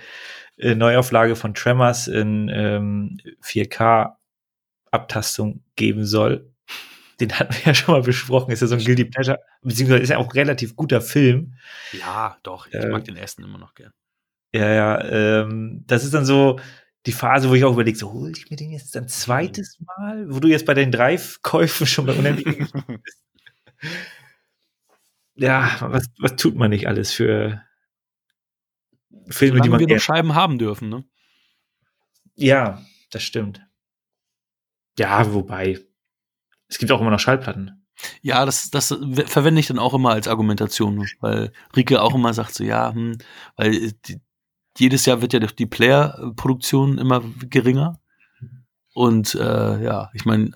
äh, 0.58 0.76
Neuauflage 0.76 1.36
von 1.36 1.54
Tremors 1.54 2.08
in 2.08 2.50
ähm, 2.54 3.18
4K-Abtastung 4.98 5.64
geben 5.76 6.06
soll. 6.06 6.52
Den 7.20 7.34
hatten 7.34 7.54
wir 7.56 7.62
ja 7.64 7.74
schon 7.74 7.96
mal 7.96 8.02
besprochen. 8.02 8.52
Ist 8.52 8.62
ja 8.62 8.68
so 8.68 8.76
ein 8.76 8.84
Guilty 8.84 9.06
Pleasure, 9.06 9.40
beziehungsweise 9.62 10.04
ist 10.04 10.10
ja 10.10 10.18
auch 10.18 10.26
ein 10.26 10.32
relativ 10.32 10.76
guter 10.76 11.02
Film. 11.02 11.56
Ja, 11.92 12.38
doch. 12.44 12.68
Ich 12.68 12.76
äh, 12.76 12.88
mag 12.88 13.06
den 13.06 13.16
ersten 13.16 13.44
immer 13.44 13.58
noch 13.58 13.74
gern. 13.74 13.92
Ja, 14.54 14.72
ja. 14.72 15.04
Ähm, 15.04 15.84
das 15.88 16.04
ist 16.04 16.14
dann 16.14 16.26
so 16.26 16.60
die 17.06 17.12
Phase, 17.12 17.50
wo 17.50 17.56
ich 17.56 17.64
auch 17.64 17.74
überlege, 17.74 17.98
so 17.98 18.12
hole 18.12 18.34
ich 18.36 18.50
mir 18.50 18.58
den 18.58 18.72
jetzt 18.72 18.96
ein 18.98 19.08
zweites 19.08 19.80
Mal, 19.80 20.26
wo 20.30 20.40
du 20.40 20.48
jetzt 20.48 20.66
bei 20.66 20.74
den 20.74 20.92
drei 20.92 21.20
Käufen 21.42 21.88
schon 21.88 22.06
bei 22.06 22.14
unendlichen 22.14 22.68
bist. 22.88 23.24
ja, 25.36 25.78
was, 25.80 26.06
was 26.20 26.36
tut 26.36 26.56
man 26.56 26.70
nicht 26.70 26.88
alles 26.88 27.12
für 27.14 27.64
Filme, 29.30 29.58
Solange 29.58 29.64
die 29.64 29.70
man. 29.70 29.80
wir 29.80 29.96
noch 29.96 30.02
Scheiben 30.02 30.36
haben 30.36 30.58
dürfen, 30.58 30.90
ne? 30.90 31.04
Ja, 32.36 32.86
das 33.10 33.24
stimmt. 33.24 33.67
Ja, 34.98 35.34
wobei. 35.34 35.80
Es 36.68 36.78
gibt 36.78 36.92
auch 36.92 37.02
immer 37.02 37.12
noch 37.12 37.20
Schallplatten. 37.20 37.84
Ja, 38.22 38.46
das, 38.46 38.70
das 38.70 38.96
verwende 39.26 39.60
ich 39.60 39.68
dann 39.68 39.80
auch 39.80 39.94
immer 39.94 40.12
als 40.12 40.28
Argumentation, 40.28 41.08
weil 41.20 41.52
Rike 41.76 42.02
auch 42.02 42.14
immer 42.14 42.34
sagt 42.34 42.54
so, 42.54 42.64
ja, 42.64 42.94
hm, 42.94 43.18
weil 43.56 43.92
die, 44.06 44.22
jedes 44.78 45.06
Jahr 45.06 45.22
wird 45.22 45.34
ja 45.34 45.40
die 45.40 45.66
Player-Produktion 45.66 47.00
immer 47.00 47.24
geringer. 47.50 48.00
Und 48.94 49.36
äh, 49.36 49.84
ja, 49.84 50.12
ich 50.14 50.26
meine, 50.26 50.52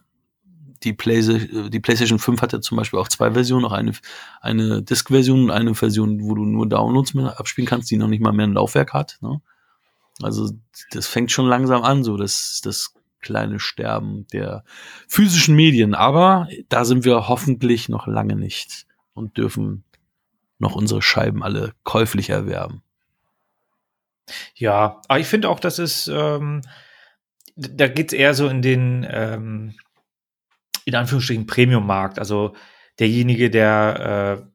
die, 0.84 0.94
Play 0.94 1.22
die 1.70 1.80
PlayStation 1.80 2.20
5 2.20 2.42
hat 2.42 2.54
ja 2.54 2.62
zum 2.62 2.78
Beispiel 2.78 3.00
auch 3.00 3.08
zwei 3.08 3.32
Versionen, 3.32 3.66
auch 3.66 3.72
eine, 3.72 3.94
eine 4.42 4.82
Disk-Version 4.82 5.44
und 5.44 5.52
eine 5.52 5.76
Version, 5.76 6.24
wo 6.24 6.36
du 6.36 6.46
nur 6.46 6.68
Downloads 6.68 7.14
mehr 7.14 7.40
abspielen 7.40 7.68
kannst, 7.68 7.90
die 7.92 7.98
noch 7.98 8.08
nicht 8.08 8.22
mal 8.22 8.34
mehr 8.34 8.48
ein 8.48 8.54
Laufwerk 8.54 8.94
hat. 8.94 9.18
Ne? 9.22 9.42
Also 10.22 10.52
das 10.92 11.08
fängt 11.08 11.32
schon 11.32 11.48
langsam 11.48 11.84
an, 11.84 12.04
so 12.04 12.18
das, 12.18 12.62
das 12.64 12.94
kleine 13.22 13.60
Sterben 13.60 14.28
der 14.34 14.64
physischen 15.08 15.56
Medien. 15.56 15.96
Aber 15.96 16.48
da 16.70 16.86
sind 16.86 17.06
wir 17.06 17.28
hoffentlich 17.28 17.90
noch 17.90 18.08
lange 18.08 18.36
nicht 18.36 18.86
und 19.14 19.38
dürfen 19.38 19.84
noch 20.60 20.76
unsere 20.76 21.02
Scheiben 21.02 21.44
alle 21.44 21.74
käuflich 21.84 22.30
erwerben. 22.30 22.84
Ja, 24.56 25.02
aber 25.08 25.20
ich 25.20 25.28
finde 25.28 25.50
auch, 25.50 25.60
dass 25.60 25.80
es, 25.80 26.08
ähm, 26.08 26.62
da 27.56 27.88
geht 27.88 28.14
es 28.14 28.18
eher 28.18 28.34
so 28.34 28.48
in 28.48 28.62
den, 28.62 29.06
ähm, 29.10 29.76
in 30.86 30.96
Anführungsstrichen, 30.96 31.48
Premium-Markt. 31.48 32.20
Also 32.20 32.54
derjenige, 33.00 33.50
der 33.50 34.42
äh, 34.42 34.52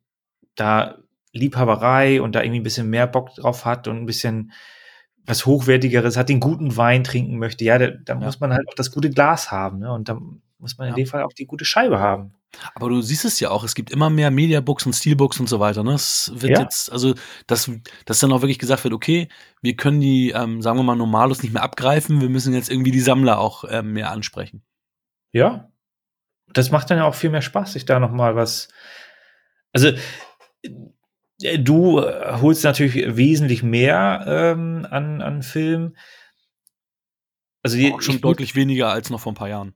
da 0.54 0.98
Liebhaberei 1.32 2.22
und 2.22 2.34
da 2.34 2.42
irgendwie 2.42 2.60
ein 2.60 2.64
bisschen 2.64 2.88
mehr 2.88 3.06
Bock 3.06 3.34
drauf 3.34 3.64
hat 3.64 3.88
und 3.88 3.96
ein 3.98 4.06
bisschen 4.06 4.52
was 5.26 5.46
Hochwertigeres 5.46 6.16
hat, 6.16 6.28
den 6.28 6.40
guten 6.40 6.76
Wein 6.76 7.04
trinken 7.04 7.38
möchte, 7.38 7.64
ja, 7.64 7.78
da, 7.78 7.88
da 7.88 8.14
ja. 8.14 8.20
muss 8.20 8.40
man 8.40 8.52
halt 8.52 8.66
auch 8.68 8.74
das 8.74 8.90
gute 8.90 9.10
Glas 9.10 9.50
haben. 9.50 9.80
Ne? 9.80 9.92
Und 9.92 10.08
da 10.08 10.18
muss 10.58 10.78
man 10.78 10.88
in 10.88 10.94
dem 10.94 11.06
Fall 11.06 11.22
auch 11.22 11.32
die 11.32 11.46
gute 11.46 11.64
Scheibe 11.64 11.98
haben. 11.98 12.34
Aber 12.74 12.88
du 12.88 13.02
siehst 13.02 13.24
es 13.24 13.40
ja 13.40 13.50
auch, 13.50 13.64
es 13.64 13.74
gibt 13.74 13.90
immer 13.90 14.08
mehr 14.08 14.30
Mediabooks 14.30 14.86
und 14.86 14.94
Steelbooks 14.94 15.40
und 15.40 15.48
so 15.48 15.60
weiter. 15.60 15.82
Ne? 15.82 15.92
Es 15.92 16.32
wird 16.34 16.52
ja. 16.52 16.60
jetzt, 16.60 16.90
also, 16.90 17.14
dass, 17.46 17.70
dass 18.06 18.20
dann 18.20 18.32
auch 18.32 18.40
wirklich 18.40 18.58
gesagt 18.58 18.84
wird, 18.84 18.94
okay, 18.94 19.28
wir 19.60 19.76
können 19.76 20.00
die, 20.00 20.30
ähm, 20.30 20.62
sagen 20.62 20.78
wir 20.78 20.82
mal, 20.82 20.96
Normalos 20.96 21.42
nicht 21.42 21.52
mehr 21.52 21.62
abgreifen, 21.62 22.20
wir 22.20 22.28
müssen 22.28 22.54
jetzt 22.54 22.70
irgendwie 22.70 22.92
die 22.92 23.00
Sammler 23.00 23.38
auch 23.38 23.64
ähm, 23.68 23.92
mehr 23.92 24.10
ansprechen. 24.10 24.62
Ja. 25.32 25.70
Das 26.52 26.70
macht 26.70 26.90
dann 26.90 26.98
ja 26.98 27.04
auch 27.04 27.14
viel 27.14 27.30
mehr 27.30 27.42
Spaß, 27.42 27.72
sich 27.72 27.84
da 27.84 28.00
nochmal 28.00 28.36
was. 28.36 28.68
Also, 29.72 29.92
du 31.40 32.00
äh, 32.00 32.38
holst 32.40 32.64
natürlich 32.64 33.16
wesentlich 33.16 33.62
mehr 33.62 34.24
ähm, 34.26 34.86
an, 34.90 35.22
an 35.22 35.42
Film. 35.42 35.96
Also, 37.62 37.78
auch 37.92 38.00
schon 38.00 38.20
deutlich 38.20 38.54
weniger 38.54 38.88
als 38.88 39.10
noch 39.10 39.20
vor 39.20 39.32
ein 39.32 39.36
paar 39.36 39.48
Jahren. 39.48 39.74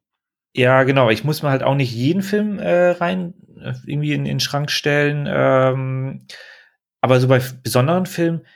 Ja, 0.54 0.82
genau. 0.84 1.10
Ich 1.10 1.24
muss 1.24 1.42
mir 1.42 1.50
halt 1.50 1.62
auch 1.62 1.74
nicht 1.74 1.92
jeden 1.92 2.22
Film 2.22 2.58
äh, 2.58 2.90
rein 2.90 3.34
äh, 3.60 3.74
irgendwie 3.86 4.12
in, 4.12 4.20
in 4.20 4.36
den 4.36 4.40
Schrank 4.40 4.70
stellen. 4.70 5.26
Ähm, 5.28 6.26
aber 7.00 7.20
so 7.20 7.28
bei 7.28 7.40
besonderen 7.62 8.06
Filmen, 8.06 8.46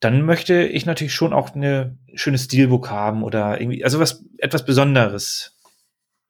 dann 0.00 0.22
möchte 0.22 0.62
ich 0.64 0.86
natürlich 0.86 1.14
schon 1.14 1.32
auch 1.32 1.54
eine 1.54 1.98
schöne 2.14 2.38
Steelbook 2.38 2.90
haben 2.90 3.22
oder 3.22 3.60
irgendwie, 3.60 3.84
also 3.84 3.98
was 3.98 4.24
etwas 4.38 4.64
Besonderes. 4.64 5.56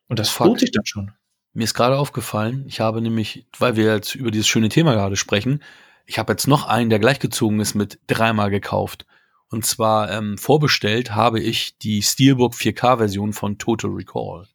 Und 0.09 0.19
das 0.19 0.39
lohnt 0.39 0.61
sich 0.61 0.73
dann 0.73 0.87
schon. 0.87 1.13
Mir 1.53 1.65
ist 1.65 1.75
gerade 1.75 1.99
aufgefallen, 1.99 2.65
ich 2.67 2.81
habe 2.81 3.03
nämlich, 3.03 3.47
weil 3.59 3.77
wir 3.77 3.95
jetzt 3.95 4.15
über 4.15 4.31
dieses 4.31 4.49
schöne 4.49 4.69
Thema 4.69 4.95
gerade 4.95 5.17
sprechen, 5.17 5.63
ich 6.09 6.19
habe 6.19 6.33
jetzt 6.33 6.49
noch 6.49 6.67
einen, 6.67 6.89
der 6.89 6.99
gleichgezogen 6.99 7.61
ist, 7.61 7.75
mit 7.75 8.01
dreimal 8.07 8.49
gekauft. 8.49 9.07
Und 9.51 9.67
zwar 9.67 10.11
ähm, 10.11 10.39
vorbestellt 10.39 11.15
habe 11.15 11.39
ich 11.39 11.77
die 11.77 12.03
Steelbook 12.03 12.55
4K-Version 12.55 13.35
von 13.35 13.59
Total 13.59 13.91
Recall. 13.91 14.49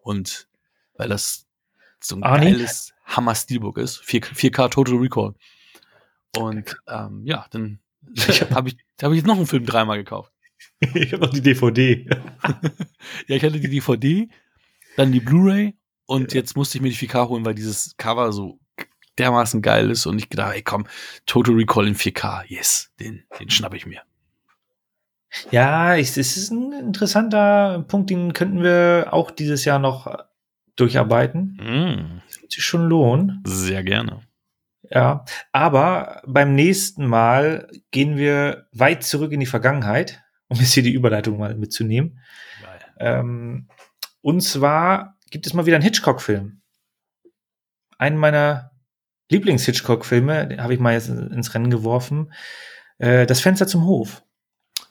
Und 0.00 0.48
weil 0.96 1.08
das 1.08 1.46
so 2.00 2.16
ein 2.16 2.24
ah, 2.24 2.36
geiles 2.38 2.92
nee. 2.92 3.14
Hammer 3.14 3.36
Steelbook 3.36 3.78
ist, 3.78 3.98
4, 3.98 4.20
k 4.50 4.68
Total 4.68 4.96
Recall. 4.96 5.34
Und 6.36 6.76
ähm, 6.88 7.22
ja, 7.24 7.46
dann 7.50 7.78
habe 8.52 8.70
ich, 8.70 8.76
hab 9.00 9.12
ich 9.12 9.18
jetzt 9.18 9.26
noch 9.26 9.36
einen 9.36 9.46
Film 9.46 9.64
dreimal 9.64 9.98
gekauft. 9.98 10.32
ich 10.94 11.12
habe 11.12 11.24
noch 11.24 11.32
die 11.32 11.40
DVD. 11.40 12.04
ja, 13.28 13.36
ich 13.36 13.44
hatte 13.44 13.60
die 13.60 13.70
DVD, 13.70 14.28
dann 14.96 15.12
die 15.12 15.20
Blu-ray 15.20 15.76
und 16.06 16.32
ja. 16.32 16.40
jetzt 16.40 16.56
musste 16.56 16.78
ich 16.78 16.82
mir 16.82 16.90
die 16.90 16.96
4K 16.96 17.28
holen, 17.28 17.44
weil 17.44 17.54
dieses 17.54 17.96
Cover 17.96 18.32
so 18.32 18.58
dermaßen 19.18 19.62
geil 19.62 19.90
ist 19.90 20.06
und 20.06 20.18
ich 20.18 20.28
gedacht, 20.28 20.54
ey 20.54 20.62
komm, 20.62 20.86
Total 21.26 21.54
Recall 21.54 21.88
in 21.88 21.96
4K, 21.96 22.44
yes, 22.46 22.92
den, 23.00 23.24
den 23.38 23.50
schnappe 23.50 23.76
ich 23.76 23.86
mir. 23.86 24.02
Ja, 25.50 25.96
es 25.96 26.16
ist 26.16 26.50
ein 26.50 26.72
interessanter 26.72 27.84
Punkt, 27.88 28.10
den 28.10 28.32
könnten 28.32 28.62
wir 28.62 29.08
auch 29.10 29.30
dieses 29.30 29.64
Jahr 29.64 29.78
noch 29.78 30.16
durcharbeiten. 30.76 31.56
Mm. 31.60 32.22
Das 32.28 32.42
wird 32.42 32.52
sich 32.52 32.64
schon 32.64 32.88
lohnen. 32.88 33.42
Sehr 33.46 33.82
gerne. 33.82 34.22
Ja, 34.90 35.24
aber 35.52 36.22
beim 36.26 36.54
nächsten 36.54 37.06
Mal 37.06 37.68
gehen 37.90 38.16
wir 38.16 38.68
weit 38.72 39.02
zurück 39.02 39.32
in 39.32 39.40
die 39.40 39.46
Vergangenheit, 39.46 40.22
um 40.48 40.58
jetzt 40.58 40.74
hier 40.74 40.82
die 40.82 40.92
Überleitung 40.92 41.38
mal 41.38 41.56
mitzunehmen. 41.56 42.20
Ähm, 42.98 43.68
und 44.20 44.40
zwar 44.42 45.16
gibt 45.30 45.46
es 45.46 45.54
mal 45.54 45.66
wieder 45.66 45.76
einen 45.76 45.84
Hitchcock-Film. 45.84 46.62
Einen 47.98 48.16
meiner 48.16 48.70
Lieblings-Hitchcock-Filme, 49.30 50.56
habe 50.58 50.74
ich 50.74 50.80
mal 50.80 50.92
jetzt 50.92 51.08
ins 51.08 51.54
Rennen 51.54 51.70
geworfen. 51.70 52.32
Äh, 52.98 53.26
das 53.26 53.40
Fenster 53.40 53.66
zum 53.66 53.84
Hof. 53.84 54.22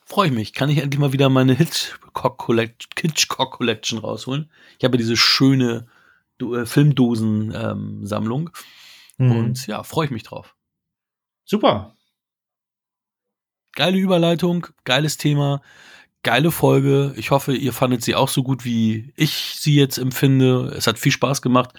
Freue 0.04 0.28
ich 0.28 0.34
mich. 0.34 0.52
Kann 0.52 0.70
ich 0.70 0.78
endlich 0.78 1.00
mal 1.00 1.12
wieder 1.12 1.28
meine 1.28 1.54
Hitchcock 1.54 2.38
Collection, 2.38 2.90
Hitchcock 2.98 3.52
Collection 3.52 3.98
rausholen? 3.98 4.50
Ich 4.78 4.84
habe 4.84 4.98
diese 4.98 5.16
schöne 5.16 5.86
äh, 6.40 6.64
Filmdosen-Sammlung. 6.64 8.50
Ähm, 9.18 9.26
mhm. 9.26 9.36
Und 9.36 9.66
ja, 9.66 9.82
freue 9.82 10.06
ich 10.06 10.12
mich 10.12 10.22
drauf. 10.22 10.54
Super. 11.44 11.94
Geile 13.72 13.98
Überleitung, 13.98 14.68
geiles 14.84 15.16
Thema, 15.18 15.60
geile 16.22 16.50
Folge. 16.50 17.12
Ich 17.16 17.30
hoffe, 17.30 17.54
ihr 17.54 17.72
fandet 17.72 18.02
sie 18.02 18.14
auch 18.14 18.28
so 18.28 18.42
gut, 18.42 18.64
wie 18.64 19.12
ich 19.16 19.56
sie 19.58 19.76
jetzt 19.76 19.98
empfinde. 19.98 20.72
Es 20.76 20.86
hat 20.86 20.98
viel 20.98 21.12
Spaß 21.12 21.42
gemacht, 21.42 21.72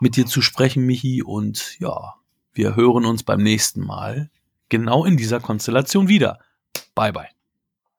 mit 0.00 0.16
dir 0.16 0.26
zu 0.26 0.40
sprechen, 0.42 0.84
Michi. 0.86 1.22
Und 1.22 1.78
ja, 1.80 2.14
wir 2.52 2.76
hören 2.76 3.04
uns 3.04 3.22
beim 3.22 3.42
nächsten 3.42 3.80
Mal 3.80 4.30
genau 4.68 5.04
in 5.04 5.16
dieser 5.16 5.40
Konstellation 5.40 6.08
wieder. 6.08 6.38
Bye, 6.94 7.12
bye. 7.12 7.28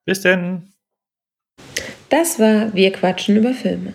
Bis 0.04 0.20
denn. 0.20 0.72
Das 2.08 2.38
war 2.38 2.72
Wir 2.74 2.92
quatschen 2.92 3.36
über 3.36 3.52
Filme. 3.52 3.94